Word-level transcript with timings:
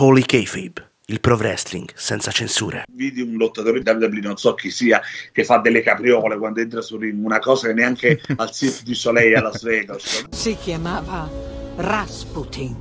Holy 0.00 0.22
Kayfabe, 0.22 0.90
il 1.06 1.18
pro 1.18 1.34
wrestling 1.34 1.90
senza 1.92 2.30
censure. 2.30 2.84
Vidi 2.92 3.20
un 3.20 3.36
lottatore 3.36 3.82
di 3.82 3.90
WWE, 3.90 4.20
non 4.20 4.36
so 4.36 4.54
chi 4.54 4.70
sia, 4.70 5.02
che 5.32 5.42
fa 5.42 5.58
delle 5.58 5.82
capriole 5.82 6.38
quando 6.38 6.60
entra 6.60 6.80
su 6.80 6.96
ring, 6.98 7.24
una 7.24 7.40
cosa 7.40 7.66
che 7.66 7.74
neanche 7.74 8.20
al 8.36 8.48
Cirque 8.52 8.84
du 8.84 8.94
Soleil 8.94 9.34
a 9.34 9.40
Las 9.40 9.62
Vegas. 9.64 10.26
Si 10.30 10.56
chiamava 10.56 11.28
Rasputin. 11.78 12.76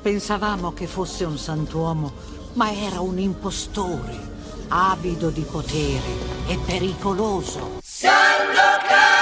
Pensavamo 0.00 0.72
che 0.72 0.86
fosse 0.86 1.24
un 1.24 1.36
santuomo, 1.36 2.12
ma 2.54 2.72
era 2.72 3.00
un 3.00 3.18
impostore, 3.18 4.16
avido 4.68 5.28
di 5.28 5.42
potere 5.42 6.46
e 6.46 6.58
pericoloso. 6.64 7.78
Sandokan! 7.82 9.17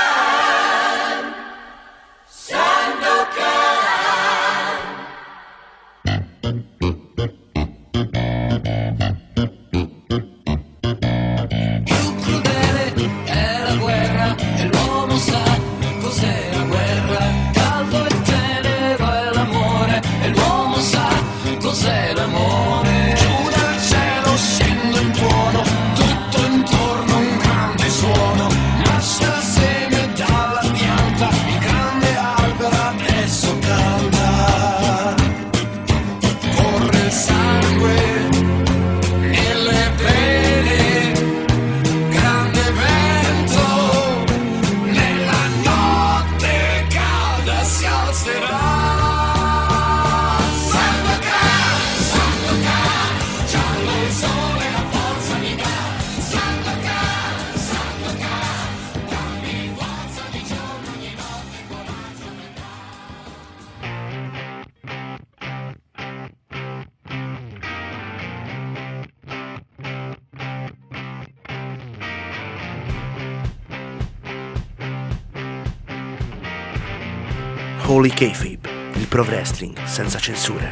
Holy 78.07 78.15
Kayfabe, 78.15 78.69
il 78.95 79.07
pro 79.09 79.25
wrestling 79.25 79.77
senza 79.83 80.21
censure. 80.21 80.71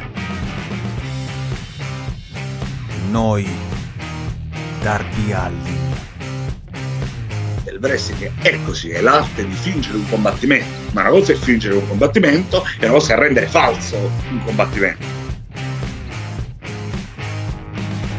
Noi, 3.09 3.45
Darby 4.81 5.33
Allin. 5.33 5.93
Il 7.65 7.77
wrestling 7.81 8.31
è 8.39 8.57
così, 8.63 8.91
è 8.91 9.01
l'arte 9.01 9.45
di 9.45 9.53
fingere 9.53 9.97
un 9.97 10.07
combattimento, 10.07 10.65
ma 10.93 11.01
una 11.01 11.09
cosa 11.09 11.33
è 11.33 11.35
fingere 11.35 11.75
un 11.75 11.85
combattimento 11.85 12.63
e 12.79 12.85
una 12.85 12.93
cosa 12.93 13.15
è 13.15 13.17
rendere 13.17 13.47
falso 13.47 13.97
un 14.29 14.41
combattimento. 14.45 15.05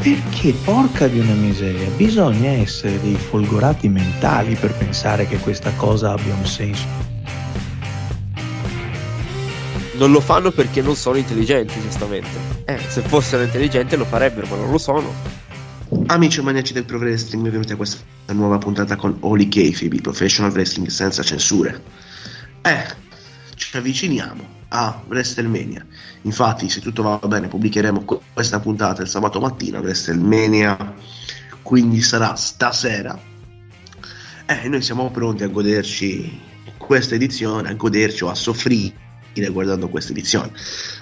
Perché, 0.02 0.52
porca 0.62 1.08
di 1.08 1.20
una 1.20 1.32
miseria, 1.32 1.88
bisogna 1.96 2.50
essere 2.50 3.00
dei 3.00 3.16
folgorati 3.16 3.88
mentali 3.88 4.56
per 4.56 4.74
pensare 4.74 5.26
che 5.26 5.38
questa 5.38 5.72
cosa 5.72 6.12
abbia 6.12 6.34
un 6.34 6.44
senso. 6.44 7.15
Non 9.96 10.10
lo 10.10 10.20
fanno 10.20 10.50
perché 10.50 10.82
non 10.82 10.94
sono 10.94 11.16
intelligenti, 11.16 11.80
giustamente. 11.80 12.28
Eh, 12.66 12.78
se 12.78 13.00
fossero 13.00 13.42
intelligenti 13.42 13.96
lo 13.96 14.04
farebbero, 14.04 14.46
ma 14.46 14.56
non 14.56 14.70
lo 14.70 14.76
sono. 14.76 15.10
Amici 16.06 16.40
e 16.40 16.42
maniaci 16.42 16.74
del 16.74 16.84
Pro 16.84 16.98
Wrestling, 16.98 17.42
benvenuti 17.42 17.72
a 17.72 17.76
questa 17.76 18.04
nuova 18.32 18.58
puntata 18.58 18.96
con 18.96 19.16
Holy 19.20 19.48
Kayfabe, 19.48 20.02
Professional 20.02 20.52
Wrestling 20.52 20.88
senza 20.88 21.22
censure. 21.22 21.82
Eh, 22.60 22.84
ci 23.54 23.74
avviciniamo 23.74 24.46
a 24.68 25.02
WrestleMania. 25.08 25.86
Infatti, 26.22 26.68
se 26.68 26.80
tutto 26.82 27.02
va 27.02 27.18
bene, 27.26 27.48
pubblicheremo 27.48 28.04
que- 28.04 28.20
questa 28.34 28.60
puntata 28.60 29.00
il 29.00 29.08
sabato 29.08 29.40
mattina, 29.40 29.80
WrestleMania, 29.80 30.94
quindi 31.62 32.02
sarà 32.02 32.34
stasera. 32.34 33.18
Eh, 34.44 34.68
noi 34.68 34.82
siamo 34.82 35.10
pronti 35.10 35.42
a 35.42 35.48
goderci 35.48 36.38
questa 36.76 37.14
edizione, 37.14 37.70
a 37.70 37.74
goderci 37.74 38.24
o 38.24 38.28
a 38.28 38.34
soffrire 38.34 39.04
guardando 39.50 39.88
questa 39.88 40.12
edizione. 40.12 40.50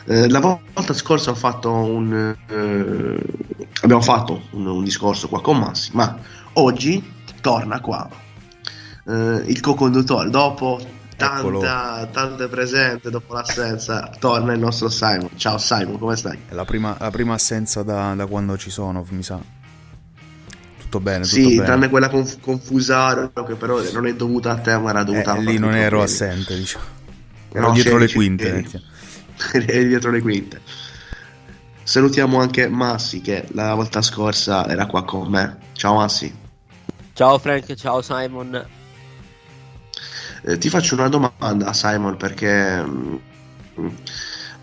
Eh, 0.06 0.28
la 0.28 0.40
volta 0.40 0.92
scorsa 0.92 1.30
ho 1.30 1.34
fatto 1.34 1.70
un, 1.70 2.34
eh, 2.48 3.22
abbiamo 3.82 4.02
fatto 4.02 4.48
un, 4.50 4.66
un 4.66 4.84
discorso 4.84 5.28
qua 5.28 5.40
con 5.40 5.58
Massi, 5.58 5.90
ma 5.94 6.18
oggi 6.54 7.02
torna 7.40 7.80
qua 7.80 8.08
eh, 9.06 9.42
il 9.46 9.60
co-conduttore. 9.60 10.30
Dopo 10.30 10.80
tanta, 11.16 12.08
tante 12.10 12.48
presenze, 12.48 13.10
dopo 13.10 13.34
l'assenza, 13.34 14.10
torna 14.18 14.52
il 14.52 14.58
nostro 14.58 14.88
Simon. 14.88 15.30
Ciao 15.36 15.58
Simon, 15.58 15.98
come 15.98 16.16
stai? 16.16 16.38
È 16.48 16.54
la 16.54 16.64
prima, 16.64 16.96
la 16.98 17.10
prima 17.10 17.34
assenza 17.34 17.82
da, 17.82 18.14
da 18.14 18.26
quando 18.26 18.56
ci 18.56 18.70
sono, 18.70 19.04
mi 19.10 19.22
sa. 19.22 19.38
Tutto 20.78 21.00
bene, 21.00 21.24
tutto 21.24 21.34
Sì, 21.34 21.54
bene. 21.54 21.64
tranne 21.64 21.88
quella 21.88 22.08
conf- 22.08 22.40
confusario 22.40 23.32
che 23.32 23.54
però 23.54 23.80
non 23.92 24.06
è 24.06 24.14
dovuta 24.14 24.52
a 24.52 24.56
te, 24.58 24.76
ma 24.78 24.90
era 24.90 25.02
dovuta 25.02 25.32
a 25.32 25.36
Eh, 25.36 25.40
lì 25.40 25.58
non 25.58 25.74
ero 25.74 26.02
assente, 26.02 26.56
diciamo. 26.56 26.84
Ero 27.54 27.68
No, 27.68 27.72
dietro 27.72 27.98
le 27.98 28.10
quinte. 28.12 28.50
vecchio. 28.50 28.80
Eri 29.52 29.86
dietro 29.86 30.10
le 30.10 30.20
quinte. 30.20 30.60
Salutiamo 31.84 32.40
anche 32.40 32.66
Massi 32.68 33.20
che 33.20 33.46
la 33.52 33.74
volta 33.74 34.02
scorsa 34.02 34.66
era 34.68 34.86
qua 34.86 35.04
con 35.04 35.28
me. 35.30 35.58
Ciao 35.72 35.94
Massi. 35.94 36.34
Ciao 37.12 37.38
Frank, 37.38 37.72
ciao 37.74 38.02
Simon. 38.02 38.66
Eh, 40.46 40.58
ti 40.58 40.68
faccio 40.68 40.94
una 40.94 41.08
domanda 41.08 41.72
Simon 41.72 42.16
perché 42.16 42.82
mm, 42.82 43.16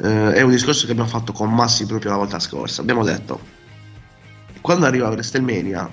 eh, 0.03 0.33
è 0.33 0.41
un 0.41 0.51
discorso 0.51 0.85
che 0.85 0.91
abbiamo 0.91 1.09
fatto 1.09 1.31
con 1.31 1.53
Massi 1.53 1.85
proprio 1.85 2.11
la 2.11 2.17
volta 2.17 2.39
scorsa. 2.39 2.81
Abbiamo 2.81 3.05
detto 3.05 3.39
quando 4.59 4.85
arriva 4.85 5.07
WrestleMania 5.07 5.89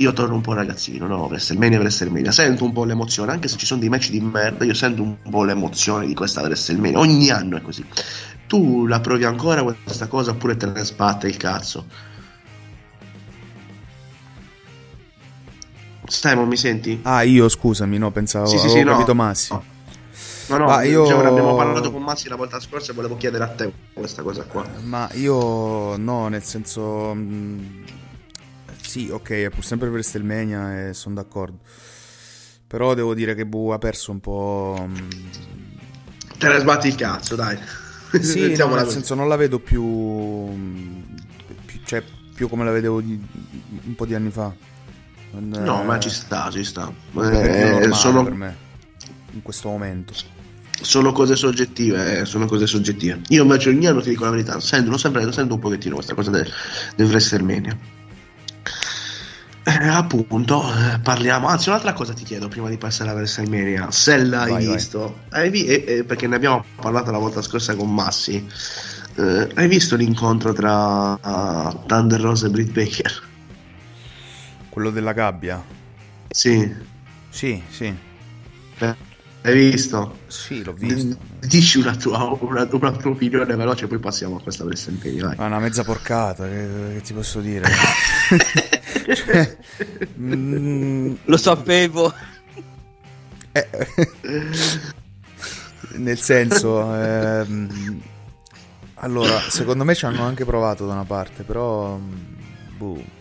io 0.00 0.14
torno 0.14 0.34
un 0.34 0.40
po' 0.40 0.54
ragazzino, 0.54 1.06
no? 1.06 1.26
WrestleMania, 1.26 1.78
WrestleMania, 1.78 2.32
sento 2.32 2.64
un 2.64 2.72
po' 2.72 2.84
l'emozione, 2.84 3.32
anche 3.32 3.48
se 3.48 3.58
ci 3.58 3.66
sono 3.66 3.80
dei 3.80 3.90
match 3.90 4.08
di 4.08 4.18
merda, 4.20 4.64
io 4.64 4.72
sento 4.72 5.02
un 5.02 5.16
po' 5.28 5.44
l'emozione 5.44 6.06
di 6.06 6.14
questa 6.14 6.40
WrestleMania, 6.40 6.98
ogni 6.98 7.28
anno 7.28 7.58
è 7.58 7.60
così. 7.60 7.84
Tu 8.46 8.86
la 8.86 9.00
provi 9.00 9.24
ancora 9.24 9.62
questa 9.62 10.06
cosa 10.06 10.30
oppure 10.30 10.56
te 10.56 10.66
ne 10.66 10.82
sbatte 10.84 11.28
il 11.28 11.36
cazzo? 11.36 11.86
Simon, 16.06 16.48
mi 16.48 16.56
senti? 16.56 16.98
Ah, 17.02 17.22
io 17.22 17.48
scusami, 17.50 17.98
no, 17.98 18.10
pensavo, 18.10 18.46
Sì, 18.46 18.58
sì, 18.58 18.70
sì, 18.70 18.82
no. 18.82 18.92
capito 18.92 19.14
Massi. 19.14 19.52
No, 19.52 20.56
no, 20.56 20.64
Ma 20.64 20.82
io- 20.82 21.02
diciamo, 21.02 21.28
abbiamo 21.28 21.54
parlato 21.54 21.92
con 21.92 22.02
Massi 22.02 22.28
la 22.28 22.36
volta 22.36 22.58
scorsa 22.58 22.92
e 22.92 22.94
volevo 22.94 23.18
chiedere 23.18 23.44
a 23.44 23.48
te 23.48 23.70
questa 23.92 24.22
cosa 24.22 24.44
qua. 24.44 24.66
Ma 24.82 25.08
io 25.12 25.96
no, 25.98 26.28
nel 26.28 26.42
senso... 26.42 27.14
mh, 27.14 27.98
sì, 28.90 29.08
ok, 29.08 29.30
è 29.30 29.50
pur 29.50 29.64
sempre 29.64 29.88
WrestleMania 29.88 30.88
e 30.88 30.94
sono 30.94 31.14
d'accordo. 31.14 31.58
Però 32.66 32.92
devo 32.94 33.14
dire 33.14 33.36
che 33.36 33.46
Bu 33.46 33.68
ha 33.68 33.78
perso 33.78 34.10
un 34.10 34.18
po'... 34.18 34.84
mh, 34.88 35.08
Te 36.38 36.48
ne 36.48 36.58
sbatti 36.58 36.88
il 36.88 36.96
cazzo, 36.96 37.36
dai. 37.36 37.56
Sì, 38.20 38.54
no, 38.58 38.74
nel 38.74 38.88
senso 38.88 39.14
non 39.14 39.28
la 39.28 39.36
vedo 39.36 39.60
più, 39.60 40.48
più- 41.66 41.80
cioè 41.84 42.02
più 42.34 42.48
come 42.48 42.64
la 42.64 42.72
vedevo 42.72 43.00
di- 43.00 43.20
un 43.84 43.94
po' 43.94 44.06
di 44.06 44.14
anni 44.14 44.30
fa. 44.30 44.52
Non- 45.32 45.62
No, 45.62 45.82
eh, 45.82 45.84
ma 45.84 45.98
ci 46.00 46.10
sta, 46.10 46.50
ci 46.50 46.64
sta. 46.64 46.88
Eh, 46.88 46.92
normale 47.12 47.94
sono, 47.94 48.24
per 48.24 48.34
me 48.34 48.56
in 49.32 49.42
questo 49.42 49.68
momento. 49.68 50.12
sono 50.80 51.12
cose 51.12 51.36
soggettive, 51.36 52.20
eh, 52.20 52.24
sono 52.24 52.46
cose 52.46 52.66
soggettive. 52.66 53.20
Io 53.28 53.42
invece 53.44 53.68
ogni 53.68 53.86
anno 53.86 54.00
ti 54.00 54.10
dico 54.10 54.24
la 54.24 54.30
verità, 54.30 54.58
sento, 54.58 54.90
lo 54.90 54.96
sempre, 54.98 55.24
lo 55.24 55.30
sento 55.30 55.54
un 55.54 55.60
pochettino 55.60 55.94
questa 55.94 56.14
cosa 56.14 56.30
del, 56.30 56.50
del 56.96 57.06
WrestleMania. 57.06 57.78
Eh, 59.78 59.86
appunto, 59.86 60.62
eh, 60.74 60.98
parliamo. 60.98 61.46
Anzi, 61.46 61.68
un'altra 61.68 61.92
cosa 61.92 62.12
ti 62.12 62.24
chiedo 62.24 62.48
prima 62.48 62.68
di 62.68 62.76
passare 62.76 63.10
a 63.10 63.12
WrestleMania. 63.14 63.90
Se 63.90 64.16
l'hai 64.16 64.50
Vai, 64.50 64.66
vai. 64.66 64.74
visto, 64.74 65.20
hai 65.30 65.48
vi- 65.50 65.66
eh, 65.66 65.84
eh, 65.86 66.04
perché 66.04 66.26
ne 66.26 66.34
abbiamo 66.36 66.64
parlato 66.74 67.10
la 67.10 67.18
volta 67.18 67.40
scorsa 67.42 67.74
con 67.76 67.92
Massi. 67.92 68.44
eh, 69.16 69.48
hai 69.54 69.68
visto 69.68 69.96
l'incontro 69.96 70.52
tra 70.52 71.12
uh, 71.12 71.86
Thunder 71.86 72.20
Rose 72.20 72.46
e 72.46 72.50
Britt 72.50 72.72
Baker? 72.72 73.22
Quello 74.68 74.90
della 74.90 75.12
gabbia? 75.12 75.62
Sì. 76.30 76.74
Sì, 77.28 77.62
sì. 77.68 77.94
Hai 79.42 79.54
visto? 79.54 80.18
Sì, 80.26 80.62
l'ho 80.62 80.72
visto. 80.72 81.16
Dici 81.40 81.78
una 81.78 81.94
tua, 81.96 82.36
una, 82.40 82.68
una 82.70 82.92
tua 82.92 83.10
opinione 83.10 83.54
veloce, 83.56 83.86
poi 83.86 83.98
passiamo 83.98 84.36
a 84.36 84.40
questa 84.40 84.64
WrestleMania. 84.64 85.26
Vai. 85.26 85.36
Ma 85.36 85.46
una 85.46 85.58
mezza 85.58 85.82
porcata, 85.82 86.44
che, 86.46 86.68
che 86.94 87.00
ti 87.02 87.12
posso 87.12 87.40
dire? 87.40 87.66
Mm, 90.18 91.14
Lo 91.24 91.36
sapevo. 91.36 92.12
eh, 93.52 93.68
nel 95.96 96.18
senso, 96.18 96.94
ehm, 96.94 98.00
allora, 98.94 99.40
secondo 99.48 99.84
me 99.84 99.94
ci 99.94 100.04
hanno 100.04 100.22
anche 100.24 100.44
provato 100.44 100.86
da 100.86 100.92
una 100.92 101.04
parte, 101.04 101.42
però... 101.42 101.98
boh. 102.76 103.18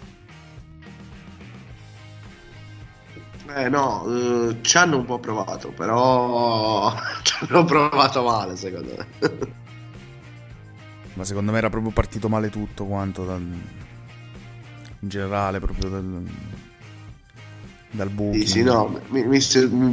Eh 3.55 3.67
no, 3.67 4.05
eh, 4.49 4.57
ci 4.61 4.77
hanno 4.77 4.97
un 4.97 5.05
po' 5.05 5.19
provato, 5.19 5.71
però 5.71 6.93
ci 7.23 7.33
hanno 7.47 7.65
provato 7.65 8.23
male 8.23 8.55
secondo 8.55 8.95
me. 8.95 9.07
Ma 11.13 11.23
secondo 11.25 11.51
me 11.51 11.57
era 11.57 11.69
proprio 11.69 11.91
partito 11.91 12.29
male 12.29 12.49
tutto 12.49 12.85
quanto 12.85 13.25
dal, 13.25 13.41
in 14.99 15.09
generale, 15.09 15.59
proprio 15.59 15.89
dal, 15.89 16.23
dal 17.91 18.09
booking. 18.09 18.43
Sì, 18.43 18.49
sì, 18.49 18.63
no, 18.63 18.99
mi- 19.09 19.25
mi- 19.25 19.39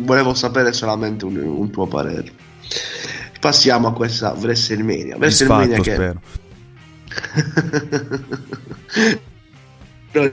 volevo 0.05 0.35
sapere 0.35 0.73
solamente 0.73 1.25
un, 1.25 1.37
un 1.37 1.71
tuo 1.71 1.87
parere. 1.87 2.31
Passiamo 3.41 3.89
a 3.89 3.93
questa 3.93 4.33
WrestleMania. 4.33 5.17
WrestleMania 5.17 5.81
che... 5.81 5.93
spero. 5.93 6.21
La 10.13 10.29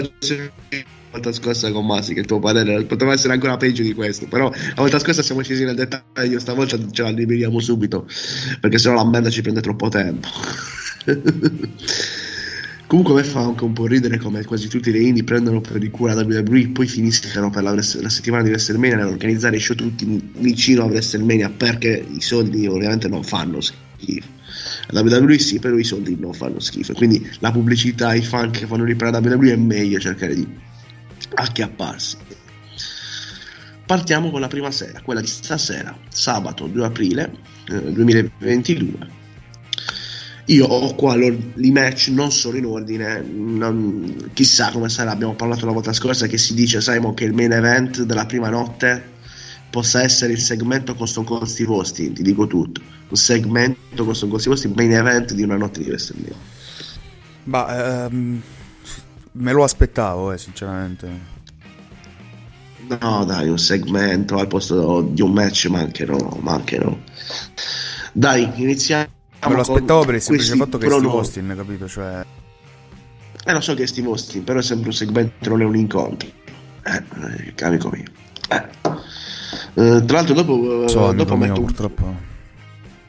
volta 1.11 1.31
scorsa 1.33 1.71
con 1.71 1.85
Masi 1.85 2.13
che 2.13 2.21
il 2.21 2.25
tuo 2.25 2.39
parere 2.39 2.83
poteva 2.85 3.13
essere 3.13 3.33
ancora 3.33 3.57
peggio 3.57 3.83
di 3.83 3.93
questo 3.93 4.25
però 4.27 4.49
la 4.49 4.81
volta 4.81 4.97
scorsa 4.97 5.21
siamo 5.21 5.43
scesi 5.43 5.63
nel 5.63 5.75
dettaglio 5.75 6.39
stavolta 6.39 6.77
ce 6.89 7.01
la 7.03 7.09
liberiamo 7.09 7.59
subito 7.59 8.07
perché 8.59 8.79
sennò 8.79 8.95
la 8.95 9.05
merda 9.05 9.29
ci 9.29 9.41
prende 9.41 9.61
troppo 9.61 9.89
tempo 9.89 10.27
comunque 12.87 13.13
a 13.13 13.17
me 13.17 13.23
fa 13.23 13.39
anche 13.39 13.63
un 13.63 13.73
po' 13.73 13.87
ridere 13.87 14.17
come 14.17 14.43
quasi 14.43 14.67
tutti 14.67 14.91
le 14.91 14.99
indie 14.99 15.23
prendono 15.23 15.61
per 15.61 15.81
il 15.81 15.89
culo 15.89 16.13
la 16.13 16.21
WWE 16.23 16.69
poi 16.69 16.87
finiscono 16.87 17.49
per 17.49 17.63
la, 17.63 17.73
la 17.73 17.81
settimana 17.81 18.43
di 18.43 18.49
WrestleMania 18.49 18.97
nell'organizzare 18.97 19.55
i 19.55 19.59
show 19.59 19.75
tutti 19.75 20.31
vicino 20.37 20.83
a 20.83 20.85
WrestleMania 20.85 21.49
perché 21.49 22.05
i 22.09 22.21
soldi 22.21 22.67
ovviamente 22.67 23.07
non 23.07 23.23
fanno 23.23 23.59
schifo 23.61 24.33
la 24.89 25.01
WWE 25.01 25.39
sì, 25.39 25.59
però 25.59 25.77
i 25.77 25.83
soldi 25.83 26.15
non 26.19 26.33
fanno 26.33 26.59
schifo. 26.59 26.93
Quindi 26.93 27.27
la 27.39 27.51
pubblicità, 27.51 28.13
i 28.13 28.21
fan 28.21 28.51
che 28.51 28.65
fanno 28.65 28.83
riprendere 28.83 29.27
la 29.27 29.35
WWE 29.35 29.53
è 29.53 29.55
meglio 29.55 29.99
cercare 29.99 30.35
di 30.35 30.47
acchiapparsi. 31.35 32.17
Partiamo 33.85 34.31
con 34.31 34.39
la 34.39 34.47
prima 34.47 34.71
sera, 34.71 35.01
quella 35.01 35.21
di 35.21 35.27
stasera, 35.27 35.95
sabato 36.09 36.67
2 36.67 36.85
aprile 36.85 37.31
eh, 37.69 37.91
2022. 37.91 39.21
Io 40.47 40.65
ho 40.65 40.93
qua 40.95 41.15
lo- 41.15 41.37
i 41.55 41.71
match 41.71 42.09
non 42.09 42.31
sono 42.31 42.57
in 42.57 42.65
ordine, 42.65 43.21
non- 43.21 44.29
chissà 44.33 44.71
come 44.71 44.89
sarà. 44.89 45.11
Abbiamo 45.11 45.35
parlato 45.35 45.65
la 45.65 45.71
volta 45.71 45.93
scorsa 45.93 46.27
che 46.27 46.37
si 46.37 46.53
dice, 46.53 46.81
Simon, 46.81 47.13
che 47.13 47.23
il 47.23 47.33
main 47.33 47.53
event 47.53 48.01
della 48.03 48.25
prima 48.25 48.49
notte 48.49 49.11
possa 49.69 50.03
essere 50.03 50.33
il 50.33 50.39
segmento 50.39 50.95
con 50.95 51.07
Stone 51.07 51.25
Cold 51.25 51.45
Steve 51.45 51.71
Austin, 51.73 52.13
ti 52.13 52.23
dico 52.23 52.45
tutto. 52.45 52.81
Un 53.09 53.15
segmento 53.15 54.03
con 54.03 54.13
Stone 54.13 54.31
Cold 54.31 54.41
Steve 54.43 54.55
Austin, 54.55 54.73
main 54.75 54.91
event 54.91 55.33
di 55.33 55.43
una 55.43 55.55
notte 55.55 55.81
di 55.81 55.87
WrestleMania. 55.87 56.35
Ma 57.45 58.05
ehm, 58.05 58.41
me 59.33 59.51
lo 59.53 59.63
aspettavo, 59.63 60.31
eh, 60.33 60.37
sinceramente. 60.37 61.31
No, 62.99 63.23
dai, 63.23 63.47
un 63.47 63.57
segmento 63.57 64.37
al 64.37 64.47
posto 64.47 65.01
di 65.09 65.21
un 65.21 65.31
match, 65.31 65.67
ma 65.67 65.79
anche 65.79 66.05
no, 66.05 66.37
ma 66.41 66.51
anche 66.53 66.77
no. 66.77 67.01
Dai, 68.11 68.51
iniziamo. 68.55 69.07
Me 69.47 69.55
lo 69.55 69.61
aspettavo 69.61 70.05
per 70.05 70.15
il 70.15 70.21
semplice 70.21 70.55
fatto 70.55 70.77
che 70.77 70.85
è 70.87 70.89
Steve. 70.89 71.07
Austin, 71.07 71.53
capito? 71.55 71.87
Cioè, 71.87 72.25
Eh, 73.45 73.51
lo 73.53 73.61
so 73.61 73.73
che 73.73 73.83
è 73.83 73.85
Steve 73.85 74.07
Austin, 74.07 74.43
però 74.43 74.59
è 74.59 74.63
sempre 74.63 74.87
un 74.87 74.93
segmento, 74.93 75.49
non 75.49 75.61
è 75.61 75.65
un 75.65 75.75
incontro. 75.75 76.29
Eh, 76.83 77.03
eh, 77.57 77.63
amico 77.65 77.89
mio. 77.89 78.03
Eh. 78.49 78.63
Eh, 79.75 80.03
tra 80.05 80.17
l'altro, 80.17 80.33
dopo, 80.33 80.83
eh, 80.83 80.87
so, 80.89 81.05
amico 81.07 81.13
dopo 81.23 81.35
mio, 81.35 81.47
metto 81.47 81.59
un- 81.59 81.65
purtroppo. 81.65 82.15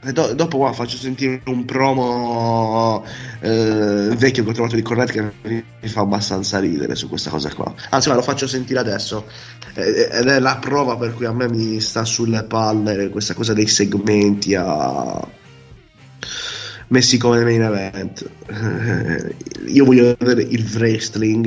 eh, 0.07 0.13
do- 0.13 0.35
dopo 0.35 0.59
qua 0.59 0.73
faccio 0.73 0.97
sentire 0.97 1.41
un 1.47 1.65
promo 1.65 3.05
eh, 3.41 4.11
vecchio 4.17 4.43
che 4.45 4.51
ho 4.51 4.53
trovato 4.53 4.75
di 4.77 4.83
Cornet 4.83 5.11
che 5.11 5.23
mi 5.43 5.65
mi 5.81 5.89
fa 5.89 6.01
abbastanza 6.01 6.59
ridere 6.59 6.95
su 6.95 7.09
questa 7.09 7.31
cosa 7.31 7.49
qua. 7.55 7.73
Anzi, 7.91 8.09
ma 8.09 8.15
lo 8.17 8.23
faccio 8.23 8.47
sentire 8.47 8.81
adesso. 8.81 9.27
Eh, 9.75 10.09
ed 10.11 10.27
è 10.29 10.39
la 10.41 10.57
prova 10.57 10.97
per 10.97 11.15
cui 11.15 11.27
a 11.27 11.33
me 11.33 11.49
mi 11.49 11.81
sta 11.81 12.05
sulle 12.05 12.43
palle 12.45 13.09
questa 13.11 13.35
cosa 13.35 13.53
dei 13.53 13.67
segmenti 13.67 14.55
a 14.55 15.27
messi 16.95 17.19
come 17.19 17.43
main 17.43 17.61
event. 17.63 18.31
Eh, 18.47 19.35
io 19.67 19.85
voglio 19.85 20.15
vedere 20.19 20.43
il 20.43 20.65
wrestling 20.75 21.47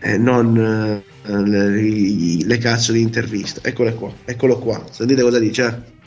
eh, 0.00 0.10
e 0.12 0.18
non 0.18 0.54
eh, 0.56 1.02
le, 1.22 2.44
le 2.44 2.58
cazzo 2.58 2.92
di 2.92 3.00
interviste. 3.00 3.60
Eccole 3.62 3.94
qua, 3.94 4.12
eccolo 4.26 4.58
qua. 4.58 4.84
Sentite 4.90 5.22
cosa 5.22 5.38
dice. 5.38 5.64
eh. 5.66 5.98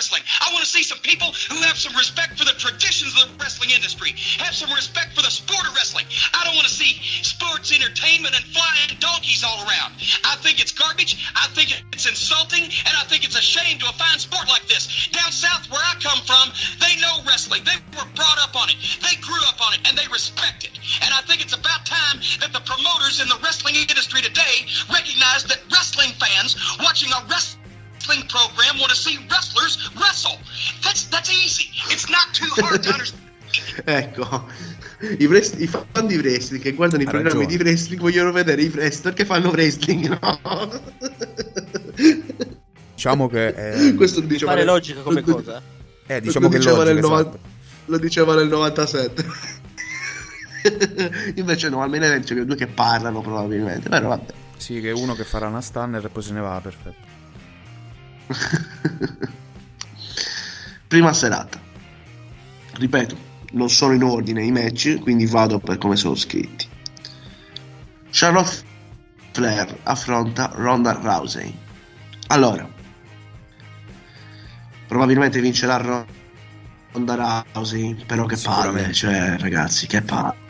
Wrestling. 0.00 0.24
I 0.40 0.48
want 0.56 0.64
to 0.64 0.72
see 0.72 0.80
some 0.80 0.96
people 1.04 1.28
who 1.52 1.60
have 1.68 1.76
some 1.76 1.92
respect 1.92 2.40
for 2.40 2.48
the 2.48 2.56
traditions 2.56 3.12
of 3.20 3.28
the 3.28 3.36
wrestling 3.36 3.68
industry, 3.68 4.16
have 4.40 4.56
some 4.56 4.72
respect 4.72 5.12
for 5.12 5.20
the 5.20 5.28
sport 5.28 5.60
of 5.68 5.76
wrestling. 5.76 6.08
I 6.32 6.40
don't 6.48 6.56
want 6.56 6.64
to 6.64 6.72
see 6.72 6.96
sports 7.20 7.68
entertainment 7.68 8.32
and 8.32 8.40
flying 8.48 8.96
donkeys 8.96 9.44
all 9.44 9.60
around. 9.68 10.00
I 10.24 10.40
think 10.40 10.56
it's 10.56 10.72
garbage. 10.72 11.20
I 11.36 11.52
think 11.52 11.76
it's 11.92 12.08
insulting. 12.08 12.64
And 12.64 12.94
I 12.96 13.04
think 13.12 13.28
it's 13.28 13.36
a 13.36 13.44
shame 13.44 13.76
to 13.84 13.92
a 13.92 13.94
fine 14.00 14.16
sport 14.16 14.48
like 14.48 14.64
this. 14.72 14.88
Down 15.12 15.36
south, 15.36 15.68
where 15.68 15.84
I 15.84 16.00
come 16.00 16.24
from, 16.24 16.48
they 16.80 16.96
know 16.96 17.20
wrestling. 17.28 17.60
They 17.68 17.76
were 17.92 18.08
brought 18.16 18.40
up 18.40 18.56
on 18.56 18.72
it. 18.72 18.80
They 19.04 19.20
grew 19.20 19.44
up 19.52 19.60
on 19.60 19.76
it 19.76 19.84
and 19.84 20.00
they 20.00 20.08
respect 20.08 20.64
it. 20.64 20.80
And 21.04 21.12
I 21.12 21.20
think 21.28 21.44
it's 21.44 21.52
about 21.52 21.84
time 21.84 22.24
that 22.40 22.56
the 22.56 22.64
promoters 22.64 23.20
in 23.20 23.28
the 23.28 23.36
wrestling 23.44 23.76
industry 23.76 24.24
today 24.24 24.64
recognize 24.88 25.44
that 25.44 25.60
wrestling 25.68 26.16
fans 26.16 26.56
watching 26.80 27.12
a 27.12 27.20
wrestling 27.28 27.59
program 28.06 28.78
want 28.78 28.90
to 28.90 28.96
see 28.96 29.18
wrestlers 29.28 29.90
wrestle. 29.96 30.38
That's 30.82 31.08
that's 31.08 31.30
easy. 31.30 31.68
It's 31.90 32.08
not 32.08 32.32
too 32.32 32.48
hard 32.62 32.82
to 32.82 32.90
understand. 32.92 33.28
Ecco, 33.84 34.46
i, 35.18 35.26
wrest- 35.26 35.58
i 35.60 35.66
fan 35.66 36.06
di 36.06 36.16
wrestling 36.16 36.62
che 36.62 36.72
guardano 36.72 37.02
i 37.02 37.06
Ha 37.06 37.10
programmi 37.10 37.44
ragione. 37.44 37.56
di 37.56 37.62
wrestling 37.62 38.00
vogliono 38.00 38.30
vedere 38.32 38.62
i 38.62 38.68
wrestler 38.68 39.12
che 39.12 39.24
fanno 39.24 39.48
wrestling, 39.50 40.06
no? 40.20 40.80
Diciamo 42.94 43.28
che... 43.28 43.46
eh, 43.88 43.94
Questo 43.96 44.20
diceva 44.20 44.52
Pare 44.52 44.64
logica 44.64 45.00
come 45.00 45.22
lo- 45.24 45.34
cosa. 45.34 45.60
eh, 46.06 46.20
diciamo 46.20 46.46
lo 46.46 46.52
che 46.52 46.58
diceva 46.58 46.76
logica, 46.84 46.94
nel 46.94 47.02
90 47.02 47.28
esatto. 47.28 47.48
lo 47.86 47.98
diceva 47.98 48.34
nel 48.36 48.48
97. 48.48 49.24
Invece 51.36 51.68
no, 51.70 51.82
almeno 51.82 52.04
event 52.04 52.24
c'è 52.26 52.34
due 52.44 52.56
che 52.56 52.66
parlano 52.66 53.20
probabilmente, 53.22 53.88
però 53.88 54.08
vabbè. 54.08 54.32
Sì, 54.58 54.80
che 54.80 54.90
è 54.90 54.92
uno 54.92 55.14
che 55.14 55.24
farà 55.24 55.48
una 55.48 55.60
stunner 55.62 56.04
e 56.04 56.08
poi 56.08 56.22
se 56.22 56.32
ne 56.32 56.40
va, 56.40 56.60
perfetto. 56.62 57.08
Prima 60.86 61.12
serata. 61.12 61.60
Ripeto, 62.72 63.16
non 63.52 63.68
sono 63.68 63.92
in 63.94 64.02
ordine 64.02 64.44
i 64.44 64.50
match, 64.50 64.98
quindi 65.00 65.26
vado 65.26 65.58
per 65.58 65.78
come 65.78 65.96
sono 65.96 66.14
scritti. 66.14 66.68
Charlotte 68.10 68.68
Flair 69.32 69.78
affronta 69.84 70.50
Ronda 70.54 70.92
Rousey. 70.92 71.56
Allora, 72.28 72.68
probabilmente 74.86 75.40
vincerà 75.40 76.04
Ronda 76.92 77.44
Rousey, 77.52 77.94
però 78.06 78.26
che 78.26 78.36
palle, 78.36 78.92
cioè 78.92 79.36
ragazzi, 79.38 79.86
che 79.86 80.02
palle. 80.02 80.48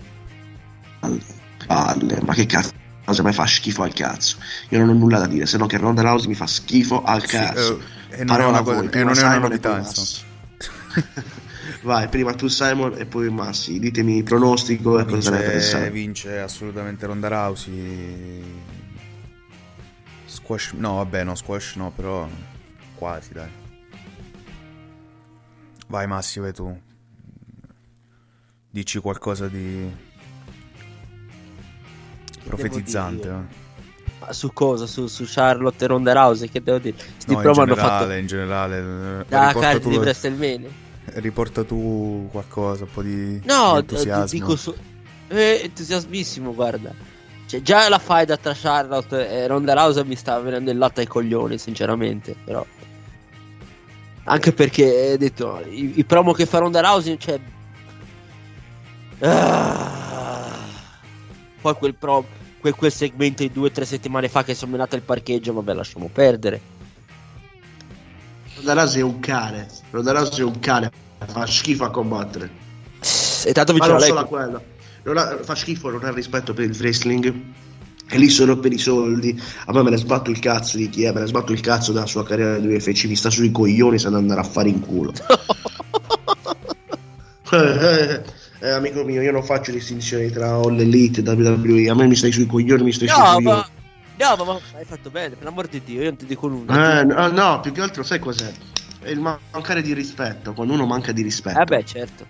Palle, 1.66 2.20
ma 2.25 2.34
che 2.34 2.46
cazzo. 2.46 2.79
A 3.18 3.22
me 3.24 3.32
fa 3.32 3.46
schifo 3.46 3.82
al 3.82 3.92
cazzo. 3.92 4.36
Io 4.70 4.78
non 4.78 4.88
ho 4.90 4.92
nulla 4.94 5.18
da 5.18 5.26
dire, 5.26 5.46
se 5.46 5.56
no 5.58 5.66
che 5.66 5.76
Ronda 5.76 6.02
Rousey 6.02 6.28
mi 6.28 6.34
fa 6.34 6.46
schifo 6.46 7.02
al 7.02 7.20
Sì, 7.22 7.26
cazzo. 7.36 7.80
eh, 8.10 8.20
e 8.20 8.24
non 8.24 8.36
è 8.36 8.38
Parola 8.38 8.60
voi, 8.60 8.88
e 8.90 9.04
non 9.04 9.16
è 9.16 9.22
una 9.22 9.38
novità, 9.38 9.70
poi 9.70 9.78
insomma. 9.80 10.06
Massi. 10.06 11.28
Vai, 11.82 12.08
prima 12.08 12.34
tu 12.34 12.46
Simon 12.48 12.94
e 12.98 13.06
poi 13.06 13.30
Massi. 13.30 13.78
Ditemi 13.78 14.18
il 14.18 14.22
pronostico 14.24 14.98
e 14.98 15.04
cosa 15.04 15.30
ne 15.30 15.40
pensate. 15.42 15.90
vince 15.90 16.38
assolutamente 16.38 17.06
Ronda 17.06 17.28
Rousey. 17.28 18.42
Squash, 20.26 20.72
no, 20.76 20.96
vabbè, 20.96 21.24
no, 21.24 21.34
squash 21.34 21.74
no, 21.76 21.90
però 21.94 22.28
quasi, 22.94 23.32
dai. 23.32 23.48
Vai 25.88 26.06
Massimo, 26.06 26.44
vai 26.44 26.54
tu. 26.54 26.80
Dici 28.70 28.98
qualcosa 29.00 29.48
di 29.48 29.90
profetizzante. 32.44 33.28
eh. 33.28 33.68
Su 34.32 34.52
cosa? 34.52 34.87
Su, 34.87 35.06
su 35.06 35.25
Charlotte 35.26 35.85
e 35.85 35.88
Ronda 35.88 36.12
Rousey? 36.12 36.49
Che 36.49 36.62
devo 36.62 36.78
dire? 36.78 36.97
Sti 37.16 37.32
No, 37.32 37.42
in 37.42 37.52
generale, 37.52 37.75
fatto 37.80 38.12
in 38.12 38.26
generale. 38.26 38.78
eh, 38.78 39.25
da 39.28 39.47
riporta, 39.49 39.61
carte 39.70 39.88
di 39.88 39.97
WrestleMania. 39.97 40.68
riporta 41.14 41.64
tu 41.64 42.28
qualcosa, 42.30 42.85
un 42.85 42.90
po' 42.92 43.02
di, 43.02 43.40
No, 43.44 43.80
di 43.80 43.87
d- 43.87 43.90
entusiasmo. 43.90 44.26
dico 44.38 44.56
su... 44.56 44.75
Eh, 45.28 45.61
entusiasmissimo, 45.64 46.54
guarda. 46.54 46.92
Cioè, 47.47 47.62
già 47.62 47.88
la 47.88 47.99
faida 47.99 48.37
tra 48.37 48.52
Charlotte 48.54 49.28
e 49.28 49.47
Ronda 49.49 49.73
Rousey 49.73 50.04
mi 50.04 50.14
sta 50.16 50.38
venendo 50.38 50.70
il 50.70 50.78
latte 50.78 51.00
ai 51.00 51.06
coglioni, 51.09 51.56
sinceramente. 51.59 52.37
Però. 52.44 52.64
Anche 54.25 54.52
perché, 54.52 55.12
ho 55.14 55.16
detto, 55.16 55.61
i, 55.68 55.94
i 55.97 56.04
promo 56.04 56.32
che 56.32 56.47
fa 56.47 56.59
Ronda 56.59 56.80
Rousey, 56.80 57.16
cioè. 57.18 57.40
Ah. 59.20 60.09
Poi 61.60 61.74
quel, 61.74 61.94
pro, 61.94 62.26
quel, 62.60 62.74
quel 62.74 62.92
segmento 62.92 63.42
di 63.42 63.52
due 63.52 63.68
o 63.68 63.70
tre 63.70 63.84
settimane 63.84 64.28
fa 64.28 64.44
che 64.44 64.54
sono 64.54 64.72
menato 64.72 64.96
il 64.96 65.02
parcheggio, 65.02 65.52
vabbè, 65.52 65.74
lasciamo 65.74 66.08
perdere. 66.12 66.60
Ronda 68.56 68.72
Rousey 68.74 69.00
è 69.00 69.04
un 69.04 69.20
cane. 69.20 69.66
Ronda 69.90 70.12
Rousey 70.12 70.40
è 70.40 70.44
un 70.44 70.58
cane. 70.58 70.90
Fa 71.26 71.46
schifo 71.46 71.84
a 71.84 71.90
combattere. 71.90 72.50
E 73.44 73.52
tanto 73.52 73.72
Ma 73.72 73.78
vicino 73.78 73.84
a 73.84 73.98
non 73.98 73.98
lei. 74.00 74.08
solo 74.08 74.20
a 74.20 74.24
quello. 74.24 74.62
Non 75.02 75.16
ha- 75.16 75.38
fa 75.42 75.54
schifo, 75.54 75.90
non 75.90 76.04
ha 76.04 76.10
rispetto 76.12 76.52
per 76.52 76.64
il 76.64 76.76
wrestling. 76.78 77.34
E 78.12 78.18
lì 78.18 78.28
sono 78.28 78.58
per 78.58 78.72
i 78.72 78.78
soldi. 78.78 79.40
A 79.66 79.72
me 79.72 79.82
me 79.82 79.90
ne 79.90 79.96
sbatto 79.96 80.30
il 80.30 80.38
cazzo 80.40 80.76
di 80.76 80.88
chi 80.88 81.04
è, 81.04 81.12
me 81.12 81.20
ne 81.20 81.26
sbatto 81.26 81.52
il 81.52 81.60
cazzo 81.60 81.92
della 81.92 82.06
sua 82.06 82.24
carriera 82.24 82.58
di 82.58 82.66
UFC. 82.74 83.04
Mi 83.04 83.16
sta 83.16 83.30
sui 83.30 83.50
coglioni 83.50 83.98
se 83.98 84.10
ne 84.10 84.16
andare 84.16 84.40
a 84.40 84.44
fare 84.44 84.68
in 84.68 84.80
culo. 84.80 85.12
Eh, 87.52 87.56
eh, 87.56 88.22
amico 88.68 89.04
mio, 89.04 89.22
io 89.22 89.32
non 89.32 89.42
faccio 89.42 89.72
distinzioni 89.72 90.30
tra 90.30 90.50
All 90.50 90.78
Elite 90.78 91.20
e 91.20 91.28
WWE. 91.28 91.88
A 91.88 91.94
me 91.94 92.06
mi 92.06 92.14
stai 92.14 92.32
sui 92.32 92.46
coglioni, 92.46 92.82
mi 92.82 92.92
stai 92.92 93.08
sui 93.08 93.18
No, 93.18 93.24
coglioni. 93.34 93.44
ma, 93.44 94.34
no, 94.34 94.44
ma, 94.44 94.52
ma 94.52 94.60
hai 94.78 94.84
fatto 94.84 95.10
bene, 95.10 95.34
per 95.34 95.44
l'amor 95.44 95.66
di 95.68 95.80
Dio, 95.84 96.00
io 96.02 96.08
non 96.08 96.16
ti 96.16 96.26
dico 96.26 96.46
nulla. 96.48 97.00
Eh, 97.00 97.04
no, 97.04 97.28
no, 97.28 97.60
più 97.60 97.72
che 97.72 97.80
altro 97.80 98.02
sai 98.02 98.18
cos'è? 98.18 98.52
È 99.00 99.08
il 99.08 99.20
mancare 99.20 99.80
di 99.80 99.94
rispetto, 99.94 100.52
quando 100.52 100.74
uno 100.74 100.84
manca 100.84 101.12
di 101.12 101.22
rispetto. 101.22 101.58
Eh 101.58 101.64
beh, 101.64 101.84
certo. 101.84 102.26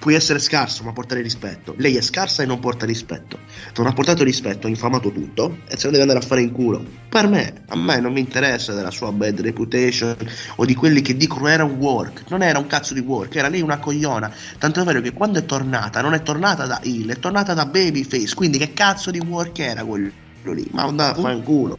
Puoi 0.00 0.14
essere 0.14 0.38
scarso, 0.38 0.82
ma 0.82 0.92
portare 0.92 1.20
rispetto. 1.20 1.74
Lei 1.76 1.94
è 1.94 2.00
scarsa 2.00 2.42
e 2.42 2.46
non 2.46 2.58
porta 2.58 2.86
rispetto. 2.86 3.38
Non 3.76 3.86
ha 3.86 3.92
portato 3.92 4.24
rispetto, 4.24 4.66
ha 4.66 4.70
infamato 4.70 5.12
tutto 5.12 5.58
e 5.68 5.76
se 5.76 5.84
ne 5.86 5.90
deve 5.92 6.04
andare 6.04 6.20
a 6.20 6.22
fare 6.22 6.40
in 6.40 6.52
culo. 6.52 6.82
Per 7.06 7.28
me, 7.28 7.64
a 7.68 7.76
me 7.76 8.00
non 8.00 8.14
mi 8.14 8.20
interessa 8.20 8.72
della 8.72 8.90
sua 8.90 9.12
bad 9.12 9.38
reputation 9.40 10.16
o 10.56 10.64
di 10.64 10.74
quelli 10.74 11.02
che 11.02 11.18
dicono 11.18 11.48
era 11.48 11.64
un 11.64 11.74
work. 11.74 12.24
Non 12.30 12.42
era 12.42 12.58
un 12.58 12.66
cazzo 12.66 12.94
di 12.94 13.00
work, 13.00 13.36
era 13.36 13.48
lei 13.48 13.60
una 13.60 13.78
cogliona. 13.78 14.32
Tanto 14.56 14.80
è 14.80 14.84
vero 14.84 15.02
che 15.02 15.12
quando 15.12 15.38
è 15.38 15.44
tornata, 15.44 16.00
non 16.00 16.14
è 16.14 16.22
tornata 16.22 16.64
da 16.64 16.80
heel, 16.82 17.10
è 17.10 17.18
tornata 17.18 17.52
da 17.52 17.66
babyface. 17.66 18.34
Quindi 18.34 18.56
che 18.56 18.72
cazzo 18.72 19.10
di 19.10 19.18
work 19.18 19.58
era 19.58 19.84
quello 19.84 20.10
lì? 20.44 20.66
Ma 20.72 20.84
andava 20.84 21.10
a 21.10 21.20
fare 21.20 21.34
in 21.34 21.42
culo. 21.42 21.76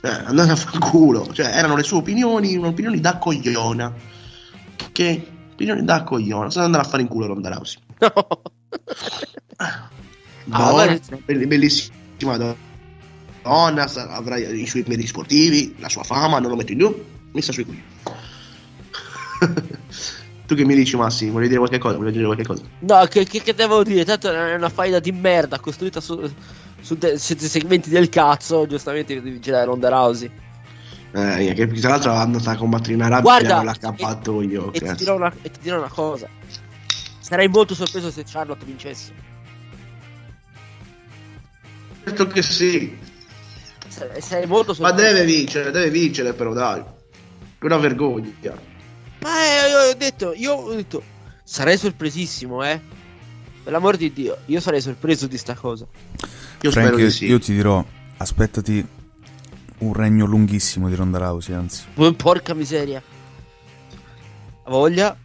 Eh, 0.00 0.08
andate 0.08 0.52
a 0.52 0.56
fare 0.56 0.76
in 0.76 0.88
culo. 0.88 1.30
Cioè, 1.30 1.50
erano 1.54 1.76
le 1.76 1.82
sue 1.82 1.98
opinioni, 1.98 2.56
opinioni 2.56 2.98
da 2.98 3.18
cogliona. 3.18 3.92
Che 4.90 5.28
opinioni 5.54 5.84
da 5.84 6.02
cogliona. 6.02 6.50
Se 6.50 6.58
ne 6.58 6.66
andare 6.66 6.84
a 6.84 6.86
fare 6.86 7.02
in 7.02 7.08
culo 7.08 7.26
Ronda 7.26 7.48
Rousey. 7.48 7.78
No. 8.00 8.42
Ma- 10.46 10.98
bell- 11.24 11.46
bellissima 11.46 12.36
donna, 13.42 13.90
avrà 14.10 14.36
i 14.36 14.66
suoi 14.66 14.84
meriti 14.86 15.06
sportivi, 15.06 15.74
la 15.78 15.88
sua 15.88 16.02
fama, 16.02 16.38
non 16.38 16.50
lo 16.50 16.56
metto 16.56 16.72
in 16.72 16.78
dubbio, 16.78 17.04
messa 17.32 17.52
sui 17.52 17.64
coglioni. 17.64 17.84
tu 20.46 20.54
che 20.54 20.64
mi 20.64 20.74
dici 20.74 20.96
Massi, 20.96 21.30
vuoi 21.30 21.46
dire 21.46 21.58
qualche 21.58 21.78
cosa? 21.78 21.96
Dire 22.10 22.24
qualche 22.24 22.44
cosa? 22.44 22.62
No, 22.80 23.06
che, 23.06 23.24
che, 23.24 23.42
che 23.42 23.54
devo 23.54 23.82
dire? 23.82 24.04
Tanto 24.04 24.30
è 24.30 24.54
una 24.54 24.68
faida 24.68 24.98
di 25.00 25.12
merda 25.12 25.58
costruita 25.58 26.00
su, 26.00 26.30
su, 26.80 26.96
de- 26.96 27.18
su 27.18 27.34
dei 27.34 27.48
segmenti 27.48 27.88
del 27.88 28.08
cazzo. 28.08 28.66
Giustamente 28.66 29.14
devi 29.20 29.40
girare 29.40 29.64
Ronda 29.64 29.88
Rousey. 29.88 30.30
Eh, 31.16 31.52
che 31.54 31.68
tra 31.68 31.90
l'altro 31.90 32.12
è 32.12 32.16
andata 32.16 32.50
a 32.50 32.56
combattere 32.56 32.94
in 32.94 33.02
Arabia 33.02 33.20
Guarda, 33.20 33.52
e 33.52 33.54
non 33.54 33.64
l'ha 33.66 33.70
accappato 33.70 34.40
E 34.40 34.48
ti, 34.48 34.94
dirò 34.96 35.14
una, 35.14 35.32
e 35.42 35.50
ti 35.50 35.60
dirò 35.62 35.78
una 35.78 35.88
cosa. 35.88 36.28
Sarei 37.20 37.46
molto 37.46 37.72
sorpreso 37.76 38.10
se 38.10 38.24
Charlotte 38.26 38.64
vincesse. 38.64 39.12
Certo 42.02 42.26
che 42.26 42.42
sì, 42.42 42.98
Sarei, 43.86 44.20
sarei 44.20 44.46
molto 44.46 44.74
ma 44.80 44.88
sorpreso. 44.88 45.12
deve 45.12 45.24
vincere, 45.24 45.70
deve 45.70 45.90
vincere 45.90 46.32
però 46.32 46.52
dai. 46.52 46.80
È 46.80 47.64
una 47.64 47.76
vergogna. 47.76 48.32
Ma 49.20 49.30
eh, 49.38 49.68
io 49.68 49.90
ho 49.90 49.94
detto, 49.94 50.32
io 50.34 50.52
ho 50.52 50.74
detto, 50.74 51.02
sarei 51.44 51.78
sorpresissimo, 51.78 52.64
eh. 52.64 52.80
Per 53.62 53.72
l'amor 53.72 53.96
di 53.96 54.12
Dio, 54.12 54.38
io 54.46 54.60
sarei 54.60 54.80
sorpreso 54.80 55.28
di 55.28 55.38
sta 55.38 55.54
cosa. 55.54 55.86
Io 56.60 56.70
Frank, 56.72 56.88
spero 56.88 56.96
di 56.96 57.10
sì. 57.10 57.26
io 57.26 57.38
ti 57.38 57.54
dirò, 57.54 57.82
aspettati 58.16 59.02
un 59.78 59.92
regno 59.92 60.24
lunghissimo 60.24 60.88
di 60.88 60.94
Ronda 60.94 61.18
Rousey, 61.18 61.54
anzi. 61.54 61.84
Porca 62.16 62.54
miseria. 62.54 63.02
Ha 64.62 64.70
voglia? 64.70 65.16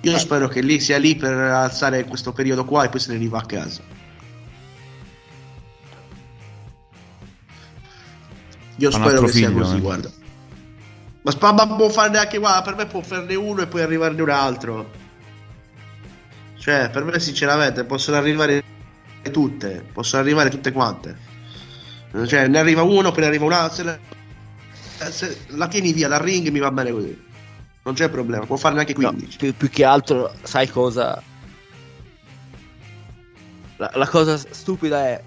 Io 0.00 0.18
spero 0.18 0.48
che 0.48 0.60
lì 0.60 0.80
sia 0.80 0.98
lì 0.98 1.14
per 1.14 1.32
alzare 1.32 2.04
questo 2.04 2.32
periodo 2.32 2.64
qua 2.64 2.84
e 2.84 2.88
poi 2.88 2.98
se 2.98 3.12
ne 3.12 3.18
riva 3.18 3.38
a 3.38 3.46
casa. 3.46 3.82
Io 8.76 8.88
un 8.88 8.94
spero 8.94 9.20
che 9.22 9.28
sia 9.28 9.48
figlio, 9.48 9.60
così, 9.60 9.76
eh. 9.76 9.80
guarda. 9.80 10.10
Ma, 11.22 11.30
spa- 11.30 11.52
ma 11.52 11.68
può 11.68 11.88
farne 11.88 12.18
anche 12.18 12.38
guarda, 12.38 12.62
per 12.62 12.74
me 12.74 12.86
può 12.86 13.00
farne 13.00 13.34
uno 13.36 13.62
e 13.62 13.66
poi 13.68 13.82
arrivarne 13.82 14.20
un 14.20 14.30
altro. 14.30 14.90
Cioè, 16.58 16.90
per 16.90 17.04
me 17.04 17.20
sinceramente 17.20 17.84
possono 17.84 18.16
arrivare 18.16 18.64
tutte, 19.30 19.84
possono 19.92 20.22
arrivare 20.22 20.50
tutte 20.50 20.72
quante. 20.72 21.30
Cioè, 22.26 22.46
ne 22.46 22.58
arriva 22.58 22.82
uno, 22.82 23.10
poi 23.10 23.20
ne 23.22 23.26
arriva 23.26 23.44
un 23.44 23.52
altro. 23.52 23.74
Se 23.74 23.82
la, 25.48 25.56
la 25.56 25.68
tieni 25.68 25.92
via 25.92 26.08
dal 26.08 26.20
ring 26.20 26.48
mi 26.48 26.58
va 26.58 26.70
bene 26.70 26.90
così. 26.90 27.30
Non 27.84 27.94
c'è 27.94 28.08
problema, 28.10 28.46
può 28.46 28.56
farne 28.56 28.80
anche 28.80 28.94
No, 28.96 29.08
15. 29.10 29.38
più, 29.38 29.54
più 29.56 29.68
che 29.68 29.84
altro, 29.84 30.32
sai 30.42 30.68
cosa? 30.68 31.20
La, 33.76 33.90
la 33.94 34.08
cosa 34.08 34.36
stupida 34.36 35.04
è. 35.06 35.22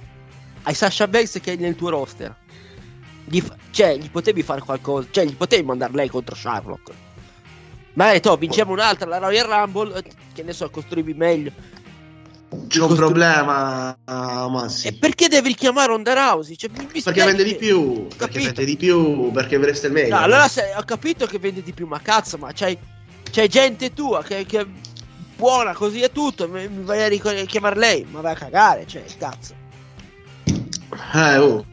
Hai 0.64 0.74
Sasha 0.74 1.08
Banks 1.08 1.40
che 1.42 1.54
è 1.54 1.56
nel 1.58 1.76
tuo 1.76 1.90
roster. 1.90 2.34
Gli 3.26 3.42
cioè, 3.72 3.98
gli 3.98 4.10
potevi 4.10 4.42
fare 4.44 4.62
qualcosa. 4.62 5.08
Cioè, 5.12 5.26
gli 5.26 5.36
potevi 5.36 5.64
mandare 5.64 5.94
lei 5.94 6.08
contro 6.10 6.36
Charlotte. 6.38 6.94
Ma 7.94 8.06
hai 8.08 8.14
detto, 8.14 8.36
vinciamo 8.38 8.72
un'altra, 8.72 9.08
la 9.08 9.18
Royal 9.18 9.48
Rumble. 9.48 9.98
eh, 9.98 10.04
Che 10.34 10.44
ne 10.44 10.54
so, 10.54 10.70
costruivi 10.70 11.14
meglio. 11.14 11.52
C'è 12.68 12.82
un 12.82 12.96
problema, 12.96 13.98
Massi. 14.06 14.88
E 14.88 14.94
perché 14.94 15.28
devi 15.28 15.50
richiamare 15.50 15.88
Ronda 15.88 16.14
Rousey? 16.14 16.56
Cioè, 16.56 16.70
mi, 16.78 16.88
mi 16.94 17.02
Perché 17.02 17.24
vende 17.24 17.44
di 17.44 17.52
che- 17.52 17.56
più, 17.58 18.08
perché 18.08 18.18
Capito. 18.18 18.44
vende 18.44 18.66
di 18.66 18.78
più, 18.78 19.32
perché 19.32 19.58
vedreste 19.58 19.90
meglio. 19.90 20.16
No, 20.16 20.22
allora 20.22 20.48
se- 20.48 20.74
ho 20.76 20.84
capito 20.84 21.26
che 21.26 21.40
vende 21.40 21.62
di 21.64 21.74
più, 21.74 21.86
ma 21.88 22.00
cazzo, 22.02 22.38
ma 22.38 22.52
c'hai, 22.54 22.78
c'hai 23.32 23.48
gente 23.48 23.94
tua 23.94 24.24
che, 24.24 24.46
che 24.46 24.60
è 24.62 24.66
buona 25.36 25.74
così 25.74 26.02
e 26.02 26.12
tutto. 26.12 26.48
Mi, 26.48 26.68
mi 26.68 26.84
vai 26.84 27.04
a 27.04 27.08
ric- 27.08 27.46
chiamare 27.46 27.78
lei, 27.78 28.06
ma 28.10 28.22
vai 28.22 28.34
a 28.34 28.38
cagare, 28.38 28.86
cioè, 28.88 29.04
cazzo. 29.18 29.54
Eh, 31.14 31.38
oh. 31.38 31.66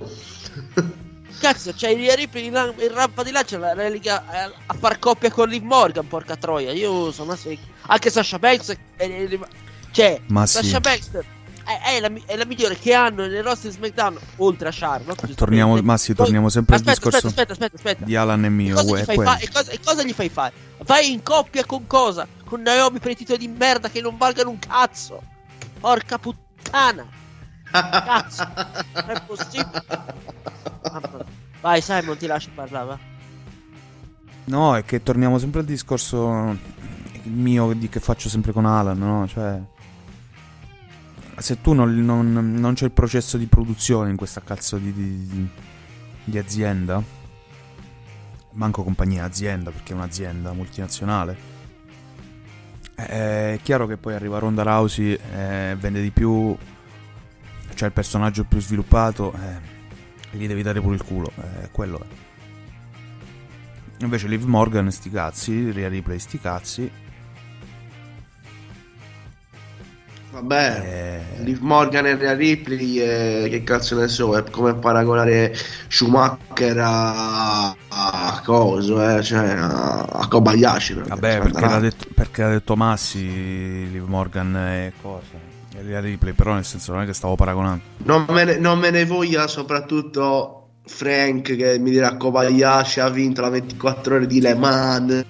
Cazzo, 1.41 1.73
c'hai 1.77 1.97
Rhea 1.97 2.15
Ripley 2.15 2.47
in, 2.47 2.75
in 2.79 2.93
rampa 2.95 3.25
di 3.25 3.33
là, 3.33 3.43
c'è 3.43 3.57
la 3.59 3.73
relega 3.75 4.25
a, 4.27 4.53
a 4.67 4.75
far 4.75 4.99
coppia 5.01 5.31
con 5.31 5.49
Liv 5.49 5.63
Morgan, 5.65 6.07
porca 6.07 6.37
troia. 6.37 6.71
Io 6.71 7.11
sono 7.11 7.33
assi- 7.33 7.59
Anche 7.87 8.11
Sasha 8.11 8.39
Banks 8.39 8.71
è, 8.71 8.77
è- 8.97 9.29
è- 9.29 9.39
cioè, 9.93 10.21
Ma 10.29 10.47
sì. 10.47 10.57
Sasha 10.57 10.81
Banks 10.81 11.11
è, 11.65 11.95
è 11.97 12.01
la, 12.01 12.11
è 12.27 12.37
la 12.37 12.45
migliore 12.45 12.77
che 12.77 12.93
hanno 12.93 13.27
nel 13.27 13.43
roster 13.43 13.71
SmackDown 13.71 14.19
oltre 14.39 14.69
a 14.69 14.73
Charlotte. 14.75 15.35
Torniamo, 15.35 15.75
giustamente. 15.77 15.83
Massi, 15.83 16.15
Poi- 16.15 16.25
torniamo 16.25 16.49
sempre 16.49 16.75
al 16.75 16.81
aspetta, 16.81 16.99
discorso 16.99 17.27
aspetta, 17.29 17.53
aspetta, 17.53 17.77
aspetta, 17.77 18.05
di 18.05 18.17
Alan 18.17 18.45
e 18.45 18.49
mio. 18.49 18.75
cosa, 18.75 18.99
gli 18.99 19.05
fai 19.05 19.15
quello. 19.15 19.31
fa- 19.31 19.39
e, 19.39 19.49
cosa, 19.51 19.71
e 19.71 19.81
cosa 19.83 20.03
gli 20.03 20.13
fai 20.13 20.29
fare? 20.29 20.53
Vai 20.85 21.13
in 21.13 21.23
coppia 21.23 21.65
con 21.65 21.87
cosa? 21.87 22.27
Con 22.45 22.63
Naomi 22.63 22.99
per 22.99 23.13
i 23.13 23.17
titoli 23.17 23.39
di 23.39 23.49
merda 23.49 23.89
che 23.89 24.01
non 24.01 24.17
valgano 24.17 24.51
un 24.51 24.59
cazzo. 24.59 25.23
Porca 25.79 26.19
puttana. 26.19 27.07
Cazzo. 27.71 28.49
Non 28.95 29.11
è 29.11 29.23
possibile. 29.25 29.85
Vai 31.61 31.81
Simon, 31.81 32.17
ti 32.17 32.27
lascio 32.27 32.51
parlare. 32.55 32.87
va. 32.87 32.99
No, 34.45 34.77
è 34.77 34.85
che 34.85 35.03
torniamo 35.03 35.39
sempre 35.39 35.61
al 35.61 35.67
discorso 35.67 36.59
mio 37.23 37.73
di 37.75 37.89
che 37.89 38.01
faccio 38.01 38.29
sempre 38.29 38.53
con 38.53 38.67
Alan, 38.67 38.99
no? 38.99 39.27
Cioè, 39.29 39.61
se 41.39 41.61
tu 41.61 41.73
non, 41.73 42.05
non, 42.05 42.55
non 42.55 42.75
c'è 42.75 42.85
il 42.85 42.93
processo 42.93 43.37
di 43.37 43.47
produzione 43.47 44.11
in 44.11 44.17
questa 44.17 44.43
cazzo 44.43 44.77
di, 44.79 44.93
di- 44.93 45.49
di 46.25 46.39
azienda, 46.39 47.03
manco 48.53 48.83
compagnia, 48.83 49.25
azienda, 49.25 49.71
perché 49.71 49.93
è 49.93 49.97
un'azienda 49.97 50.53
multinazionale, 50.53 51.37
è 52.95 53.59
chiaro 53.63 53.87
che 53.87 53.97
poi 53.97 54.15
arriva 54.15 54.39
Ronda 54.39 54.63
Rousey, 54.63 55.13
eh, 55.13 55.77
vende 55.79 56.01
di 56.03 56.11
più, 56.11 56.57
c'è 57.75 57.87
il 57.87 57.93
personaggio 57.93 58.45
più 58.45 58.61
sviluppato, 58.61 59.33
eh, 59.33 60.37
gli 60.37 60.47
devi 60.47 60.63
dare 60.63 60.81
pure 60.81 60.95
il 60.95 61.03
culo, 61.03 61.33
eh, 61.37 61.71
quello 61.71 62.01
è. 62.01 62.07
Invece 64.05 64.27
Liv 64.29 64.45
Morgan 64.45 64.91
sti 64.91 65.11
cazzi, 65.11 65.71
Rhea 65.71 65.89
Ripley 65.89 66.19
sti 66.19 66.39
cazzi. 66.41 66.91
Vabbè, 70.33 71.25
Eh, 71.39 71.43
Liv 71.43 71.61
Morgan 71.61 72.07
e 72.07 72.17
Rhea 72.17 72.33
Ripley, 72.33 72.99
eh, 72.99 73.49
che 73.51 73.63
cazzo 73.65 73.99
ne 73.99 74.09
so, 74.09 74.35
è 74.35 74.43
come 74.51 74.75
paragonare 74.75 75.55
Schumacher 75.89 76.79
a, 76.79 77.69
a 77.69 78.43
coso, 78.43 79.17
eh, 79.17 79.23
cioè 79.23 79.51
a, 79.51 80.01
a 80.05 80.29
Kobayashi. 80.29 80.95
vabbè, 81.07 81.39
perché 81.41 81.61
l'ha, 81.61 81.79
detto, 81.79 82.07
perché 82.15 82.43
l'ha 82.43 82.49
detto 82.49 82.77
Massi, 82.77 83.91
Liv 83.91 84.05
Morgan 84.07 84.57
e 84.57 84.93
cosa? 85.03 85.51
E 85.77 85.83
Rhea 85.83 86.01
Ripley, 86.01 86.33
però 86.33 86.55
nel 86.55 86.65
senso 86.65 86.93
non 86.93 87.03
è 87.03 87.07
che 87.07 87.13
stavo 87.13 87.35
paragonando. 87.35 87.83
Non 88.05 88.25
me 88.31 88.45
ne, 88.45 88.57
non 88.57 88.79
me 88.79 88.89
ne 88.91 89.05
voglia 89.05 89.47
soprattutto 89.47 90.69
Frank 90.87 91.55
che 91.55 91.79
mi 91.79 91.91
dirà 91.91 92.17
Kobayashi 92.17 93.01
ha 93.01 93.09
vinto 93.11 93.43
la 93.43 93.51
24 93.51 94.15
ore 94.15 94.27
di 94.27 94.41
Le 94.41 94.55
Mans. 94.55 95.25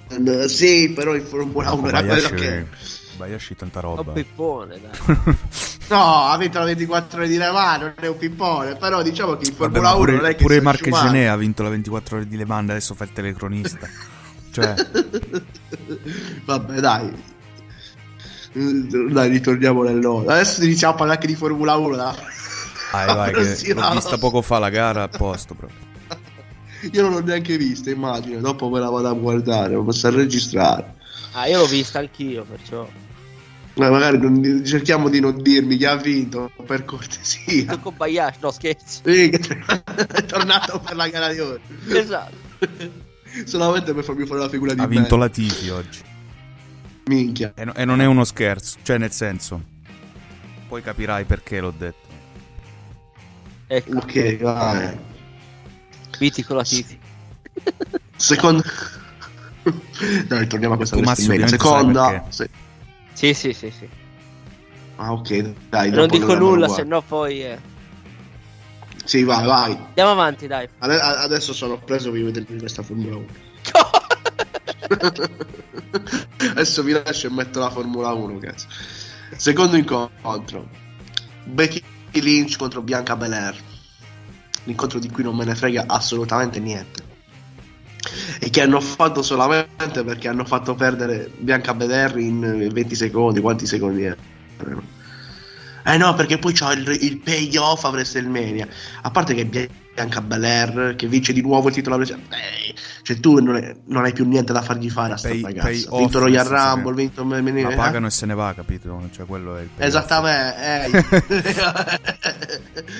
Sì, 0.47 0.93
però 0.95 1.13
in 1.13 1.25
Formula 1.25 1.73
1 1.73 1.87
era 1.89 2.03
quello 2.03 2.29
Kobayashi, 2.29 2.35
che... 2.35 2.65
Kobayashi 3.13 3.55
tanta 3.55 3.79
Un 3.87 3.95
roba. 3.95 4.11
pippone, 4.11 4.79
dai. 4.79 5.27
No, 5.89 6.23
ha 6.27 6.37
vinto 6.37 6.59
la 6.59 6.65
24 6.65 7.19
ore 7.19 7.27
di 7.27 7.37
Le 7.37 7.51
Mans, 7.51 7.81
non 7.81 7.93
è 7.99 8.07
un 8.07 8.17
pippone, 8.17 8.75
però 8.75 9.01
diciamo 9.01 9.35
che 9.35 9.49
in 9.49 9.55
Vabbè, 9.57 9.73
Formula 9.73 9.89
ma 9.89 9.95
1 9.95 10.05
non 10.05 10.17
pure, 10.17 10.29
è 10.29 10.35
che 10.35 10.41
pure 10.41 10.53
sia 10.53 10.63
Marche 10.63 10.83
sciumano. 10.83 11.11
Gené 11.11 11.29
ha 11.29 11.35
vinto 11.35 11.63
la 11.63 11.69
24 11.69 12.15
ore 12.15 12.27
di 12.27 12.37
Le 12.37 12.45
Mans, 12.45 12.69
adesso 12.69 12.93
fa 12.95 13.03
il 13.03 13.11
telecronista. 13.11 13.87
cioè, 14.51 14.75
Vabbè, 16.45 16.79
dai. 16.79 17.23
Dai, 18.53 19.29
ritorniamo 19.29 19.83
nel 19.83 19.99
loro. 19.99 20.29
Adesso 20.29 20.63
iniziamo 20.63 20.93
a 20.93 20.97
parlare 20.97 21.19
anche 21.19 21.31
di 21.31 21.37
Formula 21.37 21.75
1. 21.75 21.95
Dai, 21.95 22.15
vai, 22.91 23.15
vai, 23.15 23.31
che 23.33 23.73
l'ho 23.73 23.89
vista 23.91 24.17
poco 24.17 24.41
fa 24.41 24.59
la 24.59 24.69
gara 24.69 25.03
a 25.03 25.07
posto 25.09 25.53
proprio. 25.53 25.77
Io 26.91 27.01
non 27.01 27.11
l'ho 27.11 27.21
neanche 27.21 27.57
vista, 27.57 27.89
immagino. 27.89 28.39
Dopo 28.39 28.69
me 28.69 28.79
la 28.79 28.89
vado 28.89 29.09
a 29.09 29.13
guardare, 29.13 29.75
ma 29.75 29.83
posso 29.83 30.09
registrare. 30.09 31.01
Ah, 31.33 31.47
io 31.47 31.59
l'ho 31.59 31.65
vista 31.65 31.99
anch'io, 31.99 32.43
perciò. 32.43 32.87
Ma 33.75 33.89
magari 33.89 34.19
non- 34.19 34.63
cerchiamo 34.63 35.09
di 35.09 35.19
non 35.19 35.41
dirmi 35.41 35.77
chi 35.77 35.85
ha 35.85 35.95
vinto, 35.95 36.51
per 36.65 36.85
cortesia. 36.85 37.77
Con 37.79 37.95
Bayash, 37.97 38.37
no 38.39 38.51
scherzo. 38.51 39.01
Sì, 39.03 39.29
che 39.29 39.39
è 40.13 40.25
tornato 40.25 40.79
per 40.79 40.95
la 40.95 41.07
gara 41.09 41.33
di 41.33 41.39
oggi. 41.39 41.61
Esatto. 41.89 42.35
Solamente 43.45 43.93
per 43.95 44.03
farmi 44.03 44.25
fare 44.27 44.41
la 44.41 44.49
figura 44.49 44.73
di 44.75 44.79
Ha 44.81 44.85
vinto 44.87 45.15
me. 45.17 45.23
la 45.23 45.29
Tifi 45.29 45.69
oggi. 45.69 46.01
Minchia. 47.05 47.53
E, 47.55 47.65
no- 47.65 47.73
e 47.73 47.83
non 47.83 47.99
è 47.99 48.05
uno 48.05 48.23
scherzo, 48.25 48.77
cioè 48.83 48.99
nel 48.99 49.11
senso. 49.11 49.61
Poi 50.67 50.81
capirai 50.83 51.25
perché 51.25 51.59
l'ho 51.59 51.73
detto. 51.75 52.07
Ecco, 53.65 53.97
Ok, 53.97 54.37
vai. 54.37 54.97
Viti 56.19 56.43
con 56.43 56.57
la 56.57 56.63
Titi. 56.63 56.99
Secondo... 58.15 58.63
Dai, 60.27 60.47
torniamo 60.47 60.73
a 60.73 60.77
questa 60.77 60.97
sai 60.97 61.47
Seconda... 61.47 62.25
se- 62.29 62.49
Sì, 63.13 63.33
sì, 63.33 63.53
sì, 63.53 63.71
sì. 63.71 63.87
Ah, 64.97 65.13
ok, 65.13 65.53
dai. 65.69 65.89
non 65.91 66.07
dico 66.07 66.35
nulla, 66.35 66.67
se 66.67 66.83
no 66.83 67.01
poi... 67.01 67.43
eh. 67.43 67.59
Sì, 69.05 69.23
vai, 69.23 69.45
vai. 69.45 69.71
Andiamo 69.71 70.11
avanti, 70.11 70.47
dai. 70.47 70.67
Ade- 70.79 70.99
Adesso 70.99 71.53
sono 71.53 71.77
preso 71.77 72.11
per 72.11 72.23
vedermi 72.23 72.59
questa 72.59 72.83
Formula 72.83 73.15
1. 73.17 73.25
Adesso 76.51 76.83
vi 76.83 76.91
lascio 76.91 77.27
e 77.27 77.31
metto 77.31 77.59
la 77.59 77.69
Formula 77.69 78.11
1, 78.13 78.37
cazzo. 78.39 78.67
Secondo 79.35 79.75
incontro. 79.75 80.67
Becky 81.45 81.81
Lynch 82.11 82.57
contro 82.57 82.81
Bianca 82.81 83.15
Belair. 83.15 83.55
L'incontro 84.65 84.99
di 84.99 85.09
cui 85.09 85.23
non 85.23 85.35
me 85.35 85.43
ne 85.45 85.55
frega 85.55 85.85
assolutamente 85.87 86.59
niente. 86.59 87.11
E 88.39 88.49
che 88.49 88.61
hanno 88.61 88.79
fatto 88.79 89.21
solamente 89.21 90.03
perché 90.03 90.27
hanno 90.27 90.45
fatto 90.45 90.75
perdere 90.75 91.31
Bianca 91.37 91.73
Belair 91.73 92.17
in 92.17 92.69
20 92.71 92.95
secondi. 92.95 93.39
Quanti 93.39 93.65
secondi 93.65 94.03
erano? 94.03 95.01
Eh 95.85 95.97
no, 95.97 96.13
perché 96.13 96.37
poi 96.37 96.53
c'ha 96.53 96.71
il, 96.71 96.87
il 97.01 97.19
payoff 97.19 97.83
a 97.83 97.89
WrestleMania. 97.89 98.67
A 99.01 99.11
parte 99.11 99.33
che 99.33 99.45
Bianca 99.45 100.21
Belair 100.21 100.95
che 100.95 101.07
vince 101.07 101.33
di 101.33 101.41
nuovo 101.41 101.67
il 101.67 101.73
titolo 101.73 102.01
eh, 102.01 102.73
cioè 103.03 103.19
tu 103.19 103.39
non, 103.41 103.57
è- 103.57 103.75
non 103.87 104.05
hai 104.05 104.13
più 104.13 104.25
niente 104.25 104.53
da 104.53 104.61
fargli 104.61 104.89
fare 104.89 105.13
a 105.13 105.17
sta 105.17 105.29
ragazza. 105.29 105.89
Ha 105.91 105.97
vinto 105.97 106.19
Royal 106.19 106.45
Rumble, 106.45 106.95
vinto 106.95 107.23
La 107.23 107.37
eh? 107.37 107.75
pagano 107.75 108.07
e 108.07 108.11
se 108.11 108.25
ne 108.25 108.33
va, 108.33 108.53
capito? 108.53 109.09
Cioè 109.11 109.25
quello 109.25 109.57
è 109.57 109.61
il. 109.61 109.69
Esattamente, 109.77 110.87
eh. 110.87 111.51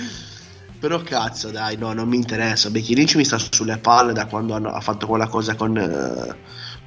Però 0.84 1.02
cazzo, 1.02 1.50
dai, 1.50 1.78
no, 1.78 1.94
non 1.94 2.10
mi 2.10 2.18
interessa. 2.18 2.70
Becky 2.70 2.94
Lynch 2.94 3.16
mi 3.16 3.24
sta 3.24 3.38
sulle 3.38 3.78
palle 3.78 4.12
da 4.12 4.26
quando 4.26 4.54
hanno- 4.54 4.74
ha 4.74 4.82
fatto 4.82 5.08
quella 5.08 5.28
cosa 5.30 5.56
con, 5.56 5.78
eh, 5.78 6.36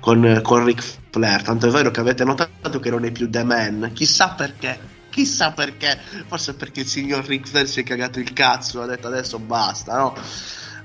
con, 0.01 0.41
con 0.43 0.65
Ric 0.67 0.83
Flair. 1.11 1.41
Tanto 1.41 1.67
è 1.67 1.71
vero 1.71 1.91
che 1.91 2.01
avete 2.01 2.23
notato 2.23 2.79
che 2.79 2.91
non 2.91 3.07
è 3.07 3.11
più 3.11 3.31
The 3.31 3.43
Man. 3.43 3.93
Chissà 3.95 4.35
perché. 4.35 4.79
Chissà 5.09 5.53
perché. 5.53 5.99
Forse 6.27 6.55
perché 6.57 6.81
il 6.81 6.87
signor 6.87 7.25
Ric 7.25 7.49
Flair 7.49 7.67
si 7.67 7.81
è 7.81 7.85
cagato 7.85 8.19
il 8.21 8.35
cazzo. 8.35 8.83
Ha 8.83 8.87
detto 8.87 9.07
adesso 9.07 9.39
basta, 9.39 9.97
no? 9.97 10.15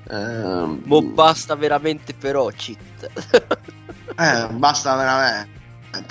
Ehm, 0.09 0.81
Boh, 0.85 1.01
basta 1.01 1.55
veramente 1.55 2.13
però, 2.13 2.47
cheat. 2.47 3.11
eh, 4.15 4.47
basta 4.53 4.95
veramente. 4.95 5.59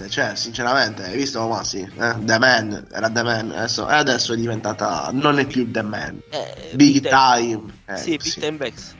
Cioè, 0.08 0.34
sinceramente, 0.36 1.04
hai 1.04 1.16
visto 1.16 1.46
Massi? 1.48 1.78
Eh? 1.80 2.14
The 2.20 2.38
Man, 2.38 2.86
era 2.92 3.08
The 3.10 3.22
Man, 3.22 3.50
adesso, 3.52 3.88
e 3.88 3.94
adesso 3.94 4.32
è 4.32 4.36
diventata. 4.36 5.08
Non 5.12 5.38
è 5.38 5.46
più 5.46 5.70
The 5.70 5.82
Man. 5.82 6.20
Eh, 6.30 6.70
Big 6.74 7.00
time. 7.08 7.10
Time. 7.56 7.72
Eh, 7.86 7.96
Sì, 7.96 8.10
Big 8.16 8.32
Time 8.34 8.56
Backs. 8.56 8.94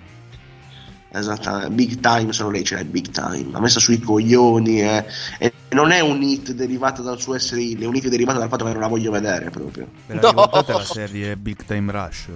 Esattamente, 1.13 1.71
Big 1.75 2.01
Time, 2.01 2.33
solo 2.33 2.51
lei 2.51 2.63
c'è 2.63 2.79
il 2.81 2.87
Big 2.87 3.09
Time. 3.11 3.51
L'ha 3.51 3.61
messa 3.61 3.81
sui 3.81 3.99
coglioni 3.99 4.81
eh, 4.81 5.05
e 5.39 5.53
non 5.71 5.91
è 5.91 6.01
un 6.01 6.23
hit 6.23 6.53
derivato 6.53 7.03
dal 7.03 7.21
suo 7.21 7.35
essere 7.35 7.63
ill, 7.63 7.83
è 7.83 7.87
un 7.87 7.95
hit 7.97 8.07
derivato 8.09 8.39
dal 8.39 8.49
fatto 8.49 8.65
che 8.65 8.71
non 8.73 8.81
la 8.81 8.87
voglio 8.89 9.11
vedere 9.11 9.51
proprio. 9.51 9.89
La 10.07 10.15
No. 10.21 10.29
ricordate 10.31 10.73
la 10.73 10.85
serie 10.85 11.37
Big 11.37 11.65
Time 11.65 11.91
Rush? 11.93 12.29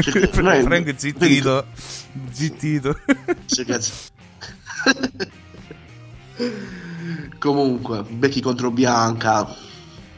Cioè, 0.00 0.30
noi- 0.42 0.62
Frank 0.62 0.94
zittito. 0.96 1.66
Zittito. 2.30 2.98
Sì, 3.46 3.64
cazzo. 3.64 3.92
Comunque, 7.38 8.04
Becky 8.08 8.40
contro 8.40 8.70
Bianca. 8.70 9.46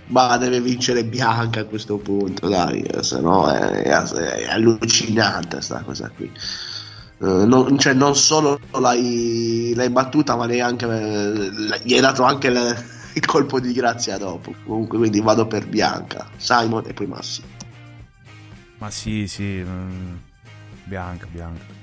Ma 0.06 0.36
deve 0.38 0.60
vincere 0.60 1.04
Bianca 1.04 1.60
a 1.60 1.64
questo 1.64 1.98
punto, 1.98 2.48
dai, 2.48 2.80
eh, 2.80 3.00
se 3.00 3.20
no 3.20 3.48
è, 3.48 3.84
è 3.84 4.48
allucinante 4.48 5.60
sta 5.60 5.82
cosa 5.82 6.10
qui. 6.12 6.26
Eh, 6.26 7.46
non, 7.46 7.78
cioè, 7.78 7.92
non 7.92 8.16
solo 8.16 8.58
l'hai, 8.72 9.72
l'hai 9.76 9.90
battuta, 9.90 10.34
ma 10.34 10.46
neanche 10.46 10.86
eh, 10.86 11.50
gli 11.84 11.94
hai 11.94 12.00
dato 12.00 12.24
anche 12.24 12.48
il, 12.48 12.84
il 13.14 13.24
colpo 13.24 13.60
di 13.60 13.72
grazia 13.72 14.18
dopo. 14.18 14.52
Comunque, 14.64 14.98
quindi 14.98 15.20
vado 15.20 15.46
per 15.46 15.68
Bianca, 15.68 16.28
Simon 16.38 16.82
e 16.86 16.92
poi 16.92 17.06
Massi. 17.06 17.42
Ma 18.78 18.90
sì, 18.90 19.28
sì. 19.28 19.62
mm, 19.64 20.16
Bianca, 20.84 21.26
bianca. 21.30 21.79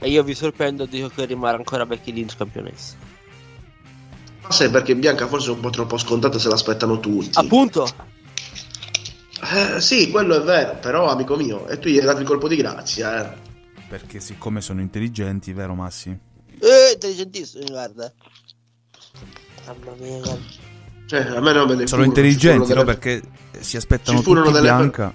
E 0.00 0.08
io 0.08 0.22
vi 0.22 0.34
sorprendo, 0.34 0.86
dico 0.86 1.08
che 1.08 1.24
rimane 1.26 1.58
ancora 1.58 1.84
Becky 1.86 2.12
Lynch 2.12 2.36
campionessa. 2.36 2.96
Ma 4.42 4.50
sai 4.50 4.70
perché 4.70 4.96
Bianca 4.96 5.26
forse 5.28 5.50
è 5.50 5.54
un 5.54 5.60
po' 5.60 5.70
troppo 5.70 5.98
scontato 5.98 6.38
se 6.38 6.48
l'aspettano 6.48 6.98
tutti. 6.98 7.38
Appunto! 7.38 7.86
Eh, 9.42 9.80
sì, 9.80 10.10
quello 10.10 10.36
è 10.36 10.42
vero, 10.42 10.76
però 10.80 11.08
amico 11.10 11.36
mio, 11.36 11.66
e 11.68 11.78
tu 11.78 11.88
gli 11.88 11.98
hai 11.98 12.04
dato 12.04 12.20
il 12.20 12.26
colpo 12.26 12.48
di 12.48 12.56
grazia, 12.56 13.32
eh. 13.32 13.36
Perché 13.88 14.20
siccome 14.20 14.60
sono 14.60 14.80
intelligenti, 14.80 15.52
vero 15.52 15.74
Massi? 15.74 16.08
Eh, 16.10 16.92
intelligentissimo, 16.94 17.64
guarda. 17.68 18.12
Mamma 19.66 19.96
mia, 19.98 20.18
guarda. 20.18 20.38
Cioè, 21.06 21.20
a 21.36 21.40
me 21.40 21.52
non 21.52 21.66
me 21.68 21.74
ne 21.74 21.86
Sono 21.86 22.02
furono, 22.02 22.04
intelligenti, 22.04 22.72
no? 22.72 22.84
Perché 22.84 23.22
si 23.58 23.76
aspettano 23.76 24.20
tutti 24.22 24.40
delle- 24.42 24.60
bianca 24.60 25.12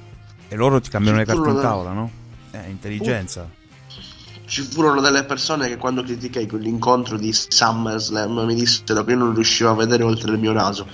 e 0.48 0.56
loro 0.56 0.82
ti 0.82 0.90
cambiano 0.90 1.18
ci 1.20 1.26
le 1.26 1.32
carte 1.34 1.50
in 1.50 1.56
delle- 1.56 1.68
tavola, 1.68 1.92
no? 1.92 2.12
Eh, 2.52 2.70
intelligenza. 2.70 3.50
Ci 4.48 4.62
furono 4.62 5.02
delle 5.02 5.24
persone 5.24 5.68
che 5.68 5.78
quando 5.78 6.04
criticai 6.04 6.48
quell'incontro 6.48 7.18
di 7.18 7.34
SummerSlam 7.34 8.46
mi 8.46 8.56
dissero 8.56 9.04
che 9.04 9.12
io 9.12 9.18
non 9.18 9.34
riuscivo 9.34 9.72
a 9.72 9.76
vedere 9.76 10.04
oltre 10.04 10.32
il 10.32 10.40
mio 10.40 10.52
naso. 10.54 10.88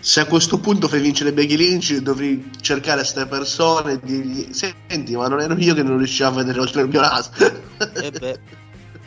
Se 0.00 0.20
a 0.20 0.26
questo 0.26 0.58
punto 0.58 0.86
fai 0.86 1.00
vincere 1.00 1.32
Becky 1.32 1.56
Lynch, 1.56 1.96
dovrei 1.96 2.50
cercare 2.60 3.00
queste 3.00 3.26
persone 3.26 3.92
e 3.92 4.00
dirgli: 4.02 4.52
Senti, 4.52 5.16
ma 5.16 5.28
non 5.28 5.40
ero 5.40 5.54
io 5.56 5.74
che 5.74 5.82
non 5.82 5.96
riuscivo 5.96 6.28
a 6.28 6.32
vedere 6.32 6.60
oltre 6.60 6.82
il 6.82 6.88
mio 6.88 7.00
naso. 7.00 7.30
Eh 7.94 8.38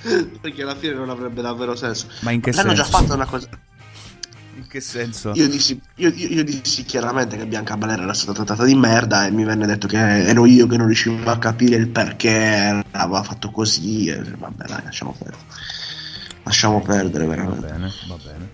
Perché 0.42 0.64
alla 0.64 0.76
fine 0.76 0.94
non 0.96 1.10
avrebbe 1.10 1.42
davvero 1.42 1.76
senso. 1.76 2.08
Ma 2.22 2.32
in 2.32 2.42
che 2.42 2.52
L'hanno 2.52 2.76
senso? 2.76 2.84
già 2.84 2.90
fatto 2.90 3.14
una 3.14 3.26
cosa. 3.26 3.48
Che 4.72 4.80
senso? 4.80 5.34
Io 5.36 5.50
dissi, 5.50 5.78
io, 5.96 6.08
io- 6.16 6.28
io 6.30 6.44
dissi 6.46 6.86
chiaramente 6.86 7.36
che 7.36 7.46
Bianca 7.46 7.76
Belair 7.76 8.00
era 8.00 8.14
stata 8.14 8.32
trattata 8.32 8.64
di 8.64 8.74
merda 8.74 9.26
e 9.26 9.32
mi 9.32 9.44
venne 9.44 9.66
detto 9.66 9.86
che 9.86 9.98
ero 9.98 10.46
io 10.46 10.66
che 10.66 10.78
non 10.78 10.86
riuscivo 10.86 11.30
a 11.30 11.38
capire 11.38 11.76
il 11.76 11.90
perché 11.90 12.82
aveva 12.92 13.22
fatto 13.22 13.52
così. 13.52 14.08
E, 14.08 14.22
vabbè, 14.22 14.68
dai, 14.68 14.84
lasciamo 14.86 15.14
perdere. 15.20 15.44
Lasciamo 16.44 16.82
perdere 16.82 17.26
Va 17.26 17.36
veramente. 17.36 17.68
bene, 17.68 17.92
va 18.08 18.16
bene. 18.24 18.50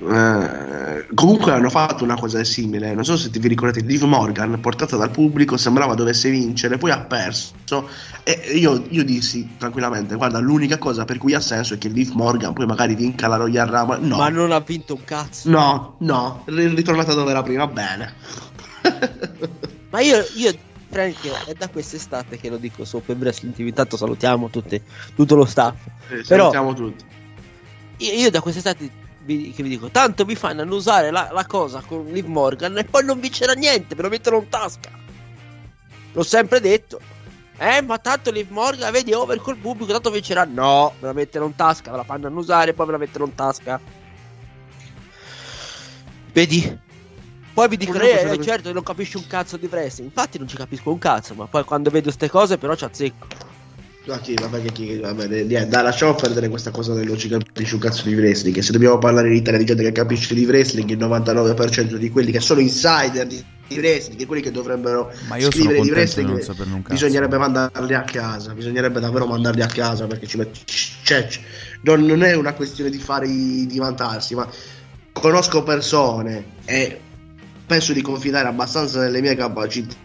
Eh, 0.00 1.06
comunque 1.12 1.50
hanno 1.50 1.70
fatto 1.70 2.04
una 2.04 2.14
cosa 2.14 2.42
simile. 2.44 2.94
Non 2.94 3.04
so 3.04 3.16
se 3.16 3.30
vi 3.30 3.48
ricordate, 3.48 3.80
Liv 3.80 4.02
Morgan, 4.02 4.60
portata 4.60 4.96
dal 4.96 5.10
pubblico, 5.10 5.56
sembrava 5.56 5.94
dovesse 5.94 6.30
vincere, 6.30 6.78
poi 6.78 6.92
ha 6.92 7.00
perso. 7.00 7.54
E 8.22 8.52
io, 8.54 8.84
io 8.90 9.04
dissi 9.04 9.56
tranquillamente: 9.58 10.14
Guarda, 10.14 10.38
l'unica 10.38 10.78
cosa 10.78 11.04
per 11.04 11.18
cui 11.18 11.34
ha 11.34 11.40
senso 11.40 11.74
è 11.74 11.78
che 11.78 11.88
Liv 11.88 12.12
Morgan 12.12 12.52
poi 12.52 12.66
magari 12.66 12.94
vinca 12.94 13.26
la 13.26 13.36
Royal 13.36 13.66
Rumble. 13.66 13.98
No, 14.06 14.16
ma 14.16 14.28
non 14.28 14.52
ha 14.52 14.60
vinto 14.60 14.94
un 14.94 15.04
cazzo. 15.04 15.50
no, 15.50 15.96
no, 15.98 16.44
è 16.46 16.50
ritornata 16.50 17.14
dove 17.14 17.30
era 17.30 17.42
prima. 17.42 17.66
Bene. 17.66 18.14
Ma 19.90 20.00
io, 20.00 20.22
io 20.36 20.52
Frank, 20.90 21.46
è 21.46 21.54
da 21.54 21.68
quest'estate 21.68 22.38
che 22.38 22.48
lo 22.48 22.56
dico 22.58 22.84
su 22.84 22.96
Open 22.96 23.18
Wrestling 23.18 23.54
TV. 23.54 23.66
Intanto 23.66 23.96
salutiamo 23.96 24.48
tutti, 24.48 24.80
tutto 25.14 25.34
lo 25.34 25.44
staff. 25.44 25.74
Eh, 26.08 26.22
Però- 26.26 26.52
salutiamo 26.52 26.74
tutti. 26.74 27.04
Io, 27.98 28.12
io 28.12 28.30
da 28.30 28.40
quest'estate 28.40 29.06
vi, 29.28 29.52
che 29.52 29.62
vi 29.62 29.68
dico, 29.68 29.90
tanto 29.90 30.24
vi 30.24 30.34
fanno 30.34 30.62
annusare 30.62 31.10
la, 31.10 31.28
la 31.30 31.44
cosa 31.44 31.82
con 31.86 32.06
Liv 32.06 32.24
Morgan 32.24 32.78
e 32.78 32.84
poi 32.84 33.04
non 33.04 33.20
vincerà 33.20 33.52
niente, 33.52 33.94
ve 33.94 34.02
lo 34.02 34.08
mettono 34.08 34.38
in 34.38 34.48
tasca. 34.48 34.90
L'ho 36.12 36.22
sempre 36.22 36.60
detto. 36.60 36.98
Eh, 37.58 37.82
ma 37.82 37.98
tanto 37.98 38.30
Liv 38.30 38.48
Morgan, 38.50 38.90
vedi, 38.90 39.12
over 39.12 39.38
col 39.40 39.56
pubblico, 39.56 39.92
tanto 39.92 40.10
vincerà. 40.10 40.44
No, 40.44 40.94
ve 41.00 41.08
la 41.08 41.12
mettono 41.12 41.44
in 41.44 41.54
tasca, 41.54 41.90
ve 41.90 41.98
la 41.98 42.04
fanno 42.04 42.26
annusare 42.26 42.70
e 42.70 42.74
poi 42.74 42.86
ve 42.86 42.92
la 42.92 42.98
mettono 42.98 43.26
in 43.26 43.34
tasca. 43.34 43.78
Vedi? 46.32 46.78
Poi 47.52 47.68
vi 47.68 47.76
dicono, 47.76 47.98
cosa 47.98 48.20
eh, 48.20 48.36
da- 48.36 48.42
certo, 48.42 48.72
non 48.72 48.82
capisci 48.82 49.18
un 49.18 49.26
cazzo 49.26 49.58
di 49.58 49.66
wrestling. 49.66 50.08
Infatti 50.08 50.38
non 50.38 50.48
ci 50.48 50.56
capisco 50.56 50.90
un 50.90 50.98
cazzo, 50.98 51.34
ma 51.34 51.46
poi 51.46 51.64
quando 51.64 51.90
vedo 51.90 52.10
ste 52.10 52.30
cose 52.30 52.56
però 52.56 52.74
ci 52.74 52.84
azzecco. 52.84 53.47
Ma 54.08 54.18
chi, 54.20 54.34
vabbè, 54.34 54.62
che 54.62 54.72
chi, 54.72 54.96
vabbè, 54.96 55.26
dai, 55.26 55.46
dai, 55.46 55.82
lasciamo 55.82 56.14
perdere 56.14 56.48
questa 56.48 56.70
cosa 56.70 56.94
del 56.94 57.06
non 57.06 57.18
ci 57.18 57.28
capisci 57.28 57.74
un 57.74 57.80
cazzo 57.80 58.04
di 58.08 58.14
wrestling. 58.14 58.54
Che 58.54 58.62
se 58.62 58.72
dobbiamo 58.72 58.96
parlare 58.96 59.28
in 59.28 59.34
Italia 59.34 59.58
di 59.58 59.66
gente 59.66 59.82
che 59.82 59.92
capisce 59.92 60.34
di 60.34 60.46
wrestling, 60.46 60.88
il 60.88 60.96
99% 60.98 61.94
di 61.96 62.08
quelli 62.10 62.32
che 62.32 62.40
sono 62.40 62.60
insider 62.60 63.26
di, 63.26 63.44
di 63.68 63.76
wrestling, 63.78 64.24
quelli 64.24 64.40
che 64.40 64.50
dovrebbero 64.50 65.12
scrivere 65.50 65.80
di 65.82 65.90
wrestling, 65.90 66.28
bisognerebbe 66.88 67.36
mandarli 67.36 67.94
a 67.94 68.02
casa. 68.02 68.54
Bisognerebbe 68.54 68.98
davvero 68.98 69.26
mandarli 69.26 69.60
a 69.60 69.66
casa 69.66 70.06
perché 70.06 70.26
ci 70.26 70.38
met- 70.38 70.56
cioè, 71.02 71.28
non, 71.82 72.00
non 72.00 72.22
è 72.22 72.32
una 72.34 72.54
questione 72.54 72.88
di 72.88 72.98
fare 72.98 73.26
i- 73.26 73.66
di 73.66 73.78
vantarsi, 73.78 74.34
ma 74.34 74.48
conosco 75.12 75.62
persone 75.62 76.44
e 76.64 76.98
penso 77.66 77.92
di 77.92 78.00
confidare 78.00 78.48
abbastanza 78.48 79.00
nelle 79.00 79.20
mie 79.20 79.34
capacità 79.34 79.96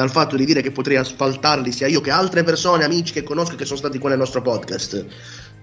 dal 0.00 0.10
fatto 0.10 0.34
di 0.34 0.46
dire 0.46 0.62
che 0.62 0.70
potrei 0.70 0.96
asfaltarli 0.96 1.70
sia 1.72 1.86
io 1.86 2.00
che 2.00 2.10
altre 2.10 2.42
persone, 2.42 2.84
amici 2.84 3.12
che 3.12 3.22
conosco 3.22 3.54
che 3.54 3.66
sono 3.66 3.78
stati 3.78 3.98
qua 3.98 4.08
nel 4.08 4.18
nostro 4.18 4.40
podcast, 4.40 5.04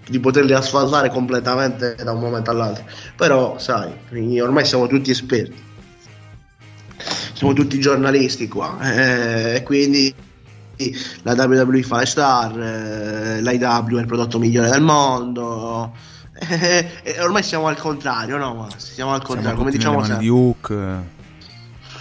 di 0.07 0.19
poterli 0.19 0.53
asfaltare 0.53 1.09
completamente 1.09 1.95
da 2.03 2.11
un 2.11 2.19
momento 2.19 2.51
all'altro. 2.51 2.85
Però, 3.15 3.57
sai, 3.57 3.91
ormai 4.39 4.63
siamo 4.63 4.85
tutti 4.85 5.09
esperti. 5.09 5.65
Siamo 7.33 7.53
tutti 7.53 7.79
giornalisti 7.79 8.47
qua 8.47 8.77
eh, 8.81 9.55
e 9.55 9.63
quindi 9.63 10.13
la 11.23 11.33
WWE 11.33 11.83
fa 11.83 11.99
le 11.99 12.05
star, 12.05 12.59
eh, 12.59 13.41
l'IW 13.41 13.97
è 13.97 13.99
il 13.99 14.05
prodotto 14.07 14.39
migliore 14.39 14.69
del 14.69 14.81
mondo. 14.81 15.93
eh, 16.39 16.89
e 17.03 17.21
ormai 17.21 17.41
siamo 17.43 17.67
al 17.67 17.77
contrario, 17.77 18.37
no? 18.37 18.53
Ma 18.53 18.67
siamo 18.77 19.13
al 19.13 19.21
Siamo 19.21 19.21
contrario, 19.21 19.57
come 19.57 19.71
tutti 19.71 19.77
diciamo 19.77 20.03
sempre. 20.03 20.23
di 20.23 20.29
Hook. 20.29 21.15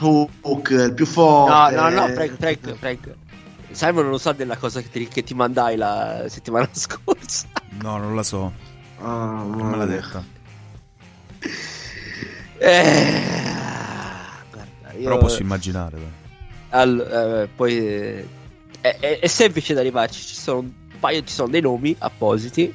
Hook, 0.00 0.70
il 0.70 0.92
più 0.94 1.04
No, 1.06 1.10
forte. 1.10 1.74
no, 1.74 1.88
no, 1.90 2.06
Frank, 2.08 2.36
Frank, 2.38 2.74
Frank. 2.74 3.14
Simon 3.70 4.02
non 4.04 4.10
lo 4.12 4.18
sa 4.18 4.32
della 4.32 4.56
cosa 4.56 4.80
che 4.80 4.88
ti, 4.90 5.06
che 5.08 5.22
ti 5.22 5.34
mandai 5.34 5.76
la 5.76 6.24
settimana 6.28 6.68
scorsa. 6.72 7.46
No, 7.82 7.96
non 7.98 8.14
la 8.14 8.22
so. 8.22 8.52
Ah, 8.98 9.42
Non 9.46 9.66
me 9.68 9.76
l'ha 9.76 9.84
detta. 9.86 10.24
Eh, 12.58 13.20
guarda, 14.50 14.92
io... 14.98 15.02
Però 15.04 15.18
posso 15.18 15.42
immaginare. 15.42 15.96
dai. 15.98 16.10
Al- 16.70 17.00
eh, 17.44 17.48
poi 17.54 17.76
eh, 17.78 18.28
è, 18.80 19.18
è- 19.20 19.26
semplice 19.26 19.74
da 19.74 19.80
arrivarci. 19.80 20.20
Ci 20.22 20.34
sono 20.34 20.60
un 20.60 20.72
paio, 20.98 21.22
ci 21.22 21.32
sono 21.34 21.48
dei 21.48 21.60
nomi 21.60 21.94
appositi. 21.98 22.72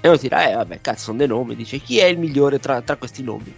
E 0.00 0.08
uno 0.08 0.18
dirà, 0.18 0.50
eh, 0.50 0.54
vabbè, 0.54 0.80
cazzo, 0.82 1.04
sono 1.04 1.16
dei 1.18 1.26
nomi. 1.26 1.56
Dice, 1.56 1.78
chi 1.78 1.98
è 1.98 2.04
il 2.04 2.18
migliore 2.18 2.58
tra, 2.58 2.82
tra 2.82 2.96
questi 2.96 3.22
nomi? 3.22 3.54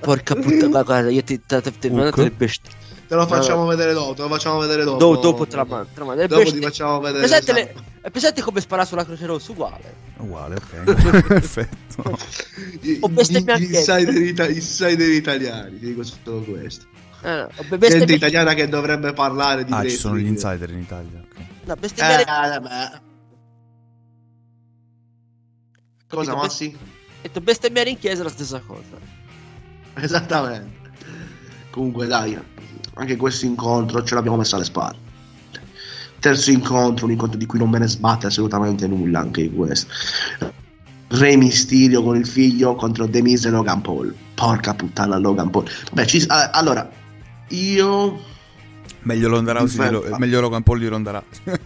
Porca 0.00 0.34
puttana, 0.34 0.82
guarda, 0.82 1.10
io 1.10 1.22
ti 1.22 1.40
ho 1.48 1.62
mandato 1.62 1.88
Hook? 1.88 2.16
le 2.16 2.30
bestie. 2.30 2.70
Te 3.08 3.14
lo 3.14 3.24
facciamo 3.26 3.66
vedere 3.66 3.92
dopo, 3.92 4.14
te 4.14 4.22
lo 4.22 4.28
facciamo 4.28 4.58
vedere 4.58 4.82
dopo. 4.84 4.98
Do- 4.98 5.20
dopo 5.20 5.46
te 5.46 5.54
la 5.56 5.64
mando. 5.64 5.88
te 5.94 6.00
la 6.00 6.04
mando. 6.06 6.22
Le 6.22 6.26
Dopo 6.28 6.42
bestie- 6.42 6.58
ti 6.58 6.64
facciamo 6.66 6.98
vedere. 7.00 7.26
Presente, 7.26 7.52
le- 7.52 7.74
è 8.00 8.10
presente 8.10 8.42
come 8.42 8.60
spara 8.60 8.84
sulla 8.84 9.04
Croce 9.04 9.26
Rossa? 9.26 9.52
Uguale. 9.52 9.94
Uguale, 10.18 10.56
ok. 10.56 10.82
Perfetto. 11.26 12.18
I- 12.80 12.98
Ho 13.00 13.08
bestemmiato 13.08 13.62
insider, 13.62 14.16
ita- 14.22 14.48
insider 14.48 15.08
italiani, 15.10 15.78
ti 15.78 15.86
dico 15.86 16.02
solo 16.02 16.40
questo. 16.42 16.86
Eh, 17.22 17.28
no, 17.28 17.46
be- 17.46 17.52
Gente 17.62 17.76
bestemmia- 17.78 18.16
italiana 18.16 18.54
che 18.54 18.68
dovrebbe 18.68 19.12
parlare 19.12 19.64
di 19.64 19.72
Ah, 19.72 19.82
ci 19.82 19.90
sono 19.90 20.16
gli 20.16 20.26
insider 20.26 20.70
in 20.70 20.78
Italia. 20.78 21.20
ok. 21.22 21.36
no, 21.64 21.72
Eh, 21.72 21.76
bestemmiare- 21.76 22.24
vabbè. 22.24 23.00
Cosa, 26.08 26.30
Capito? 26.30 26.46
Massi? 26.46 26.76
Ho 26.76 27.22
detto 27.22 27.40
bestemmiare 27.40 27.90
in 27.90 27.98
chiesa 27.98 28.20
è 28.20 28.24
la 28.24 28.30
stessa 28.30 28.60
cosa. 28.60 28.96
Esattamente. 29.94 30.90
Comunque, 31.70 32.06
dai, 32.06 32.38
anche 32.94 33.16
questo 33.16 33.46
incontro 33.46 34.02
ce 34.04 34.14
l'abbiamo 34.14 34.36
messo 34.36 34.56
alle 34.56 34.64
spalle. 34.64 35.04
Terzo 36.18 36.50
incontro, 36.50 37.06
un 37.06 37.12
incontro 37.12 37.38
di 37.38 37.46
cui 37.46 37.58
non 37.58 37.70
me 37.70 37.78
ne 37.78 37.88
sbatte 37.88 38.26
assolutamente 38.26 38.86
nulla, 38.86 39.20
anche 39.20 39.50
questo. 39.50 39.92
Re 41.08 41.36
Mysterio 41.36 42.02
con 42.02 42.16
il 42.16 42.26
figlio 42.26 42.74
contro 42.74 43.08
The 43.08 43.22
Miz 43.22 43.44
e 43.44 43.50
Logan 43.50 43.80
Paul. 43.80 44.14
Porca 44.34 44.74
puttana, 44.74 45.18
Logan 45.18 45.50
Paul. 45.50 45.68
Beh, 45.92 46.06
ci, 46.06 46.24
ah, 46.28 46.50
allora, 46.50 46.88
io 47.48 48.34
Meglio 49.02 49.28
Ronda 49.28 49.52
Rousey 49.52 49.88
di 49.88 50.14
meglio 50.18 50.40
Logan 50.40 50.62
Paul 50.62 50.78
di 50.80 50.88
Ronda 50.88 51.10
Rousey. 51.12 51.60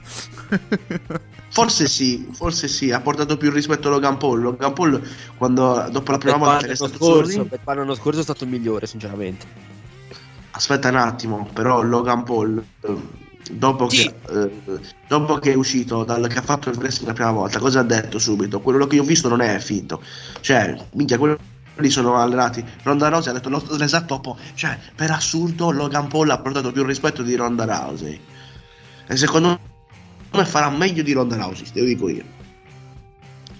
Forse 1.53 1.89
sì, 1.89 2.29
forse 2.33 2.69
sì, 2.69 2.93
ha 2.93 3.01
portato 3.01 3.37
più 3.37 3.51
rispetto 3.51 3.89
a 3.89 3.91
Logan 3.91 4.17
Paul. 4.19 4.41
Logan 4.41 4.73
Paul, 4.73 5.03
quando, 5.37 5.89
dopo 5.91 6.13
la 6.13 6.19
prima 6.19 6.39
Per 6.39 6.47
volta 6.47 6.67
che 6.67 6.73
è 6.73 6.77
stato 6.77 6.95
scorso, 6.95 7.45
per 7.45 7.61
l'anno 7.65 7.95
scorso 7.95 8.21
è 8.21 8.23
stato 8.23 8.45
il 8.45 8.51
migliore, 8.51 8.87
sinceramente. 8.87 9.47
Aspetta 10.53 10.89
un 10.89 10.97
attimo, 10.97 11.49
però 11.53 11.83
Logan 11.83 12.23
Paul, 12.23 12.63
dopo, 13.51 13.89
Sì. 13.89 14.13
che, 14.27 14.43
eh, 14.45 14.81
dopo 15.09 15.39
che 15.39 15.53
è 15.53 15.55
uscito, 15.57 16.05
dal, 16.05 16.27
che 16.29 16.39
ha 16.39 16.43
fatto 16.43 16.71
il 16.71 16.77
wrestling 16.77 17.09
la 17.09 17.15
prima 17.15 17.33
volta, 17.33 17.59
cosa 17.59 17.81
ha 17.81 17.85
detto 17.85 18.21
subito? 18.21 18.61
Quello 18.61 18.87
che 18.87 18.95
io 18.97 19.03
ho 19.03 19.07
visto 19.07 19.29
non 19.29 19.41
è 19.41 19.59
finto. 19.59 20.01
Cioè, 20.41 20.77
minchia, 20.93 21.19
quelli 21.19 21.37
sono 21.91 22.17
allenati. 22.17 22.65
Ronda 22.85 23.09
Rousey 23.09 23.31
ha 23.33 23.35
detto 23.35 23.49
lo- 23.49 23.65
l'esatto 23.77 24.15
opposto. 24.15 24.41
Cioè, 24.55 24.79
per 24.95 25.11
assurdo, 25.11 25.73
Logan 25.73 26.07
Paul 26.07 26.31
ha 26.31 26.39
portato 26.39 26.71
più 26.71 26.85
rispetto 26.85 27.23
di 27.23 27.35
Ronda 27.35 27.65
Rousey. 27.65 28.21
E 29.09 29.17
secondo 29.17 29.59
me 30.39 30.45
farà 30.45 30.71
meglio 30.71 31.03
di 31.03 31.13
Ronda 31.13 31.37
Rousey, 31.37 31.67
te 31.73 31.81
lo 31.81 31.87
dico 31.87 32.09
io. 32.09 32.25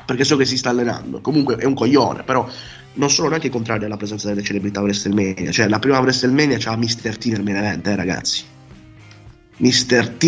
Perché 0.05 0.25
so 0.25 0.37
che 0.37 0.45
si 0.45 0.57
sta 0.57 0.71
allenando. 0.71 1.21
Comunque 1.21 1.57
è 1.57 1.65
un 1.65 1.75
coglione, 1.75 2.23
però 2.25 2.49
non 2.95 3.11
sono 3.11 3.29
neanche 3.29 3.49
contrario 3.49 3.87
alla 3.87 3.97
presenza 3.97 4.29
delle 4.29 4.43
celebrità 4.43 4.81
a 4.81 4.83
WrestleMania. 4.83 5.51
Cioè, 5.51 5.69
la 5.69 5.79
prima 5.79 5.99
WrestleMania 6.01 6.57
c'ha 6.59 6.77
Mr. 6.77 7.17
T 7.17 7.25
nel 7.27 7.43
main 7.43 7.57
event, 7.57 7.87
eh, 7.87 7.95
ragazzi. 7.97 8.45
Mr. 9.59 10.09
T 10.17 10.25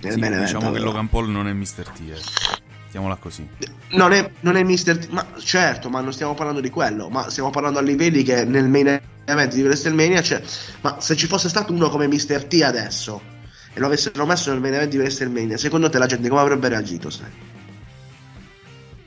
nel 0.00 0.12
Sì, 0.12 0.18
main 0.18 0.32
event. 0.32 0.44
diciamo 0.44 0.70
che 0.70 0.76
allora. 0.76 0.84
Logan 0.84 1.08
Paul 1.08 1.30
non 1.30 1.48
è 1.48 1.52
Mr. 1.52 1.88
T. 1.94 2.00
Eh. 2.00 2.62
Mettiamola 2.84 3.16
così. 3.16 3.46
Non 3.90 4.12
è, 4.12 4.30
non 4.40 4.56
è 4.56 4.62
Mr. 4.62 4.98
T, 4.98 5.08
ma 5.08 5.26
certo, 5.38 5.88
ma 5.88 6.00
non 6.00 6.12
stiamo 6.12 6.34
parlando 6.34 6.60
di 6.60 6.70
quello, 6.70 7.08
ma 7.08 7.30
stiamo 7.30 7.50
parlando 7.50 7.78
a 7.78 7.82
livelli 7.82 8.22
che 8.22 8.44
nel 8.44 8.68
main 8.68 9.00
event 9.24 9.54
di 9.54 9.62
WrestleMania 9.62 10.20
c'è. 10.20 10.42
Ma 10.82 11.00
se 11.00 11.16
ci 11.16 11.26
fosse 11.26 11.48
stato 11.48 11.72
uno 11.72 11.88
come 11.88 12.06
Mr. 12.06 12.44
T 12.44 12.60
adesso 12.62 13.32
e 13.74 13.80
lo 13.80 13.86
avessero 13.86 14.24
messo 14.24 14.50
nel 14.50 14.60
main 14.60 14.74
event 14.74 14.90
di 14.90 14.96
WrestleMania, 14.98 15.56
secondo 15.56 15.90
te 15.90 15.98
la 15.98 16.06
gente 16.06 16.28
come 16.28 16.40
avrebbe 16.40 16.68
reagito? 16.68 17.10
Sai? 17.10 17.26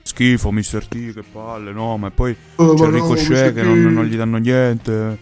Schifo, 0.03 0.51
Mr. 0.51 0.85
T, 0.87 1.13
che 1.13 1.23
palle, 1.23 1.71
no, 1.71 1.97
ma 1.97 2.11
poi 2.11 2.35
Oh, 2.55 2.73
c'è 2.73 2.83
ma 2.83 2.89
no, 2.89 2.93
Ricochet 2.95 3.29
Mr. 3.29 3.53
che 3.53 3.61
T. 3.61 3.65
non, 3.65 3.81
non 3.93 4.05
gli 4.05 4.15
danno 4.15 4.37
niente. 4.37 5.17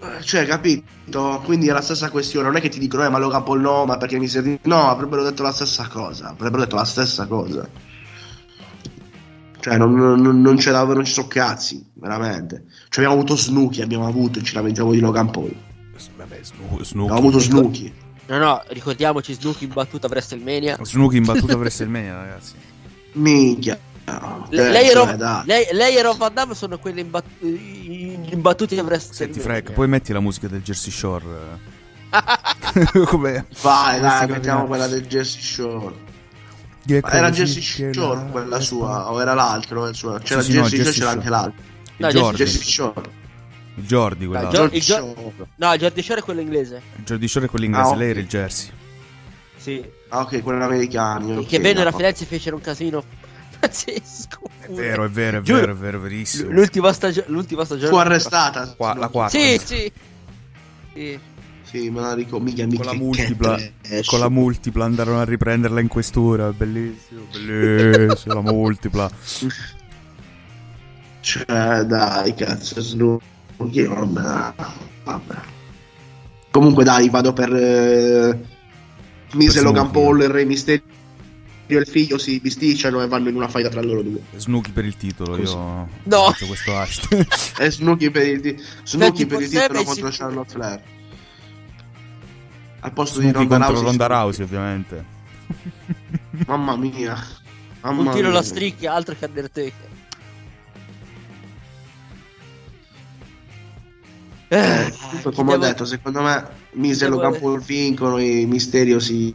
Eh, 0.00 0.22
Cioè, 0.22 0.46
capito? 0.46 1.40
Quindi 1.44 1.68
è 1.68 1.72
la 1.72 1.80
stessa 1.80 2.10
questione. 2.10 2.46
Non 2.46 2.56
è 2.56 2.60
che 2.60 2.68
ti 2.68 2.78
dicono, 2.78 3.04
eh, 3.04 3.08
ma 3.08 3.18
Logan 3.18 3.42
Paul 3.42 3.60
no, 3.60 3.84
ma 3.84 3.96
perché 3.98 4.18
mi 4.18 4.26
serve. 4.28 4.58
No, 4.62 4.88
avrebbero 4.88 5.22
detto 5.22 5.42
la 5.42 5.52
stessa 5.52 5.86
cosa. 5.88 6.28
Avrebbero 6.30 6.62
detto 6.62 6.76
la 6.76 6.84
stessa 6.84 7.26
cosa. 7.26 7.68
Cioè, 9.60 9.76
non, 9.76 9.94
non, 9.94 10.40
non 10.40 10.56
c'è 10.56 10.72
davvero, 10.72 10.96
non 10.96 11.04
ci 11.04 11.12
sono 11.12 11.28
cazzi, 11.28 11.84
veramente. 11.94 12.64
Cioè, 12.88 13.04
abbiamo 13.04 13.14
avuto 13.14 13.36
Snooki, 13.36 13.80
abbiamo 13.80 14.06
avuto 14.06 14.42
ci 14.42 14.54
lamentiamo 14.54 14.90
di 14.90 14.98
Logan 14.98 15.30
Paul. 15.30 15.54
Vabbè, 16.16 16.40
Snook, 16.42 16.84
Snook. 16.84 17.10
Abbiamo 17.10 17.28
avuto 17.28 17.38
Snooki. 17.38 17.92
No, 18.26 18.38
no, 18.38 18.62
ricordiamoci 18.68 19.34
Snook 19.34 19.60
in 19.62 19.72
battuta 19.72 20.06
WrestleMania. 20.08 20.78
Snook 20.82 21.12
in 21.14 21.24
battuta 21.24 21.56
WrestleMania, 21.56 22.14
ragazzi. 22.22 22.52
Minchia. 23.12 23.78
Le- 24.48 24.68
Eh, 24.68 24.70
lei, 24.70 24.86
e 24.86 24.90
cioè, 24.90 24.94
Rob, 25.06 25.14
dai. 25.16 25.42
lei, 25.46 25.64
lei 25.72 25.96
e 25.96 26.02
Rob 26.02 26.16
Van 26.16 26.34
Damme 26.34 26.54
sono 26.54 26.78
quelli 26.78 27.00
imbat- 27.00 27.24
imbattuti 27.40 28.78
a 28.78 28.82
WrestleMania. 28.82 29.34
Senti, 29.34 29.40
Frank, 29.40 29.72
poi 29.72 29.86
metti 29.88 30.12
la 30.12 30.20
musica 30.20 30.48
del 30.48 30.62
Jersey 30.62 30.90
Shore. 30.92 31.24
eh. 31.24 31.70
Come? 33.06 33.46
Vai, 33.62 34.00
dai, 34.00 34.26
mettiamo 34.28 34.66
quella 34.66 34.86
del 34.86 35.06
Jersey 35.06 35.40
Shore. 35.40 35.94
Era 36.86 37.30
Jersey 37.30 37.62
Shore 37.62 38.16
la- 38.16 38.22
quella 38.30 38.60
sua, 38.60 39.10
o 39.12 39.20
era 39.20 39.34
l'altro? 39.34 39.86
il 39.86 39.94
suo? 39.94 40.18
C'era 40.22 40.42
Sì, 40.42 40.50
sì, 40.52 40.56
no, 40.58 40.64
Jersey 40.64 40.84
Shore, 40.84 40.92
c'era 40.98 41.10
anche 41.10 41.28
l'altro. 41.28 41.62
No. 41.98 42.08
Jersey 42.32 42.62
Shore. 42.62 43.20
Jordi, 43.74 44.26
quella. 44.26 44.42
No, 44.44 44.50
Jordi, 44.50 44.80
Gio- 44.80 44.96
il 44.98 45.04
Gio- 45.36 45.46
No, 45.56 45.72
il 45.72 45.78
Jordi 45.80 46.02
Shore 46.02 46.20
è 46.20 46.22
quello 46.22 46.40
inglese. 46.40 46.82
Shore 47.26 47.46
è 47.46 47.48
quello 47.48 47.64
inglese, 47.64 47.86
Ah, 47.88 47.90
ok. 47.92 47.96
lei 47.98 48.10
era 48.10 48.20
il 48.20 48.26
Jersey. 48.26 48.70
Sì. 49.56 49.84
Ah, 50.08 50.20
ok, 50.20 50.42
quelli 50.42 50.62
americani. 50.62 51.36
ok, 51.36 51.46
che 51.46 51.58
vennero 51.58 51.88
a 51.88 51.90
no. 51.92 51.96
Firenze 51.96 52.24
e 52.24 52.26
fecero 52.26 52.56
un 52.56 52.62
casino. 52.62 53.02
scusa. 53.62 54.28
È 54.60 54.68
vero, 54.70 55.04
è 55.04 55.08
vero, 55.08 55.38
è 55.38 55.40
vero, 55.40 55.72
è 55.72 55.74
vero, 55.74 56.00
verissimo. 56.00 56.50
L'ultima, 56.50 56.92
stagio- 56.92 57.24
l'ultima 57.28 57.64
stagione. 57.64 57.88
Fu 57.88 57.96
arrestata. 57.96 58.74
Qua- 58.76 58.94
la 58.94 59.08
quarta. 59.08 59.38
Sì, 59.38 59.60
sì. 59.64 59.92
Sì. 60.94 61.18
Sì, 61.62 61.88
me 61.88 62.00
la 62.00 62.12
ricordo. 62.14 62.44
Mica, 62.44 62.66
mica, 62.66 62.82
con 62.82 62.86
la 62.86 62.94
multipla, 62.98 63.58
con 64.04 64.18
la 64.18 64.28
multipla 64.28 64.84
andarono 64.84 65.20
a 65.20 65.24
riprenderla 65.24 65.80
in 65.80 65.88
questura. 65.88 66.52
Bellissimo, 66.52 67.22
bellissimo, 67.32 68.34
la 68.34 68.40
multipla. 68.42 69.10
Cioè, 71.20 71.44
dai, 71.84 72.34
cazzo, 72.34 72.80
Snooki, 73.70 73.82
vabbè, 73.84 74.54
vabbè. 75.04 75.34
Comunque, 76.50 76.84
dai, 76.84 77.08
vado 77.08 77.32
per 77.32 77.52
eh, 77.54 78.38
Mise 79.34 79.62
Logan 79.62 79.90
Paul, 79.90 80.20
il 80.22 80.28
Re 80.28 80.44
Mysterio 80.44 80.82
e 81.66 81.74
il 81.76 81.86
figlio 81.86 82.18
si 82.18 82.38
bisticciano 82.40 83.00
e 83.02 83.06
vanno 83.08 83.30
in 83.30 83.36
una 83.36 83.48
faida 83.48 83.70
tra 83.70 83.80
loro 83.80 84.02
due. 84.02 84.20
Snooki 84.36 84.70
per 84.72 84.84
il 84.84 84.96
titolo, 84.96 85.36
Così. 85.38 85.52
io 85.54 85.88
No. 86.02 86.16
ho 86.18 86.30
fatto 86.32 86.46
questo 86.46 86.76
hashtag. 86.76 87.26
E 87.58 87.70
Snooki 87.70 88.10
per 88.10 88.26
il, 88.26 88.40
ti- 88.42 88.62
Snooki 88.84 89.24
per 89.26 89.40
il 89.40 89.48
titolo 89.48 89.82
contro. 89.84 90.08
Charlotte 90.10 90.50
Flair. 90.52 90.82
Al 92.80 92.92
posto 92.92 93.20
di 93.20 93.28
Snooki 93.28 93.46
Ronda 93.48 93.56
contro 93.66 93.72
Rousey. 93.82 93.88
Ronda 93.98 94.06
Rousey, 94.06 94.44
ovviamente. 94.44 95.04
Mamma 96.46 96.76
mia. 96.76 97.16
Mamma 97.80 98.00
Un 98.02 98.10
tiro 98.10 98.28
mia. 98.28 98.36
la 98.38 98.42
stricchia, 98.42 98.92
altro 98.92 99.14
che 99.18 99.24
Undertaker. 99.24 99.90
Eh, 104.52 104.86
Eh, 104.86 104.92
comunque, 105.00 105.32
come 105.32 105.50
ho 105.54 105.56
devo- 105.56 105.64
detto, 105.64 105.84
secondo 105.86 106.20
me 106.20 106.46
Mise 106.72 107.06
e 107.06 107.08
devo- 107.08 107.22
Logan 107.22 107.40
Paul 107.40 107.60
vincono 107.62 108.18
e 108.18 108.44
Misterio 108.46 108.98
si, 109.00 109.34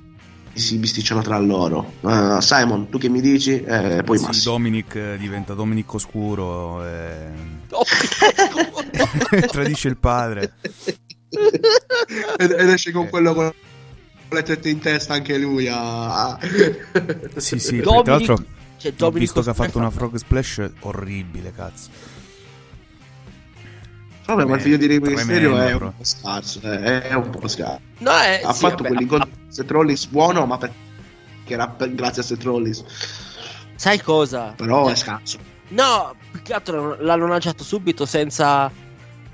si 0.54 0.78
bisticciano 0.78 1.22
tra 1.24 1.40
loro. 1.40 1.94
Eh, 2.02 2.38
Simon, 2.42 2.88
tu 2.90 3.00
che 3.00 3.10
mi 3.10 3.20
dici? 3.22 3.62
Eh, 3.64 4.04
poi 4.06 4.18
Sì, 4.20 4.26
Massimo. 4.26 4.54
Dominic 4.54 4.96
eh, 4.96 5.18
diventa 5.18 5.54
Dominic 5.56 5.92
Oscuro 5.94 6.86
e 6.86 7.56
Oh, 7.72 7.84
tradisce 9.50 9.88
il 9.88 9.98
padre. 9.98 10.54
ed, 12.38 12.52
ed 12.52 12.70
esce 12.70 12.92
con 12.92 13.10
quello 13.10 13.34
con 13.34 13.52
le 14.30 14.44
tette 14.44 14.70
in 14.70 14.80
testa 14.80 15.14
anche 15.16 15.38
lui. 15.38 15.68
a- 15.68 16.28
a- 16.32 16.40
Sì, 17.38 17.60
sì, 17.60 17.78
Dominic- 17.80 18.04
tra 18.04 18.14
l'altro 18.16 18.44
C'è 18.78 18.94
ho 19.00 19.10
visto 19.12 19.42
che 19.42 19.50
ha 19.50 19.54
fatto 19.54 19.80
una 19.80 19.90
frog 19.90 20.16
splash 20.16 20.70
orribile, 20.82 21.52
cazzo. 21.56 21.90
Vabbè, 24.28 24.46
ma 24.46 24.56
il 24.56 24.62
figlio 24.62 24.78
di 24.78 24.86
Rey 24.88 25.00
Tremendo, 25.00 25.26
Mysterio 25.34 25.58
è 25.58 25.74
un 25.74 25.94
po' 25.98 26.04
scarso. 26.04 26.60
eh, 26.62 27.02
È 27.02 27.14
un 27.14 27.30
po' 27.30 27.48
scarso. 27.48 27.80
No, 28.00 28.12
eh, 28.22 28.42
ha 28.44 28.54
sì, 28.54 28.60
fatto 28.60 28.76
vabbè, 28.84 28.88
quell'incontro 28.90 29.30
con 29.30 29.52
Seth 29.52 29.72
Rollins 29.72 30.06
buono, 30.08 30.46
ma 30.46 30.58
perché 30.58 30.76
era 31.46 31.68
per- 31.70 31.94
grazie 31.96 32.22
a 32.22 32.26
Seth 32.26 32.44
Rollins. 32.44 32.84
Sai 33.76 34.02
cosa? 34.02 34.54
Però 34.56 34.88
è 34.90 34.96
scarso. 34.96 35.38
No, 35.70 36.16
più 36.32 36.42
che 36.42 36.54
altro 36.54 36.98
l'hanno 37.02 37.28
lanciato 37.28 37.64
subito 37.64 38.06
senza 38.06 38.70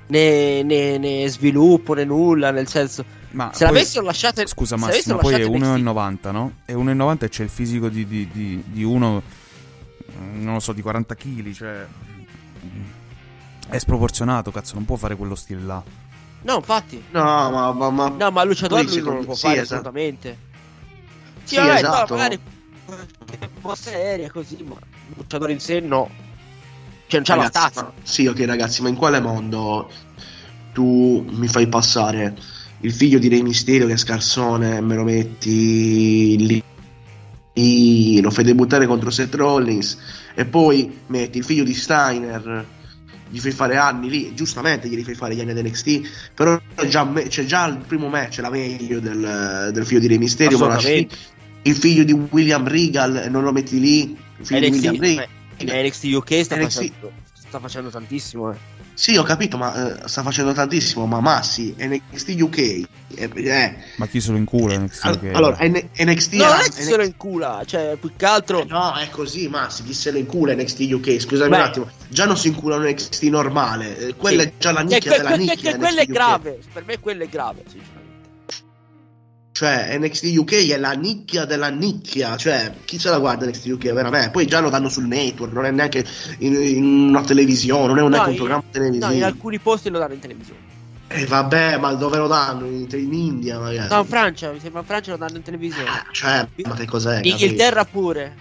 né, 0.06 0.62
né- 0.62 0.98
né 0.98 1.28
sviluppo 1.28 1.94
né 1.94 2.04
nulla, 2.04 2.50
nel 2.50 2.68
senso... 2.68 3.04
Ma 3.32 3.50
Se 3.52 3.64
poi- 3.64 3.74
l'avessero 3.74 4.04
lasciato... 4.04 4.46
Scusa 4.46 4.76
se 4.76 4.84
Massimo, 4.84 5.16
l'avessero 5.16 5.18
poi 5.18 5.34
è 5.34 5.38
lasciato 5.38 5.76
in 5.76 5.84
1,90 5.84 6.30
no? 6.30 6.52
È 6.64 6.72
1,90 6.72 7.24
e 7.24 7.28
c'è 7.28 7.42
il 7.42 7.48
fisico 7.48 7.88
di, 7.88 8.06
di- 8.06 8.28
di- 8.30 8.62
di 8.64 8.84
uno, 8.84 9.22
non 10.34 10.52
lo 10.54 10.60
so, 10.60 10.72
di 10.72 10.82
40 10.82 11.14
kg, 11.16 11.52
cioè... 11.52 11.86
È 13.68 13.78
sproporzionato, 13.78 14.50
cazzo, 14.50 14.74
non 14.74 14.84
può 14.84 14.96
fare 14.96 15.16
quello 15.16 15.34
stile 15.34 15.62
là. 15.62 15.82
No, 16.42 16.56
infatti. 16.56 17.02
No, 17.10 17.22
ma, 17.22 17.72
ma, 17.72 17.90
ma- 17.90 18.08
No, 18.08 18.30
ma 18.30 18.42
Luciador 18.44 18.84
lui 18.84 19.00
non 19.02 19.16
lo 19.16 19.24
può 19.24 19.34
sì, 19.34 19.40
fare 19.46 19.60
esatto. 19.60 19.74
assolutamente. 19.88 20.38
Sì, 21.44 21.54
Sì, 21.54 21.60
vabbè, 21.60 21.74
esatto. 21.78 22.14
no, 22.14 22.20
magari 22.20 22.38
un 22.86 23.60
po' 23.60 23.74
seria 23.74 24.30
così, 24.30 24.62
ma 24.62 24.76
Luciador 25.16 25.50
in 25.50 25.60
sé 25.60 25.80
no. 25.80 26.08
Cioè 27.06 27.20
non 27.20 27.22
c'ha 27.22 27.34
la 27.34 27.42
Ragazzi, 27.42 27.58
stazza. 27.58 27.82
ma- 27.82 27.92
Sì, 28.02 28.26
ok, 28.26 28.44
ragazzi, 28.44 28.82
ma 28.82 28.88
in 28.88 28.96
quale 28.96 29.20
mondo 29.20 29.90
tu 30.72 31.24
mi 31.30 31.48
fai 31.48 31.66
passare 31.66 32.36
il 32.80 32.92
figlio 32.92 33.18
di 33.18 33.28
Rey 33.28 33.42
Mysterio 33.42 33.86
che 33.86 33.94
è 33.94 33.96
scarsone, 33.96 34.80
me 34.82 34.94
lo 34.96 35.04
metti 35.04 36.36
lì, 36.46 36.62
lì, 37.54 38.20
lo 38.20 38.30
fai 38.30 38.44
debuttare 38.44 38.86
contro 38.86 39.10
Seth 39.10 39.34
Rollins 39.34 39.96
e 40.34 40.44
poi 40.44 41.00
metti 41.06 41.38
il 41.38 41.44
figlio 41.44 41.64
di 41.64 41.72
Steiner, 41.74 42.66
gli 43.34 43.40
fai 43.40 43.50
fare 43.50 43.76
anni 43.76 44.08
lì, 44.08 44.32
giustamente 44.32 44.88
gli 44.88 45.02
fai 45.02 45.14
fare 45.16 45.34
gli 45.34 45.40
anni 45.40 45.50
ad 45.50 45.58
NXT, 45.58 46.32
però 46.34 46.60
c'è 46.76 46.86
già, 46.86 47.12
c'è 47.12 47.44
già 47.44 47.66
il 47.66 47.78
primo 47.78 48.08
match, 48.08 48.38
la 48.38 48.48
meglio 48.48 49.00
del, 49.00 49.70
del 49.72 49.84
figlio 49.84 49.98
di 49.98 50.06
Rey 50.06 50.18
Mysterio, 50.18 50.56
ma 50.56 50.68
lasci 50.68 51.08
il 51.62 51.74
figlio 51.74 52.04
di 52.04 52.12
William 52.12 52.64
Regal 52.68 53.26
non 53.30 53.42
lo 53.42 53.50
metti 53.50 53.80
lì, 53.80 54.16
il 54.38 54.46
figlio 54.46 54.60
di 54.60 54.70
NXT, 54.70 54.84
William 54.84 55.00
Regal. 55.00 55.28
eh, 55.56 55.88
NXT 55.88 56.04
UK 56.04 56.44
sta, 56.44 56.56
NXT. 56.56 56.74
Facendo, 56.76 57.12
sta 57.32 57.58
facendo 57.58 57.90
tantissimo, 57.90 58.52
eh. 58.52 58.56
Sì, 58.96 59.16
ho 59.16 59.24
capito, 59.24 59.56
ma 59.56 60.02
eh, 60.04 60.08
sta 60.08 60.22
facendo 60.22 60.52
tantissimo. 60.52 61.04
Ma 61.06 61.20
Massi, 61.20 61.74
NXT 61.78 62.36
UK. 62.40 62.58
eh, 62.58 62.86
eh, 63.34 63.76
Ma 63.96 64.06
chi 64.06 64.20
se 64.20 64.30
lo 64.30 64.36
incula 64.36 64.76
NXT? 64.76 65.04
all- 65.04 65.20
che- 65.20 65.30
allora, 65.32 65.56
N- 65.66 65.88
NXT. 65.98 66.32
No, 66.34 66.44
non 66.46 66.60
è 66.60 66.62
che 66.64 66.82
se 66.82 66.96
lo 66.96 67.02
incula, 67.04 67.62
cioè 67.66 67.96
più 67.98 68.12
che 68.16 68.24
altro... 68.24 68.64
No, 68.68 68.94
è 68.94 69.08
così, 69.10 69.48
Massi, 69.48 69.82
chi 69.82 69.92
se 69.94 70.10
lo 70.12 70.18
incula 70.18 70.54
NXT 70.54 70.80
UK? 70.92 71.18
Scusami 71.20 71.50
Beh. 71.50 71.56
un 71.56 71.62
attimo, 71.62 71.88
già 72.08 72.24
non 72.24 72.36
si 72.36 72.48
inculano 72.48 72.84
NXT 72.88 73.22
normale. 73.24 73.98
eh, 73.98 74.14
Quella 74.14 74.42
Sì. 74.42 74.48
è 74.48 74.52
già 74.58 74.72
la 74.72 74.80
nicchia 74.82 74.98
que- 75.10 75.16
della 75.18 75.28
que- 75.30 75.38
nicchia. 75.38 75.70
NXT 75.70 75.78
quello 75.78 75.98
è 75.98 76.02
UK. 76.02 76.08
grave, 76.10 76.58
per 76.72 76.84
me 76.86 76.98
quello 77.00 77.22
è 77.24 77.28
grave, 77.28 77.62
sinceramente. 77.66 77.93
Cioè, 79.54 79.96
NXT 79.98 80.34
UK 80.36 80.68
è 80.72 80.76
la 80.78 80.94
nicchia 80.94 81.44
della 81.44 81.68
nicchia. 81.68 82.36
Cioè, 82.36 82.72
chi 82.84 82.98
se 82.98 83.08
la 83.08 83.20
guarda 83.20 83.46
NXT 83.46 83.66
UK? 83.66 83.92
Veramente. 83.92 84.30
Poi 84.30 84.48
già 84.48 84.58
lo 84.58 84.68
danno 84.68 84.88
sul 84.88 85.04
network, 85.06 85.52
non 85.52 85.64
è 85.64 85.70
neanche 85.70 86.04
in, 86.38 86.54
in 86.54 86.84
una 86.84 87.22
televisione, 87.22 87.94
non 87.94 87.98
è 87.98 88.08
neanche 88.08 88.16
No, 88.26 88.30
un 88.32 88.36
programma 88.36 88.62
No, 88.64 88.70
televisivo. 88.72 89.12
in 89.12 89.22
alcuni 89.22 89.60
posti 89.60 89.90
lo 89.90 90.00
danno 90.00 90.14
in 90.14 90.18
televisione. 90.18 90.58
E 91.06 91.24
vabbè, 91.26 91.78
ma 91.78 91.92
dove 91.92 92.16
lo 92.18 92.26
danno? 92.26 92.66
In, 92.66 92.88
in 92.90 93.12
India, 93.12 93.60
magari. 93.60 93.88
No, 93.94 94.00
in 94.00 94.06
Francia, 94.06 94.50
mi 94.50 94.58
sembra 94.58 94.80
in 94.80 94.86
Francia 94.86 95.12
lo 95.12 95.18
danno 95.18 95.36
in 95.36 95.42
televisione. 95.42 95.88
Ah, 95.88 96.04
cioè, 96.10 96.48
ma 96.64 96.74
che 96.74 96.86
cos'è? 96.86 97.18
In 97.18 97.26
Inghilterra 97.26 97.84
pure. 97.84 98.34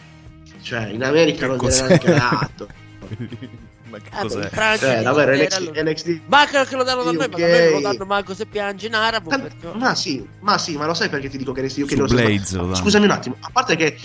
Cioè, 0.64 0.88
in 0.88 1.04
America 1.04 1.46
non 1.46 1.58
cos'è? 1.58 1.86
viene 1.86 2.02
neanche 2.04 2.12
dato. 2.16 2.68
Ma 3.94 4.00
che 4.00 4.10
Eh, 4.12 4.22
cos'è? 4.22 4.50
Francia, 4.50 4.94
Cioè, 4.94 5.02
davvero, 5.04 5.32
Inghilterra 5.34 5.62
NXT, 5.62 5.76
lo- 5.76 5.90
NXT 5.92 6.22
Ma 6.26 6.46
che 6.48 6.66
che 6.66 6.76
lo 6.76 6.84
danno 6.84 7.04
da 7.04 7.12
noi, 7.12 7.18
ma 7.18 7.28
da 7.28 7.38
noi 7.38 7.72
lo 7.74 7.80
danno 7.82 8.06
manco 8.06 8.34
se 8.34 8.46
piange 8.48 8.88
in 8.88 8.96
arabo. 8.96 9.30
Tan- 9.30 9.42
perché- 9.42 9.72
Ma 9.78 9.94
sì, 9.94 10.28
ma 10.40 10.58
sì, 10.58 10.76
ma 10.78 10.88
lo 10.88 10.96
sai 10.96 11.10
perché 11.10 11.30
ti 11.30 11.38
dico 11.38 11.52
che 11.52 11.62
NXT 11.62 11.78
UK 11.84 11.92
lo 11.98 12.08
so- 12.08 12.16
Blades 12.16 12.56
danno. 12.56 12.74
Scusami 12.76 13.06
un 13.06 13.12
attimo, 13.12 13.36
a 13.40 13.50
parte 13.52 13.76
che 13.76 13.96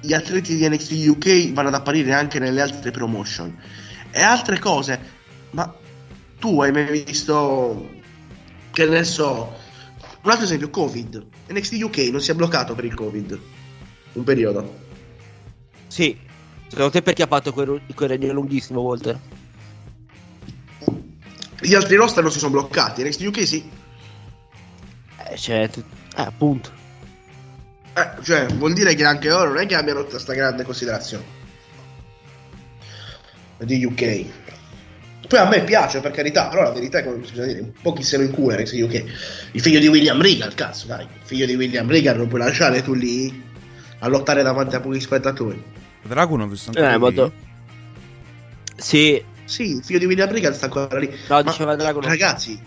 gli 0.00 0.12
atleti 0.12 0.54
di 0.56 0.68
NXT 0.68 0.92
UK 1.08 1.52
vanno 1.52 1.68
ad 1.68 1.74
apparire 1.74 2.12
anche 2.12 2.38
nelle 2.38 2.60
altre 2.60 2.92
promotion 2.92 3.56
e 4.12 4.22
altre 4.22 4.58
cose, 4.60 5.00
ma 5.50 5.74
tu 6.38 6.60
hai 6.60 6.70
mai 6.70 7.02
visto 7.04 7.88
che 8.70 8.86
ne 8.86 9.02
so, 9.02 9.56
un 10.22 10.30
altro 10.30 10.44
esempio, 10.44 10.70
Covid. 10.70 11.26
NXT 11.48 11.72
UK 11.82 11.96
non 12.12 12.20
si 12.20 12.30
è 12.30 12.34
bloccato 12.34 12.74
per 12.76 12.84
il 12.84 12.94
Covid. 12.94 13.38
Un 14.12 14.22
periodo. 14.24 14.74
Sì. 15.88 16.30
Secondo 16.72 16.90
te 16.90 17.02
perché 17.02 17.22
ha 17.22 17.26
fatto 17.26 17.52
quel, 17.52 17.82
quel 17.94 18.08
regno 18.08 18.32
lunghissimo, 18.32 18.80
Walter? 18.80 19.18
Gli 21.60 21.74
altri 21.74 21.96
roster 21.96 22.22
non 22.22 22.32
si 22.32 22.38
sono 22.38 22.52
bloccati, 22.52 23.04
NXT 23.04 23.20
UK 23.26 23.46
sì. 23.46 23.70
Eh, 25.28 25.36
cioè, 25.36 25.68
eh, 25.68 25.82
appunto. 26.14 26.70
Eh, 27.92 28.22
cioè, 28.22 28.46
vuol 28.54 28.72
dire 28.72 28.94
che 28.94 29.04
anche 29.04 29.28
loro 29.28 29.50
non 29.50 29.58
è 29.58 29.66
che 29.66 29.74
abbiano 29.74 30.02
questa 30.04 30.32
grande 30.32 30.64
considerazione 30.64 31.24
di 33.58 33.84
UK. 33.84 34.24
Poi 35.28 35.38
a 35.38 35.48
me 35.50 35.64
piace 35.64 36.00
per 36.00 36.12
carità, 36.12 36.48
però 36.48 36.62
la 36.62 36.72
verità 36.72 37.00
è 37.00 37.04
come 37.04 37.18
bisogna 37.18 37.48
dire, 37.48 37.60
un 37.60 37.72
po' 37.82 37.92
chi 37.92 38.02
se 38.02 38.16
lo 38.16 38.22
incula 38.22 38.56
NXT 38.56 38.80
UK. 38.80 39.04
Il 39.52 39.60
figlio 39.60 39.78
di 39.78 39.88
William 39.88 40.22
Regal, 40.22 40.54
cazzo, 40.54 40.86
dai. 40.86 41.02
Il 41.02 41.20
figlio 41.22 41.44
di 41.44 41.54
William 41.54 41.86
Regal 41.86 42.16
non 42.16 42.28
puoi 42.28 42.40
lasciare 42.40 42.82
tu 42.82 42.94
lì 42.94 43.44
a 43.98 44.08
lottare 44.08 44.42
davanti 44.42 44.74
a 44.74 44.80
pochi 44.80 45.00
spettatori. 45.00 45.80
Dragon 46.02 46.40
ho 46.40 46.46
visto 46.48 46.70
anche 46.70 46.82
Eh, 46.82 46.92
lì. 46.92 46.98
molto... 46.98 47.32
Sì, 48.76 49.24
Sì, 49.44 49.76
il 49.76 49.84
figlio 49.84 49.98
di 49.98 50.06
William 50.06 50.30
Regal 50.30 50.54
sta 50.54 50.66
ancora 50.66 50.98
lì. 50.98 51.06
no, 51.08 51.16
Ma, 51.28 51.42
diceva 51.42 51.76
Dragon. 51.76 52.02
Ragazzi, 52.02 52.60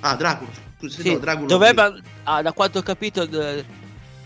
ah, 0.00 0.14
Dragon, 0.16 0.48
scusa, 0.78 1.00
Sì, 1.02 1.12
no, 1.12 1.18
Dragon 1.18 1.46
doveva... 1.46 1.94
ah, 2.24 2.42
da 2.42 2.52
quanto 2.52 2.78
ho 2.78 2.82
capito, 2.82 3.24
d- 3.26 3.64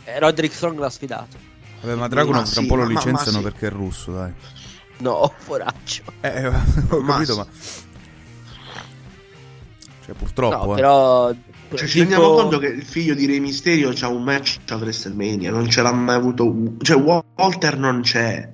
eh, 0.04 0.18
Roderick 0.18 0.54
Strong 0.54 0.78
l'ha 0.78 0.90
sfidato. 0.90 1.36
Vabbè, 1.82 1.94
ma 1.94 2.08
Dragon 2.08 2.32
Ma 2.34 2.42
tra 2.42 2.46
sì, 2.52 2.58
un 2.60 2.66
po' 2.66 2.76
lo 2.76 2.82
ma- 2.84 2.88
ma 2.88 2.94
licenziano 2.94 3.38
sì. 3.38 3.42
perché 3.44 3.66
è 3.66 3.70
russo, 3.70 4.12
dai. 4.12 4.32
No, 4.98 5.32
foraccio. 5.36 6.02
Eh, 6.20 6.46
ho 6.90 7.00
Ma 7.00 7.12
capito, 7.14 7.32
sì. 7.32 7.38
ma... 7.38 7.46
Cioè, 10.04 10.14
purtroppo, 10.14 10.64
No, 10.66 10.72
eh. 10.72 10.76
però... 10.76 11.34
Cioè, 11.76 11.88
ci 11.88 11.98
tipo- 11.98 12.10
rendiamo 12.10 12.34
conto 12.34 12.58
che 12.58 12.66
il 12.66 12.82
figlio 12.82 13.14
di 13.14 13.26
Rey 13.26 13.40
Mysterio 13.40 13.92
c'ha 13.94 14.08
un 14.08 14.22
match 14.22 14.58
a 14.68 14.76
WrestleMania, 14.76 15.50
non 15.50 15.68
ce 15.68 15.82
l'ha 15.82 15.92
mai 15.92 16.16
avuto. 16.16 16.54
Cioè, 16.80 16.96
Walter 16.96 17.78
non 17.78 18.00
c'è. 18.02 18.50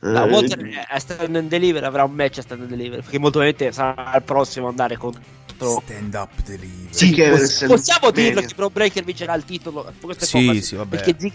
No, 0.00 0.26
Eh, 0.26 0.30
Walter 0.30 0.86
è 0.88 0.98
stand 0.98 1.34
and 1.36 1.48
deliver, 1.48 1.82
avrà 1.84 2.04
un 2.04 2.12
match 2.12 2.38
a 2.38 2.42
stand 2.42 2.62
and 2.62 2.70
deliver, 2.70 3.00
perché 3.00 3.18
molto 3.18 3.38
probabilmente 3.38 3.74
sarà 3.74 4.14
il 4.16 4.22
prossimo 4.22 4.66
a 4.66 4.70
andare 4.70 4.96
contro... 4.96 5.82
Stand 5.84 6.14
up 6.14 6.30
delivery. 6.44 6.88
Sì, 6.90 7.10
che 7.12 7.30
Poss- 7.30 7.66
possiamo 7.66 8.10
dirlo 8.10 8.40
che 8.42 8.54
Pro 8.54 8.70
Breaker 8.70 9.02
vincerà 9.04 9.34
il 9.34 9.44
titolo? 9.44 9.90
Questo 10.00 10.24
è 10.24 10.26
Sì, 10.26 10.60
sì, 10.62 10.76
vabbè. 10.76 10.96
Perché 10.96 11.14
Zig- 11.18 11.32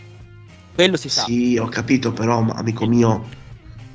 Quello 0.74 0.96
si 0.96 1.10
sa. 1.10 1.24
Sì, 1.24 1.58
ho 1.58 1.68
capito, 1.68 2.14
però, 2.14 2.40
amico 2.40 2.88
mio, 2.88 3.28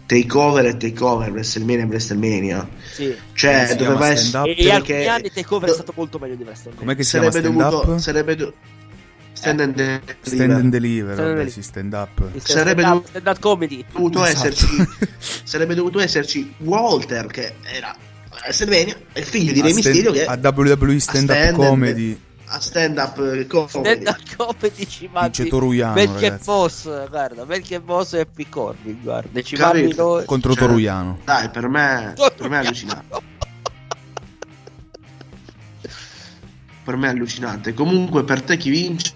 takeover 0.06 0.64
e 0.66 0.76
takeover, 0.76 1.30
WrestleMania 1.30 1.82
e 1.84 1.86
WrestleMania. 1.86 2.68
Sì. 2.92 3.14
Cioè, 3.32 3.66
Si 3.70 3.76
doveva 3.76 4.08
essere. 4.08 4.54
E, 4.54 4.64
e 4.64 4.70
alcuni 4.70 5.06
anni 5.06 5.30
Takeover 5.32 5.68
è 5.70 5.72
stato 5.72 5.92
molto 5.96 6.18
meglio 6.18 6.36
di 6.36 6.42
WrestleMania. 6.44 6.84
Com'è 6.84 6.96
che 6.96 7.02
si 7.02 7.10
sarebbe 7.10 7.38
stand 7.40 7.54
dovuto. 7.56 7.90
up? 7.92 7.98
Sarebbe 7.98 8.36
do- 8.36 8.52
stand 9.32 9.60
and 9.60 9.74
deliver. 9.74 10.16
Stand 10.22 10.50
and 10.52 10.70
deliver, 10.70 11.12
Stand 11.14 11.28
and 11.28 11.36
vabbè, 11.38 11.50
sì, 11.50 11.62
stand 11.62 11.92
up. 11.92 12.28
Il 12.32 12.40
sarebbe 12.42 12.80
stand-up- 12.82 12.84
dovuto- 12.92 13.08
stand-up 13.08 13.38
comedy. 13.40 13.84
dovuto 13.92 14.24
Esatto. 14.24 14.48
esserci 14.48 14.66
sarebbe 15.44 15.74
dovuto 15.74 16.00
esserci 16.00 16.54
Walter 16.58 17.26
che 17.26 17.54
era 17.64 17.90
a 17.90 17.96
WrestleMania 18.44 18.96
e 19.12 19.20
il 19.20 19.26
figlio 19.26 19.52
di 19.52 19.60
Re 19.60 19.68
A 19.68 19.70
stand- 19.72 19.84
Mysterio 19.86 20.12
che 20.12 20.24
a 20.24 20.38
WWE 20.42 21.00
stand 21.00 21.28
up 21.28 21.36
stand 21.36 21.48
and- 21.48 21.56
comedy 21.56 22.20
a 22.48 22.60
stand 22.60 22.98
up 22.98 23.18
eh, 23.18 23.46
comedy 23.46 23.68
Stand-up 24.02 24.36
comedy 24.36 24.86
ci 24.86 25.08
mandi. 25.12 25.36
vince 25.38 25.46
Toruiano, 25.50 25.94
Perché 25.94 26.12
ragazzi. 26.28 26.44
boss, 26.44 27.08
guarda, 27.08 27.44
perché 27.44 27.80
boss 27.80 28.14
è 28.14 28.20
Happy 28.20 28.48
Corbin, 28.48 29.00
guarda, 29.02 29.42
ci 29.42 29.56
Capito. 29.56 29.78
mandi 29.82 29.96
noi. 29.96 30.24
contro 30.24 30.52
Cioè, 30.54 30.66
Toruiano. 30.66 31.18
dai 31.24 31.48
per 31.50 31.68
me 31.68 32.14
per 32.36 32.48
me 32.48 32.56
è 32.60 32.64
allucinante 32.64 33.34
per 36.84 36.96
me 36.96 37.08
è 37.08 37.10
allucinante 37.10 37.74
comunque 37.74 38.22
per 38.22 38.42
te 38.42 38.56
chi 38.56 38.70
vince 38.70 39.12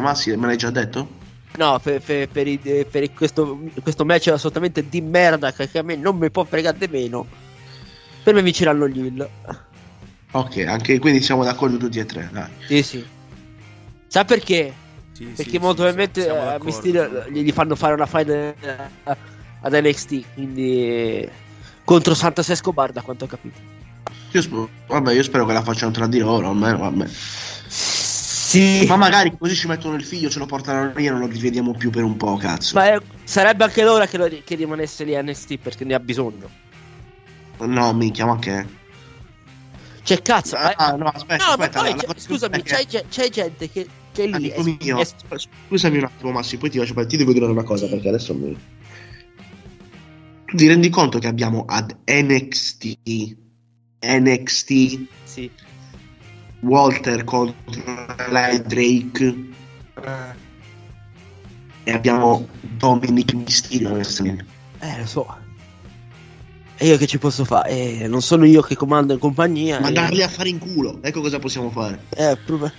Massi 0.00 0.36
me 0.36 0.46
l'hai 0.46 0.56
già 0.58 0.70
detto? 0.70 1.22
No, 1.56 1.78
per, 1.78 2.02
per- 2.02 2.28
per 2.28 2.86
per 2.90 3.12
questo, 3.14 3.60
questo 3.80 4.04
match 4.04 4.26
assolutamente 4.28 4.88
di 4.88 5.00
merda 5.00 5.52
che 5.52 5.70
che 5.70 5.78
a 5.78 5.82
me 5.82 5.94
non 5.96 6.16
mi 6.16 6.28
può 6.30 6.42
fregare 6.44 6.76
di 6.78 6.88
meno. 6.88 7.24
Per 8.24 8.34
me 8.34 8.42
vinceranno 8.42 8.88
gli 8.88 8.98
Hill. 9.06 9.28
Ok 10.34 10.56
anche 10.66 10.98
quindi 10.98 11.20
siamo 11.22 11.44
d'accordo 11.44 11.76
tutti 11.76 11.98
e 11.98 12.04
tre 12.06 12.28
dai 12.32 12.50
Sì, 12.66 12.82
sì. 12.82 13.06
Sa 14.08 14.24
perché? 14.24 14.72
Sì, 15.12 15.24
Perché 15.26 15.50
sì, 15.52 15.58
molto 15.58 15.82
sì, 15.86 15.92
probabilmente 15.94 16.22
siamo 16.22 16.48
a. 16.48 16.58
Mysterio 16.60 17.24
gli 17.30 17.50
fanno 17.52 17.74
fare 17.76 17.94
una 17.94 18.06
fight 18.06 18.28
eh, 18.28 18.56
ad 19.60 19.72
NXT, 19.72 20.24
quindi 20.34 21.28
contro 21.84 22.14
Santos 22.14 22.48
Escobar 22.48 22.92
da 22.92 23.02
quanto 23.02 23.24
ho 23.24 23.28
capito. 23.28 23.58
io, 24.32 24.42
sp- 24.42 24.68
vabbè, 24.88 25.12
io 25.12 25.22
spero 25.22 25.46
che 25.46 25.52
la 25.52 25.62
facciano 25.62 25.92
tra 25.92 26.06
di 26.06 26.18
loro 26.18 26.48
almeno 26.48 26.78
vabbè 26.78 27.06
Sì. 27.68 28.84
ma 28.88 28.96
magari 28.96 29.36
così 29.36 29.54
ci 29.54 29.66
mettono 29.66 29.94
il 29.96 30.04
figlio 30.04 30.28
ce 30.30 30.38
lo 30.38 30.46
portano 30.46 30.92
via 30.94 31.10
non 31.10 31.20
lo 31.20 31.26
rivediamo 31.26 31.72
più 31.72 31.90
per 31.90 32.04
un 32.04 32.16
po' 32.16 32.36
cazzo 32.36 32.74
Ma 32.76 32.92
eh, 32.94 33.00
sarebbe 33.24 33.64
anche 33.64 33.82
l'ora 33.82 34.06
che, 34.06 34.16
lo- 34.16 34.28
che 34.28 34.54
rimanesse 34.54 35.04
lì 35.04 35.20
NXT 35.20 35.58
perché 35.58 35.84
ne 35.84 35.94
ha 35.94 36.00
bisogno. 36.00 36.48
no 37.58 37.92
minchia 37.94 38.26
ma 38.26 38.38
che 38.38 38.64
Cioè, 40.04 40.20
cazzo. 40.22 40.56
ma- 40.56 40.74
Ah, 40.76 40.96
no, 40.96 41.06
aspetta, 41.06 41.44
no, 41.46 41.50
aspetta, 41.52 41.80
ma 41.82 41.88
poi 41.88 41.96
la- 41.96 42.04
la- 42.06 42.14
scusami, 42.20 42.62
c'è, 42.62 42.86
c'è- 42.86 43.04
c'è 43.08 43.28
gente 43.30 43.70
che, 43.70 43.88
che 44.12 44.26
lì 44.26 44.32
Amico 44.52 44.60
è, 44.60 44.76
mio, 44.84 44.98
è- 45.00 45.06
scusami 45.66 45.96
un 45.98 46.04
attimo, 46.04 46.30
Massi, 46.30 46.58
poi 46.58 46.68
ti 46.70 46.78
faccio 46.78 47.06
ti 47.06 47.16
devo 47.16 47.32
dire 47.32 47.46
una 47.46 47.62
cosa 47.62 47.88
perché 47.88 48.08
adesso 48.08 48.34
mi. 48.34 48.56
Tu 50.44 50.56
ti 50.56 50.66
rendi 50.68 50.90
conto 50.90 51.18
che 51.18 51.26
abbiamo 51.26 51.64
ad 51.66 51.96
NXT 52.04 52.98
NXT 54.00 55.06
sì. 55.24 55.50
Walter 56.60 57.24
contro 57.24 57.56
Eli 58.28 58.62
Drake 58.62 59.36
e 61.84 61.92
abbiamo 61.92 62.46
Dominic 62.60 63.32
Mysterio. 63.32 63.96
Eh, 63.98 64.98
lo 64.98 65.06
so. 65.06 65.42
E 66.76 66.86
io 66.86 66.96
che 66.96 67.06
ci 67.06 67.18
posso 67.18 67.44
fare? 67.44 67.70
Eh, 67.70 68.08
non 68.08 68.20
sono 68.20 68.44
io 68.44 68.60
che 68.60 68.74
comando 68.74 69.12
in 69.12 69.18
compagnia. 69.18 69.80
Mandarli 69.80 70.22
a 70.22 70.28
fare 70.28 70.48
in 70.48 70.58
culo, 70.58 70.98
ecco 71.02 71.20
cosa 71.20 71.38
possiamo 71.38 71.70
fare. 71.70 72.04
Eh, 72.16 72.36
prov- 72.44 72.72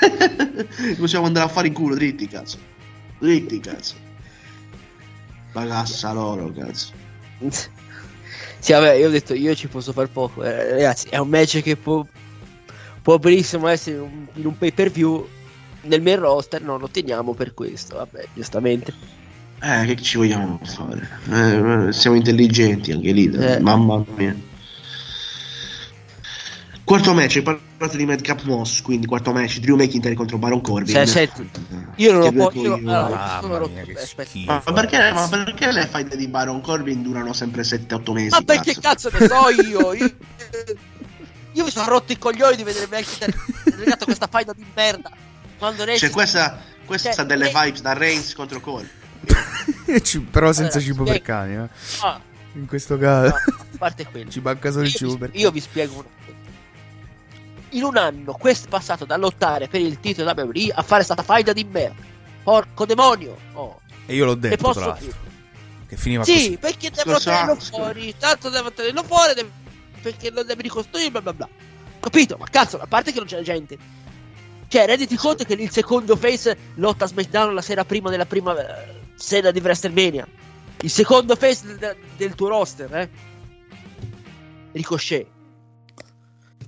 possiamo 0.98 1.26
andare 1.26 1.46
a 1.46 1.48
fare 1.48 1.66
in 1.68 1.74
culo 1.74 1.94
dritti, 1.94 2.26
cazzo. 2.26 2.58
Dritti, 3.18 3.60
cazzo. 3.60 3.94
Bagassa 5.52 6.12
loro, 6.12 6.52
cazzo. 6.52 6.92
Sì, 8.60 8.72
vabbè, 8.72 8.92
io 8.92 9.08
ho 9.08 9.10
detto 9.10 9.32
io 9.32 9.54
ci 9.54 9.68
posso 9.68 9.92
far 9.92 10.08
poco. 10.10 10.44
Eh, 10.44 10.72
ragazzi, 10.72 11.08
è 11.08 11.16
un 11.16 11.28
match 11.28 11.62
che 11.62 11.76
può, 11.76 12.04
può 13.00 13.16
benissimo 13.16 13.68
essere 13.68 13.96
in 13.96 14.02
un, 14.02 14.26
in 14.34 14.46
un 14.46 14.58
pay 14.58 14.70
per 14.70 14.90
view. 14.90 15.26
Nel 15.82 16.02
main 16.02 16.18
roster 16.18 16.60
non 16.60 16.78
lo 16.78 16.86
teniamo 16.88 17.32
per 17.32 17.54
questo. 17.54 17.96
Vabbè, 17.96 18.28
giustamente. 18.34 18.92
Eh, 19.62 19.84
che 19.84 19.96
ci 20.02 20.16
vogliamo 20.16 20.58
fare? 20.64 21.08
Eh, 21.30 21.88
eh, 21.88 21.92
siamo 21.92 22.16
intelligenti 22.16 22.92
anche 22.92 23.12
lì, 23.12 23.30
Eh. 23.30 23.60
mamma 23.60 24.02
mia. 24.16 24.34
Quarto 26.82 27.12
match, 27.14 27.36
hai 27.36 27.42
parlato 27.42 27.96
di 27.96 28.04
Madcap 28.04 28.42
Moss, 28.42 28.80
quindi 28.82 29.06
quarto 29.06 29.32
match, 29.32 29.58
Drew 29.58 29.76
McIntyre 29.76 30.14
contro 30.14 30.38
Baron 30.38 30.60
Corbin. 30.60 30.92
Cioè, 30.92 31.06
senti, 31.06 31.48
io 31.96 32.12
non 32.12 32.22
lo 32.22 32.32
posso. 32.32 32.58
Io, 32.62 32.74
allora, 32.74 33.08
Mamma 33.08 33.38
sono 33.40 33.58
rotto- 33.58 33.72
mia, 33.72 33.82
che 33.84 33.92
aspetta. 33.92 34.28
schifo. 34.28 34.50
Ma 34.52 34.72
perché, 34.72 35.12
ma 35.12 35.28
perché 35.28 35.70
le 35.72 35.86
fight 35.86 36.16
di 36.16 36.26
Baron 36.26 36.60
Corbin 36.62 37.02
durano 37.02 37.32
sempre 37.32 37.62
7-8 37.62 38.12
mesi? 38.12 38.30
Ma 38.30 38.40
perché 38.42 38.74
cazzo 38.80 39.08
ne 39.12 39.26
so 39.28 39.48
io? 39.62 39.92
Io, 39.92 40.14
io 41.52 41.64
mi 41.64 41.70
sono 41.70 41.86
rotto 41.88 42.10
i 42.12 42.18
coglioni 42.18 42.56
di 42.56 42.64
vedere 42.64 42.88
McIntyre 42.90 43.36
legato 43.76 44.02
a 44.02 44.06
questa 44.06 44.26
faida 44.28 44.52
di 44.52 44.64
merda. 44.74 45.10
Quando 45.58 45.84
ne 45.84 45.96
Cioè, 45.96 46.10
questa, 46.10 46.58
questa 46.84 47.12
Cioè, 47.12 47.24
delle 47.24 47.50
eh. 47.50 47.52
vibes 47.54 47.82
da 47.82 47.92
Reigns 47.92 48.32
contro 48.34 48.58
Corbin. 48.60 48.98
Però 50.30 50.52
senza 50.52 50.78
Allora, 50.78 50.80
cibo 50.80 51.04
spiego. 51.04 51.10
per 51.10 51.22
cani, 51.22 51.54
eh. 51.54 51.68
Ah, 52.02 52.20
In 52.54 52.66
questo 52.66 52.94
no, 52.94 53.00
caso. 53.00 53.34
a 53.34 53.42
parte 53.78 54.06
quello. 54.10 54.30
Ci 54.30 54.40
manca 54.40 54.70
solo 54.70 54.84
il 54.84 54.92
cibo 54.94 55.12
vi, 55.12 55.18
per 55.18 55.30
io 55.34 55.50
vi 55.50 55.60
spiego 55.60 55.94
una 55.94 56.02
cosa. 56.02 56.38
In 57.72 57.82
un 57.84 57.96
anno 57.96 58.32
questo 58.32 58.66
è 58.66 58.68
passato 58.68 59.04
da 59.04 59.16
lottare 59.16 59.68
per 59.68 59.80
il 59.80 60.00
titolo 60.00 60.32
WWE 60.32 60.70
a 60.74 60.82
fare 60.82 61.02
stata 61.04 61.22
faida 61.22 61.52
di 61.52 61.64
merda. 61.64 62.02
Porco 62.42 62.84
demonio. 62.86 63.36
Oh. 63.52 63.80
E 64.06 64.14
io 64.14 64.24
l'ho 64.24 64.34
detto, 64.34 64.56
tra 64.56 64.66
posso 64.66 64.80
l'altro. 64.80 65.04
più. 65.06 65.14
Che 65.86 65.96
finiva 65.96 66.24
Sì, 66.24 66.32
così. 66.32 66.56
perché 66.58 66.90
devono 66.90 67.18
tenerlo 67.18 67.54
fuori. 67.56 68.14
Tanto 68.18 68.48
devono 68.48 68.72
tenerlo 68.72 69.02
fuori. 69.04 69.34
deve- 69.34 69.50
Perché 70.02 70.30
lo 70.30 70.42
devi 70.42 70.62
ricostruire. 70.62 71.10
Bla 71.10 71.20
bla 71.22 71.32
bla. 71.34 71.48
Capito? 72.00 72.36
Ma 72.38 72.46
cazzo, 72.50 72.80
a 72.80 72.86
parte 72.86 73.12
che 73.12 73.18
non 73.18 73.26
c'è 73.28 73.40
gente. 73.42 73.76
Cioè, 74.66 74.86
renditi 74.86 75.16
conto 75.16 75.44
che 75.44 75.52
il 75.54 75.70
secondo 75.70 76.16
face 76.16 76.56
lotta 76.76 77.04
a 77.04 77.08
SmackDown 77.08 77.54
la 77.54 77.60
sera 77.62 77.84
prima 77.84 78.08
della 78.08 78.24
prima 78.26 78.54
sera 79.20 79.50
di 79.50 79.60
WrestleMania. 79.60 80.26
Il 80.82 80.90
secondo 80.90 81.36
face 81.36 81.76
del, 81.76 81.96
del 82.16 82.34
tuo 82.34 82.48
roster, 82.48 82.94
eh? 82.96 83.08
Ricochet. 84.72 85.26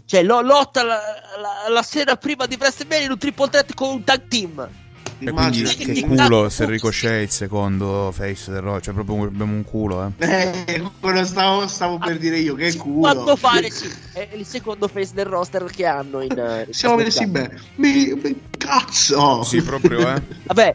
Cioè, 0.04 0.22
lo- 0.22 0.42
lotta 0.42 0.82
la, 0.84 0.98
la- 1.40 1.72
la 1.72 1.82
sera 1.82 2.16
prima 2.16 2.46
di 2.46 2.56
WrestleMania 2.58 3.06
in 3.06 3.10
un 3.12 3.18
triple 3.18 3.48
threat 3.48 3.74
con 3.74 3.88
un 3.90 4.04
tag 4.04 4.28
team. 4.28 4.60
E 4.60 5.30
quindi 5.30 5.60
Immagina 5.60 5.70
che 5.70 5.92
che- 5.92 6.00
culo 6.02 6.48
se 6.48 6.66
Ricochet 6.66 7.10
è 7.12 7.18
il 7.20 7.30
secondo 7.30 8.10
face 8.12 8.50
del 8.50 8.60
Raw. 8.60 8.80
Cioè, 8.80 8.92
proprio 8.92 9.22
abbiamo 9.24 9.54
un 9.54 9.62
culo, 9.64 10.12
eh. 10.18 10.26
Eh, 10.66 10.82
quello 11.00 11.24
stavo, 11.24 11.66
stavo 11.68 11.96
per 11.98 12.18
dire 12.18 12.38
io, 12.38 12.54
che 12.56 12.74
culo. 12.76 13.00
Quanto 13.12 13.36
pare, 13.36 13.70
sì. 13.70 13.90
È 14.12 14.28
il 14.34 14.44
secondo 14.44 14.88
face 14.88 15.14
del 15.14 15.26
roster 15.26 15.64
che 15.64 15.86
hanno 15.86 16.20
in. 16.20 16.36
eh, 16.36 16.64
in 16.66 16.72
Siamo 16.74 16.96
messi 16.96 17.24
bene. 17.26 17.58
Mi, 17.76 18.12
mi- 18.20 18.40
cazzo! 18.58 19.44
Sì, 19.44 19.62
proprio, 19.62 20.12
eh. 20.14 20.20
Vabbè, 20.42 20.74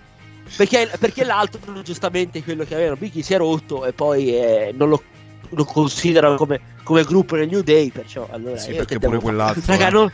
perché, 0.55 0.89
perché 0.99 1.23
l'altro, 1.23 1.59
giustamente, 1.81 2.43
quello 2.43 2.63
che 2.63 2.75
aveva 2.75 2.95
Biggie 2.95 3.21
si 3.21 3.33
è 3.33 3.37
rotto 3.37 3.85
e 3.85 3.93
poi 3.93 4.35
eh, 4.35 4.73
non 4.75 4.89
lo, 4.89 5.03
lo 5.49 5.65
considerano 5.65 6.35
come, 6.35 6.59
come 6.83 7.03
gruppo 7.03 7.35
nel 7.35 7.47
New 7.47 7.61
Day. 7.61 7.89
Perciò, 7.91 8.27
allora, 8.31 8.57
Sì, 8.57 8.71
io 8.71 8.77
perché 8.77 8.99
pure 8.99 9.19
quell'altro, 9.19 9.61
Raga, 9.67 9.87
eh. 9.87 9.91
non. 9.91 10.11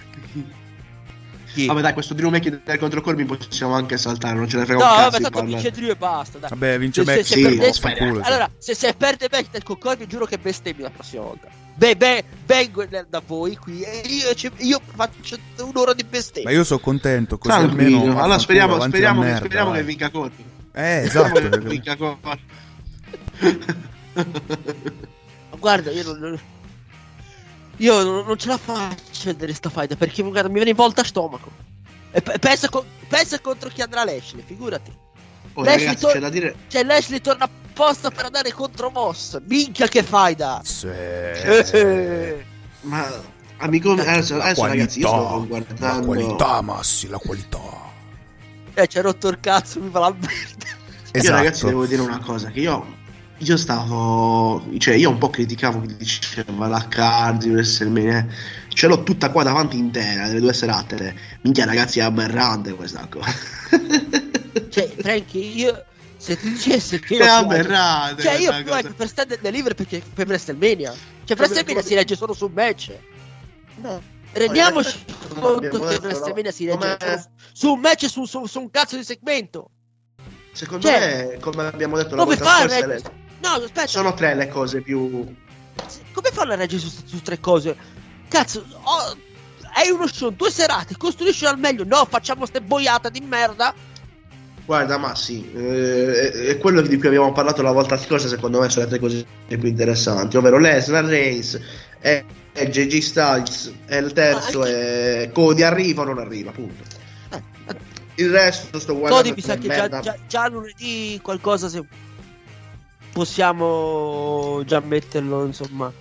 Chi? 1.54 1.68
Vabbè, 1.68 1.82
dai, 1.82 1.94
questo 1.94 2.14
Drew 2.16 2.30
McIntyre 2.30 2.78
contro 2.80 3.02
Corbin 3.02 3.28
possiamo 3.28 3.74
anche 3.76 3.98
saltare, 3.98 4.36
non 4.36 4.50
ce 4.50 4.58
ne 4.58 4.66
frega 4.66 4.84
No, 4.84 4.90
un 4.90 4.96
cazzo 4.98 5.10
vabbè, 5.12 5.18
di 5.18 5.24
tanto 5.24 5.46
vince 5.46 5.72
Drew 5.72 5.90
e 5.90 5.96
basta. 5.96 6.38
Dai. 6.40 6.50
Vabbè, 6.50 6.80
vince 6.80 7.04
Se- 7.04 7.12
se- 7.12 7.16
Beck. 7.16 7.28
se 7.28 7.34
sì, 7.36 7.42
perde- 7.42 7.74
fanculo, 7.74 8.24
sì. 8.24 8.30
Allora, 8.30 8.50
se, 8.58 8.74
se 8.76 8.94
perde 8.94 9.28
Beck 9.30 9.64
con 9.64 9.78
Corby, 9.78 10.08
giuro 10.08 10.26
che 10.26 10.38
bestemmi 10.40 10.82
la 10.82 10.90
prossima 10.90 11.22
volta. 11.24 11.48
Beh, 11.76 11.96
beh, 11.96 12.24
vengo 12.46 12.86
da- 12.86 13.22
voi 13.26 13.56
qui 13.56 13.82
e 13.82 14.02
io, 14.06 14.52
io 14.58 14.80
faccio 14.96 15.38
un'ora 15.60 15.94
di 15.94 16.04
bestemmia. 16.04 16.50
Ma 16.50 16.56
io 16.56 16.64
sono 16.64 16.80
contento, 16.80 17.38
così 17.38 17.56
Tranquillo, 17.58 17.98
almeno. 18.00 18.22
allora 18.22 18.40
speriamo, 18.40 18.80
speriamo, 18.80 19.20
la 19.20 19.26
che, 19.26 19.32
merda, 19.32 19.46
speriamo 19.46 19.70
vai. 19.72 19.80
che 19.80 19.86
vinca 19.86 20.10
Corbin. 20.10 20.46
Eh, 20.76 21.04
Speriamo 21.08 21.36
esatto. 21.38 21.58
che 21.60 21.68
vinca 21.70 21.96
Corbin. 21.96 22.20
Ma 22.24 22.38
Guarda, 25.60 25.92
io 25.92 26.04
non- 26.14 26.40
io 27.78 28.04
non, 28.04 28.26
non 28.26 28.38
ce 28.38 28.48
la 28.48 28.58
faccio 28.58 29.30
a 29.30 29.34
vedere 29.34 29.54
sta 29.54 29.70
fight 29.70 29.96
perché 29.96 30.22
guarda, 30.24 30.48
mi 30.48 30.56
viene 30.56 30.70
in 30.72 30.76
volta 30.76 31.02
a 31.02 31.06
stomaco. 31.06 31.52
E 32.12 32.22
pe- 32.22 32.38
pensa, 32.40 32.70
co- 32.70 32.86
pensa 33.08 33.40
contro 33.40 33.70
chi 33.70 33.82
andrà 33.82 34.04
Lashley, 34.04 34.44
figurati. 34.46 34.96
Oh, 35.54 35.64
Lashley 35.64 35.86
ragazzi, 35.86 36.02
tor- 36.02 36.14
c'è 36.14 36.20
da 36.20 36.30
dire... 36.30 36.56
Cioè, 36.68 36.84
Lashley 36.84 37.22
torna 37.22 37.46
apposta 37.46 38.12
per 38.12 38.26
andare 38.26 38.52
contro 38.52 38.90
Moss. 38.92 39.40
Minchia 39.48 39.88
che 39.88 40.04
faida! 40.04 40.62
Sì. 40.64 40.88
Ma, 42.82 43.08
amico 43.58 43.94
mio, 43.94 44.02
adesso, 44.04 44.40
adesso 44.40 44.66
ragazzi, 44.66 45.00
io 45.00 45.08
sto 45.08 45.46
qualità, 45.48 45.48
guardando... 45.48 46.00
la 46.00 46.06
qualità, 46.06 46.62
Massi, 46.62 47.08
la 47.08 47.18
qualità. 47.18 47.60
Eh, 48.76 48.90
ha 48.94 49.02
rotto 49.02 49.28
il 49.30 49.40
cazzo, 49.40 49.80
mi 49.80 49.90
fa 49.90 50.00
la 50.00 50.10
merda. 50.12 50.66
Io 50.66 50.76
Esatto. 51.12 51.36
ragazzi 51.36 51.66
devo 51.66 51.86
dire 51.86 52.02
una 52.02 52.20
cosa, 52.20 52.50
che 52.50 52.60
io... 52.60 53.02
Io 53.44 53.58
stavo... 53.58 54.64
Cioè, 54.78 54.96
io 54.96 55.10
un 55.10 55.18
po' 55.18 55.30
criticavo 55.30 55.82
chi 55.82 55.96
diceva 55.98 56.68
la 56.68 56.88
card 56.88 57.44
WrestleMania. 57.44 58.26
Ce 58.70 58.88
l'ho 58.88 59.04
tutta 59.04 59.30
qua 59.32 59.44
davanti 59.44 59.78
intera, 59.78 60.28
delle 60.28 60.40
due 60.40 60.54
serate. 60.54 61.16
Minchia 61.42 61.66
ragazzi, 61.66 62.00
è 62.00 62.04
aberrante 62.04 62.74
questa 62.74 63.08
cosa. 63.10 63.32
Cioè, 64.70 64.88
Frankie, 64.88 65.42
io 65.42 65.84
se 66.16 66.38
ti 66.38 66.52
dicessi 66.52 67.00
che 67.00 67.18
È 67.18 67.18
io 67.18 67.24
più 67.24 67.32
aberrante 67.32 68.22
Cioè, 68.22 68.34
io 68.34 68.64
più 68.64 68.94
per 68.96 69.08
stand 69.08 69.40
delivery 69.42 69.76
perché 69.76 70.02
per 70.14 70.28
WrestleMania. 70.28 70.94
Cioè, 71.26 71.38
WrestleMania 71.38 71.82
si 71.82 71.96
legge 71.96 72.16
solo 72.16 72.34
su 72.34 72.50
match. 72.54 72.92
No. 73.78 74.02
Rendiamoci 74.32 75.04
conto 75.40 75.80
che? 75.80 75.98
WrestleMania 76.02 76.52
si 76.52 76.66
legge 76.66 76.98
Come- 76.98 77.30
su 77.52 77.74
un 77.74 77.80
match 77.80 78.04
e 78.04 78.10
su, 78.10 78.26
su- 78.26 78.46
su 78.46 78.60
un 78.60 78.72
cazzo 78.72 78.96
di 78.96 79.04
segmento. 79.04 79.70
Secondo 80.54 80.88
Cioè, 80.88 81.30
me, 81.32 81.40
come 81.40 81.66
abbiamo 81.66 81.98
detto 81.98 82.16
la 82.16 82.24
Come 82.24 82.36
volta 82.36 82.68
scorsa, 82.70 83.12
No, 83.44 83.50
aspetta. 83.62 83.88
sono 83.88 84.14
tre 84.14 84.34
le 84.36 84.48
cose 84.48 84.82
più... 84.82 85.36
Come 86.14 86.30
fanno 86.32 86.54
a 86.54 86.56
reggere 86.56 86.82
su, 86.82 86.90
su 87.06 87.22
tre 87.22 87.42
cose? 87.42 87.76
Cazzo, 88.30 88.64
oh, 88.84 89.18
hai 89.74 89.90
uno 89.90 90.08
show, 90.08 90.30
due 90.30 90.50
serate, 90.50 90.96
costruisci 90.96 91.46
al 91.46 91.60
meglio. 91.60 91.84
No, 91.84 92.08
facciamo 92.10 92.46
ste 92.46 92.62
boiate 92.62 93.12
di 93.12 93.20
merda. 93.20 93.74
Guarda, 94.66 94.98
ma 94.98 95.14
sì, 95.14 95.52
eh, 95.54 96.32
è, 96.32 96.58
quello 96.58 96.80
di 96.80 96.98
cui 96.98 97.08
abbiamo 97.08 97.34
parlato 97.34 97.62
la 97.62 97.74
volta 97.74 97.98
scorsa, 97.98 98.30
secondo 98.30 98.62
me 98.62 98.70
sono 98.70 98.86
le 98.86 98.92
tre 98.92 99.00
cose 99.00 99.26
più 99.46 99.68
interessanti, 99.68 100.38
ovvero 100.38 100.58
Lesnar, 100.58 101.04
Reigns 101.04 101.60
e, 102.00 102.24
e 102.54 102.70
JJ 102.70 102.98
Styles 103.00 103.74
e 103.88 103.98
il 103.98 104.14
terzo 104.14 104.60
Ma 104.60 104.68
è 104.68 105.30
Cody 105.34 105.64
arriva 105.64 106.04
o 106.04 106.06
non 106.06 106.20
arriva, 106.20 106.52
punto. 106.52 106.82
Eh, 107.30 107.44
eh, 107.68 107.76
Il 108.16 108.30
resto 108.32 108.80
sto 108.80 108.98
guardando 108.98 109.22
Cody 109.22 109.36
mi 109.36 109.42
sa 109.42 109.58
che 109.58 109.68
già, 109.68 110.00
già, 110.00 110.16
già 110.26 110.48
lunedì 110.48 111.20
qualcosa 111.22 111.68
se 111.68 111.86
possiamo 113.14 114.64
già 114.66 114.82
metterlo, 114.82 115.46
insomma. 115.46 115.92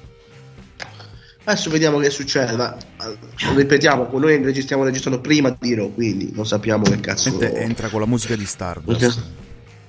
Adesso 1.45 1.71
vediamo 1.71 1.99
che 1.99 2.11
succede, 2.11 2.57
ma 2.57 2.75
eh, 2.77 3.17
ripetiamo, 3.55 4.09
noi 4.13 4.43
registriamo 4.43 4.85
registrando 4.85 5.21
prima 5.21 5.55
di 5.59 5.75
Raw, 5.75 5.93
quindi 5.93 6.31
non 6.33 6.47
sappiamo 6.47 6.85
che 6.85 7.01
cazzo... 7.01 7.41
Entra- 7.41 7.89
con 7.89 8.01
la 8.01 8.07
musica 8.07 8.37
di 8.37 8.47
Stardust. 8.47 9.23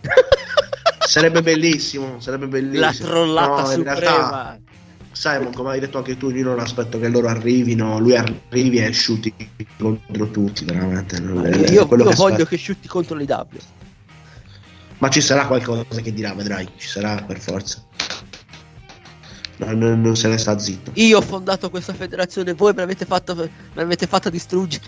sarebbe 0.99 1.41
bellissimo, 1.43 2.19
sarebbe 2.19 2.47
bellissimo. 2.47 2.81
La 2.85 2.91
trollata 2.93 3.61
No, 3.61 3.67
in 3.67 3.73
suprema. 3.75 3.99
realtà, 3.99 4.59
Simon, 5.11 5.53
come 5.53 5.69
hai 5.71 5.79
detto 5.79 5.99
anche 5.99 6.17
tu, 6.17 6.31
io 6.31 6.43
non 6.43 6.59
aspetto 6.59 6.99
che 6.99 7.07
loro 7.07 7.27
arrivino, 7.27 7.99
lui 7.99 8.15
arrivi 8.15 8.79
e 8.79 8.89
sciuti 8.91 9.31
contro 9.77 10.31
tutti, 10.31 10.65
veramente. 10.65 11.17
io 11.17 11.71
io 11.71 11.87
che 11.87 11.95
voglio 11.95 12.09
aspetto. 12.09 12.45
che 12.45 12.57
sciutti 12.57 12.87
contro 12.87 13.15
l'IW. 13.15 13.45
Ma 15.03 15.09
ci 15.09 15.19
sarà 15.19 15.45
qualcosa 15.47 15.83
che 16.01 16.13
dirà, 16.13 16.33
vedrai, 16.33 16.65
ci 16.77 16.87
sarà 16.87 17.21
per 17.21 17.37
forza. 17.37 17.83
No, 19.57 19.73
non, 19.73 19.99
non 19.99 20.15
se 20.15 20.29
ne 20.29 20.37
sta 20.37 20.57
zitto. 20.57 20.91
Io 20.93 21.17
ho 21.17 21.21
fondato 21.21 21.69
questa 21.69 21.93
federazione, 21.93 22.53
voi 22.53 22.71
me 22.71 22.79
l'avete 22.79 23.03
fatta, 23.03 23.33
me 23.35 23.49
l'avete 23.73 24.07
fatta 24.07 24.29
distruggere. 24.29 24.85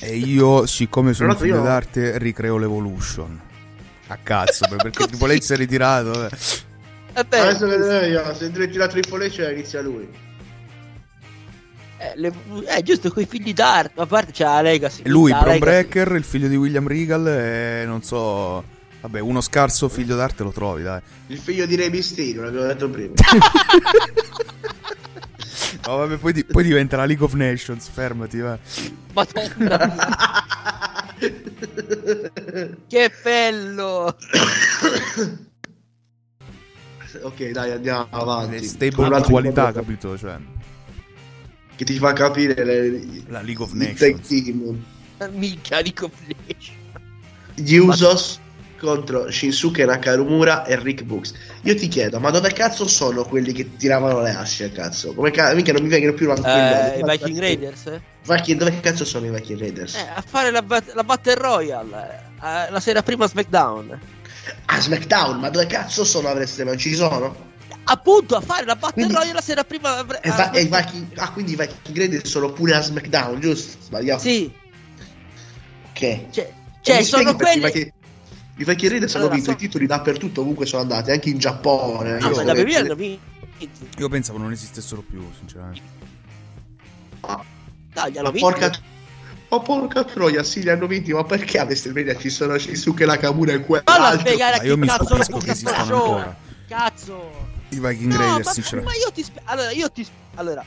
E 0.00 0.16
io, 0.16 0.64
siccome 0.64 1.12
sono 1.12 1.34
figlio 1.36 1.56
io- 1.56 1.62
d'arte, 1.62 2.16
ricreo 2.16 2.56
l'Evolution. 2.56 3.38
A 4.06 4.16
cazzo, 4.22 4.64
perché 4.66 5.04
H 5.18 5.42
si 5.42 5.52
è 5.52 5.56
ritirato. 5.56 6.26
eh. 6.26 6.30
Beh, 7.28 7.40
Adesso 7.40 7.66
vedremo 7.66 8.06
io, 8.06 8.34
se 8.34 8.50
la 8.78 8.88
Triple 8.88 9.26
H 9.28 9.50
inizia 9.52 9.82
lui. 9.82 10.08
Eh, 11.98 12.12
le- 12.16 12.32
eh, 12.76 12.82
giusto, 12.82 13.10
quei 13.10 13.26
figli 13.26 13.52
d'arte. 13.52 14.00
A 14.00 14.06
parte 14.06 14.32
c'è 14.32 14.44
la 14.44 14.62
Legacy. 14.62 15.02
Lui, 15.06 15.30
la 15.30 15.38
Legacy. 15.40 15.58
Breaker, 15.58 16.12
il 16.12 16.24
figlio 16.24 16.48
di 16.48 16.56
William 16.56 16.86
Regal, 16.86 17.26
e 17.28 17.84
non 17.86 18.02
so... 18.02 18.76
Vabbè, 19.00 19.20
uno 19.20 19.40
scarso 19.40 19.88
figlio 19.88 20.16
d'arte 20.16 20.42
lo 20.42 20.50
trovi, 20.50 20.82
dai. 20.82 21.00
Il 21.28 21.38
figlio 21.38 21.66
di 21.66 21.76
Re 21.76 21.88
Mysterio, 21.88 22.42
l'abbiamo 22.42 22.66
detto 22.66 22.88
prima. 22.90 23.12
No, 25.86 25.96
vabbè, 25.98 26.16
poi, 26.16 26.32
di- 26.32 26.44
poi 26.44 26.64
diventerà 26.64 27.04
League 27.06 27.24
of 27.24 27.32
Nations, 27.34 27.88
fermati, 27.88 28.38
va. 28.40 28.58
Madonna, 29.14 29.94
che 32.86 33.12
bello! 33.22 34.16
ok, 37.22 37.50
dai, 37.50 37.70
andiamo 37.72 38.06
avanti. 38.10 38.64
Stable 38.64 39.22
qualità, 39.22 39.72
capito? 39.72 40.16
Cioè, 40.18 40.36
Che 41.78 41.84
ti 41.84 41.96
fa 41.96 42.12
capire 42.12 42.64
le, 42.64 43.22
la 43.28 43.40
League 43.40 43.62
of 43.62 43.70
Nations. 43.70 44.26
team. 44.26 44.84
Minchia 45.30 45.80
di 45.80 45.92
completion. 45.92 46.74
Gli 47.54 47.76
Usos 47.76 48.40
contro 48.80 49.30
Shinsuke 49.30 49.84
Nakamura 49.84 50.64
e 50.64 50.76
Rick 50.76 51.04
Books. 51.04 51.34
Io 51.62 51.76
ti 51.76 51.86
chiedo, 51.86 52.18
ma 52.18 52.30
dove 52.30 52.52
cazzo 52.52 52.88
sono 52.88 53.22
quelli 53.24 53.52
che 53.52 53.76
tiravano 53.76 54.22
le 54.22 54.30
asce, 54.30 54.72
cazzo? 54.72 55.14
Come 55.14 55.30
ca- 55.30 55.54
mica 55.54 55.70
non 55.72 55.82
mi 55.82 55.88
vengono 55.88 56.14
più 56.14 56.28
avanti 56.28 56.48
Eh, 56.48 56.98
i 56.98 57.04
Viking 57.04 57.38
Raiders, 57.38 57.86
eh? 57.86 58.00
Viking- 58.24 58.58
dove 58.58 58.80
cazzo 58.80 59.04
sono 59.04 59.26
i 59.26 59.30
Viking 59.30 59.60
Raiders? 59.60 59.94
Eh, 59.94 60.08
a 60.16 60.24
fare 60.26 60.50
la, 60.50 60.62
bat- 60.62 60.94
la 60.94 61.04
Battle 61.04 61.34
Royale 61.36 62.22
eh, 62.42 62.70
la 62.72 62.80
sera 62.80 63.02
prima 63.04 63.24
a 63.24 63.28
SmackDown. 63.28 64.00
Ah, 64.64 64.80
SmackDown, 64.80 65.38
ma 65.38 65.48
dove 65.50 65.66
cazzo 65.66 66.02
sono 66.04 66.26
a 66.26 66.32
WrestleMania? 66.32 66.76
Ci 66.80 66.94
sono? 66.96 67.46
Appunto, 67.90 68.36
a 68.36 68.40
fare 68.40 68.64
la 68.66 68.74
Battle 68.74 68.92
Quindi- 68.92 69.14
Royale 69.14 69.32
la 69.32 69.40
sera 69.40 69.64
prima 69.64 69.96
a, 69.96 70.06
E 70.22 70.28
a- 70.28 70.34
va- 70.34 70.50
e 70.50 70.60
i 70.60 70.64
Viking- 70.70 71.18
ah, 71.18 71.32
quindi 71.32 71.52
i 71.52 71.56
Viking 71.56 71.96
Raiders 71.96 72.28
sono 72.28 72.52
pure 72.52 72.74
a 72.74 72.82
SmackDown, 72.82 73.40
giusto? 73.40 73.78
Sbagliato? 73.80 74.20
Sì, 74.20 74.52
Ok. 75.90 76.30
cioè, 76.30 76.44
E 76.44 76.52
cioè 76.82 77.02
sono 77.02 77.34
quelli... 77.34 77.60
I 77.60 77.64
Viking, 77.64 77.92
i 78.56 78.64
Viking 78.64 78.90
Raiders 78.90 79.14
hanno 79.14 79.24
Allora, 79.24 79.34
vinto 79.36 79.50
so- 79.52 79.56
i 79.56 79.60
titoli 79.60 79.86
dappertutto, 79.86 80.40
ovunque 80.42 80.66
sono 80.66 80.82
andati, 80.82 81.10
anche 81.12 81.30
in 81.30 81.38
Giappone. 81.38 82.14
Ah, 82.16 82.28
Io 82.28 82.44
ma 82.44 82.52
che- 82.52 82.60
WWE 82.62 82.76
hanno 82.76 82.94
vinto. 82.94 83.36
Io 83.98 84.08
pensavo 84.08 84.38
non 84.38 84.52
esistessero 84.52 85.02
più, 85.02 85.26
sinceramente. 85.38 85.82
Dai, 87.20 88.12
gli 88.12 88.18
hanno 88.18 88.26
Ma 88.28 88.30
vinto. 88.30 88.48
porca, 88.50 88.70
ma 89.48 89.60
porca 89.60 90.04
troia, 90.04 90.42
sì, 90.42 90.62
li 90.62 90.68
hanno 90.70 90.86
vinti, 90.86 91.12
ma 91.12 91.24
perché 91.24 91.58
a 91.58 91.64
WrestleMania 91.64 92.16
ci 92.16 92.30
sono 92.30 92.56
Shinsuke 92.58 93.04
Nakamura 93.06 93.52
e 93.54 93.60
quell'altro? 93.60 94.30
Ma 94.36 94.62
io 94.62 94.74
chi 94.74 94.80
mi 94.80 94.86
lo 94.86 95.38
che 95.38 95.54
show. 95.54 95.72
ancora. 95.74 96.36
Cazzo. 96.68 97.46
I 97.70 97.78
Viking 97.80 98.12
No, 98.12 98.18
Raiders, 98.18 98.46
ma, 98.46 98.52
sinceramente. 98.52 98.98
ma 98.98 99.04
io 99.04 99.12
ti 99.12 99.22
spie- 99.22 99.42
allora 99.44 99.70
io 99.72 99.90
ti 99.90 100.04
sp- 100.04 100.12
allora 100.36 100.64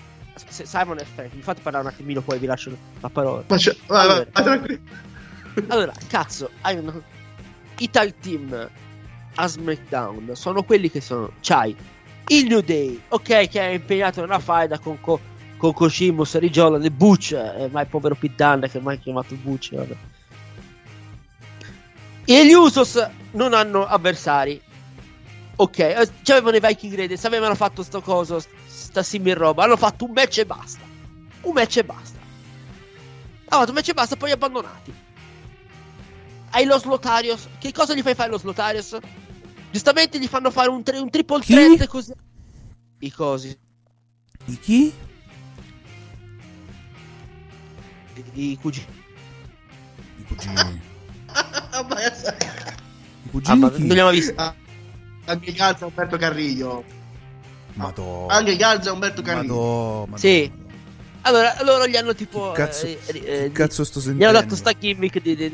se 0.49 0.66
Simon 0.66 0.97
e 0.99 1.06
Frank 1.06 1.34
mi 1.34 1.41
fate 1.41 1.62
parlare 1.62 1.86
un 1.86 1.91
attimino 1.91 2.22
poi 2.22 2.39
vi 2.39 2.45
lascio 2.45 2.76
la 2.99 3.10
parola 3.10 3.43
Ma 3.47 3.56
vai, 3.58 3.78
Allora. 3.88 4.26
tranquillo. 4.32 4.80
allora 5.68 5.93
cazzo 6.08 6.49
hai 6.62 6.78
un- 6.78 7.02
i 7.80 7.89
tag 7.89 8.14
team 8.22 8.70
a 9.36 9.47
SmackDown 9.47 10.32
sono 10.36 10.64
quelli 10.64 10.89
che 10.91 11.02
sono 11.02 11.32
c'hai 11.41 11.76
il 12.28 12.45
New 12.47 12.62
Day 12.62 13.02
ok 13.10 13.47
che 13.49 13.60
è 13.60 13.68
impegnato 13.70 14.22
nella 14.22 14.39
faida 14.39 14.78
con 14.80 14.99
co- 15.02 15.20
con 15.58 15.74
Koshimus 15.74 16.38
Rigiola 16.38 16.84
e 16.84 16.91
Butch 16.91 17.32
eh, 17.34 17.68
ma 17.72 17.82
il 17.82 17.88
povero 17.88 18.18
Dunne 18.20 18.70
che 18.70 18.80
mai 18.80 18.99
chiamato 18.99 19.36
Butch 19.36 19.74
vabbè. 19.76 19.95
e 22.26 22.45
gli 22.45 22.54
Usos 22.54 23.06
non 23.32 23.54
hanno 23.54 23.86
avversari 23.86 24.62
Ok, 25.58 25.78
eh, 25.80 26.10
c'avevano 26.24 26.56
i 26.58 26.60
Viking 26.60 26.95
Raiders, 26.95 27.24
avevano 27.26 27.56
fatto 27.56 27.84
sto 27.84 28.02
coso, 28.02 28.43
sta 28.66 29.04
simil 29.04 29.36
roba, 29.36 29.64
hanno 29.64 29.78
fatto 29.78 30.06
un 30.06 30.12
match 30.12 30.39
e 30.39 30.45
basta. 30.45 30.84
Un 31.41 31.54
match 31.54 31.78
e 31.78 31.84
basta. 31.84 32.18
Ha 33.49 33.58
fatto 33.58 33.70
un 33.70 33.76
match 33.76 33.89
e 33.89 33.93
basta, 33.93 34.16
poi 34.16 34.32
abbandonati. 34.32 34.93
Hai 36.52 36.66
lo 36.66 36.80
Slotarius, 36.80 37.47
che 37.60 37.72
cosa 37.72 37.93
gli 37.93 38.02
fai 38.02 38.16
fare 38.16 38.32
lo 38.32 38.38
Slotarius? 38.39 38.97
Giustamente 39.72 40.20
gli 40.20 40.28
fanno 40.28 40.52
fare 40.52 40.70
un, 40.70 40.84
tri- 40.84 40.97
un 40.97 41.10
triple 41.10 41.39
Chi? 41.41 41.54
threat 41.54 41.88
così. 41.88 42.14
I 42.99 43.12
cosi. 43.12 43.58
I 44.45 44.60
chi? 44.60 44.93
I, 48.34 48.52
i 48.52 48.58
cugini. 48.60 48.88
I 50.20 50.24
cugini. 50.28 50.82
Ah, 51.28 51.84
ma- 51.84 52.02
I 52.02 52.12
Ah, 52.12 53.30
cugini 53.30 53.60
ma 53.60 53.70
chi? 53.70 53.78
non 53.80 53.86
li 53.88 53.91
abbiamo 53.91 54.10
visti. 54.10 54.34
Ah, 54.36 54.54
Anche 55.26 55.51
Galza 55.53 55.86
Umberto 55.86 56.17
Carriglio. 56.17 56.84
Madò. 57.74 58.28
Anche 58.28 58.55
Galza 58.55 58.91
Umberto 58.91 59.22
Carriglio. 59.22 59.53
Madò, 59.55 60.05
madò, 60.05 60.17
Sì. 60.17 60.51
Allora, 61.24 61.55
loro 61.63 61.86
gli 61.88 61.95
hanno 61.95 62.15
tipo. 62.15 62.51
Che 62.51 62.57
cazzo, 62.57 62.86
eh, 62.88 62.99
eh, 63.05 63.13
che 63.13 63.43
eh, 63.45 63.51
cazzo 63.51 63.84
sto 63.84 63.99
Gli 63.99 64.03
sentendo? 64.03 64.28
hanno 64.30 64.39
dato 64.41 64.55
sta 64.55 64.74
gimmick 64.74 65.22
di, 65.22 65.36
di, 65.36 65.49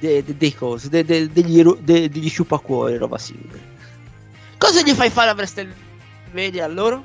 di- 0.00 0.22
di- 0.22 0.36
dei 0.36 0.54
cosi, 0.54 0.88
de- 0.88 1.04
de- 1.04 1.30
degli, 1.30 1.62
degli 1.62 2.28
sciupacuori, 2.28 2.96
roba 2.96 3.16
simile. 3.16 3.68
Cosa 4.58 4.82
gli 4.82 4.90
fai 4.92 5.08
fare 5.10 5.30
a 5.30 5.34
WrestleMania 5.34 6.64
a 6.64 6.68
loro? 6.68 7.04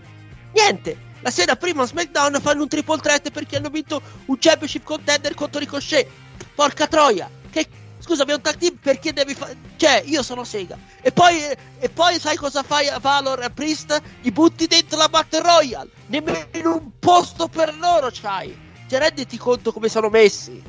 Niente. 0.54 0.98
La 1.22 1.30
sera 1.30 1.56
prima 1.56 1.84
a 1.84 1.86
SmackDown 1.86 2.40
fanno 2.42 2.64
un 2.64 2.68
triple 2.68 2.98
threat 3.00 3.30
perché 3.32 3.58
hanno 3.58 3.70
vinto 3.70 4.02
un 4.26 4.36
championship 4.40 4.84
contender 4.84 5.34
contro 5.36 5.60
Ricochet. 5.60 6.08
Porca 6.56 6.88
troia. 6.88 7.30
Che 7.52 7.68
scusa, 8.06 8.22
abbiamo 8.22 8.42
un 8.44 8.52
tag 8.52 8.60
team 8.60 8.78
perché 8.78 9.12
devi 9.12 9.34
fare. 9.34 9.58
Cioè, 9.76 10.04
io 10.06 10.22
sono 10.22 10.44
Sega. 10.44 10.78
E 11.02 11.12
poi, 11.12 11.42
e 11.80 11.90
poi 11.90 12.20
sai 12.20 12.36
cosa 12.36 12.62
fai 12.62 12.88
a 12.88 13.00
Valor 13.00 13.42
e 13.42 13.46
a 13.46 13.50
Priest? 13.50 14.00
Li 14.22 14.32
butti 14.32 14.68
dentro 14.68 14.98
la 14.98 15.10
Battle 15.10 15.42
Royale. 15.42 15.90
Nemmeno 16.08 16.76
un 16.76 16.92
posto 17.00 17.48
per 17.48 17.76
loro 17.76 18.10
c'hai. 18.12 18.56
Cioè, 18.88 19.00
renditi 19.00 19.38
conto 19.38 19.72
come 19.72 19.90
sono 19.90 20.10
messi. 20.10 20.62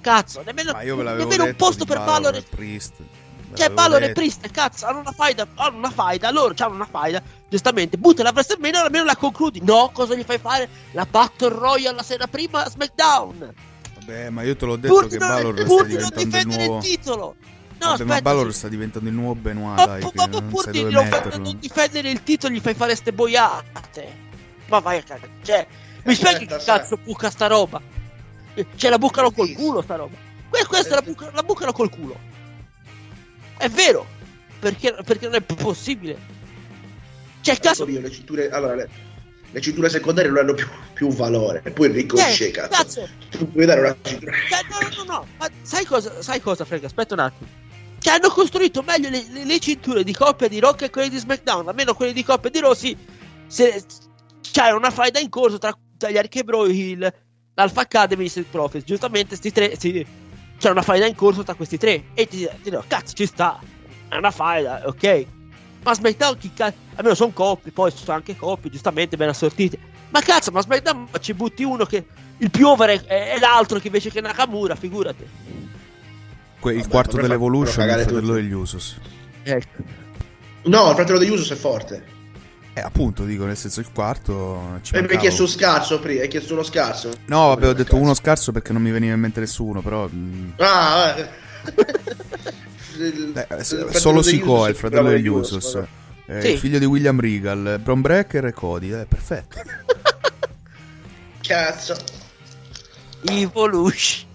Cazzo, 0.00 0.42
nemmeno, 0.44 0.72
nemmeno 0.72 1.44
un 1.44 1.56
posto 1.56 1.84
per 1.84 1.98
Valor 1.98 2.36
e 2.36 2.42
Priest. 2.42 2.94
Cioè, 3.54 3.70
Balor 3.70 4.02
e. 4.04 4.12
Priest, 4.12 4.48
cazzo, 4.50 4.86
hanno 4.86 5.00
una 5.00 5.10
faida, 5.10 5.46
hanno 5.56 5.78
una 5.78 5.90
faida, 5.90 6.30
loro 6.30 6.54
hanno 6.58 6.74
una 6.74 6.88
faida, 6.88 7.20
giustamente, 7.48 7.96
butta 7.96 8.22
la 8.22 8.30
WrestleMania 8.30 8.84
almeno 8.84 9.04
la 9.04 9.16
concludi. 9.16 9.60
No, 9.64 9.90
cosa 9.92 10.14
gli 10.14 10.22
fai 10.22 10.38
fare? 10.38 10.68
La 10.92 11.06
Battle 11.10 11.48
Royale 11.48 11.96
la 11.96 12.02
sera 12.02 12.28
prima 12.28 12.64
a 12.64 12.68
SmackDown. 12.68 13.54
Beh, 14.08 14.30
ma 14.30 14.42
io 14.42 14.56
te 14.56 14.64
l'ho 14.64 14.76
detto 14.76 14.94
Pur 14.94 15.02
che 15.02 15.08
di 15.10 15.18
non, 15.18 15.28
Balor 15.28 15.54
sta 15.54 15.66
pur 15.66 15.84
di 15.84 15.96
non 15.96 16.08
diventando 16.08 16.20
il 16.20 16.24
difendere 16.24 16.64
nuovo. 16.64 16.78
il 16.78 16.84
titolo. 16.84 17.36
No, 17.78 17.88
Vabbè, 17.90 18.04
ma. 18.04 18.20
Balor 18.22 18.54
sta 18.54 18.68
diventando 18.68 19.08
il 19.10 19.14
nuovo 19.14 19.34
Benoit, 19.34 19.76
Ma, 19.76 19.84
dai, 19.84 20.10
ma 20.14 20.24
non 20.24 20.48
pur 20.48 20.62
sai 20.62 20.72
di 20.72 20.82
dove 20.82 21.08
non, 21.10 21.42
non 21.42 21.58
difendere 21.58 22.10
il 22.10 22.22
titolo 22.22 22.54
gli 22.54 22.60
fai 22.60 22.72
fare 22.72 22.96
ste 22.96 23.12
boiate. 23.12 24.26
Ma 24.68 24.78
vai 24.78 24.96
a 24.96 25.02
cagare. 25.02 25.30
Cioè, 25.42 25.66
mi 26.04 26.14
spieghi 26.14 26.46
che 26.46 26.56
cazzo 26.56 26.96
buca 27.04 27.28
sta 27.28 27.48
roba? 27.48 27.82
Cioè, 28.76 28.90
la 28.90 28.98
bucano 28.98 29.30
col 29.30 29.52
culo 29.52 29.82
sta 29.82 29.96
roba. 29.96 30.16
Que- 30.48 30.64
Questa 30.64 30.94
la, 30.94 31.02
buca- 31.02 31.30
la 31.34 31.42
bucano 31.42 31.72
col 31.72 31.90
culo. 31.90 32.18
È 33.58 33.68
vero. 33.68 34.06
Perché, 34.58 34.96
perché 35.04 35.26
non 35.26 35.34
è 35.34 35.40
possibile. 35.42 36.16
Cioè, 37.42 37.58
cazzo. 37.58 37.86
Io, 37.86 38.00
le 38.00 38.10
cinture, 38.10 38.48
allora, 38.48 38.74
le, 38.74 38.88
le 39.50 39.60
cinture 39.60 39.88
secondarie 39.88 40.30
non 40.30 40.40
hanno 40.40 40.54
più, 40.54 40.66
più 40.92 41.08
valore. 41.08 41.62
E 41.64 41.70
poi 41.70 41.88
il 41.88 41.94
ricochet, 41.94 42.56
Eh, 42.56 42.68
cazzo. 42.68 43.08
Tu 43.30 43.50
puoi 43.50 43.64
dare 43.66 43.80
una 43.80 43.96
cintura. 44.02 44.32
Cioè, 44.48 44.60
no, 44.68 44.88
no, 44.88 45.04
no, 45.04 45.12
no. 45.12 45.26
Ma 45.38 45.48
sai 45.62 45.84
cosa, 45.84 46.20
sai 46.22 46.40
cosa, 46.40 46.64
frega? 46.64 46.86
Aspetta 46.86 47.14
un 47.14 47.20
attimo. 47.20 47.48
Che 47.98 48.10
hanno 48.10 48.28
costruito 48.28 48.82
meglio 48.82 49.08
le, 49.08 49.24
le- 49.30 49.44
le 49.44 49.58
cinture 49.58 50.04
di 50.04 50.12
coppia 50.12 50.48
di 50.48 50.60
Rock 50.60 50.82
e 50.82 50.90
quelle 50.90 51.08
di 51.08 51.18
SmackDown. 51.18 51.68
Almeno 51.68 51.94
quelle 51.94 52.12
di 52.12 52.22
coppia 52.22 52.50
di 52.50 52.60
Rossi. 52.60 52.96
Se 53.46 53.82
c'era 54.40 54.76
una 54.76 54.90
faida 54.90 55.18
in 55.18 55.28
corso 55.30 55.58
tra, 55.58 55.76
tra 55.96 56.10
gli 56.10 56.18
Archebro 56.18 56.66
Hill, 56.66 57.12
l'Alpha 57.54 57.80
Academy 57.80 58.22
e 58.22 58.26
i 58.26 58.28
Street 58.28 58.48
Profits. 58.50 58.84
Giustamente, 58.84 59.34
sti 59.34 59.52
tre. 59.52 59.76
Sì, 59.78 60.06
c'era 60.58 60.72
una 60.72 60.82
faida 60.82 61.06
in 61.06 61.14
corso 61.14 61.42
tra 61.42 61.54
questi 61.54 61.78
tre. 61.78 62.04
E 62.14 62.26
ti, 62.28 62.38
ti 62.38 62.48
dirò, 62.62 62.84
cazzo, 62.86 63.14
ci 63.14 63.26
sta. 63.26 63.58
È 64.08 64.16
una 64.16 64.30
faida, 64.30 64.82
ok. 64.84 65.26
Ma 65.82 65.94
SmackDown, 65.94 66.36
chi 66.38 66.52
cazzo. 66.52 66.76
Almeno 66.96 67.14
sono 67.14 67.32
coppie, 67.32 67.72
poi 67.72 67.90
sono 67.94 68.16
anche 68.16 68.36
coppie, 68.36 68.70
giustamente 68.70 69.16
ben 69.16 69.28
assortite. 69.28 69.78
Ma 70.10 70.20
cazzo, 70.20 70.50
ma 70.50 70.60
SmackDown 70.60 71.08
ci 71.20 71.34
butti 71.34 71.62
uno 71.62 71.84
che. 71.84 72.04
Il 72.38 72.50
più 72.50 72.68
over 72.68 73.04
è, 73.04 73.32
è 73.34 73.38
l'altro 73.40 73.78
che 73.80 73.88
invece 73.88 74.10
che 74.10 74.20
Nakamura, 74.20 74.74
figurati. 74.76 75.26
Que- 76.60 76.72
il 76.72 76.78
Vabbè, 76.80 76.90
quarto 76.90 77.16
dell'Evolution 77.16 77.88
è 77.88 77.94
il 77.94 78.02
fratello 78.02 78.32
degli 78.34 78.52
Usos. 78.52 78.96
Ecco. 79.42 79.82
No, 80.64 80.88
il 80.90 80.94
fratello 80.94 81.18
degli 81.18 81.30
Usos 81.30 81.50
è 81.50 81.54
forte. 81.56 82.16
Eh, 82.74 82.80
appunto, 82.80 83.24
dico, 83.24 83.44
nel 83.44 83.56
senso 83.56 83.80
il 83.80 83.90
quarto 83.92 84.78
ci 84.82 84.94
E 84.94 85.02
mi 85.02 85.08
hai 85.08 85.18
chiesto 85.18 85.42
uno 85.42 85.50
scarso 85.50 85.98
prima, 85.98 86.22
hai 86.22 86.28
chiesto 86.28 86.52
uno 86.52 86.62
scarso. 86.62 87.10
No, 87.26 87.48
vabbè, 87.48 87.68
ho 87.68 87.72
detto 87.72 87.96
uno 87.96 88.14
scarso 88.14 88.52
perché 88.52 88.72
non 88.72 88.82
mi 88.82 88.92
veniva 88.92 89.14
in 89.14 89.20
mente 89.20 89.40
nessuno, 89.40 89.82
però... 89.82 90.08
mm, 90.08 90.50
Ah, 90.58 91.14
eh. 91.18 91.28
Eh, 93.00 93.46
fratello 93.46 93.92
solo 93.92 94.22
Sikoa 94.22 94.66
è 94.66 94.70
il 94.70 94.76
fratello 94.76 95.08
degli 95.10 95.26
Usos. 95.28 95.72
vabbè. 95.74 95.86
Eh, 96.26 96.40
Sì. 96.42 96.50
Il 96.52 96.58
figlio 96.58 96.78
di 96.78 96.84
William 96.84 97.18
Regal, 97.20 97.78
Bron 97.82 98.00
Breaker 98.00 98.44
e 98.46 98.52
Cody. 98.52 98.92
Eh, 98.92 99.06
perfetto. 99.06 99.60
Cazzo. 101.40 101.96
Evolution. 103.22 104.26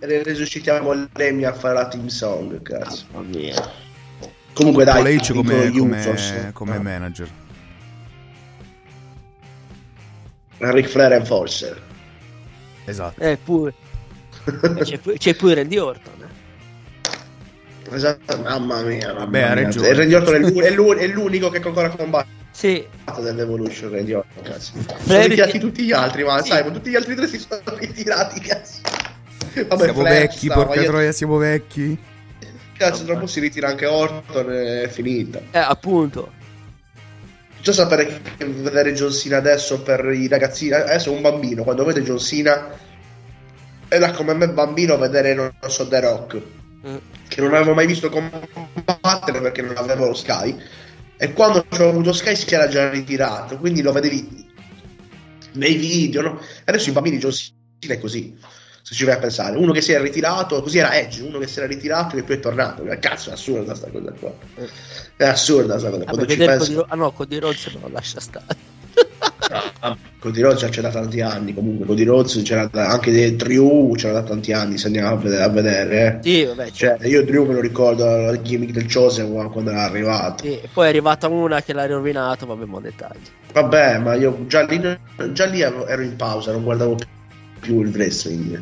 E 0.00 0.22
Resuscitiamo 0.24 1.08
Lemmy 1.12 1.44
a 1.44 1.52
fare 1.52 1.74
la 1.74 1.86
team 1.88 2.06
song, 2.08 2.60
cazzo. 2.62 3.04
Mamma 3.12 3.28
mia. 3.28 3.70
Comunque 4.52 4.84
dai, 4.84 5.18
Triple 5.20 5.34
come, 5.34 5.70
come, 5.70 6.00
Usos. 6.10 6.32
come 6.52 6.74
Ah. 6.76 6.80
manager. 6.80 7.28
Ric 10.58 10.86
Flair 10.88 11.12
Enforcer. 11.12 11.80
Esatto. 12.84 13.20
Eh, 13.20 13.36
pure. 13.36 13.74
Eh, 14.44 14.82
C'è, 14.82 14.98
pu- 14.98 15.14
c'è 15.16 15.34
pure 15.34 15.54
Randy 15.54 15.76
Orton. 15.78 16.14
eh. 16.22 17.94
Esatto, 17.94 18.38
mamma 18.38 18.80
mia. 18.82 19.12
Mamma 19.12 19.26
Beh, 19.26 19.42
ha 19.42 19.54
mia. 19.54 19.64
ragione. 19.64 19.88
E 19.88 19.92
Randy 19.94 20.14
Orton 20.14 20.34
è 20.34 20.38
l'u- 20.38 20.60
è 20.62 20.70
l'u- 20.70 20.94
è 20.96 21.06
l'unico 21.06 21.48
che 21.50 21.60
ancora 21.64 21.90
combatte 21.90 22.28
Sì. 22.50 22.84
dell'Evolution, 23.20 23.90
Randy 23.90 24.12
Orton, 24.14 24.42
cazzo. 24.42 24.72
Sono 25.04 25.20
ritirati 25.22 25.58
tutti 25.58 25.82
gli 25.84 25.92
altri, 25.92 26.24
ma 26.24 26.40
Sì. 26.42 26.48
sai, 26.50 26.64
ma 26.64 26.70
tutti 26.70 26.90
gli 26.90 26.96
altri 26.96 27.14
tre 27.14 27.26
si 27.26 27.38
sono 27.38 27.60
ritirati, 27.78 28.40
cazzo. 28.40 28.78
Vabbè, 29.54 29.84
siamo 29.84 30.00
Flair 30.00 30.20
vecchi, 30.22 30.46
stava, 30.46 30.64
porca 30.64 30.80
io- 30.80 30.86
troia, 30.88 31.12
siamo 31.12 31.36
vecchi. 31.36 31.98
Cazzo, 32.76 33.02
dopo 33.04 33.26
si 33.26 33.38
ritira 33.40 33.68
anche 33.68 33.86
Orton 33.86 34.50
e 34.52 34.82
è 34.84 34.88
finita. 34.88 35.40
Eh, 35.50 35.58
appunto. 35.58 36.32
Già 37.60 37.72
sapere 37.72 38.20
che 38.38 38.44
vedere 38.46 38.92
John 38.92 39.12
Cena 39.12 39.36
adesso 39.36 39.82
per 39.82 40.04
i 40.12 40.26
ragazzini, 40.26 40.72
adesso 40.72 41.12
è 41.12 41.14
un 41.14 41.20
bambino, 41.20 41.62
quando 41.62 41.84
vede 41.84 42.02
John 42.02 42.18
Cena 42.18 42.70
era 43.92 44.10
come 44.12 44.34
me 44.34 44.48
bambino 44.48 44.96
vedere, 44.96 45.34
non 45.34 45.52
so, 45.68 45.86
The 45.86 46.00
Rock, 46.00 46.42
Mm. 46.84 46.96
che 47.28 47.40
non 47.40 47.54
avevo 47.54 47.74
mai 47.74 47.86
visto 47.86 48.08
combattere 48.08 49.40
perché 49.40 49.62
non 49.62 49.76
avevo 49.76 50.06
lo 50.06 50.14
Sky, 50.14 50.60
e 51.16 51.32
quando 51.32 51.64
ho 51.70 51.88
avuto 51.88 52.12
Sky 52.12 52.34
si 52.34 52.52
era 52.52 52.66
già 52.66 52.90
ritirato, 52.90 53.56
quindi 53.58 53.82
lo 53.82 53.92
vedevi 53.92 54.50
nei 55.52 55.76
video, 55.76 56.22
no? 56.22 56.40
Adesso 56.64 56.88
i 56.88 56.92
bambini 56.92 57.18
John 57.18 57.30
Cena 57.30 57.94
è 57.94 58.00
così, 58.00 58.36
se 58.82 58.94
ci 58.96 59.04
vai 59.04 59.14
a 59.14 59.18
pensare, 59.18 59.56
uno 59.56 59.70
che 59.70 59.80
si 59.80 59.92
era 59.92 60.02
ritirato, 60.02 60.60
così 60.60 60.78
era 60.78 60.92
Edge, 60.92 61.22
uno 61.22 61.38
che 61.38 61.46
si 61.46 61.58
era 61.58 61.68
ritirato 61.68 62.16
e 62.16 62.24
poi 62.24 62.34
è 62.34 62.40
tornato, 62.40 62.84
cazzo 62.98 63.30
è 63.30 63.34
assurda 63.34 63.76
sta 63.76 63.88
cosa 63.88 64.12
qua, 64.18 64.34
è 65.16 65.24
assurda 65.24 65.78
sta 65.78 65.88
cosa, 65.88 66.04
Vabbè, 66.04 66.10
quando 66.10 66.32
ci 66.32 66.36
pensi... 66.36 66.74
Cody 66.74 66.86
ah 66.90 66.96
no, 66.96 67.12
Cody 67.12 67.38
Rhodes 67.38 67.66
no, 67.80 67.88
lascia 67.90 68.18
stare. 68.18 68.56
Cody 70.18 70.40
Rhodes 70.40 70.68
c'è 70.70 70.80
da 70.80 70.90
tanti 70.90 71.20
anni 71.20 71.52
comunque 71.52 71.84
Cody 71.84 72.04
Rhodes 72.04 72.40
c'era 72.44 72.66
da, 72.66 72.88
anche 72.88 73.10
dei 73.10 73.34
Drew 73.34 73.92
c'era 73.96 74.12
da 74.14 74.22
tanti 74.22 74.52
anni 74.52 74.78
se 74.78 74.86
andiamo 74.86 75.08
a 75.08 75.16
vedere, 75.16 75.42
a 75.42 75.48
vedere, 75.48 76.06
eh. 76.06 76.18
Sì, 76.22 76.44
vabbè, 76.44 76.70
cioè, 76.70 76.96
io 77.02 77.24
Drew 77.24 77.44
me 77.44 77.54
lo 77.54 77.60
ricordo 77.60 78.04
la 78.04 78.40
gimmick 78.40 78.72
del 78.72 78.90
Chosen 78.92 79.32
quando 79.50 79.70
era 79.70 79.82
arrivato 79.82 80.44
sì. 80.44 80.60
Poi 80.72 80.86
è 80.86 80.88
arrivata 80.88 81.26
una 81.28 81.60
che 81.60 81.72
l'ha 81.72 81.86
rovinato, 81.86 82.46
vabbè, 82.46 82.64
ma 82.64 82.80
dettagli. 82.80 83.18
vabbè 83.52 83.98
ma 83.98 84.14
io 84.14 84.44
già 84.46 84.62
lì, 84.62 84.80
già 85.32 85.44
lì 85.46 85.60
ero 85.60 85.86
ero 85.86 86.02
in 86.02 86.14
pausa 86.16 86.52
non 86.52 86.62
guardavo 86.62 86.96
più 87.60 87.80
il 87.82 87.88
wrestling 87.94 88.60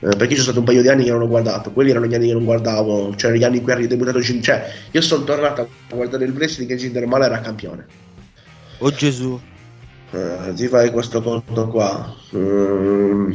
Eh, 0.00 0.16
perché 0.16 0.34
ci 0.34 0.40
sono 0.40 0.52
stato 0.52 0.58
un 0.60 0.64
paio 0.64 0.82
di 0.82 0.88
anni 0.88 1.04
che 1.04 1.10
non 1.10 1.22
ho 1.22 1.28
guardato 1.28 1.70
quelli 1.72 1.90
erano 1.90 2.06
gli 2.06 2.14
anni 2.14 2.26
che 2.28 2.32
non 2.34 2.44
guardavo 2.44 3.14
cioè 3.16 3.32
gli 3.32 3.42
anni 3.44 3.56
in 3.56 3.62
cui 3.62 3.72
eri 3.72 3.86
debuttato 3.86 4.22
cioè 4.22 4.70
io 4.90 5.00
sono 5.00 5.24
tornato 5.24 5.62
a 5.62 5.94
guardare 5.94 6.24
il 6.24 6.32
wrestling 6.32 6.70
e 6.70 6.76
Jinder 6.76 7.06
Mahal 7.06 7.24
era 7.24 7.40
campione 7.40 7.86
Oh 8.78 8.90
Gesù. 8.90 9.40
Eh, 10.14 10.52
ti 10.54 10.68
fai 10.68 10.90
questo 10.90 11.20
conto 11.22 11.66
qua. 11.68 12.14
Mm. 12.36 13.32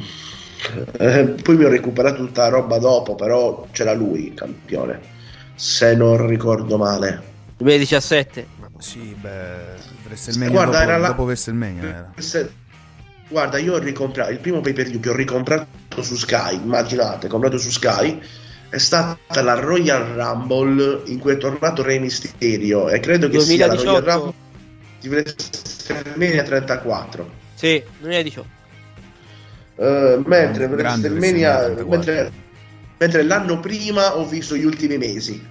Eh, 0.97 1.23
poi 1.41 1.57
mi 1.57 1.63
ho 1.65 1.69
recuperato 1.69 2.17
tutta 2.25 2.43
la 2.43 2.49
roba 2.49 2.77
dopo, 2.79 3.15
però 3.15 3.67
c'era 3.71 3.93
lui, 3.93 4.33
campione. 4.33 4.99
Se 5.55 5.93
non 5.95 6.25
ricordo 6.25 6.77
male. 6.77 7.21
2017. 7.57 8.47
Sì, 8.77 9.13
beh, 9.19 9.75
WrestleMania 10.07 10.51
Guarda, 10.51 10.71
dopo, 10.71 10.83
era 10.83 10.97
la- 10.97 11.07
dopo 11.07 11.23
WrestleMania 11.23 11.83
era. 11.83 12.13
Se- 12.17 12.49
Guarda, 13.27 13.57
io 13.57 13.73
ho 13.73 13.77
ricomprato 13.77 14.31
il 14.31 14.39
primo 14.39 14.59
pay 14.61 14.73
per 14.73 14.87
view 14.87 14.99
che 14.99 15.09
ho 15.09 15.15
ricomprato 15.15 16.01
su 16.01 16.15
Sky. 16.15 16.55
Immaginate, 16.55 17.27
comprato 17.27 17.57
su 17.57 17.69
Sky. 17.69 18.19
È 18.69 18.77
stata 18.77 19.41
la 19.41 19.53
Royal 19.53 20.03
Rumble 20.13 21.01
in 21.05 21.19
cui 21.19 21.33
è 21.33 21.37
tornato 21.37 21.83
Re 21.83 21.99
Mysterio. 21.99 22.89
E 22.89 22.99
credo 22.99 23.27
che 23.29 23.39
sia 23.39 23.67
la 23.67 23.73
Royal 23.75 24.01
2018. 24.03 24.11
Rumble 24.11 24.33
di 24.99 25.09
WrestleMania 25.93 26.43
34. 26.43 27.29
Sì, 27.55 27.83
2018. 27.99 28.47
Eh, 29.75 30.21
mentre 30.25 30.67
mentre, 30.67 32.31
mentre 32.97 33.23
l'anno 33.23 33.59
prima 33.59 34.17
ho 34.17 34.25
visto 34.27 34.55
gli 34.55 34.65
ultimi 34.65 34.97
mesi 34.97 35.41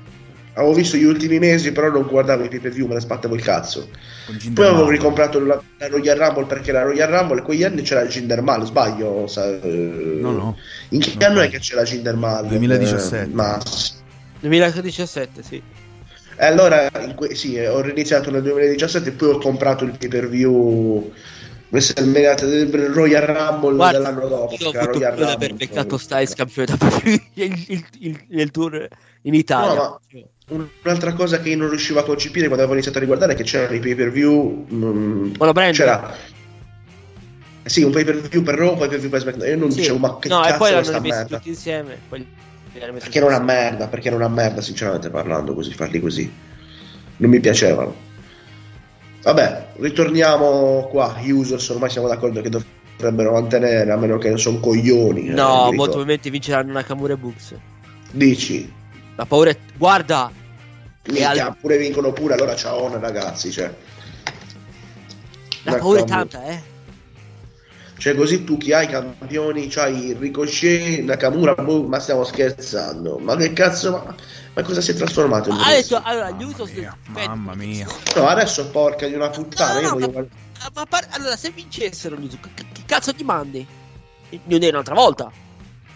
avevo 0.52 0.74
visto 0.74 0.96
gli 0.98 1.04
ultimi 1.04 1.38
mesi 1.38 1.72
però 1.72 1.88
non 1.88 2.02
guardavo 2.06 2.44
i 2.44 2.48
pay 2.48 2.58
per 2.58 2.72
view 2.72 2.86
me 2.88 2.94
ne 2.94 3.00
sbattevo 3.00 3.34
il 3.34 3.42
cazzo 3.42 3.88
poi 4.52 4.66
avevo 4.66 4.88
ricomprato 4.90 5.38
la, 5.40 5.58
la 5.78 5.88
Royal 5.88 6.18
Rumble 6.18 6.44
perché 6.46 6.72
la 6.72 6.82
Royal 6.82 7.08
Rumble 7.08 7.40
quegli 7.42 7.62
anni 7.64 7.80
c'era 7.82 8.00
il 8.02 8.08
Jinder 8.10 8.42
Mahal 8.42 8.66
sbaglio 8.66 9.26
sa- 9.28 9.46
eh, 9.46 10.18
No, 10.20 10.32
no. 10.32 10.58
in 10.90 11.00
che 11.00 11.14
No, 11.18 11.24
anno 11.26 11.34
no. 11.36 11.40
è 11.42 11.48
che 11.48 11.60
c'era 11.60 11.82
Jinder 11.84 12.16
Mahal 12.16 12.48
2017. 12.48 13.22
Eh, 13.22 13.26
ma 13.34 13.58
2017, 14.40 15.42
sì. 15.42 15.62
E 16.38 16.46
allora 16.46 16.88
que- 17.16 17.34
sì, 17.34 17.58
ho 17.58 17.84
iniziato 17.86 18.30
nel 18.30 18.42
2017 18.42 19.08
e 19.08 19.12
poi 19.12 19.30
ho 19.30 19.38
comprato 19.38 19.84
il 19.84 19.96
pay 19.98 20.08
per 20.08 20.28
view 20.28 21.12
WrestleMania 21.70 22.34
Royal 22.92 23.22
Rumble 23.22 23.74
Guarda, 23.74 23.98
dell'anno 23.98 24.28
dopo 24.28 24.56
io 24.58 24.68
ho 24.68 24.70
avuto 24.70 24.98
Royal 24.98 25.16
Rumble. 25.16 25.54
beccato 25.54 25.98
Styles 25.98 26.34
campione 26.34 26.76
da 26.76 26.88
il, 27.04 27.64
il, 27.68 27.86
il, 27.98 28.24
il 28.28 28.50
tour 28.50 28.88
in 29.22 29.34
Italia. 29.34 29.74
No, 29.74 30.00
Un'altra 30.82 31.12
cosa 31.12 31.40
che 31.40 31.50
io 31.50 31.58
non 31.58 31.68
riuscivo 31.68 32.00
a 32.00 32.04
concepire 32.04 32.46
quando 32.46 32.62
avevo 32.64 32.72
iniziato 32.72 32.96
a 32.96 33.00
riguardare 33.00 33.32
è 33.32 33.36
che 33.36 33.42
c'erano 33.42 33.74
i 33.74 33.80
pay 33.80 33.94
per 33.94 34.10
view. 34.10 34.66
mm, 34.72 35.32
c'era. 35.72 36.16
Sì, 37.64 37.82
un 37.82 37.92
pay 37.92 38.04
per 38.04 38.16
view 38.16 38.42
per 38.42 38.54
Raw, 38.54 38.72
un 38.72 38.78
pay 38.78 38.88
per 38.88 38.98
view 38.98 39.10
per 39.10 39.20
SmackDown. 39.20 39.50
Io 39.50 39.56
non 39.58 39.70
Sì. 39.70 39.80
dicevo, 39.80 39.98
ma 39.98 40.18
che 40.18 40.28
no, 40.28 40.40
cazzo 40.40 40.54
e 40.54 40.56
poi 40.56 40.72
l'hanno 40.72 41.00
merda? 41.00 41.36
tutti 41.36 41.48
insieme. 41.50 41.98
Poi 42.08 42.26
Perché 42.78 43.18
era 43.18 43.26
una 43.26 43.40
merda, 43.40 43.88
perché 43.88 44.08
era 44.08 44.16
una 44.16 44.28
merda, 44.28 44.60
sinceramente 44.60 45.10
parlando, 45.10 45.54
così, 45.54 45.72
farli 45.72 46.00
così. 46.00 46.32
Non 47.16 47.30
mi 47.30 47.40
piacevano. 47.40 47.94
Vabbè, 49.22 49.68
ritorniamo 49.78 50.86
qua. 50.90 51.16
Users, 51.20 51.68
ormai 51.70 51.90
siamo 51.90 52.08
d'accordo 52.08 52.40
che 52.40 52.48
dovrebbero 52.48 53.32
mantenere, 53.32 53.90
a 53.90 53.96
meno 53.96 54.18
che 54.18 54.28
non 54.28 54.38
sono 54.38 54.60
coglioni. 54.60 55.28
eh. 55.28 55.32
No, 55.32 55.68
mi 55.70 55.76
molto 55.76 55.92
probabilmente 55.92 56.30
vinceranno 56.30 56.72
Nakamura 56.72 57.14
e 57.14 57.16
Bucks. 57.16 57.54
Dici, 58.12 58.72
La 59.16 59.26
paura 59.26 59.50
è... 59.50 59.56
Guarda! 59.76 60.30
Minchia, 61.06 61.46
al- 61.46 61.56
pure 61.60 61.78
vincono 61.78 62.12
pure, 62.12 62.34
allora 62.34 62.54
ciao 62.54 62.96
ragazzi, 62.98 63.50
cioè. 63.50 63.72
La 65.64 65.76
paura 65.76 66.00
è 66.00 66.04
tanta, 66.04 66.44
eh. 66.46 66.62
Cioè, 67.98 68.14
così 68.14 68.44
tu 68.44 68.56
chi 68.58 68.72
hai 68.72 68.84
i 68.84 68.88
campioni, 68.88 69.66
c'hai 69.66 70.14
Ricochet, 70.16 71.00
Nakamura, 71.02 71.54
boh, 71.56 71.82
ma 71.82 71.98
stiamo 71.98 72.22
scherzando. 72.22 73.18
Ma 73.18 73.34
che 73.34 73.52
cazzo, 73.52 73.90
ma, 73.90 74.14
ma 74.54 74.62
cosa 74.62 74.80
si 74.80 74.92
è 74.92 74.94
trasformato? 74.94 75.50
detto, 75.50 75.64
wrestling? 75.64 76.02
allora, 76.04 76.30
gli 76.30 76.42
Mamma 76.42 76.46
Usos 76.46 76.70
mia, 76.70 76.96
mamma 77.08 77.54
mia. 77.54 77.86
No, 78.14 78.28
adesso 78.28 78.70
porca 78.70 79.08
di 79.08 79.14
una 79.14 79.30
puttana, 79.30 79.74
No, 79.74 79.80
io 79.80 79.88
no, 79.88 79.94
voglio 79.94 80.10
ma- 80.12 80.26
Ma 80.74 80.86
par- 80.86 81.08
allora, 81.10 81.36
se 81.36 81.50
vincessero 81.50 82.16
gli 82.16 82.26
Usos, 82.26 82.38
che, 82.54 82.64
che 82.72 82.82
cazzo 82.86 83.12
ti 83.12 83.24
mandi? 83.24 83.66
Non 84.44 84.62
è 84.62 84.68
un'altra 84.68 84.94
volta. 84.94 85.32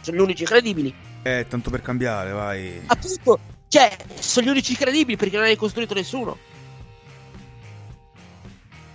Sono 0.00 0.16
gli 0.16 0.20
unici 0.20 0.44
credibili. 0.44 0.92
Eh, 1.22 1.46
tanto 1.48 1.70
per 1.70 1.82
cambiare, 1.82 2.32
vai. 2.32 2.82
Appunto, 2.86 3.38
cioè, 3.68 3.96
sono 4.18 4.46
gli 4.46 4.50
unici 4.50 4.74
credibili 4.74 5.16
perché 5.16 5.36
non 5.36 5.44
hai 5.44 5.55
costruito 5.55 5.94
nessuno. 5.94 6.36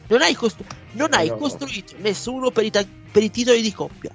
Non 0.07 0.21
hai, 0.21 0.33
costru- 0.33 0.65
non 0.93 1.09
hai 1.13 1.27
No. 1.27 1.35
costruito 1.37 1.93
nessuno 1.97 2.49
per 2.51 2.63
i, 2.63 2.71
ta- 2.71 2.85
per 3.11 3.23
i 3.23 3.29
titoli 3.31 3.61
di 3.61 3.73
coppia. 3.73 4.11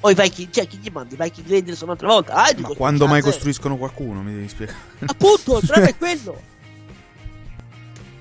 Poi 0.00 0.14
vai 0.14 0.28
chi, 0.30 0.48
cioè, 0.50 0.66
chi 0.66 0.78
gli 0.78 0.90
mandi? 0.92 1.16
Vai 1.16 1.30
chi 1.30 1.42
Vendors 1.42 1.80
un'altra 1.80 2.08
volta? 2.08 2.34
Ah, 2.34 2.52
Ma 2.56 2.68
quando 2.68 3.06
mai 3.06 3.22
costruiscono 3.22 3.76
qualcuno, 3.76 4.22
mi 4.22 4.32
devi 4.34 4.48
spiegare. 4.48 4.78
Appunto, 5.06 5.58
il 5.58 5.66
problema 5.66 5.88
è 5.90 5.96
quello. 5.98 6.40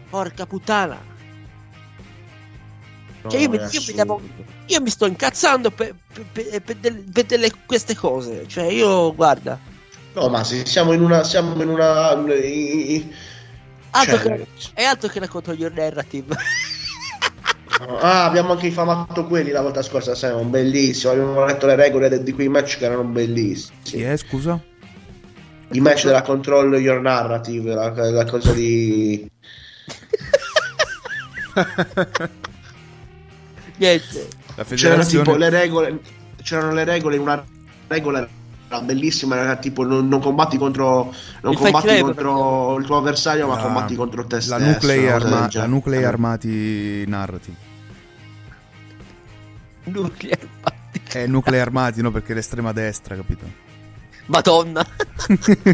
Porca 0.10 0.46
puttana. 0.46 1.12
Cioè, 3.28 3.40
io, 3.40 3.50
mi, 3.50 3.58
No, 3.58 3.64
io 3.72 3.82
mi 3.88 3.94
devo- 3.94 4.22
io 4.68 4.82
mi 4.82 4.90
sto 4.90 5.06
incazzando 5.06 5.72
per, 5.72 5.96
per- 6.12 6.26
per- 6.32 6.62
per 6.62 6.76
delle- 6.76 7.04
per 7.12 7.24
delle- 7.26 7.52
queste 7.66 7.96
cose. 7.96 8.46
Cioè, 8.48 8.66
io, 8.66 9.14
guarda, 9.16 9.58
No, 10.16 10.30
ma 10.30 10.44
se 10.44 10.66
siamo 10.68 10.92
in 10.94 11.02
una. 11.02 11.24
Siamo 11.24 11.60
in 11.62 11.70
una. 11.70 12.14
i- 12.36 12.94
i- 12.96 13.14
altro 13.94 14.18
cioè, 14.18 14.38
che, 14.38 14.48
è 14.74 14.84
altro 14.84 15.10
che 15.10 15.20
la 15.20 15.28
contro 15.28 15.54
your 15.54 15.72
narrative. 15.74 16.36
Ah, 18.00 18.26
abbiamo 18.26 18.54
anche 18.54 18.68
infamato 18.68 19.26
quelli 19.26 19.50
la 19.52 19.62
volta 19.62 19.82
scorsa, 19.82 20.16
Simon, 20.16 20.50
bellissimo. 20.50 21.12
Abbiamo 21.12 21.44
letto 21.44 21.66
le 21.66 21.76
regole 21.76 22.24
di 22.24 22.32
quei 22.32 22.48
match 22.48 22.78
che 22.78 22.86
erano 22.86 23.04
bellissimi. 23.04 23.76
Chi 23.84 24.02
è, 24.02 24.16
scusa? 24.16 24.58
I 25.72 25.80
match 25.80 26.06
della 26.06 26.22
Control 26.22 26.74
Your 26.76 27.02
Narrative, 27.02 27.74
la, 27.74 27.90
la 27.90 28.26
cosa 28.26 28.54
di. 28.54 29.30
Niente. 33.78 34.28
La 34.56 34.64
C'erano 34.64 35.04
tipo 35.04 35.36
le 35.36 35.50
regole. 35.50 36.00
C'erano 36.42 36.74
le 36.74 36.84
regole 36.84 37.16
in 37.16 37.22
una 37.22 37.44
regola 37.88 38.28
bellissima, 38.82 39.38
era 39.38 39.56
tipo 39.58 39.84
non, 39.86 40.08
non 40.08 40.20
combatti 40.20 40.58
contro. 40.58 41.14
Non 41.42 41.54
Il 41.54 41.58
combatti 41.58 41.88
Club, 41.88 42.02
contro 42.02 42.78
il 42.80 42.86
tuo 42.86 42.98
avversario, 42.98 43.48
ma 43.48 43.56
La- 43.56 43.62
combatti 43.62 43.96
contro 43.96 44.26
te 44.26 44.36
la 44.36 44.42
stesso. 44.42 44.60
nuclei, 44.60 45.04
una 45.06 45.14
cosa 45.14 45.26
arma- 45.28 45.50
la 45.54 45.66
nuclei 45.66 46.04
armati 46.04 47.06
narrative. 47.08 47.58
Nuclear 49.86 50.40
Party. 50.62 51.02
È 51.12 51.20
il 51.20 51.30
nuclei 51.30 51.60
armati, 51.60 52.02
no? 52.02 52.12
Perché 52.12 52.34
l'estrema 52.34 52.72
destra, 52.72 53.16
capito? 53.16 53.46
Madonna. 54.28 54.86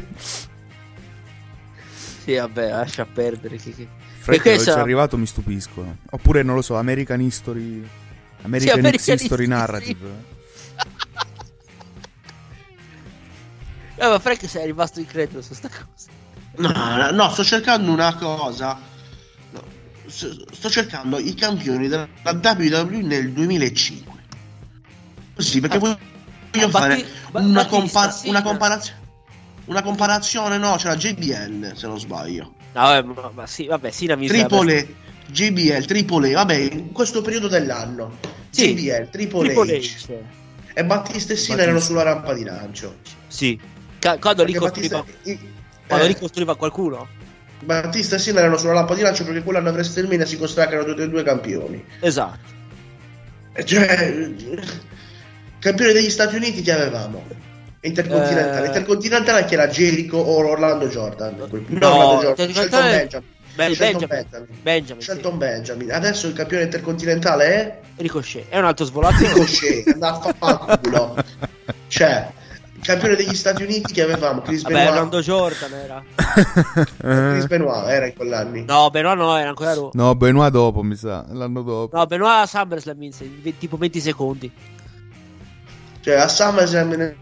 sì, 2.23 2.35
vabbè, 2.35 2.69
lascia 2.69 3.05
perdere. 3.05 3.57
Fred, 3.57 3.87
Perché 4.41 4.57
ci 4.57 4.65
sa- 4.65 4.77
è 4.77 4.79
arrivato 4.79 5.17
mi 5.17 5.25
stupisco. 5.25 5.97
Oppure, 6.09 6.43
non 6.43 6.55
lo 6.55 6.61
so, 6.61 6.75
American 6.75 7.21
History... 7.21 7.87
American, 8.41 8.79
American 8.79 8.93
History 9.15 9.21
History. 9.23 9.47
Narrative. 9.47 10.37
Eh, 14.01 14.07
ma 14.07 14.19
Frank 14.19 14.47
sei 14.47 14.65
rimasto 14.67 14.99
incredulo 14.99 15.41
su 15.41 15.53
sta 15.53 15.67
cosa. 15.69 16.09
No, 16.55 16.71
no, 16.71 17.11
no, 17.11 17.29
sto 17.31 17.43
cercando 17.43 17.91
una 17.91 18.15
cosa. 18.15 18.79
No, 19.51 19.63
sto 20.07 20.69
cercando 20.69 21.19
i 21.19 21.33
campioni 21.33 21.87
della 21.87 22.07
WWE 22.23 23.01
nel 23.01 23.31
2005. 23.31 24.13
Sì, 25.37 25.59
perché 25.59 25.77
voglio 25.79 25.97
Ah, 26.51 26.69
fare 26.69 26.95
Batti- 26.95 27.05
Ba- 27.31 27.39
una, 27.41 27.65
compa- 27.67 28.15
una 28.25 28.41
comparazione. 28.41 28.97
Una 29.65 29.81
comparazione, 29.83 30.57
no, 30.57 30.75
c'era 30.77 30.95
JBL 30.95 31.75
se 31.75 31.85
non 31.85 31.99
sbaglio. 31.99 32.53
No, 32.73 32.81
vabbè, 32.81 33.03
ma, 33.07 33.31
ma 33.33 33.45
sì, 33.47 33.67
vabbè, 33.67 33.91
sì, 33.91 34.07
la 34.07 34.15
miseria. 34.15 34.47
Triple 34.47 34.77
E, 34.77 34.95
JBL, 35.27 35.85
Triple 35.85 36.29
E, 36.29 36.33
vabbè, 36.33 36.55
in 36.55 36.91
questo 36.91 37.21
periodo 37.21 37.47
dell'anno. 37.47 38.17
Sì, 38.49 38.73
JBL, 38.73 39.09
Triple, 39.09 39.53
Triple 39.53 39.77
H. 39.77 40.05
H. 40.07 40.13
E 40.73 40.85
Battista 40.85 41.33
e 41.33 41.35
Sina 41.35 41.61
erano 41.61 41.79
sulla 41.79 42.01
rampa 42.01 42.33
di 42.33 42.43
lancio. 42.43 42.97
Sì. 43.27 43.59
Quando 44.19 44.43
ricostruiva, 44.43 45.03
Battista, 45.03 45.39
quando 45.87 46.05
eh, 46.05 46.07
ricostruiva 46.07 46.55
qualcuno. 46.55 47.07
Battista 47.61 48.15
e 48.15 48.19
Sina 48.19 48.39
erano 48.39 48.57
sulla 48.57 48.73
lampa 48.73 48.95
di 48.95 49.01
lancio 49.01 49.25
perché 49.25 49.43
quell'anno 49.43 49.69
a 49.69 49.71
WrestleMania 49.73 50.25
si 50.25 50.37
constatano 50.37 50.83
tutti 50.85 51.01
e 51.01 51.09
due 51.09 51.23
campioni. 51.23 51.83
Esatto. 51.99 52.57
Eh, 53.53 53.65
Cioè, 53.65 54.31
campione 55.59 55.91
degli 55.93 56.09
Stati 56.09 56.35
Uniti 56.35 56.61
che 56.61 56.71
avevamo? 56.71 57.25
Intercontinentale. 57.81 58.63
Eh. 58.63 58.67
Intercontinentale 58.67 59.45
che 59.45 59.53
era 59.55 59.67
Jericho 59.67 60.17
o 60.17 60.47
Orlando 60.47 60.87
Jordan. 60.87 61.35
punto. 61.49 61.65
No, 61.69 61.93
Orlando 61.95 62.21
Jordan. 62.21 62.53
Shelton 62.53 62.81
Benjamin. 62.81 63.27
Beh, 63.55 63.75
Shelton 63.75 64.07
Benjamin. 64.07 64.07
Benjamin. 64.07 64.59
Benjamin, 64.61 65.01
sì. 65.01 65.09
Shelton 65.09 65.37
Benjamin. 65.37 65.91
Adesso 65.91 66.27
il 66.27 66.33
campione 66.33 66.63
intercontinentale 66.63 67.45
è 67.45 67.79
Ricochet. 67.97 68.47
È 68.47 68.57
un 68.57 68.65
altro 68.65 68.85
svolato. 68.85 69.17
Ricochet. 69.17 69.87
Andava 69.87 70.21
a 70.23 70.33
fare 70.37 70.79
culo. 70.81 71.15
Cioè, 71.87 72.31
campione 72.81 73.15
degli 73.15 73.35
Stati 73.35 73.63
Uniti 73.63 73.93
che 73.93 74.01
avevamo 74.01 74.41
Chris 74.41 74.61
Vabbè, 74.61 74.73
Benoit. 74.73 74.93
Orlando 74.93 75.21
Jordan 75.21 75.73
era. 75.73 76.03
Chris 77.31 77.43
Eh. 77.43 77.47
Benoit 77.47 77.87
era 77.87 78.05
in 78.07 78.13
quell'anni. 78.15 78.63
No, 78.65 78.89
Benoit 78.89 79.17
no, 79.17 79.37
era 79.37 79.49
ancora 79.49 79.73
Raw. 79.73 79.89
No, 79.93 80.15
Benoit 80.15 80.51
dopo, 80.51 80.83
mi 80.83 80.95
sa. 80.95 81.25
L'anno 81.31 81.61
dopo. 81.61 81.95
No, 81.97 82.05
Benoit 82.05 82.43
a 82.43 82.45
SummerSlam 82.45 82.97
vinse, 82.97 83.29
tipo 83.57 83.77
20 83.77 83.99
secondi. 83.99 84.51
Cioè, 86.01 86.15
a 86.15 86.27
SummerSlam 86.27 86.89
nel 86.89 87.15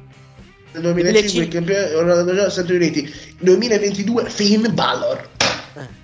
2005 0.73 1.41
il 1.41 1.47
campione 1.47 1.93
Orlando 1.93 2.31
Jordan 2.31 2.43
degli 2.45 2.51
Stati 2.51 2.73
Uniti. 2.73 3.13
2022 3.39 4.29
Finn 4.29 4.65
Balor. 4.73 5.29
Eh. 5.73 5.95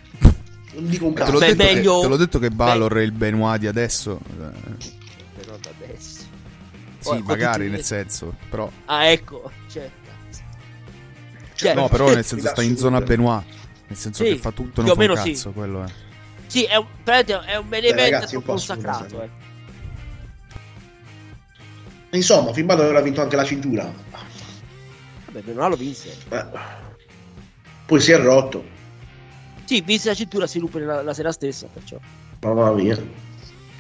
Non 0.76 0.90
dico 0.90 1.06
un 1.06 1.14
Te 1.14 1.20
l'ho, 1.32 1.38
cazzo. 1.38 1.56
Beh, 1.56 1.56
detto 1.56 1.66
che, 1.66 1.82
te 2.02 2.08
l'ho 2.08 2.18
detto 2.18 2.40
che 2.40 2.50
Balor 2.50 2.94
è 2.96 3.02
il 3.02 3.12
Benoit 3.12 3.60
di 3.60 3.68
adesso. 3.68 4.20
Sì, 7.04 7.10
Poi, 7.10 7.22
magari 7.24 7.70
nel 7.70 7.84
senso. 7.84 8.36
Però. 8.50 8.70
Ah, 8.86 9.08
ecco. 9.08 9.52
Cioè, 9.70 9.90
cazzo. 10.06 10.42
Cioè, 11.56 11.74
No, 11.74 11.90
però 11.90 12.14
nel 12.14 12.24
senso 12.26 12.48
sta 12.48 12.62
in 12.62 12.78
zona 12.78 13.02
Benoit. 13.02 13.44
Nel 13.88 13.98
senso 13.98 14.24
Sì, 14.24 14.32
che 14.32 14.38
fa 14.38 14.52
tutto 14.52 14.82
più 14.82 14.84
non 14.84 14.92
o 14.92 14.96
fa 14.96 15.02
un 15.02 15.08
meno 15.08 15.16
sì. 15.22 15.32
cazzo, 15.32 15.52
quello 15.52 15.84
è. 15.84 15.88
Sì, 16.48 16.64
è 16.64 16.76
un, 16.78 16.86
è 17.04 17.18
un 17.18 18.44
po' 18.44 18.58
scusa, 18.58 18.76
consacrato. 18.76 19.22
Eh. 19.22 19.30
Insomma, 22.12 22.54
Finn 22.54 22.66
Balor 22.66 22.96
ha 22.96 23.02
vinto 23.02 23.22
anche 23.22 23.36
la 23.36 23.44
cintura. 23.44 23.92
Vabbè, 25.26 25.42
Benoit 25.42 25.70
lo 25.70 25.76
vinse. 25.76 26.16
Eh. 26.30 26.46
Poi 27.86 28.00
si 28.00 28.12
è 28.12 28.20
rotto. 28.20 28.64
Sì, 29.66 29.82
vinse 29.82 30.10
la 30.10 30.16
cintura, 30.16 30.48
si 30.48 30.60
ruppe 30.60 30.80
la, 30.80 31.02
la 31.02 31.14
sera 31.14 31.32
stessa, 31.32 31.68
perciò. 31.72 31.98
Mamma 32.42 32.72
mia. 32.72 32.98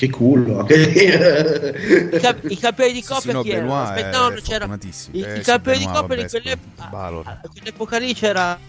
Che 0.03 0.09
culo. 0.09 0.65
I, 0.67 2.19
cap- 2.19 2.49
i 2.49 2.57
campioni 2.57 2.91
di 2.91 3.01
Sì, 3.01 3.07
coppia 3.07 3.21
sì, 3.21 3.31
no, 3.31 3.41
chi 3.41 3.49
erano? 3.51 3.67
Benoit 3.67 3.89
Aspetta, 3.89 4.09
è 4.09 4.29
no, 4.29 4.41
c'era... 4.41 4.65
I, 5.11 5.21
Eh, 5.21 5.33
i 5.33 5.35
sì, 5.37 5.41
campioni 5.41 5.77
di 5.77 5.85
coppia 5.85 6.15
di 6.15 6.21
vabbè, 6.23 6.29
quell'epoca... 6.41 6.89
A 7.23 7.39
quell'epoca 7.49 7.97
lì 7.99 8.13
c'era... 8.13 8.59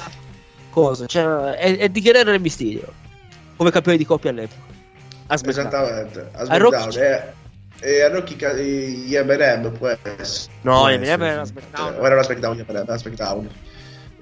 Cosa? 0.70 1.06
C'era 1.06 1.58
Eddie 1.58 2.02
Guerrero 2.02 2.32
e 2.32 2.38
Mysterio. 2.38 2.92
Come 3.56 3.70
campioni 3.72 3.98
di 3.98 4.04
coppia 4.04 4.30
all'epoca. 4.30 4.60
A 5.26 5.36
SmackDown. 5.36 5.66
Esattamente. 5.66 6.28
A 6.32 6.40
A 6.42 6.56
Rocky 6.58 6.90
SmackDown. 6.90 7.32
E, 7.80 8.02
a 8.02 8.08
Rocky 8.08 8.36
gli 9.06 9.16
M&M 9.16 9.72
può 9.72 9.88
essere. 9.88 10.16
No, 10.62 10.88
eh, 10.88 10.94
essere, 10.94 11.26
era 11.26 11.44
sì. 11.44 11.52
SmackDown. 11.52 11.94
O 11.94 12.06
era 12.06 12.14
una 12.14 12.22
SmackDown, 12.22 12.56
gli 12.56 12.60
M&M, 12.60 12.76
era 12.76 12.96
SmackDown. 12.96 13.48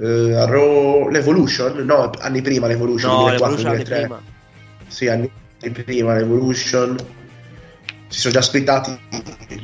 Eh, 0.01 0.35
a 0.35 0.47
Raw 0.47 1.09
l'Evolution? 1.11 1.77
No, 1.85 2.11
anni 2.21 2.41
prima 2.41 2.67
l'Evolution. 2.67 3.11
No, 3.11 3.19
2004, 3.29 3.57
l'Evolution 3.57 3.71
2003. 3.75 4.01
prima. 4.01 4.23
Sì, 4.89 5.09
anni 5.09 5.31
prima 5.71 6.15
l'Evolution. 6.15 6.97
Si 8.09 8.21
sono 8.21 8.35
già 8.35 8.43
splittati 8.43 8.99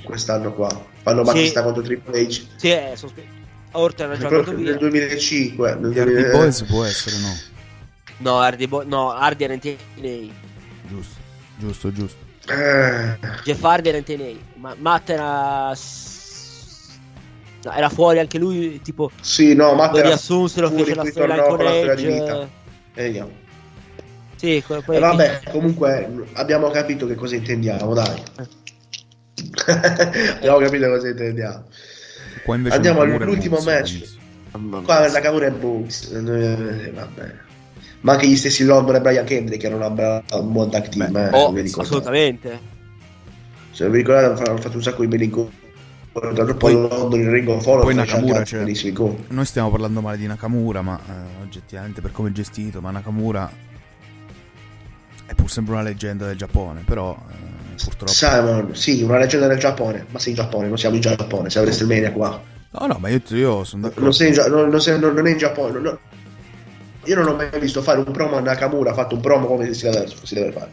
quest'anno 0.05 0.55
qua. 0.55 0.69
Fanno 1.03 1.25
Sì. 1.25 1.33
Battista 1.33 1.63
contro 1.63 1.83
Triple 1.83 2.21
H. 2.23 2.47
Sì, 2.57 2.69
è 2.69 2.93
sospe- 2.95 3.37
Orton 3.73 4.07
era 4.07 4.19
già 4.19 4.29
Proprio 4.29 4.55
andato 4.57 4.71
nel 4.71 4.79
via. 4.79 4.89
2005. 5.07 5.75
Nel 5.75 5.91
Gli 5.93 5.99
Hardy 5.99 6.13
2000 6.15 6.37
Boys 6.39 6.63
può 6.65 6.85
essere, 6.85 7.17
no? 7.19 7.37
No, 8.19 8.39
Hardy, 8.41 8.67
Bo- 8.67 8.85
no, 8.85 9.13
Hardy 9.13 9.45
era 9.45 9.53
in 9.53 9.61
TNA. 9.61 10.33
Giusto, 10.89 11.15
giusto, 11.59 11.93
giusto. 11.93 12.17
Eh, 12.51 13.19
Jeff 13.45 13.63
Hardy 13.63 13.89
era 13.91 13.99
in 13.99 14.05
TNA. 14.05 14.33
Ma 14.57 14.75
Matt 14.79 15.11
era... 15.11 15.75
No, 17.65 17.73
era 17.73 17.89
fuori 17.91 18.19
anche 18.21 18.39
lui, 18.39 18.81
tipo... 18.81 19.11
sì, 19.21 19.55
no, 19.55 19.75
Matt 19.75 19.93
Lo 19.93 19.99
era 19.99 20.07
riassunsero, 20.09 20.69
fuori, 20.69 20.85
fece 20.85 20.95
la 20.95 21.05
storyline 21.05 21.49
con 21.49 21.59
di 21.59 21.65
Edge. 21.67 22.07
vita. 22.07 22.49
E 22.95 23.09
io. 23.09 23.31
Sì, 24.39 24.63
poi... 24.67 24.97
E 24.97 24.99
vabbè, 25.01 25.41
comunque 25.51 26.27
abbiamo 26.35 26.71
capito 26.71 27.09
che 27.09 27.17
cosa 27.17 27.35
intendiamo, 27.35 27.93
dai. 27.93 28.23
abbiamo 30.37 30.59
capito 30.59 30.89
cosa 30.89 31.09
intendiamo. 31.09 31.65
Andiamo 32.71 33.01
all'ultimo 33.01 33.59
match. 33.65 34.17
Qua 34.85 35.09
la 35.09 35.21
Camura 35.21 35.47
e 35.47 35.51
Books. 35.51 36.13
Eh, 36.13 36.93
vabbè. 36.95 37.35
Ma 38.01 38.13
anche 38.13 38.29
gli 38.29 38.37
stessi 38.37 38.65
London 38.65 38.95
e 38.95 39.01
Brian 39.01 39.25
Kendrick 39.25 39.63
erano 39.65 39.85
una 39.85 39.91
bra- 39.91 40.23
un 40.35 40.53
buon 40.53 40.71
tag 40.71 40.89
team. 40.89 41.11
Beh, 41.11 41.31
eh, 41.31 41.31
Oh, 41.33 41.53
assolutamente. 41.81 42.61
Se 43.73 43.83
non 43.83 43.93
vi 43.93 43.99
ricordate, 43.99 44.49
hanno 44.49 44.61
fatto 44.61 44.77
un 44.77 44.83
sacco 44.83 45.01
di 45.01 45.09
belli 45.09 45.25
incontri. 45.25 45.67
Poi, 46.13 46.55
poi 46.55 46.73
London, 46.73 47.21
il 47.21 47.29
Ring 47.29 47.49
of 47.49 47.67
Honor, 47.67 47.83
Poi 47.83 47.95
faceva 47.95 48.17
Nakamura, 48.19 48.45
cioè, 48.45 48.65
noi 49.29 49.45
stiamo 49.45 49.71
parlando 49.71 50.01
male 50.01 50.17
di 50.17 50.27
Nakamura, 50.27 50.83
ma 50.83 50.99
eh, 50.99 51.43
oggettivamente 51.43 52.01
per 52.01 52.11
come 52.13 52.31
è 52.31 52.33
gestito, 52.33 52.81
ma 52.81 52.91
Nakamura 52.91 53.49
è 55.29 55.35
pur 55.35 55.51
sempre 55.51 55.75
una 55.75 55.83
leggenda 55.83 56.27
del 56.27 56.37
Giappone, 56.37 56.85
però 56.87 57.15
eh, 57.31 57.75
purtroppo... 57.85 58.11
Simon, 58.11 58.75
sì, 58.75 59.03
una 59.03 59.19
leggenda 59.19 59.47
del 59.47 59.59
Giappone, 59.59 60.07
ma 60.09 60.19
sei 60.19 60.31
in 60.31 60.37
Giappone, 60.37 60.69
non 60.69 60.79
siamo 60.79 60.95
in 60.95 61.03
Giappone, 61.03 61.51
siamo 61.51 61.67
a 61.67 61.69
WrestleMania 61.69 62.13
qua. 62.13 62.43
No, 62.71 62.87
no, 62.87 62.97
ma 62.99 63.09
io, 63.11 63.21
io 63.29 63.63
sono 63.65 63.83
d'accordo. 63.83 64.05
Non, 64.05 64.13
sei 64.15 64.29
in 64.29 64.45
non, 64.49 64.71
non 64.71 64.81
sei- 64.81 64.99
non- 64.99 65.13
non 65.13 65.27
è 65.27 65.31
in 65.31 65.37
Giappone. 65.37 65.73
non- 65.73 65.83
non- 65.83 65.99
Io 67.05 67.15
non 67.15 67.29
ho 67.29 67.35
mai 67.35 67.49
visto 67.61 67.83
fare 67.83 67.99
un 67.99 68.11
promo 68.11 68.37
a 68.37 68.41
Nakamura, 68.41 68.91
ha 68.91 68.95
fatto 68.95 69.15
un 69.17 69.21
promo 69.21 69.47
come 69.47 69.71
si 69.75 69.85
deve, 69.89 70.07
si 70.23 70.35
deve 70.35 70.53
fare. 70.53 70.71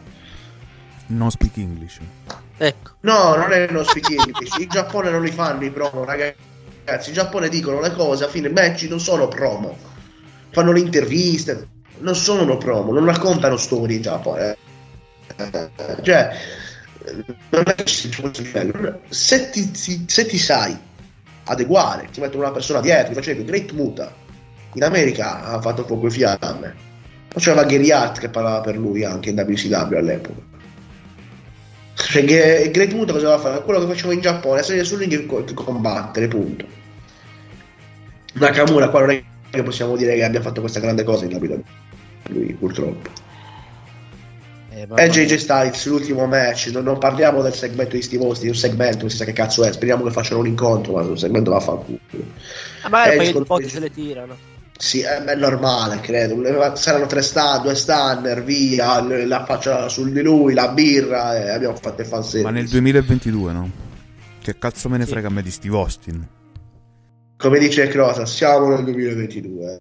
Non 1.08 1.30
speak 1.30 1.56
English. 1.58 1.98
Ecco. 2.56 2.92
No, 3.00 3.34
non 3.36 3.52
è 3.52 3.66
uno 3.68 3.82
speak 3.82 4.10
English. 4.10 4.56
In 4.58 4.68
Giappone 4.68 5.10
non 5.10 5.22
li 5.22 5.30
fanno 5.30 5.64
i 5.64 5.70
promo, 5.70 6.04
ragazzi. 6.04 7.08
In 7.08 7.14
Giappone 7.14 7.48
dicono 7.48 7.80
le 7.80 7.92
cose, 7.92 8.24
a 8.24 8.28
fine 8.28 8.48
match 8.48 8.82
non 8.88 9.00
sono 9.00 9.28
promo. 9.28 9.76
Fanno 10.50 10.72
le 10.72 10.80
interviste, 10.80 11.68
non 11.98 12.14
sono 12.14 12.56
promo, 12.56 12.92
non 12.92 13.04
raccontano 13.04 13.56
storie 13.56 13.96
in 13.96 14.02
Giappone. 14.02 14.56
Eh, 15.36 15.70
Cioè, 16.02 16.30
non 17.50 17.62
è 17.66 17.74
che. 17.74 17.84
Se 19.08 19.50
ti, 19.50 19.70
ti- 19.70 20.04
se 20.06 20.26
ti 20.26 20.38
sai 20.38 20.76
adeguare, 21.44 22.08
ti 22.10 22.20
mettono 22.20 22.42
una 22.44 22.52
persona 22.52 22.80
dietro, 22.80 23.14
facevi 23.14 23.44
Great 23.44 23.72
Muta. 23.72 24.12
In 24.74 24.82
America 24.82 25.44
ha 25.44 25.60
fatto 25.60 25.84
fuoco 25.84 26.06
e 26.06 26.10
fiamme. 26.10 26.74
Poi 27.28 27.42
c'era 27.42 27.64
Gary 27.64 27.90
Hart 27.90 28.18
che 28.18 28.28
parlava 28.28 28.60
per 28.60 28.76
lui 28.76 29.04
anche 29.04 29.30
in 29.30 29.38
WCW 29.38 29.96
all'epoca. 29.96 30.40
Cioè, 31.94 32.24
che- 32.24 32.70
Great 32.72 32.92
Muta 32.92 33.12
cosa 33.12 33.24
doveva 33.26 33.42
fare? 33.42 33.62
Quello 33.62 33.80
che 33.80 33.86
facevo 33.86 34.12
in 34.12 34.20
Giappone, 34.20 34.62
salire 34.62 34.84
sul 34.84 34.98
ring 34.98 35.26
co- 35.26 35.44
combattere, 35.54 36.28
punto. 36.28 36.66
Nakamura 38.34 38.88
qua 38.90 39.00
non 39.00 39.10
è 39.10 39.24
che 39.50 39.62
possiamo 39.62 39.96
dire 39.96 40.14
che 40.14 40.24
abbia 40.24 40.42
fatto 40.42 40.60
questa 40.60 40.80
grande 40.80 41.04
cosa 41.04 41.24
in 41.24 41.32
WWE. 41.34 41.62
Lui, 42.28 42.52
purtroppo. 42.54 43.10
Eh, 44.70 44.86
ma- 44.86 44.96
E 44.96 45.08
JJ 45.08 45.36
Styles, 45.36 45.86
l'ultimo 45.86 46.26
match, 46.26 46.66
non, 46.72 46.84
non 46.84 46.98
parliamo 46.98 47.40
del 47.42 47.54
segmento 47.54 47.96
di 47.96 48.02
Steve 48.02 48.24
Austin, 48.24 48.48
un 48.48 48.54
segmento, 48.54 48.98
non 49.00 49.10
si 49.10 49.16
sa 49.16 49.24
che 49.24 49.32
cazzo 49.32 49.64
è, 49.64 49.72
speriamo 49.72 50.04
che 50.04 50.10
facciano 50.10 50.40
un 50.40 50.46
incontro, 50.46 50.92
ma 50.94 51.00
un 51.02 51.16
segmento 51.18 51.50
va 51.50 51.56
a 51.56 51.60
fanculo. 51.60 51.98
Ah, 52.82 52.88
magari 52.88 53.18
Eh, 53.18 53.24
secondo 53.26 53.46
foto 53.46 53.62
me- 53.62 53.68
se 53.68 53.80
le 53.80 53.90
tirano. 53.90 54.36
Sì, 54.78 55.00
è, 55.00 55.22
è 55.24 55.34
normale, 55.36 56.00
credo. 56.00 56.36
Saranno 56.76 57.06
tre 57.06 57.22
stan, 57.22 57.62
due 57.62 57.74
stunner, 57.74 58.44
via, 58.44 59.00
la 59.24 59.44
faccia 59.46 59.88
sul 59.88 60.12
di 60.12 60.20
lui, 60.20 60.52
la 60.52 60.68
birra, 60.68 61.34
e 61.42 61.48
abbiamo 61.48 61.76
fatto 61.76 62.02
il 62.02 62.06
fanservice. 62.06 62.42
Ma 62.44 62.50
nel 62.50 62.68
2022, 62.68 63.52
no? 63.52 63.70
Che 64.42 64.58
cazzo 64.58 64.90
me 64.90 64.98
ne 64.98 65.04
Sì. 65.06 65.12
frega 65.12 65.28
a 65.28 65.30
me 65.30 65.40
di 65.42 65.50
Steve 65.50 65.76
Austin? 65.76 66.28
Come 67.38 67.58
dice 67.58 67.86
Crosa, 67.88 68.26
siamo 68.26 68.68
nel 68.68 68.84
2022. 68.84 69.78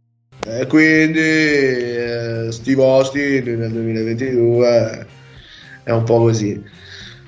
E 0.48 0.68
quindi 0.68 1.20
eh, 1.20 2.48
Steve 2.52 2.84
Austin 2.84 3.44
nel 3.58 3.72
2022 3.72 5.08
è 5.84 5.92
un 5.92 6.04
po' 6.04 6.20
così. 6.20 6.62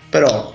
Però 0.09 0.53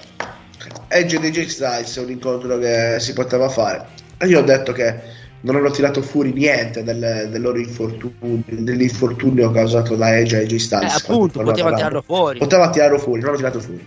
Edge 0.89 1.17
e 1.17 1.19
DJ 1.21 1.47
Styles 1.47 1.97
è 1.97 2.01
un 2.01 2.11
incontro 2.11 2.59
che 2.59 2.97
si 3.01 3.13
poteva 3.15 3.49
fare. 3.49 3.87
E 4.19 4.27
io 4.29 4.39
ho 4.39 4.43
detto 4.43 4.71
che 4.73 4.95
non 5.41 5.57
hanno 5.57 5.71
tirato 5.71 6.03
fuori 6.03 6.33
niente 6.33 6.85
del, 6.85 7.29
del 7.31 7.41
loro 7.41 7.59
infortunio, 7.59 8.45
dell'infortunio 8.47 9.51
causato 9.51 9.97
da 9.97 10.17
Edge 10.17 10.41
e 10.41 10.45
Eh, 10.45 10.59
Styles. 10.59 10.95
appunto, 10.95 11.41
quando 11.41 11.51
poteva 11.51 11.75
tirarlo 11.75 12.03
fuori. 12.03 12.39
Poteva 12.39 12.71
tirarlo 12.71 12.99
fuori, 12.99 13.21
non 13.23 13.33
l'hanno 13.33 13.51
tirato 13.51 13.61
fuori. 13.61 13.87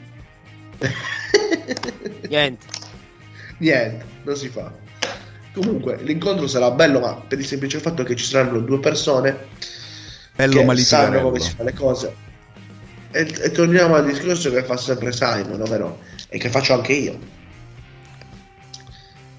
Niente. 2.28 2.66
Niente, 3.58 4.04
non 4.24 4.36
si 4.36 4.50
fa. 4.50 4.70
Comunque, 5.56 5.98
l'incontro 6.02 6.48
sarà 6.48 6.70
bello, 6.72 7.00
ma 7.00 7.16
per 7.16 7.40
il 7.40 7.46
semplice 7.46 7.80
fatto 7.80 8.04
che 8.04 8.16
ci 8.16 8.26
saranno 8.26 8.60
due 8.60 8.80
persone 8.80 9.48
Bello 10.36 10.66
che 10.66 10.78
sanno 10.80 11.22
come 11.22 11.40
si 11.40 11.52
fa 11.56 11.64
le 11.64 11.74
cose. 11.74 12.16
E, 13.12 13.22
e 13.22 13.52
torniamo 13.52 13.96
al 13.96 14.06
discorso 14.06 14.52
che 14.52 14.64
fa 14.64 14.76
sempre 14.76 15.14
Simon, 15.14 15.62
ovvero, 15.62 16.00
e 16.28 16.38
che 16.38 16.50
faccio 16.50 16.74
anche 16.74 16.92
io. 16.92 17.18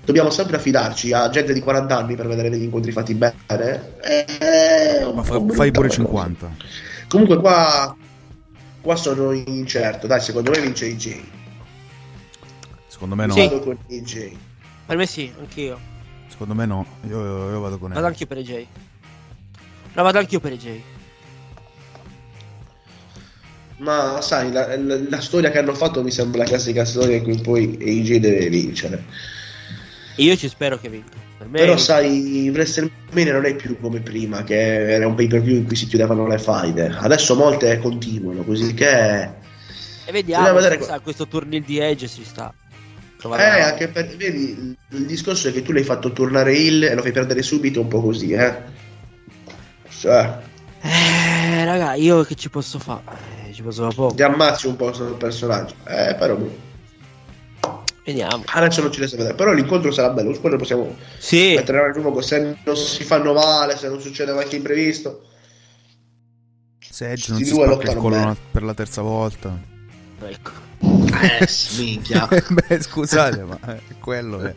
Dobbiamo 0.03 0.31
sempre 0.31 0.57
affidarci 0.57 1.13
a 1.13 1.29
gente 1.29 1.53
di 1.53 1.61
40 1.61 1.95
anni 1.95 2.15
per 2.15 2.29
vedere 2.29 2.49
degli 2.49 2.63
incontri 2.63 2.93
fatti 2.93 3.15
bene. 3.15 3.35
E, 3.49 5.11
Ma 5.13 5.23
fa- 5.23 5.45
fai 5.49 5.71
pure 5.71 5.91
50. 5.91 6.57
Comunque 7.09 7.39
qua, 7.41 7.95
qua 8.81 8.97
sono 8.97 9.33
incerto. 9.33 10.07
Dai, 10.07 10.21
secondo 10.21 10.51
me 10.51 10.61
vince 10.61 10.87
IJ. 10.87 11.21
Secondo 12.87 13.17
me 13.17 13.27
no. 13.27 13.35
Sì. 13.35 13.41
Vado 13.41 13.61
con 13.61 13.77
IJ. 13.89 14.33
Per 14.87 14.97
me 14.97 15.07
sì, 15.07 15.31
anch'io. 15.39 15.95
Secondo 16.29 16.55
me 16.55 16.67
no. 16.67 16.87
Io, 17.09 17.51
io 17.51 17.61
vado 17.61 17.79
con 17.79 17.93
Vado 17.93 18.07
anch'io 18.07 18.27
per 18.27 18.39
AJ. 18.39 18.67
No, 19.95 20.03
vado 20.03 20.19
anch'io 20.19 20.41
per 20.41 20.53
AJ. 20.53 20.81
Ma 23.79 24.21
sai, 24.23 24.51
la, 24.53 24.75
la- 24.79 24.99
la 25.09 25.21
storia 25.21 25.51
che 25.51 25.59
hanno 25.59 25.75
fatto 25.75 26.03
mi 26.03 26.11
sembra 26.11 26.43
la 26.43 26.49
classica 26.49 26.85
storia 26.85 27.17
in 27.17 27.23
cui 27.23 27.39
poi 27.39 27.77
AJ 27.81 28.17
deve 28.19 28.49
vincere. 28.49 29.05
E 30.17 30.23
io 30.23 30.37
ci 30.37 30.49
spero 30.49 30.79
che 30.79 30.89
vinca. 30.89 31.25
Per 31.37 31.47
me 31.49 31.59
Però 31.59 31.77
sai, 31.77 32.49
WrestleMania 32.51 33.35
non 33.35 33.45
è 33.45 33.55
più 33.55 33.79
come 33.79 34.01
prima, 34.01 34.43
che 34.45 34.91
era 34.93 35.07
un 35.07 35.15
pay 35.15 35.27
per 35.27 35.43
view 35.43 35.57
in 35.57 35.67
cui 35.67 35.77
si 35.77 35.87
chiudevano 35.87 36.27
le 36.27 36.39
faide. 36.39 36.87
Adesso 36.99 37.35
molte 37.35 37.79
continuano, 37.79 38.43
così 38.43 38.73
che... 38.73 39.23
E 40.09 40.13
vediamo 40.13 40.55
vedere 40.55 40.79
questo 41.03 41.27
turnil 41.27 41.63
di 41.63 41.79
Edge 41.79 42.07
si 42.07 42.25
sta. 42.25 42.55
Eh, 43.17 43.19
Trovare 43.19 43.63
anche 43.63 43.89
per... 43.89 44.15
Vedi, 44.17 44.77
il 44.91 45.07
discorso 45.07 45.49
è 45.49 45.53
che 45.53 45.63
tu 45.63 45.73
l'hai 45.73 45.83
fatto 45.85 46.13
tornare 46.13 46.55
Hill 46.57 46.83
e 46.85 46.95
lo 46.95 47.03
fai 47.03 47.13
perdere 47.13 47.43
subito 47.43 47.81
un 47.81 47.89
po' 47.89 48.03
così, 48.03 48.33
eh. 48.33 48.55
Cioè, 49.89 50.39
Eh, 50.83 51.65
raga, 51.65 51.95
io 51.95 52.23
che 52.25 52.35
ci 52.35 52.51
posso 52.51 52.79
fare? 52.79 53.03
Eh, 53.49 53.53
ci 53.53 53.63
posso 53.63 53.83
fare 53.83 53.95
poco. 53.95 54.15
ti 54.15 54.23
ammazzi 54.23 54.67
un 54.67 54.77
po' 54.77 54.93
sul 54.93 55.15
personaggio. 55.17 55.75
Eh, 55.87 56.15
però... 56.19 56.37
boh. 56.37 56.65
Vediamo. 58.05 58.45
Adesso 58.47 58.83
non 58.83 58.93
ci 58.93 58.99
riesco 59.01 59.15
a 59.17 59.19
vedere. 59.19 59.35
Però 59.35 59.53
l'incontro 59.53 59.91
sarà 59.91 60.11
bello, 60.11 60.33
su 60.33 60.41
quello 60.41 60.57
possiamo 60.57 60.95
Sì, 61.19 61.55
mettere 61.57 61.93
in 61.93 62.03
fuoco. 62.03 62.21
Se 62.21 62.57
non 62.65 62.77
si 62.77 63.03
fanno 63.03 63.33
male, 63.33 63.77
se 63.77 63.89
non 63.89 64.01
succede 64.01 64.33
qualche 64.33 64.55
imprevisto. 64.57 65.23
Se 66.79 67.11
Edge 67.11 67.33
non 67.33 67.43
si 67.43 67.51
due 67.51 67.67
spacca 67.67 67.91
il 67.91 67.97
collo 67.97 68.37
per 68.53 68.63
la 68.63 68.75
terza 68.75 69.03
volta. 69.03 69.75
Ecco. 70.21 70.51
Eh, 70.81 71.49
minchia. 71.79 72.29
Beh, 72.29 72.83
scusate, 72.83 73.43
ma 73.45 73.59
è 73.61 73.81
quello 73.99 74.41
è. 74.41 74.55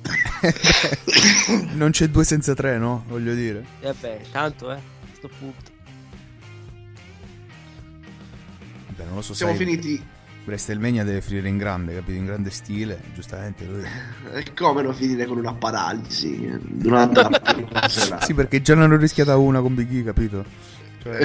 non 1.74 1.90
c'è 1.90 2.08
due 2.08 2.24
senza 2.24 2.54
tre, 2.54 2.78
no? 2.78 3.04
Voglio 3.08 3.34
dire. 3.34 3.64
E 3.80 3.86
vabbè, 3.86 4.20
tanto, 4.32 4.70
eh. 4.72 4.76
A 4.76 4.80
sto 5.14 5.28
punto. 5.38 5.70
Beh, 8.96 9.04
non 9.04 9.14
lo 9.16 9.22
so, 9.22 9.34
Siamo 9.34 9.54
sai, 9.54 9.64
finiti. 9.66 10.02
WrestleMania 10.44 11.04
deve 11.04 11.20
finire 11.20 11.48
in 11.48 11.58
grande, 11.58 11.94
capito? 11.94 12.18
In 12.18 12.24
grande 12.24 12.50
stile, 12.50 13.00
giustamente. 13.14 13.64
lui- 13.66 13.84
E 14.32 14.52
come 14.54 14.82
non 14.82 14.94
finire 14.94 15.26
con 15.26 15.36
una 15.38 15.52
paralisi 15.54 16.44
eh, 16.46 16.58
durante 16.62 17.22
la 17.22 17.28
prima 17.40 17.88
serata? 17.88 18.24
Sì, 18.24 18.34
perché 18.34 18.62
già 18.62 18.74
ne 18.74 18.84
hanno 18.84 18.96
rischiata 18.96 19.36
una 19.36 19.60
con 19.60 19.74
Big 19.74 19.92
E, 19.92 20.02
capito? 20.04 20.44
Cioè, 21.02 21.18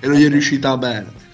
e 0.00 0.06
non 0.06 0.16
gli 0.16 0.24
è 0.24 0.28
riuscita 0.28 0.76
bene. 0.78 1.30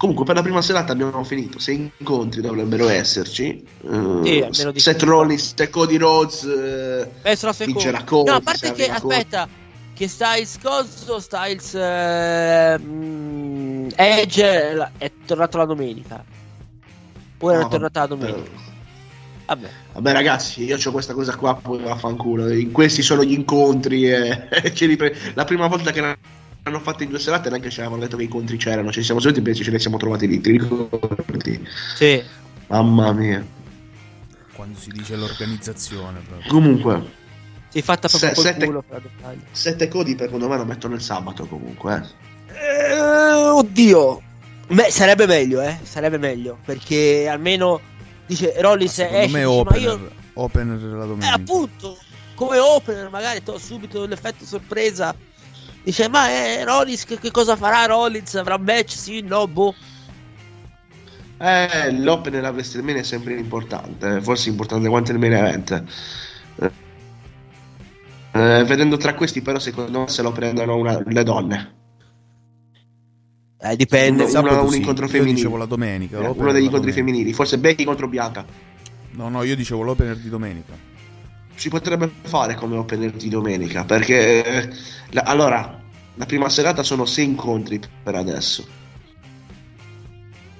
Comunque, 0.00 0.24
per 0.24 0.34
la 0.34 0.40
prima 0.40 0.62
serata 0.62 0.92
abbiamo 0.92 1.22
finito. 1.24 1.58
Sei 1.58 1.92
incontri 1.98 2.40
dovrebbero 2.40 2.88
esserci. 2.88 3.62
Eh, 3.82 4.48
Sì, 4.50 4.80
Seth 4.80 5.02
Rollins 5.02 5.52
Cody 5.68 5.98
Rhodes. 5.98 6.42
eh, 6.44 7.36
seconda. 7.52 7.64
Vincerà 7.66 8.04
Cody, 8.04 8.30
no, 8.30 8.36
a 8.36 8.40
parte 8.40 8.72
che, 8.72 8.88
aspetta, 8.88 9.46
che 9.92 10.08
Styles 10.08 10.58
coso, 10.62 11.20
Styles 11.20 11.74
eh, 11.74 12.78
mm, 12.80 13.88
Edge 13.94 14.90
è 14.96 15.12
tornato 15.26 15.58
la 15.58 15.66
domenica. 15.66 16.24
Ora 17.40 17.58
no, 17.58 17.66
è 17.66 17.68
tornata 17.68 18.00
la 18.00 18.06
vabbè. 18.06 18.26
domenica. 18.26 18.50
Vabbè. 19.44 19.68
Vabbè, 19.92 20.12
ragazzi, 20.12 20.64
io 20.64 20.78
ho 20.82 20.92
questa 20.92 21.12
cosa 21.12 21.36
qua. 21.36 21.56
Poi 21.56 21.78
vaffanculo. 21.78 22.50
In 22.50 22.72
questi 22.72 23.02
sono 23.02 23.22
gli 23.22 23.34
incontri. 23.34 24.10
E, 24.10 24.48
la 25.34 25.44
prima 25.44 25.66
volta 25.66 25.90
che 25.90 26.16
l'hanno 26.62 26.80
fatto 26.80 27.02
in 27.02 27.08
due 27.10 27.18
serate, 27.18 27.48
neanche 27.50 27.70
ci 27.70 27.80
avevano 27.80 28.02
detto 28.02 28.16
che 28.16 28.24
incontri 28.24 28.56
c'erano. 28.56 28.90
Ci 28.92 29.02
siamo 29.02 29.20
seduti 29.20 29.38
invece 29.38 29.62
ce 29.64 29.70
li 29.70 29.78
siamo 29.78 29.96
trovati 29.96 30.26
lì. 30.26 30.40
Ti 30.40 30.50
ricordi? 30.52 31.66
Sì. 31.96 32.22
Mamma 32.68 33.12
mia. 33.12 33.44
quando 34.54 34.78
si 34.78 34.90
dice 34.90 35.16
l'organizzazione, 35.16 36.20
proprio. 36.26 36.50
Comunque, 36.50 37.02
Si 37.68 37.78
è 37.78 37.82
fatta 37.82 38.08
proprio 38.08 38.28
Se- 38.30 38.34
col 38.36 38.44
sette- 38.44 38.66
culo 38.66 38.82
per 38.82 39.02
la 39.02 39.08
dettaglia. 39.08 39.40
sette 39.52 39.88
codi 39.88 40.14
per 40.14 40.26
secondo 40.26 40.48
me 40.48 40.56
lo 40.58 40.64
mettono 40.66 40.94
il 40.94 41.00
sabato 41.00 41.46
comunque. 41.46 42.02
eh. 42.48 42.92
Eh, 42.92 43.00
oddio. 43.48 44.20
Beh, 44.68 44.90
sarebbe 44.90 45.26
meglio, 45.26 45.60
eh. 45.62 45.78
Sarebbe 45.82 46.18
meglio. 46.18 46.58
Perché 46.64 47.26
almeno 47.28 47.80
dice 48.26 48.54
Rollins 48.60 48.92
Secondo 48.92 49.18
esce, 49.18 49.32
me 49.36 49.42
ma 49.44 49.50
opener, 49.50 49.82
io 49.82 50.10
opener 50.34 50.80
la 50.82 51.04
Eh, 51.04 51.06
domenica. 51.06 51.34
appunto, 51.34 51.96
come 52.34 52.58
opener, 52.58 53.08
magari 53.08 53.42
to, 53.42 53.56
subito 53.58 54.04
l'effetto 54.04 54.44
sorpresa. 54.44 55.14
Dice, 55.82 56.08
ma 56.08 56.28
eh, 56.30 56.64
Rollins, 56.64 57.04
che, 57.04 57.18
che 57.18 57.30
cosa 57.30 57.56
farà 57.56 57.86
Rollins? 57.86 58.34
Avrà 58.34 58.58
match? 58.58 58.90
Sì, 58.92 59.20
no, 59.22 59.46
boh. 59.48 59.74
Eh, 61.38 61.92
l'opener 61.92 62.44
a 62.44 62.50
WrestleMania 62.50 63.00
è 63.00 63.04
sempre 63.04 63.34
importante, 63.38 64.16
eh, 64.16 64.20
forse 64.20 64.50
importante 64.50 64.88
quanto 64.90 65.12
il 65.12 65.18
main 65.18 65.32
event. 65.32 65.84
Eh, 66.60 66.70
eh, 68.32 68.64
vedendo 68.64 68.98
tra 68.98 69.14
questi, 69.14 69.40
però, 69.40 69.58
secondo 69.58 70.00
me 70.00 70.08
se 70.08 70.20
lo 70.20 70.32
prendono 70.32 70.76
una- 70.76 71.02
le 71.04 71.22
donne. 71.22 71.74
Eh, 73.62 73.76
dipende. 73.76 74.22
Uno- 74.24 74.30
Sabato 74.32 74.62
un 74.64 74.70
sì, 74.70 74.78
incontro 74.78 75.04
io 75.06 75.10
femminile. 75.10 75.34
dicevo 75.36 75.56
la 75.56 75.64
domenica. 75.66 76.16
Eh, 76.18 76.20
uno 76.20 76.52
degli 76.52 76.64
incontri 76.64 76.90
domenica. 76.90 76.92
femminili, 76.92 77.32
forse 77.32 77.58
Becky 77.58 77.84
contro 77.84 78.06
Bianca. 78.06 78.44
No, 79.12 79.28
no, 79.30 79.42
io 79.42 79.56
dicevo 79.56 79.82
l'opener 79.82 80.16
di 80.18 80.28
domenica. 80.28 80.74
Si 81.60 81.68
potrebbe 81.68 82.10
fare 82.22 82.54
come 82.54 82.78
opener 82.78 83.10
di 83.12 83.28
domenica, 83.28 83.84
perché 83.84 84.42
eh, 84.44 84.76
la- 85.10 85.24
allora 85.26 85.78
la 86.14 86.24
prima 86.24 86.48
serata 86.48 86.82
sono 86.82 87.04
sei 87.04 87.26
incontri 87.26 87.78
per 88.02 88.14
adesso. 88.14 88.66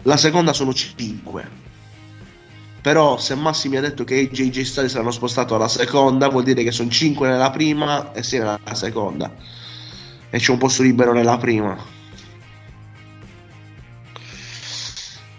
La 0.03 0.18
seconda 0.18 0.53
sono 0.53 0.74
cinque. 0.74 1.48
Però 2.82 3.16
se 3.16 3.34
Massimi 3.34 3.76
ha 3.78 3.80
detto 3.80 4.05
che 4.05 4.28
JJ 4.30 4.61
Styles 4.61 4.90
saranno 4.92 5.11
spostato 5.11 5.55
alla 5.55 5.68
seconda, 5.68 6.28
vuol 6.28 6.44
dire 6.44 6.62
che 6.62 6.70
sono 6.70 6.90
5 6.90 7.28
nella 7.28 7.51
prima 7.51 8.12
e 8.12 8.22
6 8.22 8.38
nella 8.40 8.61
seconda. 8.72 9.34
E 10.28 10.38
c'è 10.38 10.51
un 10.51 10.59
posto 10.59 10.82
libero 10.82 11.14
nella 11.14 11.38
prima. 11.38 11.78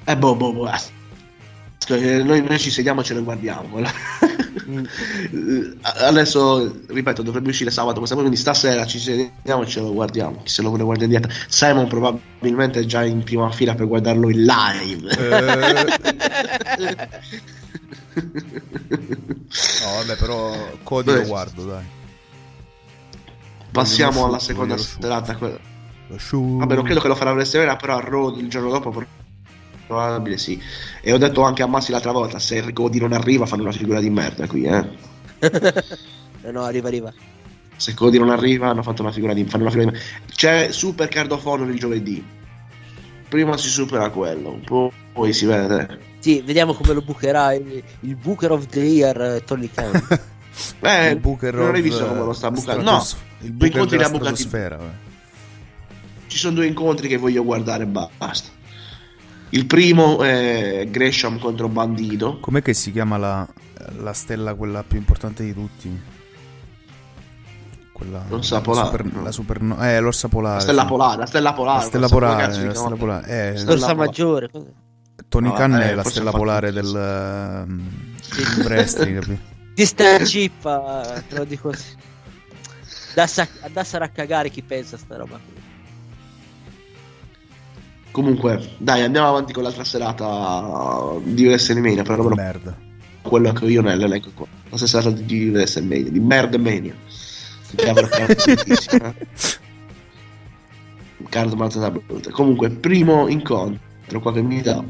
E 0.06 0.14
boh, 0.18 0.36
boh, 0.36 0.54
boh. 0.54 0.70
eh, 1.90 2.24
Noi, 2.24 2.42
noi 2.42 2.60
ci 2.60 2.72
sediamo 2.72 3.02
e 3.02 3.04
ce 3.04 3.14
lo 3.14 3.24
guardiamo. 3.24 3.80
Eh, 4.72 5.78
Adesso, 5.82 6.84
ripeto, 6.88 7.22
dovrebbe 7.22 7.50
uscire 7.50 7.72
sabato 7.72 7.98
questa 7.98 8.16
quindi 8.16 8.36
stasera 8.36 8.86
ci 8.86 9.00
sediamo 9.00 9.64
e 9.64 9.68
ce 9.68 9.80
lo 9.82 9.94
guardiamo. 9.94 10.42
Chi 10.44 10.50
se 10.52 10.62
lo 10.62 10.70
vuole 10.70 10.84
guardare 10.84 11.12
in 11.12 11.18
diretta. 11.18 11.34
Simon 11.48 11.88
probabilmente 11.88 12.80
è 12.82 12.86
già 12.86 13.04
in 13.04 13.24
prima 13.24 13.52
fila 13.52 13.76
per 13.76 13.88
guardarlo 13.88 14.30
in 14.30 14.46
live. 14.46 15.10
Eh, 15.10 15.86
no, 19.82 19.94
vabbè, 19.98 20.16
però 20.18 20.56
Cody 20.84 21.14
lo 21.14 21.24
guardo, 21.26 21.66
dai. 21.66 21.84
Passiamo 23.72 24.26
alla 24.26 24.40
seconda 24.40 24.78
serata. 24.78 25.38
Vabbè, 25.38 26.76
non 26.76 26.84
credo 26.84 27.00
che 27.00 27.08
lo 27.08 27.16
farà 27.16 27.32
WrestleMania, 27.32 27.78
però 27.78 27.98
a 27.98 28.02
Raw 28.02 28.38
il 28.38 28.50
giorno 28.50 28.70
dopo 28.70 28.92
probabile 29.92 30.38
sì. 30.38 30.62
E 31.02 31.12
ho 31.12 31.18
detto 31.18 31.42
anche 31.42 31.64
a 31.64 31.68
Massi 31.68 31.92
l'altra 31.92 32.12
volta, 32.12 32.40
se 32.40 32.72
Cody 32.72 33.00
non 33.00 33.12
arriva 33.14 33.46
fanno 33.46 33.64
una 33.64 33.72
figura 33.72 34.00
di 34.00 34.10
merda 34.10 34.48
qui, 34.48 34.64
eh. 34.64 34.88
No, 36.42 36.52
no, 36.52 36.64
arriva, 36.64 36.88
arriva. 36.88 37.14
Se 37.76 37.94
Cody 37.94 38.18
non 38.18 38.30
arriva 38.30 38.70
hanno 38.70 38.84
fatto 38.84 39.02
una 39.02 39.12
figura 39.12 39.34
di, 39.34 39.44
fanno 39.44 39.64
una 39.64 39.72
figura 39.72 39.92
di 39.92 39.98
C'è 40.34 40.72
Super 40.72 41.08
Card 41.08 41.32
of 41.32 41.46
Honor 41.46 41.70
il 41.70 41.80
giovedì. 41.80 42.24
Prima 43.28 43.58
si 43.58 43.70
supera 43.70 44.10
quello, 44.10 44.60
poi, 44.64 44.92
poi 45.14 45.34
si 45.34 45.46
vede. 45.46 46.00
Sì, 46.20 46.42
vediamo 46.46 46.74
come 46.74 46.94
lo 46.94 47.02
bucherà 47.02 47.54
il, 47.54 47.82
il 48.02 48.16
Booker 48.16 48.52
of 48.52 48.68
the 48.68 48.82
Year 48.82 49.22
eh, 49.22 49.44
Tony 49.44 49.70
Khan. 49.74 50.30
Eh, 50.82 51.12
il 51.12 51.20
Booker 51.20 51.54
non 51.54 51.74
hai 51.74 51.82
visto 51.82 52.04
eh, 52.04 52.10
come 52.10 52.26
lo 52.26 52.34
sta 52.34 52.52
bucando? 52.52 52.84
No, 52.84 53.02
il 53.40 53.54
due 53.54 53.70
Booker 53.70 53.88
della 53.88 54.08
ha 54.08 54.10
bucati. 54.10 54.36
stratosfera. 54.36 54.78
eh. 54.78 55.10
Ci 56.28 56.38
sono 56.38 56.56
due 56.56 56.66
incontri 56.66 57.08
che 57.08 57.16
voglio 57.16 57.42
guardare 57.44 57.84
e 57.84 57.88
basta. 57.88 58.50
Il 59.52 59.66
primo 59.66 60.22
è 60.24 60.88
Gresham 60.90 61.38
contro 61.40 61.68
Bandido. 61.68 62.40
Com'è 62.40 62.62
che 62.62 62.74
si 62.74 62.92
chiama 62.92 63.18
la, 63.18 63.48
la 64.00 64.14
stella 64.14 64.54
quella 64.54 64.84
più 64.84 64.98
importante 64.98 65.44
di 65.44 65.54
tutti? 65.54 66.02
Quella 67.92 68.24
L'orsa 68.30 68.56
la 68.56 68.62
polare, 68.62 68.86
super- 68.88 69.14
no. 69.14 69.22
la 69.24 69.32
super- 69.32 69.76
eh, 69.82 70.00
l'orsa 70.00 70.28
polare. 70.30 70.56
La 70.56 70.62
stella 70.62 70.86
polare, 70.86 71.18
la 71.20 71.26
stella 71.26 71.54
polare. 71.54 71.78
La 71.80 71.86
stella 71.86 72.08
polare, 72.08 72.42
la 72.42 72.50
chiama? 72.50 72.74
stella 72.74 72.96
polare. 72.96 73.24
Eh, 73.52 73.58
Stella 73.58 73.72
L'orsa 73.72 73.88
polare. 73.88 74.08
maggiore. 74.08 74.50
Tony 75.28 75.48
No, 75.48 75.54
Khan 75.54 75.74
eh, 75.76 75.90
è 75.92 75.94
la 75.96 76.04
stella 76.04 76.32
polare 76.32 76.72
del, 76.72 76.92
del 78.36 78.66
wrestling, 78.66 79.20
capito? 79.20 79.42
Ti 79.76 79.86
sta 79.86 80.16
in 80.18 80.24
chip, 80.26 80.66
eh, 80.66 81.24
te 81.28 81.36
lo 81.36 81.44
dico 81.44 81.70
così. 81.70 81.96
Andasse 83.10 83.42
a, 83.42 83.48
andassero 83.64 84.04
a 84.06 84.08
cagare 84.08 84.50
chi 84.50 84.62
pensa 84.64 84.96
a 84.96 85.00
sta 85.00 85.18
roba 85.18 85.38
qui. 85.38 85.61
Comunque, 88.12 88.76
dai, 88.78 89.02
andiamo 89.02 89.30
avanti 89.30 89.54
con 89.54 89.64
l'altra 89.64 89.84
serata 89.84 91.14
di 91.24 91.46
WrestleMania. 91.46 92.04
Per 92.04 92.12
almeno 92.12 92.36
Merda. 92.36 92.78
quello 93.22 93.54
che 93.54 93.66
ho 93.66 93.70
io 93.70 93.82
nell'elenco 93.82 94.32
qua. 94.34 94.46
La 94.70 94.78
stessa 94.78 95.02
serata 95.02 95.22
di 95.22 95.50
WrestleMania, 95.50 96.12
di 96.12 96.20
Merd 96.20 96.56
Mania. 96.56 96.96
Che 97.74 97.88
eh. 97.90 99.16
Card 101.30 101.54
Abbott. 101.60 102.30
Comunque, 102.32 102.70
primo 102.70 103.28
incontro 103.28 104.20
qua 104.20 104.34
che 104.34 104.42
mi 104.42 104.62
dà 104.62 104.84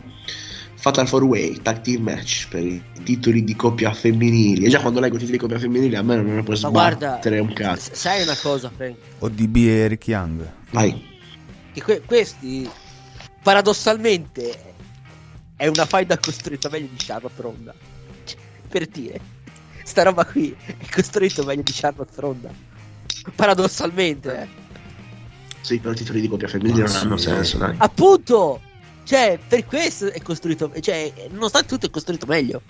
Fatal 0.76 1.07
4 1.07 1.28
Way 1.28 1.59
Tag 1.61 1.82
Team 1.82 2.01
Match 2.01 2.47
per 2.49 2.65
i 2.65 2.82
titoli 3.03 3.43
di 3.43 3.55
coppia 3.55 3.93
femminili. 3.93 4.65
E 4.65 4.69
già 4.69 4.80
quando 4.82 4.99
leggo 4.99 5.15
i 5.15 5.19
titoli 5.19 5.38
di 5.38 5.43
coppia 5.43 5.59
femminili 5.59 5.95
a 5.95 6.01
me 6.01 6.15
non 6.15 6.34
ne 6.34 6.41
può 6.41 6.55
sbattere 6.55 7.38
un 7.38 7.53
cazzo. 7.53 7.91
sai 7.93 8.24
una 8.24 8.36
cosa, 8.41 8.72
Frank? 8.76 8.95
ODB 9.19 9.55
e 9.57 9.67
Eric 9.67 10.07
Young. 10.07 10.51
Vai. 10.72 11.09
Che 11.74 11.82
que- 11.84 12.01
questi, 12.03 12.67
paradossalmente, 13.42 14.74
è 15.56 15.68
una 15.68 15.86
faida 15.86 16.18
costruita 16.18 16.70
meglio 16.70 16.88
di 16.88 16.98
Charlotte 16.98 17.42
Ronda. 17.42 17.74
Cioè, 18.24 18.38
per 18.68 18.88
dire, 18.88 19.20
sta 19.84 20.04
roba 20.04 20.26
qui 20.26 20.56
è 20.66 20.76
costruito 20.92 21.44
meglio 21.44 21.62
di 21.64 21.72
Charlotte 21.74 22.20
Ronda. 22.20 22.52
Paradossalmente, 23.36 24.42
eh. 24.42 24.48
Sì, 25.62 25.78
però 25.78 25.92
i 25.92 25.96
titoli 25.96 26.22
di 26.22 26.28
coppia 26.28 26.48
femminili 26.48 26.82
Ma 26.82 26.88
non 26.88 26.96
hanno 26.96 27.18
senso, 27.18 27.58
dai. 27.58 27.76
Appunto! 27.78 28.62
Cioè, 29.04 29.39
per 29.48 29.66
questo 29.66 30.12
è 30.12 30.22
costruito, 30.22 30.72
cioè, 30.80 31.12
nonostante 31.30 31.68
tutto 31.68 31.86
è 31.86 31.89
costruito 31.89 32.26
meglio. 32.26 32.62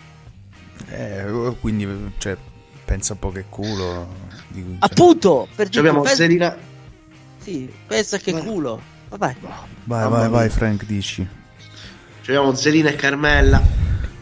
Eh, 0.90 1.56
quindi, 1.62 1.88
cioè, 2.18 2.36
pensa 2.84 3.14
un 3.14 3.20
po' 3.20 3.32
che 3.32 3.46
culo. 3.48 4.08
di- 4.50 4.62
cioè, 4.64 4.76
Appunto! 4.80 5.48
Per 5.56 5.70
Ci 5.70 5.80
abbiamo 5.80 6.02
pensa, 6.02 6.16
Serena. 6.18 6.58
sì, 7.38 7.72
pensa 7.88 8.18
che 8.18 8.34
culo. 8.34 8.82
Vabbè. 9.12 9.36
Vai, 9.84 10.10
vai, 10.10 10.30
vai. 10.30 10.50
Frank, 10.50 10.86
dici. 10.86 11.28
Ci 12.22 12.30
abbiamo 12.32 12.54
Zelina 12.56 12.90
e 12.90 12.96
Carmella 12.96 13.62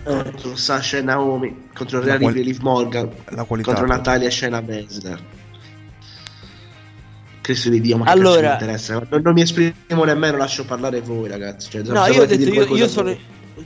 Eh, 0.03 0.23
contro 0.23 0.55
Sasha 0.55 0.97
e 0.97 1.01
Naomi 1.01 1.67
contro 1.73 1.99
La 1.99 2.05
Rhea 2.05 2.17
qual- 2.17 2.33
Ripley 2.33 2.43
e 2.49 2.53
Liv 2.53 2.61
Morgan 2.63 3.09
La 3.29 3.43
qualità. 3.43 3.71
contro. 3.73 3.87
Natalia 3.87 4.27
e 4.27 4.31
Shayna 4.31 4.61
Baszler 4.61 5.19
Cristo 7.41 7.69
di 7.69 7.81
Dio 7.81 7.97
ma 7.97 8.05
che 8.05 8.11
Allora- 8.11 8.35
cazzo 8.35 8.47
mi 8.47 8.53
interessa 8.53 9.05
non, 9.09 9.21
non 9.21 9.33
mi 9.33 9.41
esprimo 9.41 10.03
nemmeno 10.05 10.37
lascio 10.37 10.65
parlare 10.65 11.01
voi 11.01 11.27
ragazzi 11.29 11.69
cioè, 11.69 11.81
no, 11.83 12.05
io 12.07 12.21
ho 12.21 12.25
detto, 12.25 12.49
io, 12.49 12.75
io 12.75 12.87
sono... 12.87 13.15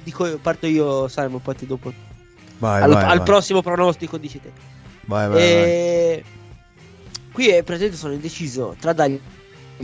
Dico, 0.03 0.37
parto 0.41 0.65
io, 0.65 1.07
Simon, 1.07 1.39
poi 1.39 1.55
ti 1.55 1.67
dopo. 1.67 1.93
Vai, 2.57 2.81
al, 2.81 2.91
vai, 2.93 3.03
al 3.03 3.17
vai. 3.17 3.25
prossimo 3.25 3.61
pronostico 3.61 4.17
dici 4.17 4.41
te. 4.41 4.51
Vai, 5.05 5.27
vai, 5.27 5.37
vai. 5.37 5.41
E... 5.43 6.23
Qui 7.31 7.49
è 7.49 7.61
presente 7.61 7.95
sono 7.95 8.13
indeciso 8.13 8.75
tra 8.79 8.91
dargli 8.91 9.19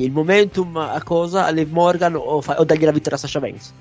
il 0.04 0.12
momentum 0.12 0.76
a 0.78 1.02
cosa 1.04 1.45
a 1.45 1.50
Liv 1.50 1.72
Morgan 1.72 2.16
o, 2.16 2.41
fa- 2.41 2.60
o 2.60 2.64
dargli 2.64 2.84
la 2.86 2.91
vittoria 2.91 3.18
a 3.18 3.22
Sasha 3.22 3.39
Banks. 3.39 3.72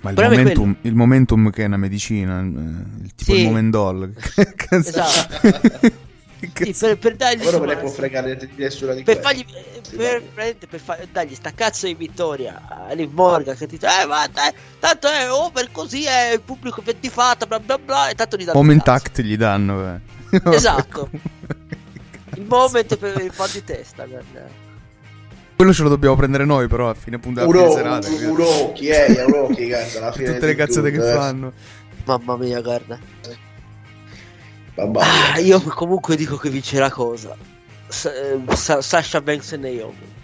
Ma 0.00 0.10
il 0.10 0.16
momentum, 0.20 0.76
il 0.82 0.94
momentum 0.94 1.50
che 1.50 1.62
è 1.62 1.66
una 1.66 1.76
medicina, 1.78 2.40
eh, 2.40 2.44
il 2.44 3.14
tipo 3.14 3.32
Sì. 3.32 3.40
il 3.40 3.44
momendol. 3.46 4.12
Che 4.56 4.76
Esatto. 4.76 5.50
che 6.52 6.72
Sì, 6.72 6.72
per, 6.78 6.98
per 6.98 7.16
dargli 7.16 7.44
ora 7.46 7.58
me 7.58 7.66
ne 7.66 7.76
può 7.78 7.88
fregare 7.88 8.36
di 8.36 8.48
nessuna 8.56 8.92
di 8.92 9.02
per 9.02 9.20
fargli 9.20 9.40
eh, 9.40 9.80
per, 9.96 10.22
per 10.68 10.80
fa- 10.80 10.98
dargli 11.10 11.34
sta 11.34 11.50
cazzo 11.54 11.86
di 11.86 11.94
vittoria 11.94 12.86
a 12.88 12.92
Liv 12.92 13.10
Morgan 13.12 13.56
che 13.56 13.66
ti 13.66 13.78
dice 13.78 13.86
eh 14.02 14.06
ma 14.06 14.26
dai, 14.28 14.52
tanto 14.78 15.08
è 15.08 15.30
over 15.32 15.70
così 15.72 16.04
è 16.04 16.32
il 16.34 16.40
pubblico 16.42 16.82
ventifata 16.84 17.46
bla 17.46 17.58
bla 17.58 17.78
bla 17.78 18.10
e 18.10 18.14
tanto 18.14 18.36
gli 18.36 18.44
danno 18.44 18.58
Moment 18.58 18.86
act 18.86 19.22
gli 19.22 19.36
danno. 19.36 19.94
eh. 20.30 20.40
Esatto. 20.52 21.08
il 22.36 22.44
moment 22.46 22.96
per 22.96 23.20
il 23.22 23.32
mal 23.36 23.50
di 23.50 23.64
testa 23.64 24.06
guarda. 24.06 24.64
Quello 25.56 25.72
ce 25.72 25.82
lo 25.82 25.88
dobbiamo 25.88 26.16
prendere 26.16 26.44
noi, 26.44 26.68
però 26.68 26.90
a 26.90 26.94
fine 26.94 27.18
puntata, 27.18 27.46
Uro, 27.46 27.70
serata. 27.72 28.08
che- 28.08 28.26
Urocchi, 28.26 28.88
eh, 28.88 29.24
Urocchi, 29.24 29.66
cazzo, 29.68 29.98
alla 29.98 30.12
fine 30.12 30.32
Tutte 30.34 30.46
le 30.46 30.54
cazzate 30.54 30.90
tutto, 30.90 31.02
che 31.02 31.10
eh. 31.10 31.14
fanno. 31.14 31.52
mamma 32.04 32.36
mia 32.36 32.60
guarda 32.60 32.98
Mamma 34.76 35.00
Ah, 35.00 35.32
mia. 35.36 35.40
io 35.46 35.60
comunque 35.62 36.14
dico 36.16 36.36
che 36.36 36.50
vincerà 36.50 36.90
cosa? 36.90 37.34
Sa- 37.88 38.12
eh, 38.14 38.38
Sa- 38.54 38.82
Sasha 38.82 39.20
Banks 39.22 39.52
e 39.52 39.56
Naomi. 39.56 40.14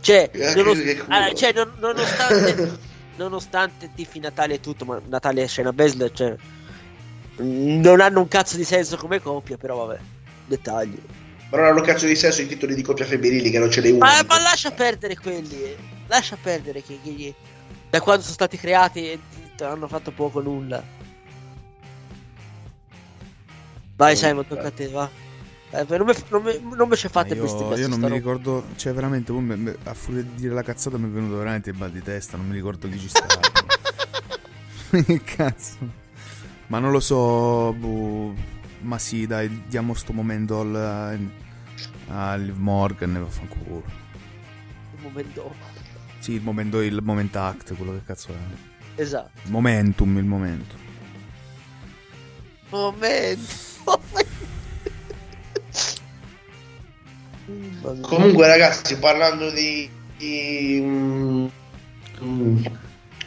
Cioè, 0.00 0.30
Eh, 0.32 0.54
nonos- 0.54 0.80
che 0.82 0.96
culo. 0.98 1.14
ah, 1.16 1.32
cioè, 1.34 1.52
non- 1.52 1.72
nonostante, 1.78 2.78
nonostante 3.16 3.90
tifi 3.94 4.18
Natalia 4.20 4.54
e 4.56 4.60
tutto, 4.60 4.84
ma 4.86 5.00
Natalia 5.06 5.42
e 5.42 5.48
Shayna 5.48 5.72
Baszler, 5.72 6.10
cioè, 6.12 6.34
non 7.36 8.00
hanno 8.00 8.20
un 8.20 8.28
cazzo 8.28 8.56
di 8.56 8.64
senso 8.64 8.96
come 8.96 9.20
coppia, 9.20 9.56
però 9.58 9.84
vabbè, 9.86 10.00
dettagli. 10.46 10.98
Ma 11.50 11.58
non 11.58 11.66
hanno 11.66 11.80
cazzo 11.82 12.06
di 12.06 12.16
senso 12.16 12.42
i 12.42 12.46
titoli 12.48 12.74
di 12.74 12.82
coppia 12.82 13.04
femminili 13.04 13.50
che 13.50 13.58
non 13.58 13.70
ce 13.70 13.80
ne 13.80 13.90
uno. 13.90 13.98
Ma, 13.98 14.22
ma 14.26 14.40
lascia 14.40 14.70
perdere 14.72 15.16
quelli, 15.16 15.62
eh. 15.62 15.76
lascia 16.06 16.36
perdere 16.40 16.82
che, 16.82 16.98
che 17.02 17.10
gli- 17.10 17.34
da 17.90 18.00
quando 18.00 18.22
sono 18.22 18.34
stati 18.34 18.56
creati 18.56 19.10
e 19.10 19.18
hanno 19.60 19.86
fatto 19.86 20.10
poco 20.10 20.40
nulla. 20.40 20.82
Vai 23.96 24.12
Oh, 24.12 24.16
Simon, 24.16 24.46
tocca 24.46 24.68
a 24.68 24.70
te, 24.72 24.88
va. 24.88 25.08
Eh, 25.70 25.84
non, 25.88 26.06
mi, 26.06 26.12
non, 26.28 26.42
mi, 26.42 26.60
non 26.76 26.88
mi 26.88 26.96
ci 26.96 27.08
fate 27.08 27.34
io, 27.34 27.42
bestemmiare 27.42 27.80
io 27.80 27.88
non 27.88 27.98
mi 27.98 28.04
roba. 28.08 28.16
ricordo, 28.16 28.64
cioè 28.76 28.92
veramente, 28.92 29.32
me- 29.32 29.56
me- 29.56 29.76
a 29.84 29.94
furia 29.94 30.22
di 30.22 30.34
dire 30.34 30.54
la 30.54 30.62
cazzata 30.62 30.98
mi 30.98 31.06
è 31.06 31.08
venuto 31.10 31.36
veramente 31.36 31.70
il 31.70 31.76
mal 31.76 31.90
di 31.92 32.02
testa, 32.02 32.36
non 32.36 32.46
mi 32.48 32.54
ricordo 32.54 32.88
chi 32.88 32.98
ci 32.98 33.08
stava. 33.08 33.40
che 35.04 35.22
cazzo. 35.22 35.76
Ma 36.68 36.78
non 36.78 36.90
lo 36.90 37.00
so, 37.00 37.72
boh, 37.74 38.34
ma 38.84 38.98
sì, 38.98 39.26
dai, 39.26 39.64
diamo 39.66 39.94
sto 39.94 40.12
momento 40.12 40.60
al, 40.60 41.30
a 42.08 42.34
Liv 42.36 42.56
Morgan 42.56 43.16
e 43.16 43.18
vaffanculo. 43.18 43.82
Un 44.96 45.02
momento. 45.02 45.54
Sì, 46.18 46.32
il 46.32 46.42
momento, 46.42 46.80
il 46.80 47.00
moment 47.02 47.34
act, 47.36 47.74
quello 47.74 47.92
che 47.92 48.04
cazzo 48.04 48.32
è. 48.32 49.00
Esatto. 49.00 49.30
Il 49.44 49.50
momentum, 49.50 50.16
il 50.18 50.24
momento. 50.24 50.76
Momento. 52.70 53.62
Comunque, 58.00 58.46
ragazzi, 58.46 58.98
parlando 58.98 59.50
di, 59.50 59.88
di, 60.16 60.80
mm, 60.82 61.46
mm, 62.22 62.64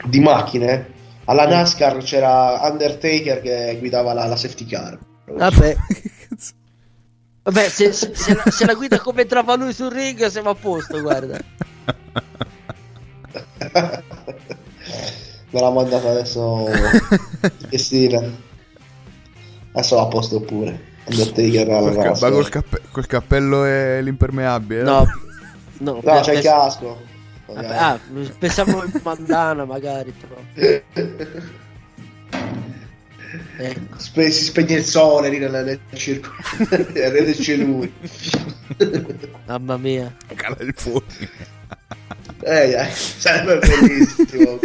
di 0.05 0.19
macchine, 0.19 0.93
alla 1.25 1.45
NASCAR 1.45 1.97
c'era 1.97 2.59
Undertaker 2.61 3.41
che 3.41 3.75
guidava 3.79 4.13
la, 4.13 4.25
la 4.25 4.35
safety 4.35 4.65
car. 4.65 4.97
Vabbè, 5.30 5.75
vabbè 7.43 7.69
se, 7.69 7.91
se- 7.91 8.15
se 8.15 8.34
la, 8.34 8.43
se 8.49 8.65
la 8.65 8.73
guida 8.73 8.99
come 8.99 9.21
entrava 9.23 9.55
lui 9.55 9.73
sul 9.73 9.91
ring 9.91 10.25
siamo 10.28 10.49
a 10.51 10.55
posto, 10.55 11.01
guarda. 11.01 11.38
Me 15.49 15.61
l'ha 15.61 15.69
mandato 15.69 16.09
adesso 16.09 16.65
Cristina. 17.67 18.21
Adesso 19.71 19.99
a 19.99 20.07
posto 20.07 20.41
pure. 20.41 20.95
Undertaker 21.05 21.69
alla 21.69 21.91
Col 21.91 22.03
ca- 22.03 22.17
ma 22.19 22.30
col, 22.32 22.49
cappe- 22.49 22.82
col 22.91 23.05
cappello 23.05 23.65
e 23.65 24.01
l'impermeabile? 24.01 24.82
No, 24.84 25.05
no, 25.80 26.01
No, 26.03 26.19
c'è 26.19 26.34
il 26.34 26.41
casco. 26.41 27.01
vabbè, 27.45 27.75
ah, 27.78 27.97
pensavo 28.38 28.84
in 28.84 28.91
bandana 29.01 29.63
magari, 29.63 30.11
però. 30.11 30.36
Ecco. 33.57 33.97
Spe- 33.97 34.31
si 34.31 34.43
spegne 34.45 34.75
il 34.75 34.83
sole 34.83 35.29
lì 35.29 35.38
nel, 35.39 35.51
nel 35.51 35.79
circo. 35.97 36.29
C'è 37.41 37.55
lui. 37.55 37.91
Mamma 39.45 39.77
mia. 39.77 40.15
Cala 40.35 40.57
il 40.59 40.73
fulmine. 40.75 41.55
Eh, 42.41 42.71
eh, 42.71 42.89
sarebbe 42.91 43.59
bellissimo. 43.59 44.59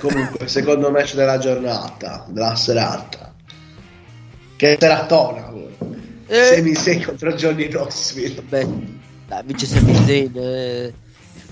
Comunque, 0.00 0.46
secondo 0.48 0.90
match 0.90 1.14
della 1.14 1.38
giornata, 1.38 2.26
della 2.28 2.54
serata. 2.54 3.34
Che 4.56 4.76
seratona. 4.78 5.52
Eh. 6.28 6.42
Semi 6.42 6.74
6 6.74 7.00
contro 7.02 7.32
Johnny 7.34 7.68
Knoxville. 7.68 8.42
Dai, 8.48 9.42
vince 9.44 9.66
Sami 9.66 9.94
Zayn. 9.94 10.32
eh. 10.36 10.92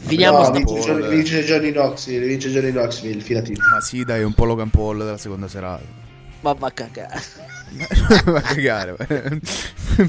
Finiamo 0.00 0.42
no, 0.42 0.50
vince, 0.50 0.64
Paul, 0.64 0.80
Johnny, 0.84 1.08
vince 1.08 1.44
Johnny 1.44 1.70
Knoxville, 1.72 2.26
vince 2.26 2.50
Johnny 2.50 2.70
Knoxville, 2.70 3.20
fidati. 3.20 3.54
Ma 3.70 3.80
sì, 3.80 4.04
dai, 4.04 4.22
un 4.22 4.32
po' 4.32 4.44
Logan 4.44 4.70
Paul 4.70 4.98
della 4.98 5.18
seconda 5.18 5.48
serata. 5.48 5.82
Ma 6.40 6.52
va 6.52 6.66
a 6.66 6.70
cagare. 6.70 7.22
Va 8.26 8.38
a 8.38 8.40
cagare. 8.42 8.96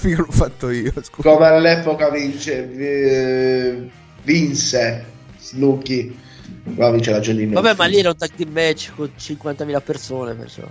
Mica 0.03 0.17
l'ho 0.17 0.27
fatto 0.29 0.69
io, 0.69 0.91
scusa. 1.01 1.29
Come 1.29 1.47
all'epoca 1.47 2.09
vince, 2.09 2.71
eh, 2.73 3.89
vinse 4.23 5.05
Snooki. 5.39 6.19
Qua 6.75 6.91
vince 6.91 7.11
la 7.11 7.19
Johnny 7.19 7.45
Knoxville. 7.45 7.61
Vabbè, 7.61 7.77
ma 7.77 7.85
lì 7.85 7.99
era 7.99 8.09
un 8.09 8.17
tag 8.17 8.31
team 8.35 8.51
match 8.51 8.91
con 8.93 9.09
50.000 9.17 9.81
persone, 9.81 10.33
perciò. 10.33 10.67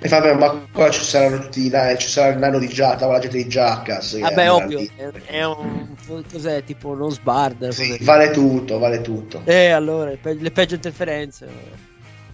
E 0.00 0.08
vabbè, 0.08 0.34
ma 0.34 0.64
qua 0.72 0.90
ci 0.90 1.02
saranno 1.02 1.40
tutti 1.40 1.66
i 1.66 1.70
nani, 1.70 1.98
ci 1.98 2.08
sarà 2.08 2.32
il 2.32 2.38
nano 2.38 2.60
di 2.60 2.68
Giacca, 2.68 3.06
la 3.06 3.18
gente 3.18 3.36
di 3.36 3.48
Giaccass. 3.48 4.14
che 4.14 4.20
Vabbè, 4.20 4.44
andrà 4.44 4.54
ovvio, 4.54 4.78
è, 4.96 5.10
è 5.26 5.44
un... 5.44 5.96
cos'è, 6.30 6.62
tipo 6.62 6.90
uno 6.90 7.08
sbard. 7.08 7.68
Sì, 7.70 7.98
vale 8.02 8.30
tutto, 8.30 8.78
vale 8.78 9.00
tutto. 9.00 9.42
Eh, 9.44 9.70
allora, 9.70 10.10
le 10.10 10.18
pe- 10.18 10.34
le 10.34 10.50
peggio 10.52 10.76
interferenze. 10.76 11.48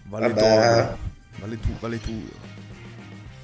Vale 0.08 0.28
Vabbè. 0.28 0.40
todo. 0.40 0.98
Vale 1.38 1.60
tu, 1.60 1.68
vale 1.80 2.00
tu. 2.00 2.28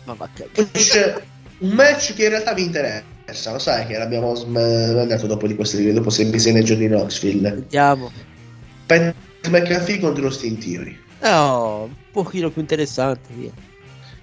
Ma 0.04 0.12
va 0.12 0.24
a 0.26 0.28
cagare. 0.34 0.50
Poi 0.52 0.68
c'è 0.82 1.22
un 1.58 1.70
match 1.70 2.12
che 2.14 2.24
in 2.24 2.28
realtà 2.30 2.52
mi 2.52 2.62
interessa, 2.64 3.52
lo 3.52 3.58
sai 3.58 3.86
che 3.86 3.96
l'abbiamo 3.96 4.34
smandato 4.34 5.26
dopo 5.26 5.46
di 5.46 5.54
queste 5.54 5.92
dopo 5.94 6.10
6 6.10 6.26
mesi 6.26 6.52
nel 6.52 6.64
Johnny 6.64 6.88
Knoxville. 6.88 7.48
Sentiamo. 7.48 8.12
Pat 8.84 9.14
McAfee 9.48 9.98
contro 9.98 10.26
Austin 10.26 10.58
Theory. 10.58 10.98
No, 11.22 11.84
un 11.84 11.94
pochino 12.12 12.50
più 12.50 12.60
interessante, 12.60 13.28
via. 13.34 13.50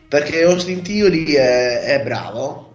Perché 0.08 0.44
Austin 0.44 0.82
Theory 0.84 1.34
è, 1.34 1.82
è 1.82 2.04
bravo. 2.04 2.66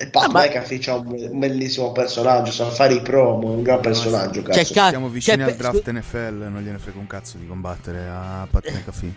E 0.00 0.08
Pat 0.08 0.24
Ah, 0.24 0.28
ma- 0.30 0.44
McAfee 0.44 0.78
c'ha 0.78 0.94
un, 0.94 1.06
un 1.32 1.38
bellissimo 1.40 1.90
personaggio, 1.92 2.52
sa 2.52 2.66
fare 2.70 2.94
i 2.94 3.02
promo, 3.02 3.52
è 3.52 3.56
un 3.56 3.62
gran 3.62 3.80
personaggio, 3.80 4.42
Cioè, 4.44 4.54
cazzo. 4.54 4.72
ca- 4.74 4.88
Siamo 4.90 5.08
vicini 5.08 5.38
cioè, 5.42 5.50
al 5.50 5.56
draft 5.56 5.90
NFL, 5.90 6.46
non 6.50 6.62
gliene 6.62 6.78
frega 6.78 6.98
un 6.98 7.06
cazzo 7.08 7.36
di 7.36 7.46
combattere 7.48 8.06
a 8.08 8.46
Pat 8.48 8.70
McAfee. 8.70 9.12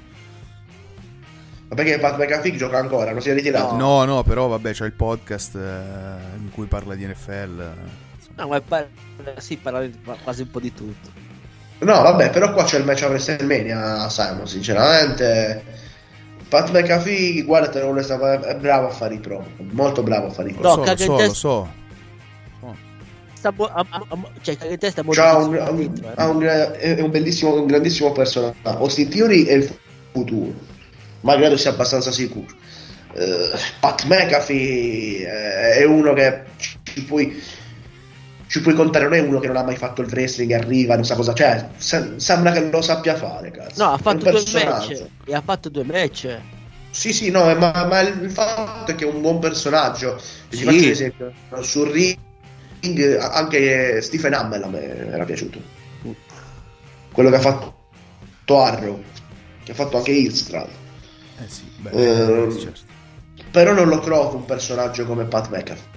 Ma 1.69 1.75
perché 1.75 1.99
Pat 1.99 2.17
McAfee 2.17 2.55
gioca 2.57 2.79
ancora, 2.79 3.11
non 3.11 3.21
si 3.21 3.29
è 3.29 3.33
ritirato? 3.33 3.75
No, 3.75 4.03
no, 4.05 4.23
però 4.23 4.47
vabbè, 4.47 4.71
c'è 4.73 4.85
il 4.85 4.91
podcast 4.93 5.55
eh, 5.55 6.37
in 6.37 6.49
cui 6.51 6.65
parla 6.65 6.95
di 6.95 7.05
NFL. 7.05 7.59
eh, 7.61 8.15
insomma. 8.17 8.41
No, 8.43 8.47
ma 8.49 8.59
parla, 8.61 8.87
sì, 9.37 9.57
parla 9.57 9.87
quasi 10.23 10.41
un 10.41 10.49
po' 10.51 10.59
di 10.59 10.73
tutto. 10.73 11.09
No, 11.79 12.01
vabbè, 12.01 12.29
però 12.31 12.51
qua 12.53 12.63
c'è 12.63 12.77
il 12.79 12.85
match 12.85 13.03
a 13.03 13.07
WrestleMania, 13.07 14.09
Simon, 14.09 14.47
sinceramente. 14.47 15.63
Pat 16.51 16.69
McAfee, 16.71 17.43
guardatelo, 17.43 17.87
onestamente, 17.87 18.45
è 18.45 18.55
bravo 18.57 18.87
a 18.87 18.89
fare 18.89 19.13
i 19.13 19.19
pro, 19.19 19.41
molto 19.71 20.03
bravo 20.03 20.27
a 20.27 20.31
fare 20.31 20.49
i 20.49 20.53
pro. 20.53 20.63
Lo 20.63 20.75
No, 20.75 20.83
so, 20.85 20.91
lo 20.91 20.97
so, 20.97 21.25
lo 21.25 21.33
so. 21.33 21.79
Sta 23.35 23.53
bo- 23.53 23.71
a- 23.73 23.85
cioè, 24.41 24.57
in 24.69 24.77
testa 24.77 25.01
molto 25.01 25.21
un, 25.21 25.51
dentro, 25.51 25.73
un- 25.73 26.03
eh. 26.03 26.11
ha 26.15 26.27
un- 26.27 26.43
è 26.77 26.99
un 26.99 27.09
bellissimo, 27.09 27.53
un 27.55 27.67
grandissimo 27.67 28.11
personaggio. 28.11 28.57
Austin 28.63 29.07
Theory 29.09 29.45
è 29.45 29.53
il 29.53 29.73
futuro, 30.11 30.53
ma 31.21 31.35
credo 31.37 31.55
sia 31.55 31.69
abbastanza 31.71 32.11
sicuro. 32.11 32.53
Eh, 33.13 33.49
Pat 33.79 34.03
McAfee 34.03 35.25
eh, 35.25 35.71
è 35.79 35.83
uno 35.85 36.11
che 36.11 36.41
ci 36.83 37.03
puoi, 37.05 37.41
ci 38.51 38.59
puoi 38.59 38.73
contare, 38.73 39.05
non 39.05 39.13
è 39.13 39.19
uno 39.21 39.39
che 39.39 39.47
non 39.47 39.55
ha 39.55 39.63
mai 39.63 39.77
fatto 39.77 40.01
il 40.01 40.09
wrestling, 40.11 40.51
arriva, 40.51 40.95
non 40.95 41.05
sa 41.05 41.15
cosa, 41.15 41.33
cioè 41.33 41.69
se- 41.77 42.15
sembra 42.17 42.51
che 42.51 42.69
lo 42.69 42.81
sappia 42.81 43.15
fare. 43.15 43.49
Cazzo. 43.49 43.81
No, 43.81 43.93
ha 43.93 43.97
fatto 43.97 44.29
due 44.29 44.65
match. 44.65 45.05
E 45.23 45.33
ha 45.33 45.41
fatto 45.41 45.69
due 45.69 45.85
match. 45.85 46.37
Sì, 46.89 47.13
sì, 47.13 47.31
no, 47.31 47.45
ma, 47.55 47.85
ma 47.87 47.99
il 48.01 48.29
fatto 48.29 48.91
è 48.91 48.95
che 48.95 49.05
è 49.05 49.07
un 49.07 49.21
buon 49.21 49.39
personaggio. 49.39 50.19
Ti 50.49 50.57
Sì. 50.57 50.63
faccio 50.65 50.77
un 50.83 50.83
esempio. 50.89 51.33
Sul 51.61 51.87
ring 51.91 52.17
anche 53.21 54.01
Stephen 54.01 54.33
Hammel 54.33 54.63
a 54.63 54.67
me 54.67 54.97
era 55.13 55.23
piaciuto. 55.23 55.61
Quello 57.13 57.29
che 57.29 57.35
ha 57.37 57.39
fatto 57.39 57.73
Arrow, 58.61 59.01
che 59.63 59.71
ha 59.71 59.75
fatto 59.75 59.95
anche 59.95 60.11
Hillstrad. 60.11 60.67
Eh 61.39 61.47
sì, 61.47 61.63
beh, 61.77 61.89
Eh, 61.91 62.51
certo. 62.59 62.81
Però 63.49 63.71
non 63.71 63.87
lo 63.87 63.99
trovo 63.99 64.35
un 64.35 64.43
personaggio 64.43 65.05
come 65.05 65.23
Pat 65.23 65.47
McAfee. 65.47 65.90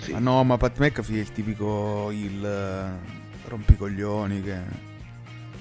Sì. 0.00 0.12
Ma 0.12 0.18
no, 0.18 0.42
ma 0.44 0.56
Pat 0.56 0.78
McAfee 0.78 1.18
è 1.18 1.20
il 1.20 1.32
tipico 1.32 2.10
il 2.10 2.44
eh, 2.44 3.48
rompicoglioni 3.48 4.42
che 4.42 4.58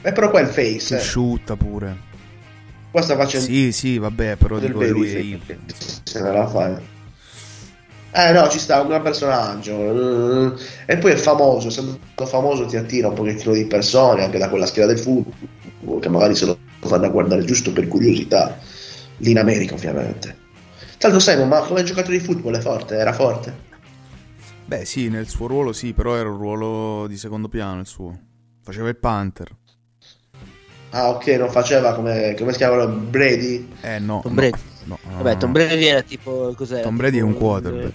E 0.02 0.12
però 0.14 0.30
qua 0.30 0.40
è 0.40 0.44
il 0.44 0.50
si 0.50 0.78
face. 0.80 0.96
eh. 0.96 0.98
asciutta 0.98 1.56
pure. 1.56 2.08
Qua 2.92 3.02
sta 3.02 3.16
facendo 3.16 3.46
Sì, 3.46 3.72
sì, 3.72 3.98
vabbè, 3.98 4.36
però 4.38 4.60
del 4.60 4.70
dico 4.70 4.80
che 4.80 4.88
lui 4.88 5.14
è 5.14 5.20
il. 5.20 5.42
Se 6.04 6.22
ne 6.22 6.32
la 6.32 6.48
fa. 6.48 6.82
Eh 8.12 8.32
no, 8.32 8.48
ci 8.50 8.58
sta 8.60 8.82
un 8.82 8.88
gran 8.88 9.02
personaggio. 9.04 10.54
Eh, 10.56 10.60
E 10.88 10.98
poi 10.98 11.12
è 11.12 11.16
famoso, 11.16 11.68
essendo 11.68 12.00
famoso 12.26 12.66
ti 12.66 12.76
attira 12.78 13.10
un 13.10 13.14
pochettino 13.14 13.54
di 13.54 13.66
persone 13.68 14.24
anche 14.24 14.40
da 14.40 14.50
quella 14.50 14.66
schiera 14.66 14.88
del 14.88 14.98
football, 14.98 16.00
che 16.00 16.10
magari 16.10 16.36
se 16.36 16.46
lo 16.46 16.58
fanno 16.80 17.06
a 17.06 17.10
guardare 17.10 17.44
giusto 17.46 17.72
per 17.72 17.88
curiosità. 17.88 18.58
Lì 19.18 19.32
in 19.32 19.38
America, 19.38 19.76
ovviamente. 19.76 20.38
Tanto 20.98 21.20
Simon, 21.20 21.48
ma 21.48 21.60
come 21.62 21.84
giocatore 21.84 22.18
di 22.18 22.24
football 22.24 22.56
è 22.58 22.60
forte? 22.62 22.96
Era 22.96 23.14
forte? 23.14 23.68
Beh, 24.70 24.86
sì, 24.86 25.10
nel 25.10 25.28
suo 25.28 25.48
ruolo 25.48 25.74
sì, 25.74 25.94
però 25.94 26.16
era 26.16 26.30
un 26.30 26.38
ruolo 26.38 27.08
di 27.08 27.18
secondo 27.18 27.48
piano 27.50 27.80
il 27.80 27.88
suo. 27.88 28.16
Faceva 28.62 28.88
il 28.90 28.98
Panther. 28.98 29.50
Ah, 30.92 31.10
ok, 31.10 31.26
non 31.40 31.50
faceva 31.50 31.96
come, 31.96 32.36
come 32.38 32.52
si 32.52 32.58
chiamano 32.60 32.88
Brady? 32.88 33.68
Eh 33.82 33.98
no. 33.98 34.20
Tom 34.22 34.36
Brady. 34.36 34.60
no, 34.84 35.00
no, 35.10 35.16
Vabbè. 35.18 35.38
Tom 35.38 35.52
Brady 35.54 35.86
era 35.86 36.04
tipo. 36.04 36.54
Cos'era? 36.56 36.84
Tom 36.84 36.98
Brady 36.98 37.18
è 37.18 37.22
Tipo, 37.22 37.26
un 37.26 37.34
quarterback. 37.36 37.94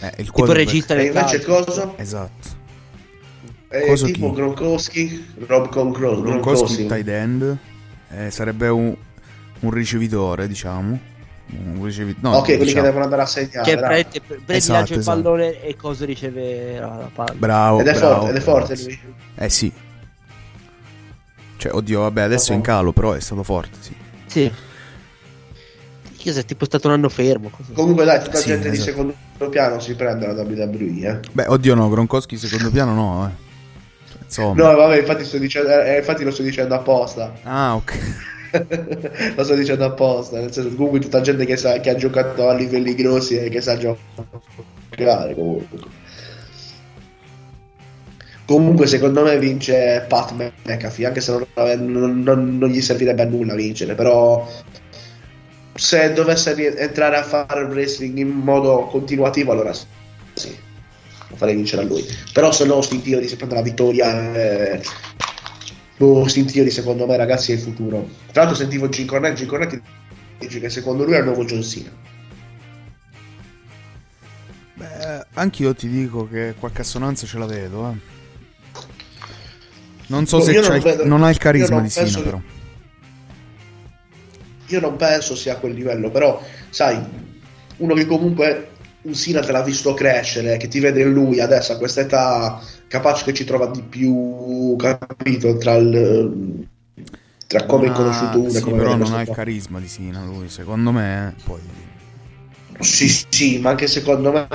Eh, 0.00 0.06
il 0.06 0.14
Tipo 0.16 0.32
quarterback. 0.32 0.66
regista 0.66 0.94
E 0.94 0.96
del 0.96 1.06
invece 1.08 1.42
cosa? 1.42 1.92
Esatto. 1.96 2.48
Eh, 3.68 3.86
Cosa 3.86 4.06
tipo 4.06 4.30
chi? 4.30 4.34
Gronkowski, 4.36 5.26
Rob 5.46 5.68
Gronkowski. 5.68 6.22
Gronkowski 6.22 6.86
tight 6.86 7.08
end. 7.08 7.58
Eh, 8.08 8.30
sarebbe 8.30 8.68
un, 8.68 8.96
un 9.60 9.70
ricevitore, 9.70 10.48
diciamo. 10.48 11.08
Ricevi- 11.80 12.16
no, 12.20 12.36
ok, 12.36 12.44
quelli 12.44 12.58
che 12.58 12.64
diciamo. 12.64 12.82
devono 12.84 13.04
andare 13.04 13.22
a 13.22 13.26
segnare. 13.26 13.64
Cioè, 13.68 13.76
praticamente 13.78 14.20
Brady 14.20 14.42
Esatto, 14.56 14.92
il 14.92 14.98
esatto. 14.98 15.16
pallone 15.22 15.62
e 15.62 15.76
cosa 15.76 16.04
riceve 16.04 16.78
la, 16.78 16.86
la 16.86 17.10
palla. 17.12 17.32
Bravo. 17.34 17.80
Ed 17.80 17.86
è 17.88 17.92
bravo, 17.94 18.14
forte, 18.14 18.30
ed 18.30 18.36
è 18.36 18.40
forte 18.40 18.76
lui. 18.82 19.00
Eh 19.36 19.48
sì. 19.48 19.72
Cioè, 21.56 21.74
oddio, 21.74 22.00
vabbè, 22.00 22.22
adesso 22.22 22.52
è 22.52 22.54
in 22.54 22.62
calo, 22.62 22.92
però 22.92 23.12
è 23.12 23.20
stato 23.20 23.42
forte, 23.42 23.76
sì. 23.80 23.94
Sì. 24.26 24.52
Che 26.16 26.32
è 26.34 26.44
tipo 26.44 26.64
stato 26.66 26.86
un 26.88 26.94
anno 26.94 27.08
fermo. 27.08 27.48
così. 27.50 27.72
Comunque 27.72 28.04
dai, 28.04 28.22
tutta 28.22 28.36
Sì, 28.38 28.48
gente 28.48 28.68
di 28.70 28.76
esatto. 28.76 28.90
secondo 28.90 29.14
piano 29.50 29.80
si 29.80 29.94
prende 29.94 30.26
la 30.26 30.32
WWE, 30.34 31.06
eh. 31.08 31.18
Beh, 31.32 31.46
oddio 31.48 31.74
no, 31.74 31.88
Gronkowski 31.88 32.36
secondo 32.36 32.70
piano 32.70 32.94
no, 32.94 33.26
eh. 33.26 33.48
Insomma. 34.24 34.62
No, 34.70 34.76
vabbè, 34.76 34.98
infatti, 34.98 35.24
sto 35.24 35.38
dicendo, 35.38 35.68
eh, 35.82 35.98
infatti 35.98 36.22
lo 36.22 36.30
sto 36.30 36.42
dicendo 36.42 36.74
apposta. 36.74 37.32
Ah, 37.42 37.74
ok. 37.74 37.98
lo 39.36 39.44
sto 39.44 39.54
dicendo 39.54 39.84
apposta. 39.84 40.38
Nel 40.38 40.52
senso, 40.52 40.74
comunque 40.74 41.00
tutta 41.00 41.20
gente 41.20 41.44
che, 41.46 41.56
sa, 41.56 41.78
che 41.80 41.90
ha 41.90 41.94
giocato 41.94 42.48
a 42.48 42.54
livelli 42.54 42.94
grossi 42.94 43.36
e 43.36 43.48
che 43.48 43.60
sa 43.60 43.76
giocare 43.76 45.34
comunque. 45.34 45.78
Comunque, 48.44 48.86
secondo 48.88 49.22
me 49.22 49.38
vince 49.38 50.04
Pat 50.08 50.32
McAfee, 50.64 51.06
anche 51.06 51.20
se 51.20 51.30
non, 51.32 51.46
non- 51.86 52.22
non- 52.22 52.58
non 52.58 52.68
gli 52.68 52.80
servirebbe 52.80 53.22
a 53.22 53.26
nulla 53.26 53.54
vincere, 53.54 53.94
però 53.94 54.44
se 55.74 56.12
dovesse 56.12 56.76
entrare 56.76 57.16
a 57.16 57.22
fare 57.22 57.62
wrestling 57.64 58.18
in 58.18 58.28
modo 58.28 58.86
continuativo, 58.86 59.52
allora 59.52 59.72
sì, 59.72 60.56
lo 61.28 61.36
farei 61.36 61.54
vincere 61.54 61.82
a 61.82 61.84
lui. 61.84 62.04
Però 62.32 62.50
se 62.52 62.64
no, 62.66 62.74
Austin 62.74 63.02
Theory 63.02 63.28
si 63.28 63.36
prende 63.36 63.54
la 63.54 63.62
vittoria. 63.62 64.34
Eh, 64.34 64.80
Austin 66.04 66.46
Theory, 66.46 66.70
secondo 66.70 67.06
me, 67.06 67.16
ragazzi, 67.16 67.52
è 67.52 67.54
il 67.54 67.60
futuro. 67.60 68.08
Tra 68.32 68.42
l'altro, 68.42 68.56
sentivo 68.58 68.88
Jim 68.88 69.06
Cornette. 69.06 69.36
Jim 69.36 69.48
Cornette 69.48 69.82
dice 70.38 70.60
che 70.60 70.70
secondo 70.70 71.04
lui 71.04 71.14
è 71.14 71.18
il 71.18 71.24
nuovo 71.24 71.44
John 71.44 71.62
Cena. 71.62 71.90
Beh, 74.74 75.26
anch'io 75.34 75.74
ti 75.74 75.88
dico 75.88 76.26
che 76.28 76.54
qualche 76.58 76.80
assonanza 76.80 77.26
ce 77.26 77.38
la 77.38 77.46
vedo, 77.46 77.90
eh. 77.90 78.08
Non 80.06 80.26
so 80.26 80.38
Boh, 80.38 80.44
se 80.44 80.52
non 80.60 80.80
vedo- 80.80 81.04
non 81.06 81.22
ha 81.22 81.30
il 81.30 81.38
carisma 81.38 81.80
di 81.80 81.90
Sina, 81.90 82.04
penso- 82.04 82.22
però. 82.22 82.40
Io 84.66 84.80
non 84.80 84.96
penso 84.96 85.34
sia 85.36 85.54
a 85.54 85.56
quel 85.56 85.74
livello, 85.74 86.10
però, 86.10 86.42
sai, 86.70 86.98
uno 87.78 87.94
che 87.94 88.06
comunque 88.06 88.68
un 89.02 89.14
Sina 89.14 89.40
te 89.40 89.52
l'ha 89.52 89.62
visto 89.62 89.94
crescere, 89.94 90.56
che 90.56 90.68
ti 90.68 90.78
vede 90.80 91.02
in 91.02 91.12
lui 91.12 91.40
adesso 91.40 91.72
a 91.72 91.76
questa 91.78 92.02
età, 92.02 92.60
capace 92.86 93.24
che 93.24 93.32
ci 93.32 93.44
trova 93.44 93.66
di 93.66 93.82
più, 93.82 94.76
capito, 94.76 95.56
tra 95.56 95.74
il... 95.74 96.66
Tra 97.46 97.66
come 97.66 97.88
ha- 97.88 97.92
conosciuto 97.92 98.38
uno 98.38 98.48
e 98.48 98.52
sì, 98.52 98.60
come 98.60 98.76
però 98.76 98.94
non 98.94 99.12
ha 99.12 99.22
il 99.22 99.30
carisma 99.30 99.80
di 99.80 99.88
Sina, 99.88 100.22
lui, 100.24 100.48
secondo 100.48 100.92
me, 100.92 101.34
poi... 101.44 101.60
Sì, 102.78 103.08
sì, 103.08 103.58
ma 103.58 103.70
anche 103.70 103.86
secondo 103.86 104.30
me, 104.32 104.46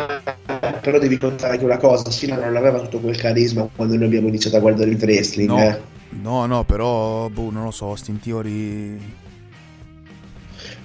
però 0.82 0.98
devi 0.98 1.18
contare 1.18 1.58
che 1.58 1.66
una 1.66 1.78
cosa, 1.78 2.10
Sina 2.10 2.38
non 2.38 2.56
aveva 2.56 2.80
tutto 2.80 3.00
quel 3.00 3.18
carisma 3.18 3.68
quando 3.76 3.96
noi 3.96 4.06
abbiamo 4.06 4.28
iniziato 4.30 4.56
a 4.56 4.60
guardare 4.60 4.90
il 4.90 4.98
wrestling, 4.98 5.50
No, 5.50 5.60
eh. 5.60 5.82
no, 6.22 6.46
no, 6.46 6.64
però, 6.64 7.28
boh, 7.30 7.52
non 7.52 7.64
lo 7.64 7.72
so, 7.72 7.88
Austin 7.88 8.20
Theory... 8.20 9.24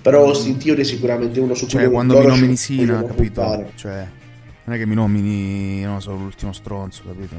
però 0.00 0.26
Austin 0.26 0.58
Theory 0.58 0.80
è 0.80 0.84
sicuramente 0.84 1.40
uno 1.40 1.54
su 1.54 1.66
cui 1.66 1.78
Cioè, 1.78 1.90
quando 1.90 2.18
mi 2.18 2.26
nomini 2.26 2.56
Sina, 2.56 3.04
capito? 3.04 3.14
puntare. 3.14 3.72
Cioè, 3.74 4.08
non 4.64 4.76
è 4.76 4.78
che 4.78 4.86
mi 4.86 4.94
nomini, 4.94 5.82
non 5.82 6.00
so, 6.00 6.12
l'ultimo 6.14 6.52
stronzo, 6.52 7.02
capito? 7.06 7.34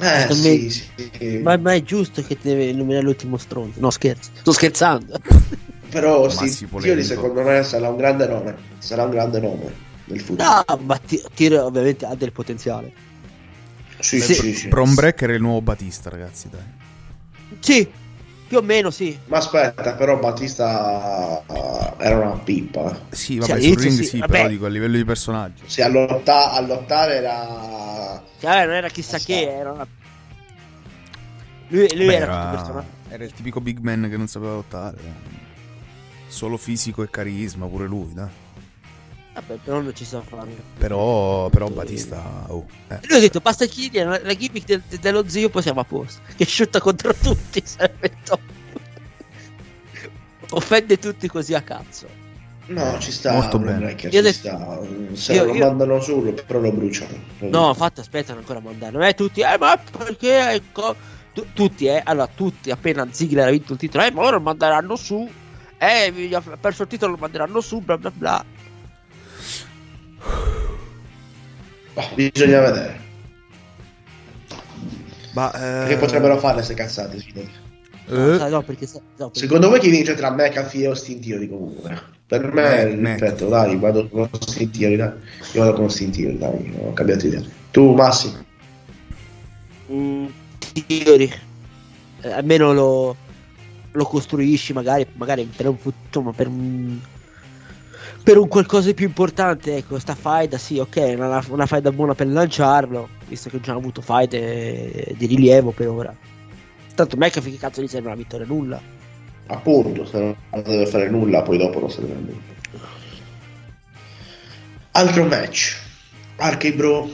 Eh, 0.00 0.32
sì, 0.34 0.90
me- 0.96 1.08
sì. 1.18 1.38
Ma, 1.38 1.56
ma 1.56 1.74
è 1.74 1.82
giusto 1.82 2.22
che 2.22 2.38
ti 2.38 2.48
deve 2.48 2.72
nominare 2.72 3.04
l'ultimo 3.04 3.36
stronzo. 3.36 3.78
No, 3.80 3.90
scherzo. 3.90 4.30
Sto 4.34 4.52
scherzando. 4.52 5.18
Però 5.90 6.24
Austin 6.24 6.68
Theory 6.80 7.02
secondo 7.02 7.42
me 7.42 7.62
sarà 7.62 7.88
un 7.90 7.96
grande 7.96 8.26
nome, 8.26 8.56
sarà 8.78 9.04
un 9.04 9.10
grande 9.10 9.40
nome 9.40 9.72
nel 10.06 10.20
futuro. 10.20 10.48
No, 10.66 10.78
ma 10.84 10.98
Tiro 11.34 11.64
ovviamente 11.66 12.06
ha 12.06 12.14
del 12.14 12.32
potenziale. 12.32 12.92
sì, 13.98 14.18
sì. 14.20 14.34
sì, 14.34 14.54
sì. 14.54 14.68
Breaker 14.68 15.30
è 15.30 15.34
il 15.34 15.42
nuovo 15.42 15.60
Batista, 15.60 16.08
ragazzi, 16.08 16.48
dai. 16.48 16.60
Sì, 17.60 17.86
più 18.52 18.60
o 18.60 18.62
meno 18.62 18.90
sì. 18.90 19.18
Ma 19.28 19.38
aspetta, 19.38 19.94
però 19.94 20.18
Battista 20.18 21.42
eh, 21.46 21.92
era 21.96 22.18
una 22.18 22.36
pippa. 22.36 23.00
Sì, 23.08 23.38
vabbè, 23.38 23.58
Sì, 23.58 23.68
sul 23.68 23.80
ring 23.80 23.94
sì, 23.96 24.04
sì, 24.04 24.18
vabbè. 24.18 24.30
però 24.30 24.48
dico 24.48 24.66
a 24.66 24.68
livello 24.68 24.98
di 24.98 25.06
personaggio. 25.06 25.62
Se 25.64 25.82
a, 25.82 25.88
lotta- 25.88 26.52
a 26.52 26.60
lottare 26.60 27.14
era... 27.14 28.22
Cioè, 28.38 28.66
non 28.66 28.74
era 28.74 28.88
chissà 28.90 29.12
Basta. 29.12 29.32
che, 29.32 29.56
era 29.56 29.72
una... 29.72 29.86
Lui, 31.68 31.88
lui 31.96 32.04
Beh, 32.04 32.14
era, 32.14 32.26
tutto 32.26 32.36
era, 32.36 32.50
personaggio. 32.50 32.86
era 33.08 33.24
il 33.24 33.32
tipico 33.32 33.60
big 33.62 33.78
man 33.78 34.06
che 34.10 34.16
non 34.18 34.26
sapeva 34.26 34.52
lottare. 34.52 34.96
dai. 35.00 35.12
Solo 36.26 36.58
fisico 36.58 37.02
e 37.02 37.08
carisma, 37.08 37.64
pure 37.66 37.86
lui, 37.86 38.12
dai. 38.12 38.28
Vabbè, 39.34 39.54
però 39.64 39.80
non 39.80 39.94
ci 39.94 40.04
sa 40.04 40.20
fare. 40.20 40.50
Però, 40.78 41.48
però 41.48 41.68
Batista... 41.68 42.44
Oh, 42.48 42.66
eh. 42.88 42.98
Lui 43.08 43.16
ha 43.16 43.20
detto, 43.20 43.40
basta 43.40 43.64
chiedere 43.64 44.08
la, 44.08 44.20
la 44.22 44.34
gimmick 44.36 44.66
del- 44.66 44.82
dello 45.00 45.26
zio, 45.26 45.48
poi 45.48 45.62
siamo 45.62 45.80
a 45.80 45.84
posto. 45.84 46.20
Che 46.36 46.44
shutta 46.44 46.80
contro 46.80 47.14
tutti, 47.14 47.62
sarebbe 47.64 48.12
top. 48.24 48.40
Offende 50.50 50.98
tutti 50.98 51.28
così 51.28 51.54
a 51.54 51.62
cazzo. 51.62 52.06
No, 52.66 52.98
ci 53.00 53.10
sta. 53.10 53.32
Molto 53.32 53.58
bene. 53.58 53.78
breaker, 53.78 54.12
Io 54.12 54.18
ci 54.20 54.22
de- 54.26 54.32
sta. 54.32 54.78
Se 55.14 55.32
Io- 55.32 55.44
lo 55.44 55.54
io- 55.54 55.64
mandano 55.66 56.00
su, 56.00 56.34
però 56.46 56.60
lo 56.60 56.70
bruciano. 56.72 57.16
Lo 57.38 57.48
No, 57.48 57.68
infatti 57.68 58.00
aspettano 58.00 58.38
ancora 58.40 58.58
a 58.58 58.62
mandare. 58.62 58.92
Non 58.92 59.02
è 59.02 59.14
tutti, 59.14 59.40
eh, 59.40 59.56
ma 59.58 59.76
perché? 59.78 60.50
Ecco, 60.52 60.94
tu- 61.32 61.46
tutti, 61.54 61.86
eh, 61.86 62.02
allora 62.04 62.28
tutti, 62.32 62.70
appena 62.70 63.06
Ziggler 63.10 63.48
ha 63.48 63.50
vinto 63.50 63.72
il 63.72 63.78
titolo, 63.78 64.04
eh, 64.04 64.10
ma 64.10 64.20
ora 64.22 64.36
lo 64.36 64.42
manderanno 64.42 64.94
su. 64.96 65.28
Eh, 65.78 66.12
vi- 66.12 66.32
ha 66.34 66.40
perso 66.60 66.82
il 66.82 66.88
titolo, 66.88 67.12
lo 67.12 67.18
manderanno 67.18 67.60
su, 67.62 67.80
bla 67.80 67.96
bla 67.96 68.10
bla. 68.14 68.44
Oh, 71.94 72.08
bisogna 72.14 72.60
vedere. 72.60 73.00
Ma, 75.34 75.52
eh, 75.52 75.58
Perché 75.86 75.96
potrebbero 75.96 76.38
fare 76.38 76.54
queste 76.54 76.74
cazzate, 76.74 77.18
secondo 77.18 77.48
me. 77.48 77.60
No, 78.06 78.32
eh, 78.34 78.38
sai, 78.38 78.50
no, 78.50 78.62
perché, 78.62 78.86
se- 78.86 79.00
no, 79.16 79.26
perché- 79.26 79.38
Secondo 79.40 79.68
voi 79.68 79.78
chi 79.80 79.90
vince 79.90 80.14
tra 80.14 80.30
McAfee 80.30 80.82
e 80.82 80.86
Austin 80.86 81.20
Theory 81.20 81.48
comunque? 81.48 82.00
Per 82.26 82.52
me, 82.52 82.62
Mac, 82.62 82.94
Mac. 82.98 83.20
ripeto, 83.20 83.48
dai, 83.48 83.76
vado 83.78 84.08
con 84.08 84.28
Austin 84.30 84.70
Theory, 84.70 84.96
dai. 84.96 85.12
Io 85.52 85.60
vado 85.60 85.72
con 85.74 85.84
Austin 85.84 86.10
Theory, 86.10 86.38
dai, 86.38 86.74
ho 86.78 86.92
cambiato 86.92 87.26
idea. 87.26 87.42
Tu, 87.70 87.94
Massi? 87.94 88.32
Mm, 89.90 90.26
Theory. 90.86 91.30
Eh, 92.22 92.30
almeno 92.32 92.72
lo, 92.72 93.16
lo 93.92 94.04
costruisci 94.04 94.72
magari, 94.72 95.06
magari 95.14 95.44
per 95.54 95.68
un, 95.68 95.76
fut- 95.78 95.94
insomma, 96.06 96.32
per 96.32 96.46
un 96.48 96.98
per 98.22 98.38
un 98.38 98.48
qualcosa 98.48 98.86
di 98.86 98.94
più 98.94 99.06
importante 99.06 99.76
ecco 99.76 99.98
sta 99.98 100.14
faida 100.14 100.58
sì 100.58 100.78
ok 100.78 101.14
una, 101.16 101.44
una 101.48 101.66
faida 101.66 101.90
buona 101.90 102.14
per 102.14 102.28
lanciarlo 102.28 103.08
visto 103.26 103.48
che 103.50 103.60
già 103.60 103.72
ha 103.72 103.76
avuto 103.76 104.02
eh, 104.20 105.14
di 105.16 105.26
rilievo 105.26 105.70
per 105.70 105.88
ora 105.88 106.16
tanto 106.94 107.16
McAfee 107.16 107.52
che 107.52 107.58
cazzo 107.58 107.82
gli 107.82 107.88
serve 107.88 108.08
una 108.08 108.16
vittoria 108.16 108.46
nulla 108.46 109.00
Appunto, 109.52 110.06
se 110.06 110.18
non 110.18 110.62
deve 110.62 110.86
fare 110.86 111.10
nulla, 111.10 111.42
poi 111.42 111.58
dopo 111.58 111.80
non 111.80 111.90
serve 111.90 112.12
a 112.12 112.16
nulla. 112.16 112.40
Altro 114.92 115.24
match. 115.24 115.80
Arcade 116.36 116.74
Bro 116.74 117.10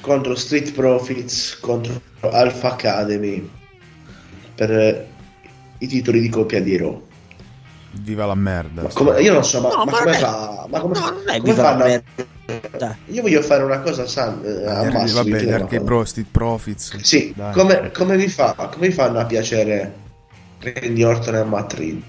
contro 0.00 0.34
Street 0.34 0.72
Profits 0.72 1.58
contro 1.60 2.00
Alpha 2.20 2.72
Academy 2.72 3.48
per 4.54 5.06
i 5.78 5.86
titoli 5.86 6.20
di 6.20 6.28
coppia 6.28 6.60
di 6.60 6.76
Raw. 6.76 7.08
Viva 7.92 8.24
la 8.26 8.34
merda. 8.34 8.82
Ma 8.82 8.88
come- 8.92 9.20
io 9.20 9.32
non 9.32 9.44
so, 9.44 9.60
ma, 9.60 9.68
No, 9.68 9.84
ma 9.84 9.84
ma 9.84 9.98
come 9.98 10.10
è- 10.12 10.18
fa? 10.18 10.66
Ma 10.68 10.80
come, 10.80 10.98
no 10.98 11.04
non 11.10 11.22
è 11.26 11.38
come 11.38 11.52
viva 11.52 11.62
la 11.62 11.68
fanno? 11.70 11.84
merda 11.84 12.96
Io 13.06 13.22
voglio 13.22 13.42
fare 13.42 13.62
una 13.62 13.80
cosa 13.80 14.06
san, 14.06 14.40
eh, 14.44 14.66
a 14.68 14.82
Eh, 14.84 14.90
Massimo. 14.90 15.22
vabbè, 15.22 15.40
io 15.42 15.66
fare- 15.66 15.80
Bro, 15.80 16.04
Street 16.04 16.28
Profits. 16.30 16.96
Sì, 17.00 17.34
come, 17.52 17.90
come 17.92 18.16
vi 18.16 18.28
fa, 18.28 18.54
come 18.54 18.88
vi 18.88 18.92
fanno 18.92 19.18
a 19.20 19.24
piacere 19.24 19.94
Randy 20.60 21.02
Orton 21.02 21.34
e 21.36 21.44
Matt 21.44 21.72
Reed? 21.74 22.02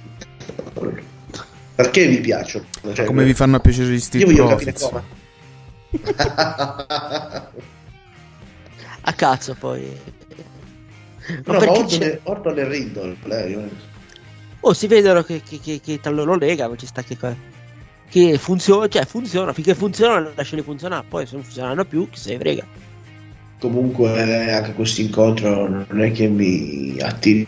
Perché 1.75 2.07
vi 2.07 2.19
piacciono? 2.19 2.65
Cioè, 2.93 3.05
Come 3.05 3.23
vi 3.23 3.33
fanno 3.33 3.55
a 3.55 3.59
piacere 3.59 3.87
gli 3.89 3.93
Io 3.93 3.99
Street 3.99 4.25
voglio 4.25 4.47
capire 4.47 4.71
Profits? 4.73 4.89
come. 4.89 5.19
a 9.03 9.13
cazzo 9.13 9.55
poi 9.55 9.99
no, 11.27 11.41
ma 11.45 11.53
ma 11.53 11.59
perché 11.59 11.79
Orton, 11.79 12.01
e, 12.03 12.19
Orton 12.23 12.57
e 12.59 12.67
Riddle, 12.67 13.15
lei, 13.23 13.53
eh. 13.53 13.69
Oh 14.61 14.73
si 14.73 14.87
vedono 14.87 15.23
che, 15.23 15.41
che, 15.41 15.59
che, 15.59 15.79
che 15.81 15.99
tra 15.99 16.11
loro 16.11 16.35
legano 16.35 16.75
ci 16.75 16.85
sta 16.85 17.03
che 17.03 17.17
che 18.09 18.37
funziona 18.37 18.87
cioè 18.87 19.05
funziona 19.05 19.53
finché 19.53 19.75
funzionano 19.75 20.31
lasciali 20.35 20.61
funzionare 20.61 21.05
poi 21.07 21.25
se 21.25 21.35
non 21.35 21.43
funzionano 21.43 21.85
più 21.85 22.09
chi 22.09 22.19
se 22.19 22.31
ne 22.33 22.39
frega 22.39 22.89
Comunque 23.61 24.11
eh, 24.15 24.51
anche 24.51 24.73
questo 24.73 25.01
incontro 25.01 25.67
non 25.67 26.01
è 26.01 26.11
che 26.11 26.27
mi 26.27 26.97
attiri 26.99 27.45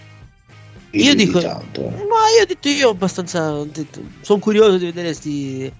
Io 0.92 1.16
di 1.16 1.26
dico- 1.26 1.40
tanto. 1.42 1.82
Ma 1.82 2.30
io 2.38 2.44
ho 2.44 2.46
detto 2.46 2.70
io 2.70 2.90
abbastanza. 2.90 3.66
Sono 4.22 4.40
curioso 4.40 4.78
di 4.78 4.86
vedere 4.86 5.12
sti. 5.16 5.74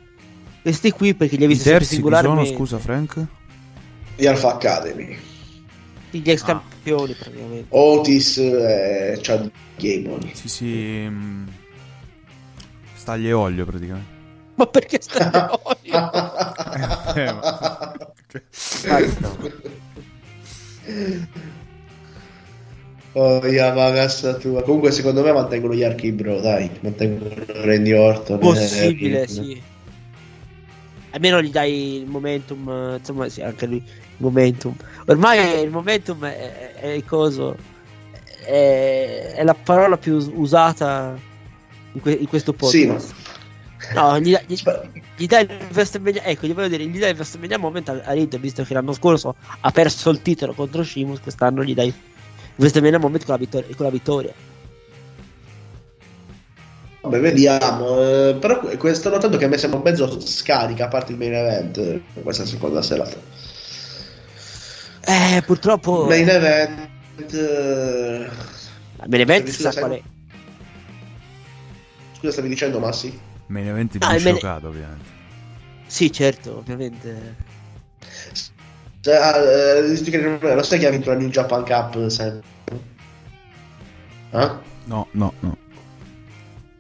Questi 0.64 0.90
qui 0.90 1.14
perché 1.14 1.36
li 1.36 1.44
ho 1.46 1.48
visti 1.48 1.66
chi 1.66 1.70
sono, 1.70 1.84
singolarmente. 1.86 2.56
scusa 2.56 2.80
Frank? 2.80 3.24
Di 4.16 4.26
Alpha 4.26 4.54
Academy. 4.54 5.16
Gli 6.16 6.30
ex 6.30 6.44
campioni 6.44 7.14
praticamente. 7.14 7.66
Otis 7.70 8.38
e 8.38 9.18
Chad 9.22 9.50
Gable. 9.78 10.30
Sì, 10.34 10.48
sì. 10.48 11.06
mm, 11.10 11.48
Staglia 12.94 13.30
e 13.30 13.34
olio 13.34 13.66
praticamente. 13.66 14.12
Ma 14.56 14.68
perché 14.68 15.02
sta 15.02 15.50
olio? 15.64 16.12
Eh, 17.16 17.32
ma- 17.32 17.98
Dai, 18.84 19.14
no. 19.20 19.38
Oh, 23.14 23.46
Yamagassa 23.46 24.36
tua. 24.36 24.64
Comunque, 24.64 24.92
secondo 24.92 25.24
me 25.24 25.32
mantengono 25.32 25.74
gli 25.76 25.84
archi 25.84 26.12
bro, 26.12 26.40
dai. 26.42 26.70
Mantengono 26.82 27.32
Randy 27.48 27.92
Orton. 27.92 28.40
Possibile, 28.40 29.24
eh, 29.24 29.28
sì. 29.28 29.62
Almeno 31.12 31.42
gli 31.42 31.52
dai 31.52 31.98
il 31.98 32.06
momentum, 32.08 32.68
eh, 32.70 32.98
insomma, 32.98 33.30
sì, 33.30 33.42
anche 33.42 33.68
lui 33.68 33.84
momentum. 34.18 34.76
Ormai 35.06 35.62
il 35.64 35.70
momentum 35.70 36.26
è, 36.26 36.74
è- 36.76 36.88
il 36.88 37.06
coso, 37.06 37.56
è, 38.46 39.34
è 39.36 39.44
la 39.44 39.54
parola 39.54 39.98
più 39.98 40.16
us- 40.16 40.30
usata 40.34 41.16
in, 41.94 42.02
que- 42.02 42.14
in 42.14 42.28
questo 42.28 42.54
Sì, 42.60 42.86
podcast. 42.86 43.14
No, 43.96 44.18
gli, 44.20 44.32
dai- 44.32 44.44
gli, 44.48 44.56
gli 45.18 45.26
dai 45.28 45.44
il 45.44 45.68
WrestleMania, 45.74 46.24
ecco, 46.24 46.48
gli 46.48 46.54
voglio 46.54 46.70
dire, 46.70 46.86
gli 46.86 47.00
dai 47.00 47.10
il 47.12 47.16
WrestleMania 47.16 47.58
Moment 47.58 47.90
a, 47.90 48.02
Reed, 48.14 48.40
visto 48.40 48.64
che 48.64 48.74
l'anno 48.74 48.94
scorso 48.94 49.36
ha 49.60 49.72
perso 49.72 50.10
il 50.10 50.22
titolo 50.22 50.54
contro 50.54 50.84
Sheamus, 50.84 51.20
quest'anno 51.20 51.64
gli 51.64 51.74
dai 51.74 51.88
il 51.88 51.94
WrestleMania 52.56 52.98
Moment 53.00 53.26
con 53.26 53.34
la, 53.34 53.40
vittor- 53.40 53.76
con 53.76 53.86
la 53.86 53.92
vittoria. 53.92 54.34
Vabbè, 57.02 57.20
vediamo. 57.20 58.00
eh, 58.00 58.38
però 58.40 58.60
que- 58.62 58.78
que- 58.78 58.94
sto 58.94 59.10
notando 59.10 59.36
che 59.38 59.44
a 59.46 59.48
me 59.50 59.58
sembra 59.58 59.80
un 59.80 59.84
mezzo 59.86 60.22
scarica 60.22 60.86
a 60.86 60.88
parte 60.88 61.12
il 61.12 61.18
main 61.18 61.34
event. 61.34 62.00
Questa 62.22 62.46
seconda 62.46 62.82
serata. 62.82 63.18
Eh, 65.06 65.42
purtroppo... 65.46 66.06
Main 66.06 66.28
event. 66.30 66.90
eh, 67.34 68.30
Me 69.08 69.18
ne 69.18 69.26
venti, 69.26 69.52
Scusa, 69.52 69.72
sa 69.72 69.80
qual 69.80 69.92
è. 69.92 70.02
Scusa, 72.18 72.32
stavi 72.32 72.48
dicendo 72.48 72.80
Massi? 72.80 73.20
Main 73.48 73.68
event 73.68 73.92
di 73.92 73.98
Ah, 74.02 74.18
main- 74.20 74.38
ovviamente. 74.66 75.12
Sì, 75.88 76.12
certo, 76.12 76.58
ovviamente. 76.58 77.36
Cioè, 79.02 79.16
ah, 79.16 79.36
eh, 79.38 79.82
lo 80.56 80.64
sai 80.64 80.80
che 80.80 80.88
ha 80.88 80.90
vinto 80.90 81.10
la 81.10 81.18
New 81.18 81.28
Japan 81.30 81.66
Cup 81.66 82.08
sempre? 82.08 82.42
Eh? 84.32 84.52
No, 84.86 85.08
no, 85.12 85.34
no. 85.42 85.58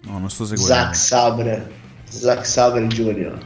No, 0.05 0.19
non 0.19 0.29
sto 0.29 0.45
seguendo. 0.45 0.73
Zack 0.73 0.95
Sabre. 0.95 1.71
Zack 2.09 2.45
Sabre 2.45 2.87
Junior. 2.87 3.37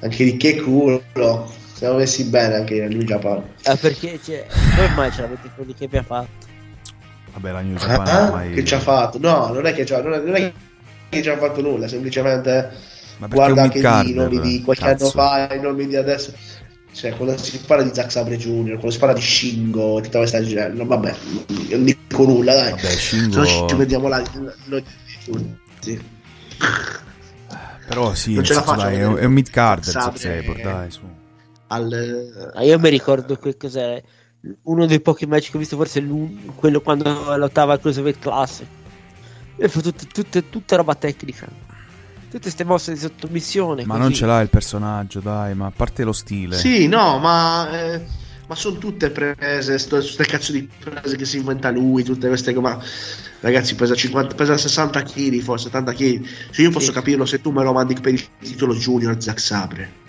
Anche 0.00 0.24
di 0.24 0.36
che 0.36 0.60
culo. 0.60 1.02
Siamo 1.76 1.96
messi 1.98 2.24
bene 2.24 2.54
anche 2.54 2.80
nel 2.80 2.88
New 2.96 3.02
Japan. 3.02 3.42
Eh, 3.62 3.76
perché 3.76 4.18
cioè, 4.24 4.46
come 4.74 4.88
mai 4.96 5.12
ce 5.12 5.20
l'avete 5.20 5.50
quelli 5.54 5.74
che 5.74 5.86
vi 5.88 5.98
ha 5.98 6.02
fatto? 6.02 6.46
Vabbè, 7.34 7.52
la 7.52 7.60
New 7.60 7.76
Japan 7.76 8.06
Ah, 8.08 8.24
ormai... 8.24 8.54
Che 8.54 8.64
ci 8.64 8.74
ha 8.74 8.80
fatto? 8.80 9.18
No, 9.20 9.52
non 9.52 9.66
è 9.66 9.74
che 9.74 9.84
ci 9.84 9.92
ha, 9.92 10.00
non 10.00 10.14
è, 10.14 10.18
non 10.20 10.34
è 10.36 10.52
che 11.10 11.22
ci 11.22 11.28
ha 11.28 11.36
fatto 11.36 11.60
nulla, 11.60 11.86
semplicemente 11.86 12.70
Ma 13.18 13.26
guarda 13.26 13.62
anche 13.62 13.78
i 13.80 14.14
nomi 14.14 14.40
di 14.40 14.62
qualche 14.62 14.84
cazzo. 14.84 15.04
anno 15.04 15.12
fa, 15.12 15.54
i 15.54 15.60
nomi 15.60 15.86
di 15.86 15.96
adesso. 15.96 16.32
Cioè, 16.92 17.14
quando 17.14 17.36
si 17.36 17.58
parla 17.58 17.82
di 17.82 17.90
Zack 17.92 18.10
Sabre 18.10 18.38
Jr., 18.38 18.70
quando 18.70 18.90
si 18.90 18.98
parla 18.98 19.14
di 19.14 19.20
Shingo, 19.20 20.00
tutta 20.00 20.16
questa 20.16 20.42
gente, 20.42 20.68
no, 20.78 20.86
vabbè, 20.86 21.14
non 21.72 21.84
dico 21.84 22.24
nulla, 22.24 22.54
dai. 22.54 22.70
Vabbè, 22.70 22.82
Se 22.82 22.96
Shingo... 22.98 23.42
no 23.42 23.66
ci 23.68 23.74
vediamo 23.74 24.08
là, 24.08 24.22
noi 24.64 24.82
tutti. 25.26 26.02
Però 27.86 28.14
sì, 28.14 28.32
Non 28.34 28.44
ce 28.44 28.54
la 28.54 28.62
faccio 28.62 28.80
a 28.80 28.84
dai, 28.84 28.96
è 28.98 29.04
un, 29.06 29.16
è 29.16 29.24
un 29.24 29.32
mid-carder, 29.32 29.92
Sabre- 29.92 30.18
Sabre, 30.18 30.62
dai, 30.62 30.90
su. 30.90 31.00
Al, 31.68 32.52
Ah, 32.54 32.62
io 32.62 32.78
mi 32.78 32.88
ricordo 32.90 33.36
che 33.36 33.56
cos'è 33.56 34.02
uno 34.64 34.86
dei 34.86 35.00
pochi 35.00 35.26
match 35.26 35.50
che 35.50 35.56
ho 35.56 35.60
visto, 35.60 35.76
forse 35.76 36.04
quello 36.54 36.80
quando 36.80 37.36
lottava 37.36 37.72
al 37.72 37.80
Cruiserweight 37.80 38.20
Classic. 38.20 38.66
E 39.56 39.68
fu 39.68 39.80
tut- 39.80 40.06
tutte- 40.12 40.48
tutta 40.50 40.76
roba 40.76 40.94
tecnica. 40.94 41.46
Tutte 42.24 42.38
queste 42.40 42.64
mosse 42.64 42.92
di 42.92 42.98
sottomissione. 42.98 43.84
Ma 43.84 43.94
così. 43.94 44.00
non 44.02 44.12
ce 44.14 44.26
l'ha 44.26 44.40
il 44.42 44.48
personaggio, 44.50 45.20
dai, 45.20 45.54
ma 45.54 45.66
a 45.66 45.72
parte 45.74 46.04
lo 46.04 46.12
stile. 46.12 46.56
Sì, 46.56 46.86
no, 46.86 47.18
ma, 47.18 47.68
eh, 47.94 48.06
ma 48.46 48.54
sono 48.54 48.76
tutte 48.78 49.10
prese, 49.10 49.78
sto, 49.78 49.96
queste 49.96 50.24
cazzo 50.26 50.52
di 50.52 50.68
prese 50.78 51.16
che 51.16 51.24
si 51.24 51.38
inventa 51.38 51.70
lui, 51.70 52.04
tutte 52.04 52.28
queste 52.28 52.52
cose. 52.52 52.66
Ma 52.68 52.80
ragazzi, 53.40 53.74
pesa, 53.74 53.94
50, 53.94 54.34
pesa 54.34 54.56
60 54.56 55.02
kg, 55.02 55.40
forse 55.40 55.64
70 55.64 55.92
kg. 55.94 56.24
Cioè, 56.50 56.64
io 56.64 56.70
posso 56.70 56.86
Sì. 56.88 56.92
capirlo 56.92 57.24
se 57.24 57.40
tu 57.40 57.50
me 57.50 57.64
lo 57.64 57.72
mandi 57.72 57.94
per 57.94 58.12
il 58.12 58.24
titolo 58.38 58.74
Junior 58.74 59.20
Zack 59.20 59.40
Sabre. 59.40 60.04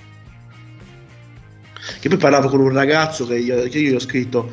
Che 2.07 2.15
poi 2.15 2.21
parlavo 2.21 2.47
con 2.47 2.61
un 2.61 2.71
ragazzo 2.71 3.27
che 3.27 3.37
io, 3.37 3.67
che 3.67 3.79
io 3.79 3.91
gli 3.91 3.95
ho 3.95 3.99
scritto 3.99 4.49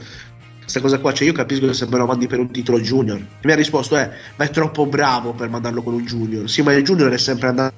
questa 0.61 0.81
cosa 0.81 0.99
qua, 0.99 1.13
cioè 1.13 1.29
io 1.29 1.33
capisco 1.33 1.67
che 1.67 1.75
se 1.75 1.87
me 1.87 1.99
lo 1.99 2.07
mandi 2.07 2.27
per 2.27 2.41
un 2.41 2.51
titolo 2.51 2.81
junior. 2.81 3.19
E 3.19 3.47
mi 3.47 3.53
ha 3.53 3.55
risposto, 3.55 3.97
eh, 3.97 4.11
ma 4.35 4.45
è 4.45 4.51
troppo 4.51 4.87
bravo 4.87 5.35
per 5.35 5.49
mandarlo 5.49 5.81
con 5.83 5.95
un 5.95 6.05
junior. 6.05 6.51
Sì, 6.51 6.63
ma 6.63 6.73
il 6.73 6.83
junior 6.83 7.13
è 7.13 7.19
sempre 7.19 7.49
andato 7.49 7.75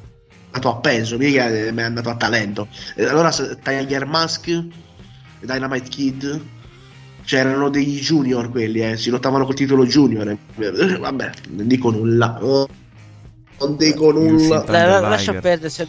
a 0.51 0.77
peso, 0.77 1.19
mica 1.19 1.49
è 1.49 1.75
è 1.75 1.83
andato 1.83 2.09
a 2.09 2.17
talento. 2.17 2.69
E 2.95 3.05
allora 3.05 3.31
Tiger 3.31 4.07
Mask 4.07 4.49
e 4.49 4.67
Dynamite 5.41 5.89
Kid 5.91 6.41
c'erano 7.25 7.69
dei 7.69 7.97
junior 7.97 8.49
quelli, 8.51 8.81
eh, 8.81 8.97
si 8.97 9.11
lottavano 9.11 9.45
col 9.45 9.57
titolo 9.57 9.85
junior. 9.85 10.27
eh. 10.29 10.97
Vabbè, 10.99 11.31
non 11.51 11.67
dico 11.67 11.91
nulla. 11.91 12.39
Oh, 12.41 12.67
non 13.61 13.77
dico 13.77 14.11
nulla. 14.11 14.65
La- 14.69 15.01
lascia 15.01 15.33
Liger. 15.33 15.41
perdere. 15.43 15.69
Se, 15.69 15.87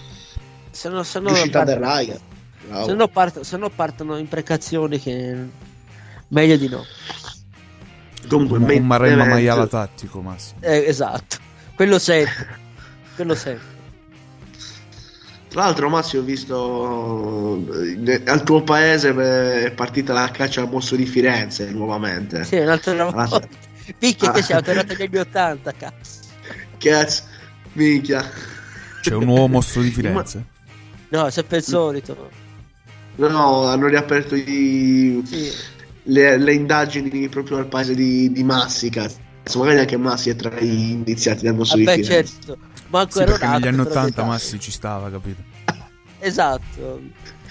se 0.72 0.90
no, 0.90 1.04
se 1.04 1.20
no 1.22 1.28
Riuscita 1.28 1.64
del 1.64 1.78
Rider. 1.78 2.20
Se 2.86 2.94
no 2.94 3.08
part- 3.08 3.42
se 3.42 3.58
no 3.58 3.70
partono 3.70 4.18
imprecazioni 4.18 5.00
che. 5.00 5.36
Meglio 6.30 6.58
di 6.58 6.68
no. 6.68 6.84
Comunque, 8.28 8.58
Un, 8.58 8.64
un 8.70 8.86
Maremma 8.86 9.14
event- 9.24 9.30
maiala 9.30 9.68
tattico, 9.68 10.22
Massimo. 10.22 10.60
Eh, 10.62 10.84
esatto. 10.88 11.38
Quello 11.76 11.98
sempre. 12.00 12.60
Quello 13.16 13.36
sempre. 13.36 13.76
Tra 15.48 15.62
l'altro, 15.64 15.88
Massimo, 15.90 16.22
ho 16.22 16.26
visto 16.26 17.66
eh, 18.06 18.22
al 18.26 18.44
tuo 18.44 18.64
paese 18.64 19.12
è 19.66 19.72
partita 19.72 20.12
la 20.12 20.30
caccia 20.30 20.60
al 20.62 20.70
mostro 20.70 20.98
di 20.98 21.06
Firenze 21.06 21.72
nuovamente. 21.72 22.44
Sì, 22.44 22.58
un'altra 22.58 23.08
Ah, 23.08 23.26
volta. 23.26 23.48
Picchia 23.98 24.30
Ah. 24.30 24.34
che 24.34 24.42
siamo 24.42 24.62
tornati 24.62 24.90
negli 24.90 25.04
anni 25.04 25.18
80, 25.20 25.72
cazzo. 25.72 26.20
Cazzo, 26.78 27.24
minchia. 27.74 28.30
C'è 29.02 29.14
un 29.14 29.24
nuovo 29.24 29.48
mostro 29.48 29.82
di 29.82 29.90
Firenze. 29.90 30.44
No, 31.10 31.30
sempre 31.30 31.58
il 31.58 31.64
solito. 31.64 32.30
No, 33.18 33.64
hanno 33.66 33.88
riaperto 33.88 34.36
i- 34.36 35.22
Sì. 35.26 35.52
le, 36.04 36.38
le 36.38 36.54
indagini 36.54 37.28
proprio 37.30 37.58
al 37.58 37.68
paese 37.68 37.96
di, 37.96 38.32
di 38.32 38.44
Massi, 38.44 38.90
cazzo. 38.90 39.20
Magari 39.56 39.80
anche 39.80 39.98
Massi 39.98 40.30
è 40.30 40.36
tra 40.36 40.52
gli 40.60 40.92
iniziati 40.92 41.44
del 41.44 41.54
mostro 41.56 41.80
Vabbè, 41.80 41.96
di 41.96 42.04
Firenze. 42.04 42.34
certo. 42.34 42.58
Manco 42.90 43.12
Sì, 43.12 43.20
ero 43.20 43.32
perché 43.32 43.48
negli 43.48 43.68
anni 43.68 43.78
però 43.78 43.90
80 43.90 44.10
dettagli. 44.10 44.28
Massi 44.28 44.60
ci 44.60 44.72
stava, 44.72 45.10
capito? 45.10 45.42
Esatto. 46.20 47.02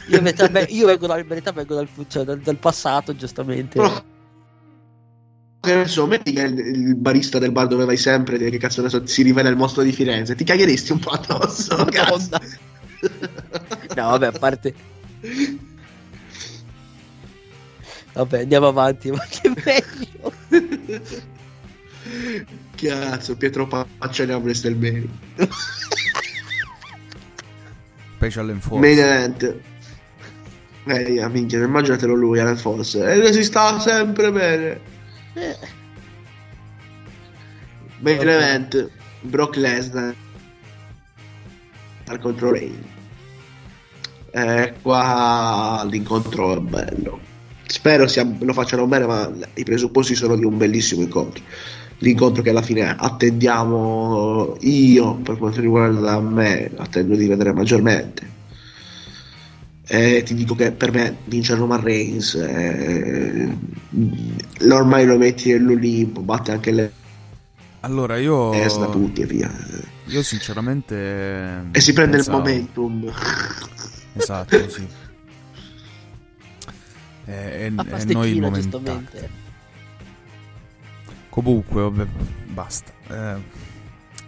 Io, 0.08 0.20
verità, 0.22 0.48
beh, 0.48 0.66
io 0.70 0.86
vengo, 0.86 1.06
dal, 1.06 1.20
in 1.20 1.26
verità 1.26 1.52
vengo 1.52 1.74
dal, 1.74 1.88
cioè, 2.08 2.24
dal, 2.24 2.38
dal 2.38 2.56
passato, 2.56 3.14
giustamente. 3.16 3.78
Però, 3.80 4.04
che 5.60 5.74
ne 5.74 5.88
so, 5.88 6.06
metti 6.06 6.32
che 6.32 6.42
il, 6.42 6.58
il 6.58 6.94
barista 6.96 7.38
del 7.38 7.50
bar 7.50 7.66
dove 7.66 7.84
vai 7.84 7.96
sempre, 7.96 8.38
che 8.38 8.56
cazzo 8.58 8.82
ne 8.82 8.88
so, 8.88 9.04
si 9.06 9.22
rivela 9.22 9.48
il 9.48 9.56
mostro 9.56 9.82
di 9.82 9.90
Firenze, 9.92 10.34
ti 10.36 10.44
cagheresti 10.44 10.92
un 10.92 10.98
po' 11.00 11.10
addosso. 11.10 11.76
No, 13.96 14.10
vabbè, 14.10 14.26
a 14.26 14.32
parte. 14.32 14.74
Vabbè, 18.12 18.40
andiamo 18.42 18.68
avanti, 18.68 19.10
ma 19.12 19.24
che 19.28 19.52
meglio. 19.64 20.32
Cazzo, 22.74 23.36
Pietro 23.36 23.66
Pacciani 23.66 24.32
a 24.32 24.36
WrestleMania. 24.38 25.08
Special 28.16 28.50
Enforce. 28.50 28.80
Main 28.80 28.98
event. 28.98 29.56
Eh, 30.88 31.28
minchia, 31.28 31.62
immaginatelo 31.62 32.14
lui, 32.14 32.38
Alan 32.38 32.56
Force. 32.56 33.02
E 33.02 33.18
lui 33.18 33.32
si 33.32 33.42
sta 33.44 33.78
sempre 33.80 34.30
bene. 34.32 34.80
Eh, 35.34 35.58
Main 37.98 38.18
Ok. 38.18 38.24
event. 38.24 38.90
Brock 39.20 39.56
Lesnar. 39.56 40.14
Al 42.06 42.18
contro 42.20 42.52
Reign. 42.52 42.78
Eh, 44.36 44.74
qua 44.82 45.86
l'incontro 45.88 46.58
è 46.58 46.60
bello. 46.60 47.18
Spero 47.66 48.06
sia- 48.06 48.30
lo 48.38 48.52
facciano 48.52 48.86
bene, 48.86 49.06
ma 49.06 49.32
i 49.54 49.64
presupposti 49.64 50.14
sono 50.14 50.36
di 50.36 50.44
un 50.44 50.58
bellissimo 50.58 51.00
incontro. 51.00 51.42
L'incontro 52.00 52.42
che 52.42 52.50
alla 52.50 52.60
fine 52.60 52.94
attendiamo 52.94 54.58
io, 54.60 55.14
per 55.14 55.38
quanto 55.38 55.62
riguarda 55.62 56.20
me, 56.20 56.70
attendo 56.76 57.16
di 57.16 57.26
vedere 57.26 57.54
maggiormente. 57.54 58.34
E 59.86 60.22
ti 60.22 60.34
dico 60.34 60.54
che 60.54 60.70
per 60.72 60.92
me 60.92 61.16
vince 61.24 61.54
Roman 61.54 61.80
Reigns. 61.80 62.34
eh, 62.34 63.56
ormai 64.70 65.06
lo 65.06 65.16
metti 65.16 65.50
nell'Olimpo, 65.50 66.20
batte 66.20 66.52
anche 66.52 66.72
le 66.72 66.92
Allora, 67.80 68.18
io... 68.18 68.50
da 68.50 68.88
tutti 68.90 69.22
e 69.22 69.26
via. 69.26 69.50
Io 70.08 70.22
sinceramente... 70.22 71.68
E 71.70 71.80
si 71.80 71.94
prende 71.94 72.16
pensavo- 72.16 72.36
il 72.36 72.42
momentum. 72.44 73.12
Esatto, 74.16 74.68
sì. 74.68 74.86
E, 77.26 77.72
a 77.74 77.98
e 77.98 78.04
noi 78.12 78.40
giustamente. 78.52 79.28
Comunque, 81.28 81.82
vabbè, 81.82 82.06
basta. 82.46 82.92
Eh, 83.08 83.36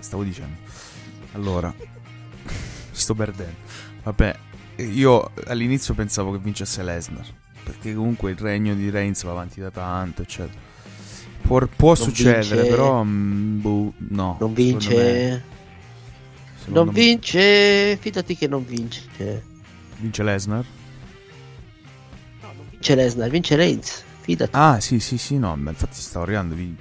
stavo 0.01 0.25
dicendo. 0.25 0.57
Allora, 1.33 1.73
sto 2.91 3.15
perdendo. 3.15 3.57
Vabbè, 4.03 4.37
io 4.77 5.31
all'inizio 5.47 5.95
pensavo 5.95 6.33
che 6.33 6.39
vincesse 6.39 6.83
Lesnar. 6.83 7.27
Perché 7.63 7.95
comunque 7.95 8.31
il 8.31 8.39
regno 8.39 8.75
di 8.75 8.89
Reigns 8.91 9.23
va 9.25 9.31
avanti 9.33 9.61
da 9.61 9.71
tanto, 9.71 10.23
eccetera. 10.23 10.67
Può, 11.43 11.67
può 11.67 11.95
succedere, 11.95 12.63
vince- 12.63 12.69
però. 12.71 13.03
mm, 13.05 13.61
boh, 13.61 13.93
no. 14.09 14.37
Non 14.41 14.53
vince. 14.55 14.95
me- 14.95 15.43
non 16.67 16.87
me- 16.87 16.93
vince. 16.93 17.97
Fidati 17.97 18.37
che 18.37 18.49
non 18.49 18.65
vince. 18.67 19.03
Vince 19.99 20.23
Lesnar? 20.23 20.65
No, 22.43 22.53
non 22.57 22.67
vince 22.71 22.95
Lesnar, 22.95 23.29
vince 23.31 23.57
Reigns. 23.57 24.05
Fidati. 24.21 24.51
Ah, 24.55 24.81
sì, 24.81 25.01
sì, 25.01 25.17
sì, 25.19 25.39
no. 25.39 25.57
ma 25.57 25.71
infatti 25.71 25.97
stavo 26.01 26.25
arrivando. 26.25 26.55
vin- 26.55 26.77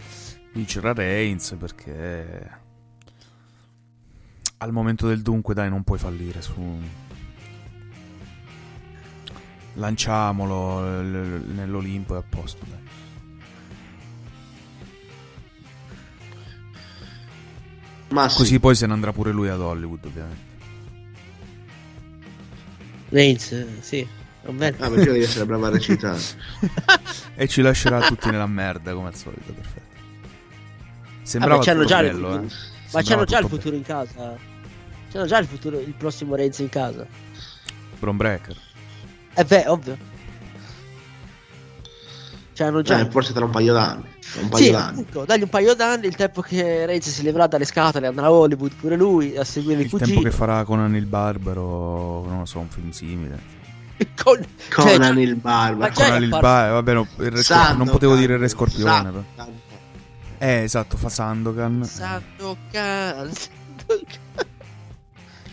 Vincerà 0.53 0.93
Reigns 0.93 1.55
perché. 1.57 2.49
Al 4.59 4.71
momento 4.71 5.07
del 5.07 5.21
dunque, 5.21 5.53
dai, 5.53 5.69
non 5.69 5.83
puoi 5.83 5.99
fallire 5.99 6.41
su. 6.41 6.79
Lanciamolo 9.73 11.01
l- 11.01 11.11
l- 11.11 11.53
nell'Olimpo 11.53 12.15
e 12.15 12.17
a 12.17 12.23
posto. 12.27 12.65
Dai. 12.67 12.75
Ma 18.09 18.29
sì. 18.29 18.37
Così 18.37 18.59
poi 18.59 18.75
se 18.75 18.87
ne 18.87 18.93
andrà 18.93 19.11
pure 19.11 19.31
lui 19.31 19.49
ad 19.49 19.59
Hollywood, 19.61 20.05
ovviamente. 20.05 20.46
Reigns, 23.09 23.79
sì. 23.79 24.07
Va 24.43 24.51
bene. 24.51 24.77
Ah, 24.79 24.89
perché 24.89 25.05
devi 25.11 25.23
essere 25.23 25.45
brava 25.45 25.67
a 25.67 25.71
recitare. 25.71 26.19
E 27.39 27.47
ci 27.47 27.61
lascerà 27.61 28.01
tutti 28.07 28.29
nella 28.31 28.47
merda, 28.47 28.93
come 28.93 29.09
al 29.09 29.15
solito, 29.15 29.53
perfetto. 29.53 29.85
Sembrava 31.21 31.57
Vabbè, 31.59 31.71
tutto 31.71 31.85
già 31.85 31.99
il 31.99 32.11
bello, 32.11 32.27
futuro. 32.31 32.43
eh. 32.47 32.55
Ma 32.93 33.01
c'hanno 33.03 33.23
già 33.25 33.39
il 33.39 33.47
futuro 33.47 33.75
in 33.75 33.83
casa. 33.83 34.35
C'hanno 35.11 35.25
già 35.25 35.37
il 35.37 35.45
futuro, 35.45 35.79
il 35.79 35.93
prossimo 35.93 36.35
Reigns 36.35 36.57
in 36.59 36.69
casa. 36.69 36.97
bello. 37.03 37.07
Bron 37.99 38.17
Breaker. 38.17 38.55
Eh 39.35 39.43
beh, 39.43 39.67
ovvio. 39.67 39.97
C'hanno 42.57 42.81
già. 42.81 42.99
Eh, 42.99 43.09
forse 43.11 43.33
tra 43.33 43.45
un 43.45 43.51
paio 43.51 43.71
d'anni. 43.71 44.03
Un 44.41 44.49
paio 44.49 44.63
sì, 44.63 44.71
d'anni. 44.71 44.89
appunto, 45.01 45.25
dagli 45.25 45.43
un 45.43 45.49
paio 45.49 45.75
d'anni, 45.75 46.07
il 46.07 46.15
tempo 46.15 46.41
che 46.41 46.87
Reigns 46.87 47.07
si 47.07 47.21
leverà 47.21 47.45
dalle 47.45 47.65
scatole, 47.65 48.07
andrà 48.07 48.25
a 48.25 48.31
Hollywood 48.31 48.73
pure 48.73 48.95
lui 48.95 49.37
a 49.37 49.43
seguire 49.43 49.81
il, 49.81 49.85
Il 49.85 49.91
cugino. 49.91 50.09
tempo 50.09 50.27
che 50.27 50.35
farà 50.35 50.63
Conan 50.63 50.95
il 50.95 51.05
Barbaro, 51.05 52.25
non 52.27 52.39
lo 52.39 52.45
so, 52.45 52.57
un 52.57 52.69
film 52.69 52.89
simile. 52.89 53.39
Con... 54.23 54.43
Conan 54.73 55.13
cioè, 55.13 55.23
il 55.23 55.35
Barbaro. 55.35 55.93
Conan 55.93 56.09
da 56.09 56.17
il 56.17 56.29
Barbaro, 56.29 56.73
vabbè, 56.73 56.93
no, 56.93 57.07
il 57.19 57.31
Re 57.31 57.75
non 57.75 57.87
potevo 57.89 58.15
dire 58.15 58.33
il 58.33 58.39
Re 58.39 58.47
Scorpione. 58.47 59.11
però. 59.11 59.47
Eh, 60.39 60.63
esatto, 60.63 60.97
fa 60.97 61.09
Sandokan. 61.09 61.83
Sandokan, 61.83 63.29
Sandokan. 63.31 64.55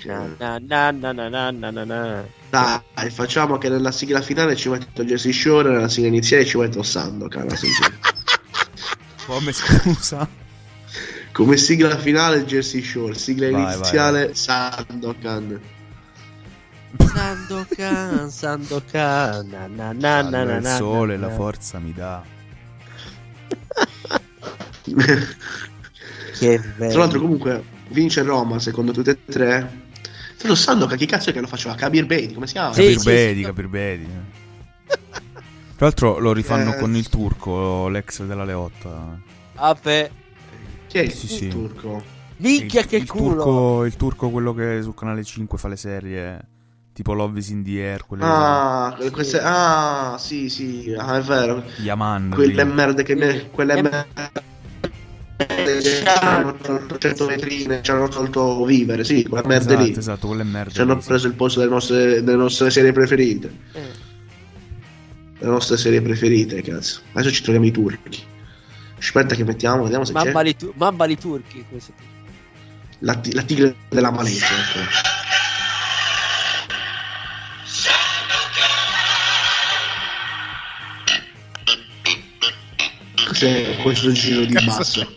Na, 0.04 0.58
na, 0.58 0.90
na, 0.90 1.12
na, 1.12 1.28
na, 1.28 1.50
na, 1.50 1.70
na, 1.70 1.84
na. 1.84 2.24
Dai, 2.50 3.10
facciamo 3.10 3.58
che 3.58 3.68
nella 3.68 3.90
sigla 3.90 4.20
finale 4.20 4.54
ci 4.54 4.68
metto 4.68 5.04
Jesse 5.04 5.32
Shore, 5.32 5.70
nella 5.70 5.88
sigla 5.88 6.08
iniziale 6.08 6.44
ci 6.44 6.56
metto 6.58 6.82
Sandokan. 6.82 7.46
Come 9.26 9.52
scusa? 9.52 10.28
Come 11.32 11.56
sigla 11.56 11.98
finale 11.98 12.44
Jersey 12.44 12.82
Shore, 12.82 13.14
sigla 13.14 13.50
Vai, 13.50 13.62
vai, 13.62 13.74
iniziale 13.74 14.34
Sandokan. 14.34 15.60
Sandokan, 16.96 18.30
Sandokan, 18.30 19.48
na, 19.48 19.66
na, 19.66 19.92
na, 19.92 20.22
na, 20.22 20.44
na, 20.44 20.58
il 20.58 20.66
sole, 20.76 21.16
na, 21.16 21.26
la 21.26 21.34
forza 21.34 21.80
mi 21.80 21.92
dà. 21.92 22.22
Che 26.38 26.60
Tra 26.60 26.86
l'altro 26.88 27.06
bello. 27.06 27.18
comunque 27.20 27.64
vince 27.88 28.22
Roma 28.22 28.58
secondo 28.58 28.92
tutte 28.92 29.10
e 29.10 29.18
tre. 29.24 29.82
Tra 30.44 30.52
l'altro 30.52 30.54
Sandokan 30.72 30.98
chi 30.98 31.06
cazzo 31.06 31.30
è 31.30 31.32
che 31.32 31.40
lo 31.40 31.46
faceva? 31.46 31.74
Kabir 31.74 32.04
Bedi, 32.04 32.34
come 32.34 32.46
si 32.46 32.52
chiama? 32.52 32.74
Sì, 32.74 32.82
Capir 32.82 32.98
sì, 32.98 33.04
Bedi, 33.06 33.38
sì. 33.40 33.44
capir 33.46 33.68
Bedi. 33.68 34.04
eh. 34.04 34.42
Tra 35.76 35.86
l'altro 35.86 36.18
lo 36.18 36.32
rifanno 36.34 36.74
Eh. 36.74 36.78
con 36.78 36.94
il 36.94 37.08
turco, 37.08 37.88
l'ex 37.88 38.22
della 38.24 38.44
Leotta. 38.44 39.18
Vabbè, 39.54 40.10
Chi 40.86 40.98
è 40.98 41.02
il 41.02 41.12
Sì, 41.12 41.26
sì. 41.28 41.48
turco? 41.48 42.02
minchia 42.36 42.80
il, 42.80 42.86
che 42.86 42.96
il 42.96 43.08
culo. 43.08 43.34
Turco, 43.36 43.84
il 43.86 43.96
turco, 43.96 44.28
quello 44.28 44.52
che 44.52 44.80
su 44.82 44.92
Canale 44.92 45.24
5 45.24 45.56
fa 45.56 45.68
le 45.68 45.76
serie 45.76 46.46
tipo 46.92 47.14
Love 47.14 47.38
is 47.38 47.48
in 47.48 47.64
the 47.64 47.82
Air, 47.82 48.04
quelle 48.06 48.22
Ah, 48.24 48.96
queste- 49.10 49.40
ah, 49.42 50.16
sì, 50.18 50.48
sì, 50.50 50.94
ah, 50.96 51.16
è 51.16 51.22
vero. 51.22 51.64
Yaman. 51.78 52.30
Quelle 52.34 52.64
lì. 52.64 52.70
merde 52.72 53.02
che 53.02 53.14
me, 53.16 53.30
Sì. 53.32 53.46
quelle 53.50 53.80
merde 53.80 54.06
hanno 56.06 56.54
tolto 56.56 56.98
100 56.98 57.26
vetrine, 57.26 57.82
ci 57.82 57.90
hanno 57.90 58.08
tolto 58.08 58.64
vivere, 58.64 59.04
sì, 59.04 59.24
quelle 59.24 59.46
merde 59.46 59.72
Esatto, 59.74 59.84
lì. 59.90 59.96
esatto, 59.98 60.26
quelle 60.28 60.44
merde. 60.44 60.72
Ci 60.72 60.80
hanno 60.80 60.96
preso 60.98 61.26
il 61.26 61.34
posto 61.34 61.60
delle 61.60 61.70
nostre, 61.72 62.22
delle 62.22 62.36
nostre 62.36 62.70
serie 62.70 62.92
preferite. 62.92 63.52
Eh. 63.72 64.02
Le 65.38 65.46
nostre 65.48 65.76
serie 65.76 66.00
preferite, 66.00 66.62
cazzo. 66.62 67.00
Adesso 67.12 67.34
ci 67.34 67.42
troviamo 67.42 67.66
i 67.66 67.70
turchi. 67.72 68.22
Aspetta 68.98 69.34
che 69.34 69.44
mettiamo, 69.44 69.82
vediamo 69.82 70.04
se 70.04 70.12
c'è. 70.14 70.24
Mamma 70.24 70.40
li, 70.40 70.56
tu- 70.56 70.72
mamma 70.76 71.04
li 71.04 71.18
turchi. 71.18 71.64
come 71.68 71.80
si 71.80 71.92
dice. 71.96 72.12
La, 73.00 73.14
ti- 73.16 73.32
la 73.34 73.42
tigre 73.42 73.74
della 73.90 74.10
Malesia. 74.10 74.46
Cos'è 83.44 83.76
questo 83.82 84.10
giro 84.12 84.46
di 84.46 84.54
basso? 84.64 85.06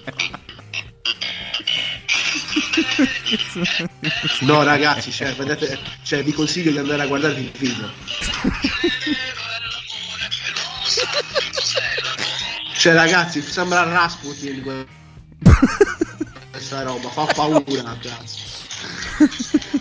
No 4.41 4.64
ragazzi, 4.64 5.12
cioè, 5.12 5.34
vedete, 5.34 5.80
cioè, 6.04 6.24
vi 6.24 6.32
consiglio 6.34 6.72
di 6.72 6.78
andare 6.78 7.04
a 7.04 7.08
guardare 7.08 7.40
il 7.40 7.52
video. 7.58 7.90
Cioè 12.78 12.94
ragazzi, 12.94 13.41
sembra 13.41 13.84
Rasputin 13.84 14.62
que- 14.62 14.88
questa 16.52 16.84
roba, 16.84 17.10
fa 17.10 17.26
paura, 17.26 17.98
cazzo. 18.02 18.40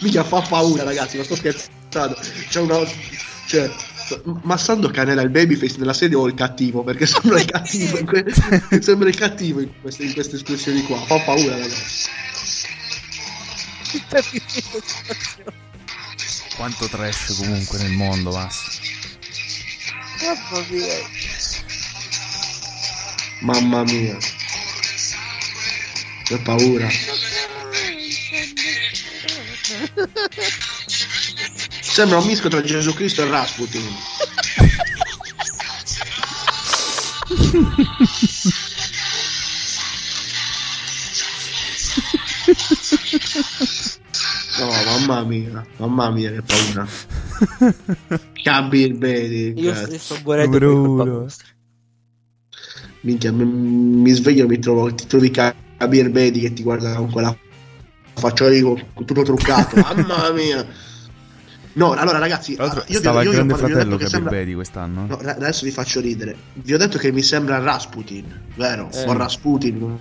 Mica 0.01 0.25
fa 0.25 0.41
paura, 0.41 0.83
ragazzi, 0.85 1.17
non 1.17 1.25
sto 1.25 1.37
scherzando. 1.37 2.19
C'è 2.49 2.61
una. 2.61 2.79
Cioè. 3.47 3.71
Ma 4.43 4.57
Sandokan 4.57 5.09
era 5.09 5.23
il 5.23 5.31
babyface 5.31 5.79
nella 5.79 5.93
serie 5.93 6.17
o 6.17 6.27
il 6.27 6.35
cattivo? 6.35 6.85
Perché 6.85 7.07
sembra 7.07 7.41
il 7.41 7.47
cattivo 7.47 7.99
in, 7.99 8.07
que- 8.07 8.33
sembra 8.81 9.09
il 9.09 9.17
cattivo 9.17 9.61
in 9.61 9.71
queste, 9.81 10.05
in 10.05 10.13
queste 10.13 10.37
espressioni 10.37 10.83
qua. 10.83 10.99
Fa 11.05 11.19
paura, 11.21 11.57
ragazzi. 11.57 12.09
Quanto 16.57 16.89
trash 16.89 17.37
comunque 17.37 17.79
nel 17.79 17.93
mondo, 17.93 18.31
Mass. 18.31 18.79
Mamma 20.23 20.65
mia. 20.71 20.95
Mamma 23.41 23.83
mia. 23.85 24.17
Che 26.25 26.39
paura. 26.39 26.89
Sembra 31.97 32.19
un 32.19 32.27
mischio 32.27 32.51
tra 32.51 32.61
Gesù 32.61 32.93
Cristo 32.93 33.23
e 33.23 33.27
Rasputin. 33.27 33.81
No, 44.59 44.67
mamma 44.85 45.23
mia, 45.25 45.67
mamma 45.79 46.11
mia, 46.11 46.33
che 46.33 46.43
paura. 46.43 46.87
Kabir 48.43 48.95
Bedi. 48.97 49.55
Io, 49.57 49.73
io 49.73 49.99
sto 49.99 50.19
vostra. 50.23 51.49
Minchia, 53.01 53.33
mi, 53.33 53.47
mi 53.47 54.11
sveglio 54.13 54.45
e 54.45 54.49
mi 54.49 54.59
trovo, 54.59 54.95
ti 54.95 55.07
trovi 55.07 55.31
Kabir 55.31 56.11
Bedi 56.11 56.41
che 56.41 56.53
ti 56.53 56.63
guarda 56.63 56.95
con 56.97 57.11
quella 57.11 57.35
faccia 58.13 58.49
lì 58.49 58.61
tutto 58.61 59.23
truccato. 59.23 59.77
Mamma 59.77 60.31
mia. 60.33 60.86
No, 61.77 61.93
allora 61.93 62.17
ragazzi, 62.17 62.57
l'altro 62.57 62.81
io, 62.81 62.85
vi- 62.89 62.95
stava 62.97 63.21
il 63.21 63.27
io 63.27 63.33
vi 63.33 63.37
ho- 63.37 63.45
grande 63.45 63.53
vi 63.55 63.61
detto 63.61 63.75
fratello 63.75 63.97
che 63.99 64.07
sembra- 64.09 64.31
Bedi 64.31 64.55
quest'anno. 64.55 65.07
No, 65.07 65.17
adesso 65.17 65.65
vi 65.67 65.71
faccio 65.71 66.01
ridere. 66.01 66.35
Vi 66.55 66.73
ho 66.73 66.79
detto 66.79 66.97
che 66.97 67.13
mi 67.13 67.21
sembra 67.23 67.59
Rasputin, 67.59 68.45
vero? 68.55 68.89
Eh. 68.93 69.05
O 69.05 69.13
Rasputin. 69.13 69.99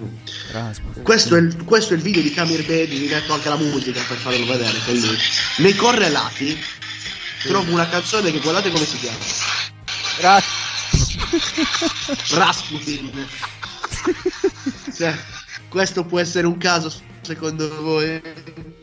Rasputin. 0.51 1.03
Questo 1.03 1.35
è, 1.35 1.39
il, 1.41 1.63
questo 1.65 1.93
è 1.93 1.97
il 1.97 2.01
video 2.01 2.21
di 2.21 2.31
Kamir 2.31 2.65
Bedi, 2.65 2.97
vi 2.97 3.07
metto 3.07 3.33
anche 3.33 3.49
la 3.49 3.57
musica 3.57 4.01
per 4.07 4.15
farvelo 4.15 4.45
vedere 4.45 4.77
con 4.85 4.93
lui. 4.95 5.17
Nei 5.57 5.75
correlati 5.75 6.57
trovo 7.43 7.69
una 7.73 7.89
canzone 7.89 8.31
che 8.31 8.39
guardate 8.39 8.71
come 8.71 8.85
si 8.85 8.97
chiama. 8.97 9.17
Grazie. 10.19 10.63
Rasputin. 12.35 13.11
cioè, 14.95 15.13
questo 15.67 16.05
può 16.05 16.19
essere 16.19 16.47
un 16.47 16.57
caso 16.57 16.91
secondo 17.21 17.81
voi? 17.81 18.21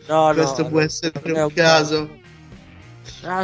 No, 0.09 0.27
no, 0.29 0.35
questo 0.35 0.63
no, 0.63 0.69
può 0.69 0.81
essere 0.81 1.13
non 1.25 1.37
è 1.37 1.43
un 1.45 1.53
caso? 1.55 2.21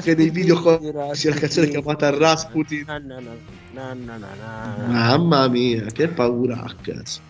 Che 0.02 0.14
nei 0.16 0.30
video 0.30 0.60
con 0.60 0.78
sia 1.14 1.30
la 1.32 1.36
canzone 1.40 1.68
chiamata 1.68 2.10
Rasputin. 2.10 2.84
No, 2.86 2.98
no, 2.98 4.18
no. 4.18 4.86
Mamma 4.86 5.46
mia, 5.48 5.84
che 5.84 6.08
paura, 6.08 6.64
cazzo. 6.82 7.20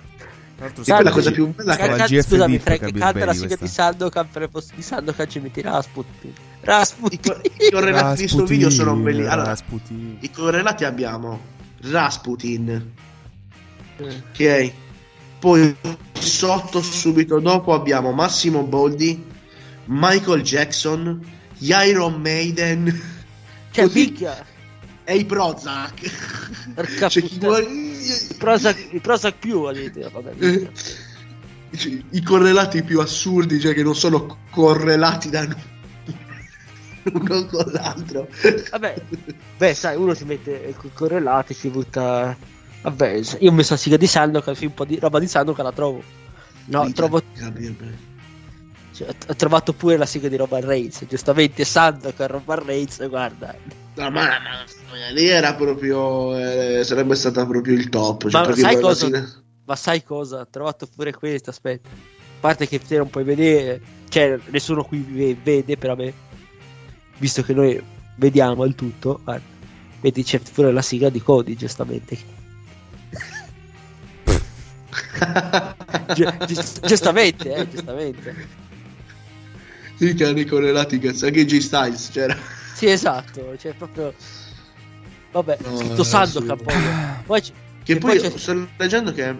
Tra 0.56 0.66
l'altro 0.66 0.82
Sì, 0.82 0.90
quella 0.90 1.10
stava- 1.10 1.10
cosa 1.10 1.30
più 1.30 1.46
bella 1.54 1.76
che 1.76 1.86
Cazzo, 1.88 2.14
GF 2.14 2.26
scusami, 2.28 2.58
Frank, 2.58 2.92
canta 2.98 3.24
la 3.26 3.32
sigla 3.34 3.56
di 3.60 3.68
posto 4.48 4.74
di 4.74 4.82
Sandokan 4.82 5.28
ci 5.28 5.38
metti 5.40 5.60
Rasputin. 5.60 6.30
I, 6.30 6.34
Rasputin. 6.62 7.20
co- 7.22 7.40
i 7.42 7.70
correlati 7.70 8.22
di 8.22 8.28
sto 8.28 8.44
video 8.44 8.70
sono 8.70 8.96
belli. 8.96 9.20
Allora, 9.26 9.44
Rasputin. 9.44 10.16
i 10.20 10.30
correlati 10.30 10.84
abbiamo 10.84 11.38
Rasputin, 11.82 12.92
Ok. 14.00 14.72
Poi 15.38 15.76
sotto, 16.18 16.82
subito 16.82 17.38
dopo, 17.38 17.72
abbiamo 17.74 18.10
Massimo 18.12 18.62
Boldi, 18.64 19.24
Michael 19.86 20.42
Jackson, 20.42 21.20
gli 21.58 21.72
Iron 21.86 22.20
Maiden 22.20 22.86
Cioè, 23.70 23.84
Così- 23.84 24.16
e 25.04 25.16
i 25.16 25.24
Prozac. 25.24 26.72
Porca 26.74 27.08
Cioè, 27.08 27.22
chi 27.22 27.38
vuole- 27.38 27.62
I 27.64 28.34
Prozac, 28.36 28.88
i 28.92 29.00
Prozac 29.00 29.34
più, 29.38 29.60
vabbè. 29.62 30.68
Cioè, 31.76 31.98
I 32.10 32.22
correlati 32.22 32.82
più 32.82 33.00
assurdi, 33.00 33.60
cioè 33.60 33.74
che 33.74 33.82
non 33.82 33.94
sono 33.94 34.38
correlati 34.50 35.30
da 35.30 35.46
uno 37.12 37.46
con 37.46 37.64
l'altro. 37.72 38.28
Vabbè, 38.70 39.02
beh, 39.56 39.74
sai, 39.74 39.96
uno 39.96 40.14
si 40.14 40.24
mette 40.24 40.74
co- 40.76 40.90
correlati, 40.92 41.54
si 41.54 41.68
butta. 41.68 42.36
Vabbè, 42.82 43.20
io 43.40 43.50
ho 43.50 43.54
messo 43.54 43.72
la 43.74 43.78
sigla 43.78 43.96
di 43.96 44.06
Sandokan, 44.06 44.54
un 44.60 44.74
po' 44.74 44.84
di 44.84 44.98
roba 44.98 45.18
di 45.18 45.26
Sandokan 45.26 45.64
la 45.64 45.72
trovo. 45.72 46.02
No, 46.66 46.82
Minchia, 46.82 46.94
trovo, 46.94 47.22
capito. 47.34 47.84
Cioè, 48.98 49.14
ho 49.28 49.34
trovato 49.36 49.72
pure 49.72 49.96
la 49.96 50.06
sigla 50.06 50.28
di 50.28 50.36
Roman 50.36 50.60
Reigns. 50.64 51.04
Giustamente 51.08 51.64
Sandokan, 51.64 52.26
Roman 52.26 52.64
Reigns, 52.64 53.06
guarda. 53.08 53.54
No, 53.94 54.10
ma, 54.10 54.24
ma- 54.24 54.64
lì 55.12 55.26
era 55.28 55.54
proprio. 55.54 56.36
eh, 56.36 56.82
sarebbe 56.84 57.14
stata 57.14 57.46
proprio 57.46 57.74
il 57.74 57.88
top. 57.88 58.28
Cioè, 58.28 58.46
Ma 58.46 58.54
sai 58.54 58.80
cosa? 58.80 59.04
sigla- 59.06 59.28
Ma 59.66 59.76
sai 59.76 60.02
cosa? 60.02 60.40
Ho 60.40 60.46
trovato 60.50 60.88
pure 60.94 61.12
questa, 61.12 61.50
aspetta. 61.50 61.88
A 61.88 62.40
parte 62.40 62.66
che 62.66 62.80
te 62.80 62.96
non 62.96 63.08
puoi 63.10 63.24
vedere, 63.24 63.80
cioè 64.08 64.38
nessuno 64.46 64.82
qui 64.84 64.98
ve- 65.00 65.36
vede, 65.42 65.76
però 65.76 65.94
me, 65.94 66.12
visto 67.18 67.42
che 67.42 67.52
noi 67.54 67.80
vediamo 68.16 68.64
il 68.64 68.74
tutto, 68.74 69.20
guarda, 69.22 69.44
vedi 70.00 70.22
c'è 70.24 70.40
pure 70.40 70.72
la 70.72 70.82
sigla 70.82 71.08
di 71.08 71.20
Cody, 71.20 71.54
giustamente. 71.56 72.16
Gi- 76.14 76.46
giust- 76.46 76.86
giustamente, 76.86 77.54
eh, 77.54 77.68
giustamente. 77.68 78.66
I 80.00 80.14
cani 80.14 80.44
correlati, 80.44 80.98
cazzo, 80.98 81.26
anche 81.26 81.44
G 81.44 81.58
Styles 81.58 82.10
c'era. 82.10 82.36
Sì, 82.74 82.86
esatto, 82.88 83.56
cioè 83.58 83.72
proprio... 83.74 84.14
Vabbè, 85.32 85.58
No, 85.62 85.76
tutto 85.78 86.02
è 86.02 86.04
Sandokan 86.04 86.56
poi. 86.62 86.74
Poi, 87.26 87.40
c- 87.42 87.52
Che 87.82 87.92
E 87.92 87.98
poi, 87.98 88.18
poi 88.20 88.38
sto 88.38 88.68
leggendo 88.76 89.12
che. 89.12 89.36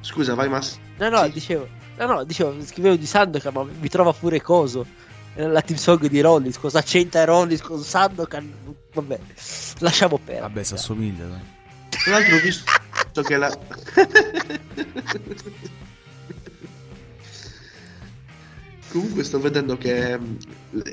Scusa, 0.00 0.34
vai, 0.34 0.48
Mass. 0.48 0.76
No, 0.98 1.08
no, 1.08 1.22
Sì. 1.24 1.30
dicevo, 1.32 1.68
no, 1.98 2.06
no, 2.06 2.24
dicevo, 2.24 2.56
scrivevo 2.64 2.96
di 2.96 3.06
Sandokan, 3.06 3.52
ma 3.52 3.64
mi 3.64 3.88
trova 3.88 4.12
pure 4.12 4.40
coso. 4.40 4.86
La 5.36 5.62
team 5.62 5.78
song 5.78 6.06
di 6.06 6.20
Rollins, 6.20 6.58
cosa 6.58 6.80
c'entra 6.82 7.24
Rollins 7.24 7.60
con 7.60 7.82
Sandokan? 7.82 8.52
Vabbè, 8.92 9.18
lasciamo 9.80 10.16
perdere. 10.18 10.40
Vabbè, 10.40 10.62
si 10.62 10.74
assomiglia. 10.74 11.24
dai. 11.26 11.40
Tra 11.88 12.10
l'altro 12.12 12.36
ho 12.36 12.40
visto 12.40 13.22
che 13.22 13.36
la... 13.36 13.50
Comunque 18.94 19.24
sto 19.24 19.40
vedendo 19.40 19.76
che 19.76 20.16
mm, 20.16 20.36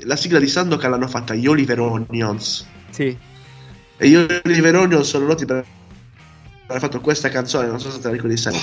la 0.06 0.16
sigla 0.16 0.40
di 0.40 0.48
Sandokan 0.48 0.90
l'hanno 0.90 1.06
fatta 1.06 1.34
gli 1.34 1.46
Oliver 1.46 1.78
Onions. 1.78 2.66
Sì, 2.90 3.16
E 3.96 4.08
gli 4.08 4.16
Oliver 4.16 4.74
Onions 4.74 5.06
sono 5.08 5.26
noti 5.26 5.44
per 5.46 5.64
aver 6.66 6.80
fatto 6.82 7.00
questa 7.00 7.28
canzone, 7.28 7.68
non 7.68 7.78
so 7.78 7.92
se 7.92 8.00
te 8.00 8.08
la 8.08 8.14
ricordi 8.14 8.36
sempre. 8.36 8.60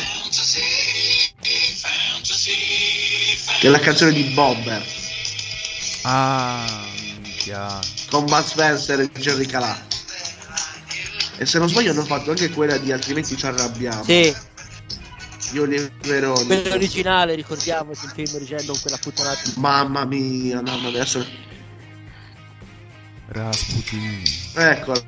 Che 3.60 3.68
è 3.68 3.70
la 3.70 3.80
canzone 3.80 4.12
di 4.12 4.24
Bomber 4.24 4.86
Ah, 6.04 6.86
minchia. 7.22 7.80
con 8.10 8.26
Bud 8.26 8.44
Spencer 8.46 9.00
e 9.00 9.10
Jerry 9.20 9.46
Calà. 9.46 9.88
E 11.38 11.46
se 11.46 11.60
non 11.60 11.70
sbaglio 11.70 11.92
hanno 11.92 12.04
fatto 12.04 12.32
anche 12.32 12.50
quella 12.50 12.78
di 12.78 12.92
altrimenti 12.92 13.38
ci 13.38 13.46
arrabbiamo. 13.46 14.04
sì, 14.04 14.36
Gli 15.52 15.58
Oliver 15.58 16.26
Onions. 16.26 16.46
quello 16.46 16.74
originale, 16.74 17.36
ricordiamo 17.36 17.92
il 17.92 17.98
film 17.98 18.46
con 18.66 18.80
quella 18.82 18.98
puttanata. 18.98 19.42
Mamma 19.56 20.06
mia, 20.06 20.62
mamma 20.62 20.90
mia, 20.90 20.90
adesso... 20.90 21.26
Rasputin. 23.28 24.24
Eccola. 24.56 25.04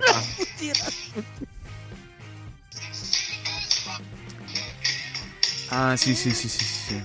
Ah, 5.69 5.95
sì, 5.95 6.13
sì, 6.15 6.31
sì, 6.31 6.49
sì, 6.49 6.63
sì. 6.63 7.03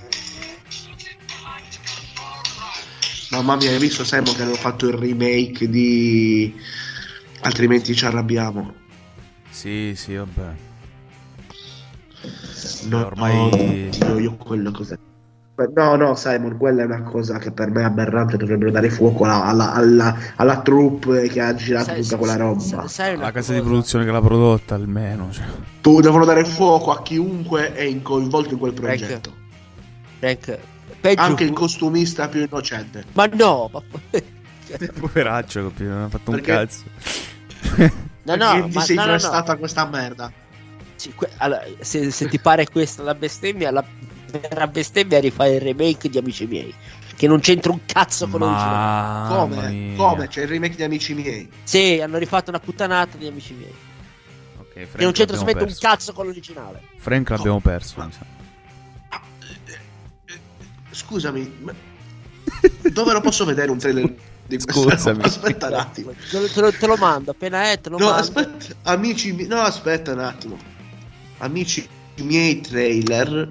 Mamma 3.30 3.56
mia, 3.56 3.70
hai 3.70 3.78
visto 3.78 4.04
Simon 4.04 4.34
che 4.34 4.42
hanno 4.42 4.54
fatto 4.54 4.88
il 4.88 4.94
remake 4.94 5.68
di 5.68 6.54
Altrimenti 7.46 7.94
ci 7.94 8.04
arrabbiamo. 8.04 8.74
Sì, 9.50 9.94
sì, 9.94 10.14
vabbè. 10.14 10.65
No, 12.89 13.07
Ormai- 13.07 13.90
no, 14.01 14.19
io 14.19 14.36
quello 14.36 14.70
cos'è? 14.70 14.97
No, 15.74 15.97
no, 15.97 16.15
Simon, 16.16 16.59
quella 16.59 16.82
è 16.82 16.85
una 16.85 17.03
cosa 17.03 17.39
che 17.39 17.51
per 17.51 17.70
me 17.70 17.81
è 17.81 17.85
aberrante. 17.85 18.36
Dovrebbero 18.36 18.70
dare 18.70 18.90
fuoco 18.90 19.24
alla, 19.24 19.44
alla, 19.44 19.73
alla, 19.73 20.16
alla 20.36 20.61
troupe 20.61 21.28
che 21.28 21.40
ha 21.40 21.55
girato 21.55 21.86
Sai- 21.86 22.03
tutta 22.03 22.16
quella 22.19 22.32
sai- 22.35 22.40
roba. 22.43 22.89
sai 22.89 23.15
una 23.15 23.24
La 23.24 23.32
casa 23.32 23.53
di 23.53 23.59
cosa? 23.59 23.70
produzione 23.70 24.05
che 24.05 24.11
l'ha 24.11 24.20
prodotta 24.20 24.74
almeno. 24.74 25.31
Cioè. 25.31 25.44
Tu 25.81 26.01
devono 26.01 26.27
dare 26.27 26.44
fuoco 26.44 26.93
a 26.93 27.01
chiunque 27.03 27.73
è 27.73 27.81
in- 27.82 28.03
coinvolto 28.03 28.53
in 28.53 28.59
quel 28.59 28.74
progetto. 28.74 29.32
Frank, 30.19 30.59
peggio 31.01 31.20
Anche 31.23 31.44
il 31.44 31.53
costumista 31.53 32.28
più 32.28 32.43
innocente. 32.43 33.05
Ma 33.15 33.24
no, 33.32 33.70
ma... 33.73 33.82
Poveraccio? 35.01 35.73
Non 35.78 36.03
ha 36.03 36.09
fatto 36.09 36.31
un 36.32 36.36
Perché- 36.36 36.53
cazzo. 36.53 36.82
no, 38.24 38.35
no, 38.36 38.53
Perché 38.53 38.69
ti 38.69 38.74
ma, 38.74 38.81
sei 38.82 38.97
no, 38.97 39.05
no, 39.07 39.57
questa 39.59 39.86
merda. 39.86 40.31
Sì, 41.07 41.12
que- 41.15 41.31
allora, 41.37 41.62
se, 41.81 42.11
se 42.11 42.28
ti 42.28 42.39
pare 42.41 42.66
questa 42.69 43.03
la 43.05 43.15
bestemmia, 43.15 43.70
la 43.70 43.85
vera 44.31 44.66
bestemmia 44.66 45.19
è 45.19 45.20
rifare 45.20 45.55
il 45.55 45.61
remake 45.61 46.09
di 46.09 46.19
Amici 46.19 46.47
miei, 46.47 46.74
che 47.15 47.28
non 47.28 47.39
c'entra 47.41 47.70
un 47.70 47.81
cazzo 47.87 48.27
con 48.28 48.41
l'originale. 48.41 49.28
Come? 49.37 49.70
mia. 49.70 49.97
Come? 49.97 50.28
C'è 50.28 50.43
il 50.43 50.49
remake 50.49 50.74
di 50.74 50.83
Amici 50.83 51.15
miei. 51.15 51.49
Sì, 51.62 52.01
hanno 52.03 52.19
rifatto 52.19 52.51
una 52.51 52.59
puttanata 52.59 53.16
di 53.16 53.27
Amici 53.28 53.55
miei, 53.55 53.74
Ok, 54.59 54.73
che 54.73 54.89
non 55.05 55.12
c'entra 55.12 55.37
solamente 55.37 55.62
un 55.65 55.70
perso. 55.70 55.87
cazzo 55.87 56.12
con 56.12 56.27
l'originale. 56.27 56.83
Frank 56.97 57.28
l'abbiamo 57.31 57.61
perso, 57.61 58.05
mi 58.05 58.12
sa. 58.12 58.24
Scusami, 60.91 61.53
ma- 61.61 61.74
dove 62.91 63.12
lo 63.12 63.20
posso 63.20 63.45
vedere 63.45 63.70
un 63.70 63.78
trailer 63.78 64.12
di 64.47 64.59
Scusami. 64.59 65.23
Aspetta 65.24 65.69
un 65.69 65.74
attimo. 65.74 66.12
Te 66.31 66.61
lo, 66.61 66.73
te 66.73 66.87
lo- 66.87 66.97
mando, 66.97 67.31
appena 67.33 67.70
è, 67.70 67.81
te 67.81 67.91
lo 67.91 67.99
No, 67.99 68.07
mando. 68.07 68.20
aspetta, 68.23 68.74
amici 68.91 69.33
mi- 69.33 69.47
no, 69.47 69.61
aspetta 69.61 70.12
un 70.12 70.20
attimo. 70.20 70.74
Amici 71.38 71.86
miei 72.22 72.60
trailer. 72.60 73.48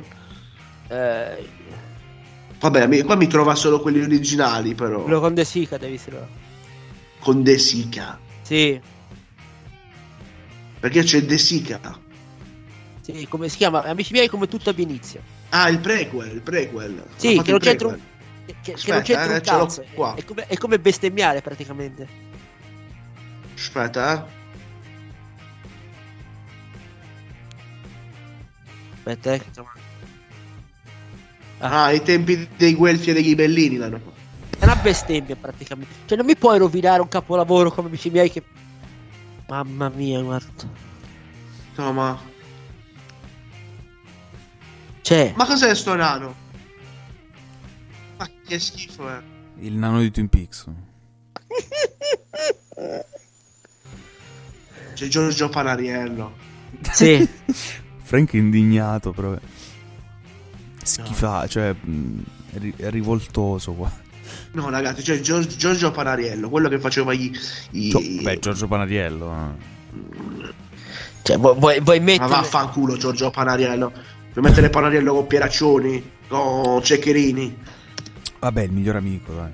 Eh, 0.87 1.47
Vabbè, 2.59 2.87
mi- 2.87 3.01
qua 3.03 3.15
mi 3.15 3.27
trova 3.27 3.53
solo 3.53 3.79
quelli 3.81 4.01
originali, 4.01 4.73
però. 4.73 5.03
quello 5.03 5.19
con 5.19 5.33
De 5.33 5.45
Sica 5.45 5.77
devi 5.77 5.95
essere. 5.95 6.27
Con 7.19 7.43
De 7.43 7.57
Sica. 7.57 8.19
Sì, 8.41 8.79
Perché 10.79 11.03
c'è 11.03 11.23
De 11.23 11.37
Sica. 11.37 11.79
sì, 13.01 13.27
come 13.27 13.49
si 13.49 13.57
chiama? 13.57 13.83
Amici 13.83 14.13
miei 14.13 14.27
come 14.27 14.47
tutto 14.47 14.69
abbia 14.69 14.83
inizio. 14.83 15.21
Ah, 15.49 15.69
il 15.69 15.79
prequel, 15.79 16.31
il 16.31 16.41
prequel. 16.41 17.03
Sì, 17.15 17.39
che 17.41 17.51
non 17.51 17.59
c'entra 17.59 17.87
un, 17.87 17.99
che, 18.45 18.55
che 18.61 18.73
Aspetta, 18.73 18.93
non 18.93 19.03
c'entra 19.03 19.25
eh, 19.25 19.33
un 19.33 19.41
cazzo. 19.41 19.85
qua. 19.93 20.13
È 20.15 20.23
come, 20.23 20.45
è 20.47 20.57
come 20.57 20.79
bestemmiare 20.79 21.41
praticamente. 21.41 22.07
Aspetta, 23.55 24.25
eh. 24.27 24.43
Aspetta, 29.05 29.33
eh. 29.33 29.41
Ah, 31.59 31.85
ai 31.85 32.01
tempi 32.01 32.49
dei 32.57 32.73
Guelfi 32.73 33.11
e 33.11 33.13
dei 33.13 33.21
Ghibellini 33.21 33.77
l'hanno 33.77 33.99
fatto. 33.99 34.13
È 34.57 34.63
una 34.63 34.75
bestemmia 34.77 35.35
praticamente. 35.35 35.93
Cioè, 36.05 36.17
non 36.17 36.25
mi 36.25 36.35
puoi 36.35 36.57
rovinare 36.57 37.01
un 37.01 37.07
capolavoro 37.07 37.71
come 37.71 37.87
amici 37.87 38.09
miei 38.09 38.31
che. 38.31 38.43
Mamma 39.47 39.89
mia, 39.89 40.21
guarda. 40.21 40.67
No, 41.75 41.91
ma... 41.91 42.19
Cioè, 45.01 45.33
Ma 45.35 45.45
cos'è 45.45 45.75
sto 45.75 45.93
nano? 45.93 46.33
Ma 48.17 48.27
che 48.47 48.57
schifo, 48.57 49.07
eh. 49.07 49.21
Il 49.59 49.73
nano 49.73 49.99
di 49.99 50.09
Twin 50.09 50.29
Peaks. 50.29 50.65
C'è 54.93 55.07
Giorgio 55.07 55.47
Panariello. 55.49 56.35
sì. 56.91 57.29
Frank 58.15 58.33
è 58.33 58.37
indignato, 58.37 59.11
però. 59.11 59.35
Schifa, 60.83 61.47
cioè. 61.47 61.73
mh, 61.73 62.23
È, 62.53 62.57
ri- 62.57 62.73
è 62.77 62.89
rivoltoso 62.89 63.73
qua. 63.73 63.91
No, 64.53 64.69
ragazzi, 64.69 65.01
c'è 65.01 65.19
Gior- 65.19 65.45
Giorgio 65.45 65.91
Panariello, 65.91 66.49
quello 66.49 66.69
che 66.69 66.79
faceva 66.79 67.11
i... 67.13 67.29
i... 67.71 67.89
Gio- 67.89 67.99
Beh, 68.21 68.39
Giorgio 68.39 68.67
Panariello. 68.67 69.33
eh. 69.33 70.53
Cioè, 71.23 71.37
vuoi, 71.37 71.55
vuoi, 71.59 71.79
vuoi 71.81 71.99
Ma 71.99 72.05
mettere. 72.05 72.29
vaffanculo 72.29 72.95
Giorgio 72.97 73.29
Panariello. 73.31 73.91
Vuoi 74.33 74.45
mettere 74.45 74.69
Panariello 74.69 75.13
con 75.13 75.27
Pieraccioni, 75.27 76.11
con 76.29 76.81
Ceccherini. 76.81 77.57
Vabbè, 78.39 78.61
il 78.63 78.71
miglior 78.71 78.95
amico, 78.95 79.33
dai. 79.33 79.51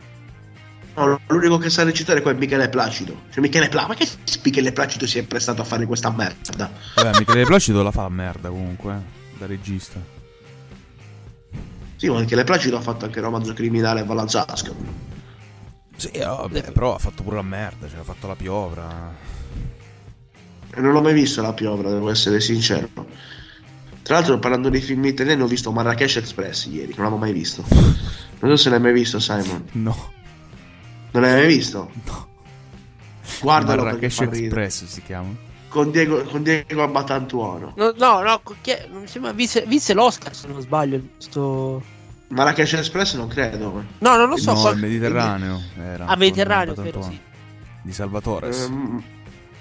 No, 1.06 1.19
l'unico 1.30 1.57
che 1.57 1.72
sa 1.72 1.82
recitare 1.84 2.22
qua 2.22 2.30
è 2.30 2.36
Michele 2.36 2.69
Placido. 2.69 3.23
Cioè, 3.32 3.41
Michele 3.41 3.69
Placido, 3.69 3.94
ma 3.94 3.95
che 3.95 4.07
Michele 4.44 4.72
Placido 4.72 5.07
si 5.07 5.18
è 5.18 5.23
prestato 5.23 5.61
a 5.61 5.65
fare 5.65 5.88
questa 5.88 6.11
merda? 6.11 6.72
Vabbè, 6.95 7.18
Michele 7.18 7.44
Placido 7.44 7.82
la 7.82 7.90
fa 7.90 8.03
la 8.03 8.10
merda 8.10 8.49
comunque, 8.49 8.94
eh, 8.94 9.38
da 9.40 9.48
regista. 9.48 9.99
Sì, 11.95 12.07
ma 12.07 12.19
Michele 12.19 12.44
Placido 12.44 12.78
ha 12.78 12.82
fatto 12.82 13.06
anche 13.06 13.19
romanzo 13.19 13.52
criminale 13.53 14.02
e 14.02 14.03
Vallanzasca. 14.03 14.72
Sì, 15.95 16.10
eh, 16.10 16.23
vabbè, 16.23 16.72
però 16.72 16.94
ha 16.94 16.99
fatto 16.99 17.23
pure 17.23 17.38
la 17.38 17.41
merda, 17.41 17.90
cioè 17.90 17.99
ha 17.99 18.03
fatto 18.03 18.28
la 18.28 18.36
piovra. 18.36 19.15
E 20.73 20.82
non 20.82 20.91
l'ho 20.91 21.02
mai 21.02 21.14
visto 21.14 21.41
la 21.41 21.53
piovra, 21.53 21.90
devo 21.90 22.11
essere 22.11 22.40
sincero. 22.40 22.90
Tra 24.03 24.15
l'altro, 24.15 24.38
parlando 24.38 24.69
di 24.69 24.80
film 24.80 25.03
italiani, 25.06 25.41
ho 25.41 25.48
visto 25.48 25.72
Marrakesh 25.72 26.18
Express 26.18 26.65
ieri, 26.68 26.94
non 26.95 27.06
l'avevo 27.06 27.18
mai 27.18 27.34
visto. 27.34 27.64
Non 28.40 28.56
so 28.56 28.56
se 28.56 28.69
l'hai 28.69 28.80
mai 28.80 28.94
visto, 28.94 29.19
Simon. 29.19 29.65
No. 29.73 30.19
Non 31.11 31.21
l'hai 31.23 31.33
mai 31.33 31.47
visto? 31.47 31.89
No. 32.05 32.27
Guardalo 33.41 33.83
Marrakesh. 33.83 34.21
Express 34.21 34.85
si 34.85 35.01
chiama. 35.03 35.29
Con 35.67 35.89
Diego, 35.91 36.23
con 36.23 36.43
Diego 36.43 36.83
Abbatantuono. 36.83 37.73
No, 37.77 37.93
no, 37.97 38.21
no, 38.21 38.41
è? 38.63 38.88
mi 38.91 39.07
sembra 39.07 39.31
vinse, 39.31 39.63
vinse 39.65 39.93
l'Oscar 39.93 40.35
se 40.35 40.47
non 40.47 40.59
sbaglio. 40.61 41.01
Sto... 41.17 41.81
Marrakesh 42.27 42.73
Express 42.73 43.15
non 43.15 43.27
credo. 43.27 43.83
No, 43.99 44.15
non 44.17 44.29
lo 44.29 44.38
so. 44.38 44.53
no, 44.53 44.59
qual- 44.59 44.75
il 44.75 44.81
Mediterraneo 44.81 45.59
era. 45.77 46.05
Ah, 46.07 46.15
Mediterraneo, 46.15 46.73
Antonio. 46.75 47.01
sì. 47.01 47.19
Di 47.83 47.93
Salvatore. 47.93 48.55
Ehm, 48.55 49.03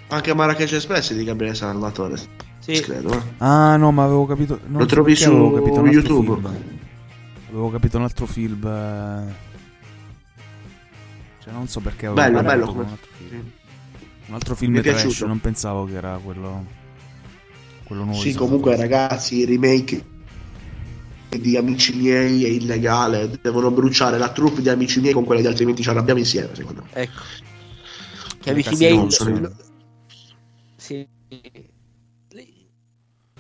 anche 0.09 0.35
Marrakesh 0.35 0.73
Express 0.73 1.13
di 1.15 1.25
Gabriele 1.25 1.55
Salvatore. 1.55 2.17
Sì. 2.59 2.81
Credo, 2.81 3.13
eh. 3.13 3.23
Ah, 3.39 3.77
no, 3.77 3.91
ma 3.93 4.05
avevo 4.05 4.27
capito. 4.27 4.61
Non 4.67 4.81
Lo 4.81 4.87
trovi 4.87 5.17
su 5.17 5.31
YouTube. 5.33 6.35
film. 6.35 6.57
Avevo 7.49 7.71
capito 7.71 7.97
un 7.97 8.03
altro 8.05 8.27
film. 8.27 8.65
eh. 8.67 9.49
Cioè, 11.51 11.59
non 11.59 11.69
so 11.69 11.81
perché 11.81 12.07
avevo 12.07 12.21
Bello, 12.21 12.43
bello 12.43 12.71
un 12.73 12.81
altro 12.87 13.09
film. 13.17 13.51
Un 14.27 14.35
altro 14.35 14.55
film 14.55 14.73
Mi 14.73 14.79
è 14.79 14.83
trash, 14.83 15.03
piaciuto. 15.03 15.27
non 15.27 15.41
pensavo 15.41 15.85
che 15.85 15.95
era 15.95 16.19
quello. 16.23 16.65
Quello 17.85 18.05
nuovo. 18.05 18.21
Sì, 18.21 18.31
di 18.31 18.35
comunque 18.35 18.77
Salvatore. 18.77 18.99
ragazzi, 19.09 19.39
il 19.41 19.47
remake 19.49 20.05
di 21.31 21.57
Amici 21.57 21.97
miei 21.97 22.45
è 22.45 22.49
illegale. 22.49 23.31
Devono 23.43 23.71
bruciare 23.73 24.19
la 24.19 24.31
troupe 24.31 24.63
di 24.63 24.69
Amici 24.69 25.01
miei 25.01 25.13
con 25.13 25.25
quella 25.25 25.41
di 25.41 25.47
altrimenti 25.49 25.83
ci 25.83 25.89
arrabbiamo 25.89 26.21
insieme, 26.21 26.55
secondo 26.55 26.83
me. 26.83 26.89
Ecco. 27.03 27.21
Che 28.31 28.39
Che 28.41 28.51
amici 28.51 28.77
miei. 28.77 28.97
non 28.97 29.11
sono 29.11 29.51
Sì. 30.77 31.07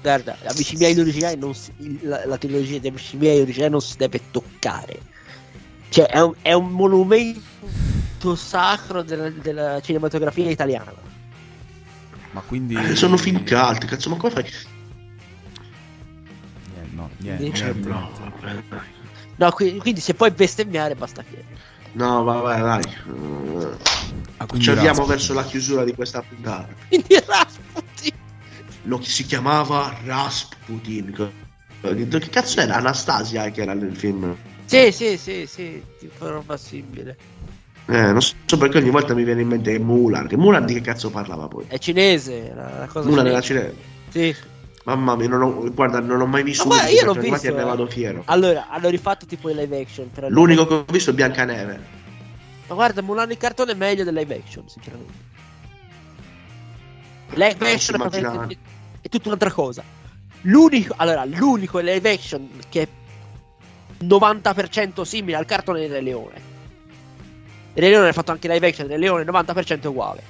Guarda, 0.02 0.36
amici 0.46 0.76
miei 0.76 0.98
originali 0.98 1.36
non 1.38 1.54
si- 1.54 1.72
la, 2.02 2.24
la 2.24 2.38
trilogia 2.38 2.78
di 2.78 2.88
amici 2.88 3.16
miei 3.18 3.40
originali 3.40 3.70
non 3.70 3.82
si 3.82 3.96
deve 3.98 4.20
toccare. 4.30 4.98
Cioè, 5.90 6.06
è 6.06 6.20
un, 6.22 6.34
è 6.40 6.52
un 6.54 6.70
monumento 6.70 7.40
sacro 8.34 9.02
della, 9.02 9.30
della 9.30 9.80
cinematografia 9.80 10.50
italiana. 10.50 10.92
Ma 12.32 12.40
quindi. 12.42 12.74
Eh, 12.74 12.94
sono 12.94 13.16
film 13.16 13.38
cult, 13.44 13.84
cazzo, 13.86 14.10
ma 14.10 14.16
come 14.16 14.32
fai? 14.32 14.44
Niente, 16.72 16.94
no, 16.94 17.10
niente. 17.18 17.44
Invece 17.44 17.64
niente, 17.64 17.88
no, 17.88 18.10
vabbè, 18.40 18.62
No, 19.36 19.50
qui- 19.52 19.78
quindi 19.78 20.00
se 20.00 20.14
puoi 20.14 20.30
bestemmiare 20.30 20.94
basta 20.94 21.22
che. 21.22 21.42
No, 21.92 22.22
vabbè, 22.22 22.60
dai. 22.60 22.84
Eh, 22.84 23.98
Ah, 24.36 24.46
Ci 24.46 24.70
avviamo 24.70 24.86
Rasputin. 24.86 25.06
verso 25.06 25.34
la 25.34 25.44
chiusura 25.44 25.84
di 25.84 25.92
questa 25.94 26.22
puntata. 26.22 26.68
Quindi 26.88 27.08
Rasputin. 27.26 28.12
Lo 28.84 29.02
si 29.02 29.24
chiamava 29.26 29.94
Rasputin. 30.02 31.30
Che 31.82 32.28
cazzo 32.30 32.60
era? 32.60 32.76
Anastasia 32.76 33.50
che 33.50 33.60
era 33.60 33.74
nel 33.74 33.94
film. 33.94 34.34
Sì, 34.64 34.92
sì, 34.92 35.18
sì, 35.18 35.46
sì, 35.46 35.82
tipo 35.98 36.26
roba 36.26 36.56
simile. 36.56 37.18
Eh, 37.90 38.12
non 38.12 38.20
so 38.22 38.56
perché 38.56 38.78
ogni 38.78 38.90
volta 38.90 39.14
mi 39.14 39.24
viene 39.24 39.40
in 39.40 39.48
mente 39.48 39.76
Mulan. 39.80 40.28
Che 40.28 40.36
Mulan 40.36 40.64
di 40.64 40.74
che 40.74 40.80
cazzo 40.80 41.10
parlava 41.10 41.48
poi? 41.48 41.64
È 41.66 41.76
cinese, 41.76 42.52
la, 42.54 42.86
cosa 42.86 43.08
Mulan 43.08 43.26
era 43.26 43.40
cinese. 43.40 43.74
cinese. 44.10 44.32
Sì. 44.36 44.48
Mamma 44.84 45.16
mia, 45.16 45.28
non 45.28 45.42
ho, 45.42 45.70
guarda, 45.72 45.98
non 45.98 46.20
ho 46.20 46.26
mai 46.26 46.44
visto 46.44 46.68
Ma 46.68 46.86
io 46.86 47.04
l'ho 47.04 47.14
visto, 47.14 47.52
ne 47.52 47.60
eh. 47.60 47.64
vado 47.64 47.88
fiero. 47.88 48.22
Allora, 48.26 48.68
hanno 48.68 48.88
rifatto 48.90 49.26
tipo 49.26 49.50
il 49.50 49.56
live 49.56 49.80
action. 49.80 50.08
L'unico 50.28 50.68
che 50.68 50.74
ho 50.74 50.84
visto 50.88 51.10
è 51.10 51.14
Biancaneve. 51.14 51.80
Ma 52.68 52.74
guarda, 52.76 53.02
Mulan 53.02 53.32
in 53.32 53.38
cartone 53.38 53.72
è 53.72 53.74
meglio 53.74 54.04
del 54.04 54.14
live 54.14 54.36
action, 54.36 54.68
sinceramente. 54.68 55.12
Live 57.30 57.72
action 57.72 58.02
è, 58.02 58.56
è 59.00 59.08
tutta 59.08 59.26
un'altra 59.26 59.50
cosa. 59.50 59.82
L'unico, 60.42 60.94
allora, 60.96 61.24
l'unico 61.24 61.80
live 61.80 62.08
action 62.08 62.48
che 62.68 62.82
è 62.82 62.88
90% 64.04 65.02
simile 65.02 65.36
al 65.36 65.44
cartone 65.44 65.88
del 65.88 66.04
Leone. 66.04 66.49
Il 67.80 67.86
Re 67.86 67.92
Leone 67.92 68.08
ha 68.08 68.12
fatto 68.12 68.30
anche 68.30 68.46
live 68.46 68.68
action, 68.68 68.86
Re 68.86 68.98
Leone 68.98 69.22
è 69.22 69.26
90% 69.26 69.86
uguale. 69.86 70.22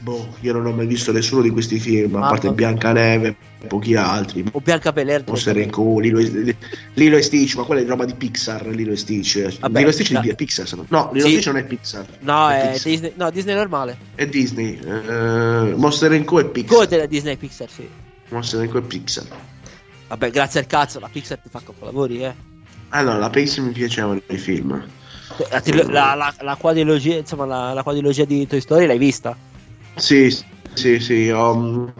Boh, 0.00 0.34
io 0.40 0.52
non 0.52 0.66
ho 0.66 0.72
mai 0.72 0.86
visto 0.86 1.12
nessuno 1.12 1.40
di 1.40 1.48
questi 1.48 1.78
film, 1.78 2.16
a 2.16 2.18
Mamma 2.18 2.28
parte 2.28 2.48
mia. 2.48 2.56
Biancaneve 2.56 3.36
e 3.60 3.66
pochi 3.68 3.94
altri. 3.94 4.44
O 4.52 4.60
Bianca 4.60 4.92
Belair. 4.92 5.24
Monster 5.26 5.56
Inc., 5.56 5.76
Lilo 5.78 6.18
e, 6.18 6.56
Lilo 6.94 7.16
e 7.16 7.22
Stitch, 7.22 7.54
ma 7.54 7.62
quella 7.62 7.80
è 7.80 7.86
roba 7.86 8.04
di 8.04 8.14
Pixar, 8.14 8.66
Lilo 8.66 8.92
e 8.92 8.96
Stitch. 8.96 9.60
Vabbè, 9.60 9.78
Lilo 9.78 9.88
e 9.90 9.92
Stitch 9.92 10.10
no. 10.10 10.18
è 10.18 10.22
di 10.22 10.34
Pixar, 10.34 10.74
no. 10.74 10.86
No, 10.88 11.10
Lilo 11.12 11.26
e 11.26 11.30
Sì. 11.30 11.34
Stitch 11.36 11.46
non 11.46 11.56
è 11.56 11.64
Pixar. 11.64 12.06
No, 12.18 12.50
è 12.50 12.70
Pixar. 12.72 12.90
Disney, 12.90 13.12
no, 13.14 13.30
Disney 13.30 13.54
normale. 13.54 13.96
È 14.14 14.26
Disney. 14.26 14.78
Eh, 14.78 15.74
Monster 15.76 16.12
Inc. 16.12 16.38
è 16.38 16.44
Pixar. 16.46 16.74
Come 16.74 16.86
della 16.88 17.06
Disney 17.06 17.36
Pixar, 17.36 17.70
sì. 17.70 17.88
Monster 18.28 18.62
Inc. 18.62 18.76
è 18.76 18.82
Pixar. 18.82 19.24
Vabbè, 20.08 20.30
grazie 20.30 20.60
al 20.60 20.66
cazzo, 20.66 20.98
la 20.98 21.08
Pixar 21.10 21.38
ti 21.38 21.48
fa 21.48 21.62
capolavori, 21.64 22.24
eh. 22.24 22.50
Allora, 22.94 23.16
la 23.16 23.30
Pixar 23.30 23.64
mi 23.64 23.72
piacevano 23.72 24.20
i 24.28 24.36
film. 24.36 24.84
La, 25.50 25.62
la, 25.90 26.14
la, 26.14 26.34
la 26.40 26.56
quadrilogia, 26.56 27.16
insomma, 27.16 27.46
la, 27.46 27.72
la 27.72 27.82
quadrilogia 27.82 28.24
di 28.26 28.46
Toy 28.46 28.60
Story 28.60 28.86
l'hai 28.86 28.98
vista? 28.98 29.34
Sì, 29.96 30.30
sì, 30.74 31.00
sì. 31.00 31.30
ho- 31.30 31.92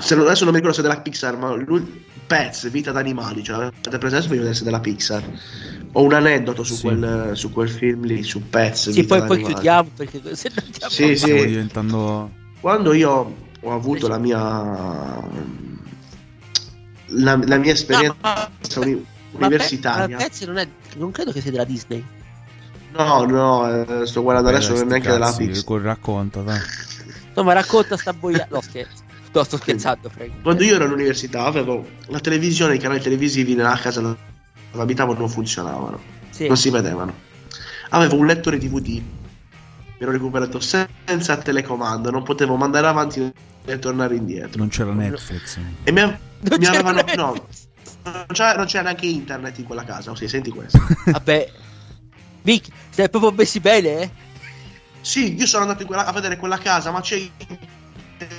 Se 0.00 0.14
non, 0.16 0.26
adesso 0.26 0.44
non 0.44 0.52
mi 0.52 0.58
ricordo 0.60 0.72
se 0.72 0.80
è 0.80 0.88
della 0.88 1.00
Pixar, 1.00 1.36
ma 1.36 1.54
lui, 1.54 2.04
Pets, 2.26 2.68
vita 2.70 2.90
d'animali, 2.90 3.44
cioè 3.44 3.56
avete 3.66 3.98
preso 3.98 4.28
vedere 4.28 4.54
se 4.54 4.62
è 4.62 4.64
della 4.64 4.80
Pixar. 4.80 5.22
Ho 5.92 6.02
un 6.02 6.12
aneddoto 6.12 6.64
su, 6.64 6.74
Sì. 6.74 6.82
quel, 6.82 7.30
su 7.34 7.52
quel 7.52 7.68
film 7.68 8.04
lì, 8.04 8.22
su 8.24 8.48
Pets. 8.48 8.90
Sì, 8.90 9.00
vita 9.02 9.18
poi, 9.24 9.38
poi 9.40 9.42
chiudiamo 9.52 9.90
perché 9.96 10.34
se 10.34 10.50
non 10.54 10.64
andiamo 10.64 10.92
Sì, 10.92 11.16
sì. 11.16 11.46
Diventando. 11.46 12.30
Quando 12.60 12.92
io 12.92 13.34
ho 13.62 13.72
avuto 13.72 14.08
la 14.08 14.18
mia 14.18 14.38
la, 17.10 17.38
la 17.44 17.56
mia 17.58 17.72
esperienza 17.72 18.14
No, 18.14 18.18
ma- 18.22 18.50
uni- 18.76 19.06
ma 19.32 19.46
universitaria 19.46 20.16
ma 20.16 20.22
Pezzi 20.22 20.44
non, 20.44 20.58
è, 20.58 20.68
non 20.96 21.10
credo 21.10 21.32
che 21.32 21.40
sia 21.40 21.50
della 21.50 21.64
Disney. 21.64 22.04
no 22.92 23.24
no 23.24 23.84
eh, 24.02 24.06
sto 24.06 24.22
guardando 24.22 24.50
Beh, 24.50 24.56
adesso 24.56 24.72
non 24.72 24.82
è 24.82 24.86
neanche 24.86 25.08
della 25.10 25.26
cazzi, 25.26 25.46
Pixar 25.46 25.64
col 25.64 25.80
racconta, 25.82 26.40
dai. 26.40 26.58
Insomma, 27.28 27.52
racconta 27.52 27.96
sta 27.96 28.12
boia. 28.12 28.46
No, 28.50 28.60
scherzo. 28.60 29.02
No, 29.32 29.44
sto 29.44 29.56
scherzando, 29.58 30.08
Frank. 30.08 30.42
quando 30.42 30.64
io 30.64 30.74
ero 30.74 30.84
all'università 30.86 31.44
avevo 31.44 31.86
la 32.06 32.18
televisione 32.18 32.74
i 32.74 32.78
canali 32.78 33.00
televisivi 33.00 33.54
nella 33.54 33.78
casa 33.80 34.00
dove 34.00 34.16
abitavo 34.72 35.14
non 35.14 35.28
funzionavano 35.28 36.00
Sì. 36.30 36.48
non 36.48 36.56
si 36.56 36.70
vedevano 36.70 37.14
avevo 37.90 38.16
un 38.16 38.26
lettore 38.26 38.58
DVD 38.58 39.00
mi 40.00 40.06
ero 40.06 40.12
recuperato 40.12 40.60
senza 40.60 41.36
telecomando 41.36 42.10
non 42.10 42.22
potevo 42.22 42.56
mandare 42.56 42.86
avanti 42.86 43.30
e 43.66 43.78
tornare 43.78 44.16
indietro 44.16 44.58
Non 44.58 44.68
c'era 44.70 44.92
Netflix. 44.92 45.58
e 45.84 45.92
mi, 45.92 46.00
mi 46.58 46.66
avevano 46.66 47.04
no 47.16 47.46
non 48.02 48.24
c'era, 48.32 48.54
non 48.56 48.64
c'era 48.64 48.84
neanche 48.84 49.04
internet 49.04 49.58
in 49.58 49.64
quella 49.66 49.84
casa. 49.84 50.10
Oh, 50.10 50.14
sì, 50.14 50.26
senti 50.26 50.48
questo. 50.50 50.78
Vabbè. 51.04 51.52
Vic, 52.40 52.68
stai 52.88 53.10
proprio 53.10 53.30
messi 53.32 53.60
bene, 53.60 54.00
eh? 54.00 54.10
Sì, 55.02 55.34
io 55.38 55.44
sono 55.44 55.64
andato 55.64 55.82
in 55.82 55.86
quella- 55.86 56.06
a 56.06 56.12
vedere 56.12 56.38
quella 56.38 56.56
casa, 56.56 56.90
ma 56.90 57.02
c'è- 57.02 57.28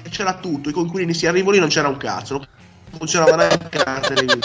c'era 0.09 0.33
tutto. 0.33 0.69
I 0.69 0.73
coinquilini, 0.73 1.13
sì, 1.13 1.27
arrivo 1.27 1.51
lì, 1.51 1.59
non 1.59 1.67
c'era 1.67 1.89
un 1.89 1.97
cazzo. 1.97 2.38
Non 2.38 2.47
funzionava 2.97 3.35
neanche 3.35 3.77
la 3.77 3.99
televisione. 3.99 4.41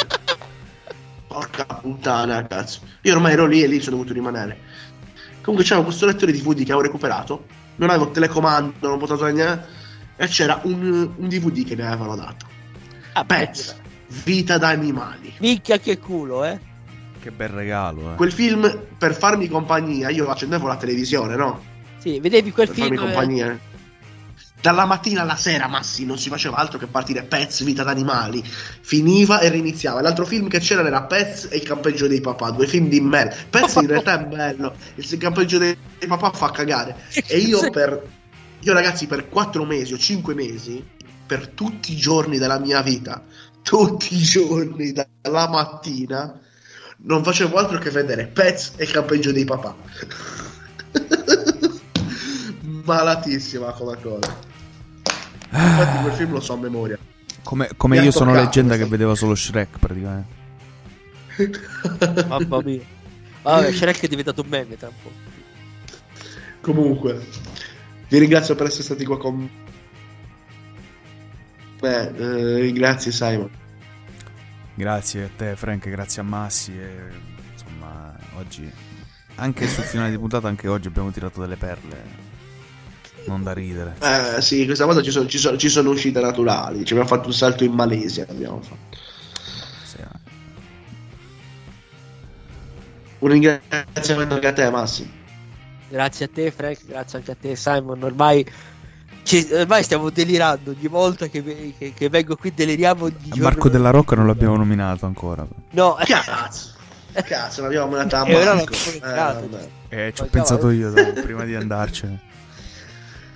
Porca 1.26 1.64
puttana, 1.64 2.46
cazzo. 2.46 2.80
Io 3.00 3.14
ormai 3.14 3.32
ero 3.32 3.46
lì 3.46 3.62
e 3.62 3.66
lì 3.68 3.80
sono 3.80 3.96
dovuto 3.96 4.12
rimanere. 4.12 4.58
Comunque 5.46 5.64
c'avevo 5.64 5.86
questo 5.86 6.06
lettore 6.06 6.32
di 6.32 6.40
DVD 6.40 6.56
che 6.56 6.72
avevo 6.72 6.82
recuperato. 6.82 7.46
Non 7.76 7.90
avevo 7.90 8.10
telecomando, 8.10 8.88
non 8.88 8.98
potevo 8.98 9.24
niente. 9.26 9.64
E 10.16 10.26
c'era 10.26 10.60
un, 10.64 11.08
un 11.14 11.28
DVD 11.28 11.64
che 11.64 11.76
mi 11.76 11.82
avevano 11.82 12.16
dato. 12.16 12.46
Ah, 13.12 13.24
Pets, 13.24 13.76
vita 14.24 14.58
da 14.58 14.70
animali. 14.70 15.32
Minchia 15.38 15.78
che 15.78 15.98
culo, 16.00 16.44
eh? 16.44 16.58
Che 17.20 17.30
bel 17.30 17.50
regalo, 17.50 18.12
eh. 18.12 18.16
Quel 18.16 18.32
film, 18.32 18.86
per 18.98 19.14
farmi 19.14 19.46
compagnia, 19.46 20.10
io 20.10 20.28
accendevo 20.28 20.66
la 20.66 20.76
televisione, 20.76 21.36
no? 21.36 21.62
Sì, 21.98 22.18
vedevi 22.18 22.50
quel 22.50 22.66
per 22.66 22.74
film. 22.74 22.88
farmi 22.88 23.02
eh, 23.02 23.06
compagnia. 23.06 23.58
Dalla 24.60 24.84
mattina 24.84 25.22
alla 25.22 25.36
sera, 25.36 25.68
Massi, 25.68 26.04
non 26.04 26.18
si 26.18 26.28
faceva 26.28 26.56
altro 26.56 26.78
che 26.78 26.86
partire 26.86 27.22
Pets, 27.22 27.62
vita 27.62 27.84
d'animali. 27.84 28.42
Finiva 28.42 29.40
e 29.40 29.48
riniziava. 29.48 30.00
L'altro 30.00 30.26
film 30.26 30.48
che 30.48 30.58
c'era 30.58 30.84
era 30.84 31.02
Pets 31.02 31.48
e 31.50 31.56
il 31.56 31.62
campeggio 31.62 32.06
dei 32.06 32.20
papà, 32.20 32.50
due 32.50 32.66
film 32.66 32.88
di 32.88 33.00
merda. 33.00 33.36
Pets 33.48 33.74
in 33.76 33.86
realtà 33.86 34.20
è 34.20 34.24
bello, 34.24 34.74
il 34.94 35.18
campeggio 35.18 35.58
dei, 35.58 35.76
papà 36.06 36.30
fa 36.32 36.50
cagare. 36.50 36.96
E 37.26 37.38
io 37.38 37.70
per 37.70 38.02
io 38.60 38.72
ragazzi 38.72 39.06
per 39.06 39.28
4 39.28 39.64
mesi 39.64 39.92
o 39.92 39.98
5 39.98 40.34
mesi, 40.34 40.84
per 41.26 41.48
tutti 41.48 41.92
i 41.92 41.96
giorni 41.96 42.38
della 42.38 42.58
mia 42.58 42.82
vita, 42.82 43.22
tutti 43.62 44.16
i 44.16 44.22
giorni 44.22 44.92
dalla 44.92 45.48
mattina 45.48 46.40
non 46.98 47.22
facevo 47.22 47.56
altro 47.56 47.78
che 47.78 47.90
vedere 47.90 48.26
Pets 48.26 48.72
e 48.76 48.84
il 48.84 48.90
campeggio 48.90 49.30
dei 49.30 49.44
papà. 49.44 49.74
Malatissima 52.86 53.72
come 53.72 54.00
cosa. 54.00 54.38
Infatti 55.50 56.02
quel 56.02 56.12
film 56.12 56.32
lo 56.32 56.40
so 56.40 56.54
a 56.54 56.56
memoria. 56.56 56.98
Come, 57.42 57.70
come 57.76 57.98
io 58.00 58.10
sono 58.10 58.32
leggenda 58.32 58.72
che 58.72 58.78
questo. 58.78 58.88
vedeva 58.88 59.14
solo 59.14 59.34
Shrek 59.34 59.78
praticamente. 59.78 60.34
Mamma 62.26 62.60
mia. 62.62 62.80
Vabbè, 63.42 63.72
Shrek 63.72 64.00
è 64.00 64.08
diventato 64.08 64.42
un 64.42 64.48
meme 64.48 64.76
tra 64.76 64.88
un 64.88 64.94
po'. 65.02 65.10
Comunque, 66.60 67.26
vi 68.08 68.18
ringrazio 68.18 68.54
per 68.54 68.66
essere 68.66 68.84
stati 68.84 69.04
qua 69.04 69.18
con 69.18 69.48
me. 71.80 72.14
Eh, 72.16 72.72
grazie 72.72 73.12
Simon. 73.12 73.50
Grazie 74.74 75.24
a 75.24 75.30
te 75.34 75.56
Frank, 75.56 75.88
grazie 75.88 76.20
a 76.20 76.24
Massi 76.24 76.72
e 76.72 77.10
insomma 77.52 78.16
oggi 78.36 78.70
anche 79.36 79.68
sul 79.68 79.84
finale 79.84 80.10
di 80.10 80.18
puntata 80.18 80.48
anche 80.48 80.66
oggi 80.68 80.88
abbiamo 80.88 81.10
tirato 81.10 81.40
delle 81.40 81.56
perle 81.56 82.25
non 83.26 83.42
da 83.42 83.52
ridere. 83.52 83.96
Eh, 84.00 84.40
sì, 84.40 84.64
questa 84.66 84.84
volta 84.84 85.02
ci 85.02 85.10
sono, 85.10 85.26
ci 85.28 85.38
sono- 85.38 85.56
ci 85.56 85.68
sono 85.68 85.90
uscite 85.90 86.20
naturali. 86.20 86.84
Ci 86.84 86.92
abbiamo 86.92 87.08
fatto 87.08 87.28
un 87.28 87.34
salto 87.34 87.64
in 87.64 87.72
Malesia. 87.72 88.26
Abbiamo 88.28 88.60
fatto. 88.60 88.96
Sì, 89.84 89.96
Un 93.18 93.28
ringraziamento 93.30 94.34
anche 94.34 94.46
a 94.46 94.52
te, 94.52 94.70
Massi. 94.70 95.10
Grazie 95.88 96.26
a 96.26 96.28
te, 96.32 96.50
Frank, 96.50 96.84
grazie 96.86 97.18
anche 97.18 97.30
a 97.30 97.36
te, 97.40 97.56
Simon. 97.56 98.02
Ormai, 98.02 98.44
ci- 99.22 99.48
ormai 99.52 99.82
stiamo 99.82 100.10
delirando. 100.10 100.72
Ogni 100.72 100.88
volta 100.88 101.26
che, 101.28 101.74
che- 101.78 101.92
che 101.94 102.08
vengo 102.08 102.36
qui 102.36 102.52
deliriamo. 102.54 103.08
Marco 103.36 103.68
della 103.68 103.90
Rocca 103.90 104.16
non 104.16 104.26
l'abbiamo 104.26 104.56
nominato 104.56 105.06
ancora. 105.06 105.46
No, 105.70 105.96
Cazzo. 106.04 106.74
Cazzo, 107.12 107.62
non 107.62 107.70
abbiamo 107.70 107.86
nominato 107.96 108.16
a 108.16 108.26
E 108.28 108.32
Marco. 108.32 108.70
l'abbiamo 109.14 109.58
Eh. 109.88 110.06
Eh, 110.08 110.12
ci 110.14 110.22
ho 110.22 110.26
pensato 110.26 110.68
io 110.70 110.90
dai, 110.90 111.12
prima 111.12 111.44
di 111.44 111.54
andarcene. 111.54 112.20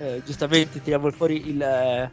Eh, 0.01 0.23
giustamente 0.25 0.81
tiriamo 0.83 1.11
fuori 1.11 1.49
il, 1.49 1.61
eh, 1.63 2.11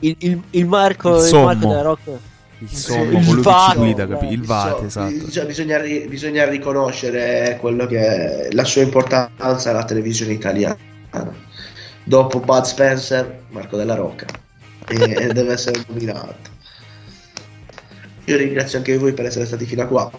il, 0.00 0.16
il- 0.20 0.42
il 0.50 0.66
Marco, 0.66 1.16
Il 1.16 1.22
il. 1.24 1.44
Marco 1.44 1.66
della 1.66 1.82
Rocca. 1.82 2.10
Il 2.58 2.68
Il 2.70 2.76
sommo, 2.76 3.22
quello 3.22 3.42
che 3.42 3.58
ci 3.58 3.66
vate, 3.66 3.76
guida, 3.78 4.06
capi? 4.06 4.26
Il 4.26 4.32
il 4.32 4.42
vate, 4.44 4.78
So, 4.78 4.84
esatto. 4.86 5.12
bisogna, 5.24 5.46
bisogna 5.46 5.80
ri- 5.80 6.06
bisogna 6.06 6.48
riconoscere 6.48 7.56
quello 7.60 7.86
che 7.86 8.48
la 8.52 8.64
sua 8.64 8.82
importanza 8.82 9.70
alla 9.70 9.84
televisione 9.84 10.32
italiana. 10.32 10.76
Dopo 12.04 12.40
Bud 12.40 12.62
Spencer, 12.64 13.44
Marco 13.50 13.76
della 13.76 13.94
Rocca. 13.94 14.26
E, 14.86 14.96
e 15.28 15.32
deve 15.32 15.52
essere 15.52 15.82
nominato. 15.88 16.50
Io 18.26 18.36
ringrazio 18.36 18.78
anche 18.78 18.96
voi 18.98 19.12
per 19.12 19.26
essere 19.26 19.46
stati 19.46 19.64
fino 19.66 19.82
a 19.82 19.86
qua. 19.86 20.10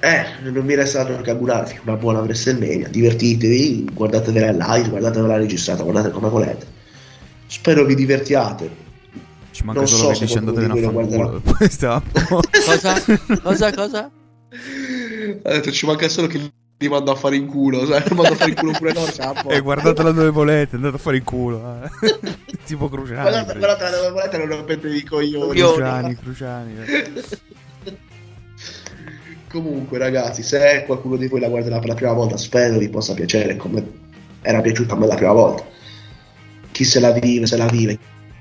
Eh, 0.00 0.24
non 0.50 0.64
mi 0.64 0.74
resta 0.74 1.00
altro 1.00 1.20
che 1.22 1.30
augurarvi 1.30 1.80
una 1.84 1.96
buona 1.96 2.20
WrestleMania. 2.20 2.88
Divertitevi, 2.88 3.88
guardatevela 3.92 4.50
in 4.50 4.56
live, 4.58 4.88
guardatevela 4.90 5.36
registrata, 5.36 5.82
guardate 5.82 6.10
come 6.10 6.28
volete. 6.28 6.66
Spero 7.46 7.84
vi 7.84 7.94
divertiate. 7.94 8.84
Ci 9.50 9.64
manca 9.64 9.80
non 9.80 9.88
solo 9.88 10.02
so 10.02 10.08
che 10.08 10.14
se 10.14 10.24
dici 10.26 10.38
andatevene 10.38 10.86
a 10.86 10.90
fanculo. 10.92 11.42
Cosa? 11.56 12.02
cosa? 13.42 13.72
Cosa? 13.72 14.10
Ha 15.42 15.50
detto 15.50 15.70
ci 15.72 15.86
manca 15.86 16.08
solo 16.08 16.26
che 16.26 16.50
li 16.78 16.88
mando 16.88 17.10
a 17.10 17.14
fare 17.14 17.36
in 17.36 17.46
culo, 17.46 17.86
sai? 17.86 18.02
Li 18.06 18.14
mando 18.14 18.32
a 18.32 18.36
fare 18.36 18.50
in 18.50 18.56
culo 18.56 18.72
pure 18.72 18.92
loro, 18.92 19.10
ciao. 19.10 19.34
E 19.48 19.60
guardatela 19.60 20.10
dove 20.10 20.28
volete, 20.30 20.76
andate 20.76 20.96
a 20.96 20.98
fare 20.98 21.16
il 21.16 21.24
culo. 21.24 21.80
eh. 21.82 22.18
tipo 22.66 22.88
Cruciani. 22.90 23.22
Guardate, 23.22 23.58
guardate 23.58 23.90
dove 23.96 24.10
volete, 24.10 24.36
non 24.38 24.46
rompetevi 24.48 24.96
i 24.96 25.04
coglioni. 25.04 25.58
Io- 25.58 25.72
Cruciani, 25.72 26.16
Cruciani. 26.16 26.74
Comunque, 29.48 29.98
ragazzi, 29.98 30.42
se 30.42 30.84
qualcuno 30.86 31.16
di 31.16 31.28
voi 31.28 31.40
la 31.40 31.48
guarderà 31.48 31.78
per 31.78 31.88
la 31.88 31.94
prima 31.94 32.12
volta, 32.12 32.36
spero 32.36 32.78
vi 32.78 32.88
possa 32.88 33.14
piacere 33.14 33.56
come 33.56 33.84
era 34.42 34.60
piaciuta 34.60 34.94
a 34.94 34.98
me 34.98 35.06
la 35.06 35.14
prima 35.14 35.32
volta. 35.32 35.64
Chi 36.72 36.84
se 36.84 37.00
la 37.00 37.12
vive, 37.12 37.46
se 37.46 37.56
la 37.56 37.66
vive. 37.66 37.98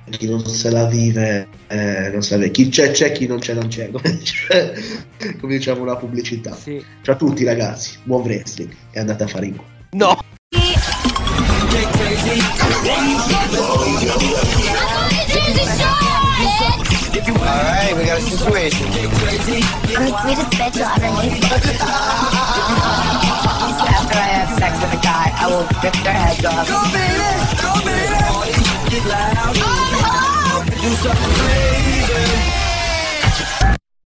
Chi 0.09 0.29
non 0.29 0.45
se 0.45 0.69
la 0.69 0.85
vive, 0.85 1.47
eh, 1.67 2.09
non 2.11 2.21
se 2.21 2.35
la 2.35 2.41
vive. 2.41 2.51
Chi 2.51 2.69
c'è, 2.69 2.91
c'è, 2.91 3.11
chi 3.11 3.27
non 3.27 3.39
c'è, 3.39 3.53
non 3.53 3.67
c'è. 3.67 3.89
Come, 5.17 5.37
come 5.39 5.55
diciamo 5.55 5.81
una 5.81 5.95
pubblicità. 5.95 6.53
Sì. 6.53 6.83
Ciao 7.01 7.15
a 7.15 7.17
tutti, 7.17 7.43
ragazzi. 7.43 7.97
Buon 8.03 8.21
wrestling 8.21 8.71
e 8.91 8.99
andate 8.99 9.23
a 9.23 9.27
fare 9.27 9.45
in 9.47 9.55
culo. 9.55 9.69
No! 9.91 10.24
A 18.15 18.21
situation. 18.21 18.87
I'm 18.87 18.93
the 18.93 20.15
sweetest 20.21 20.51
bitch 20.55 20.75
you'll 20.77 20.87
ever 20.87 21.11
meet. 21.19 21.43
After 23.91 24.17
I 24.17 24.29
have 24.39 24.51
sex 24.57 24.79
with 24.79 24.93
a 24.93 25.01
guy, 25.03 25.35
I 25.35 25.47
will 25.51 25.67
rip 25.83 25.95
their 26.01 26.13
heads 26.13 26.45
off. 26.45 26.65
Go 26.65 26.79
baby, 26.95 27.19
go 27.59 27.75
baby. 27.83 28.15
Get 28.89 29.03
loud. 29.11 29.55
Do 30.81 30.89
something 30.95 31.33
crazy. 31.43 32.04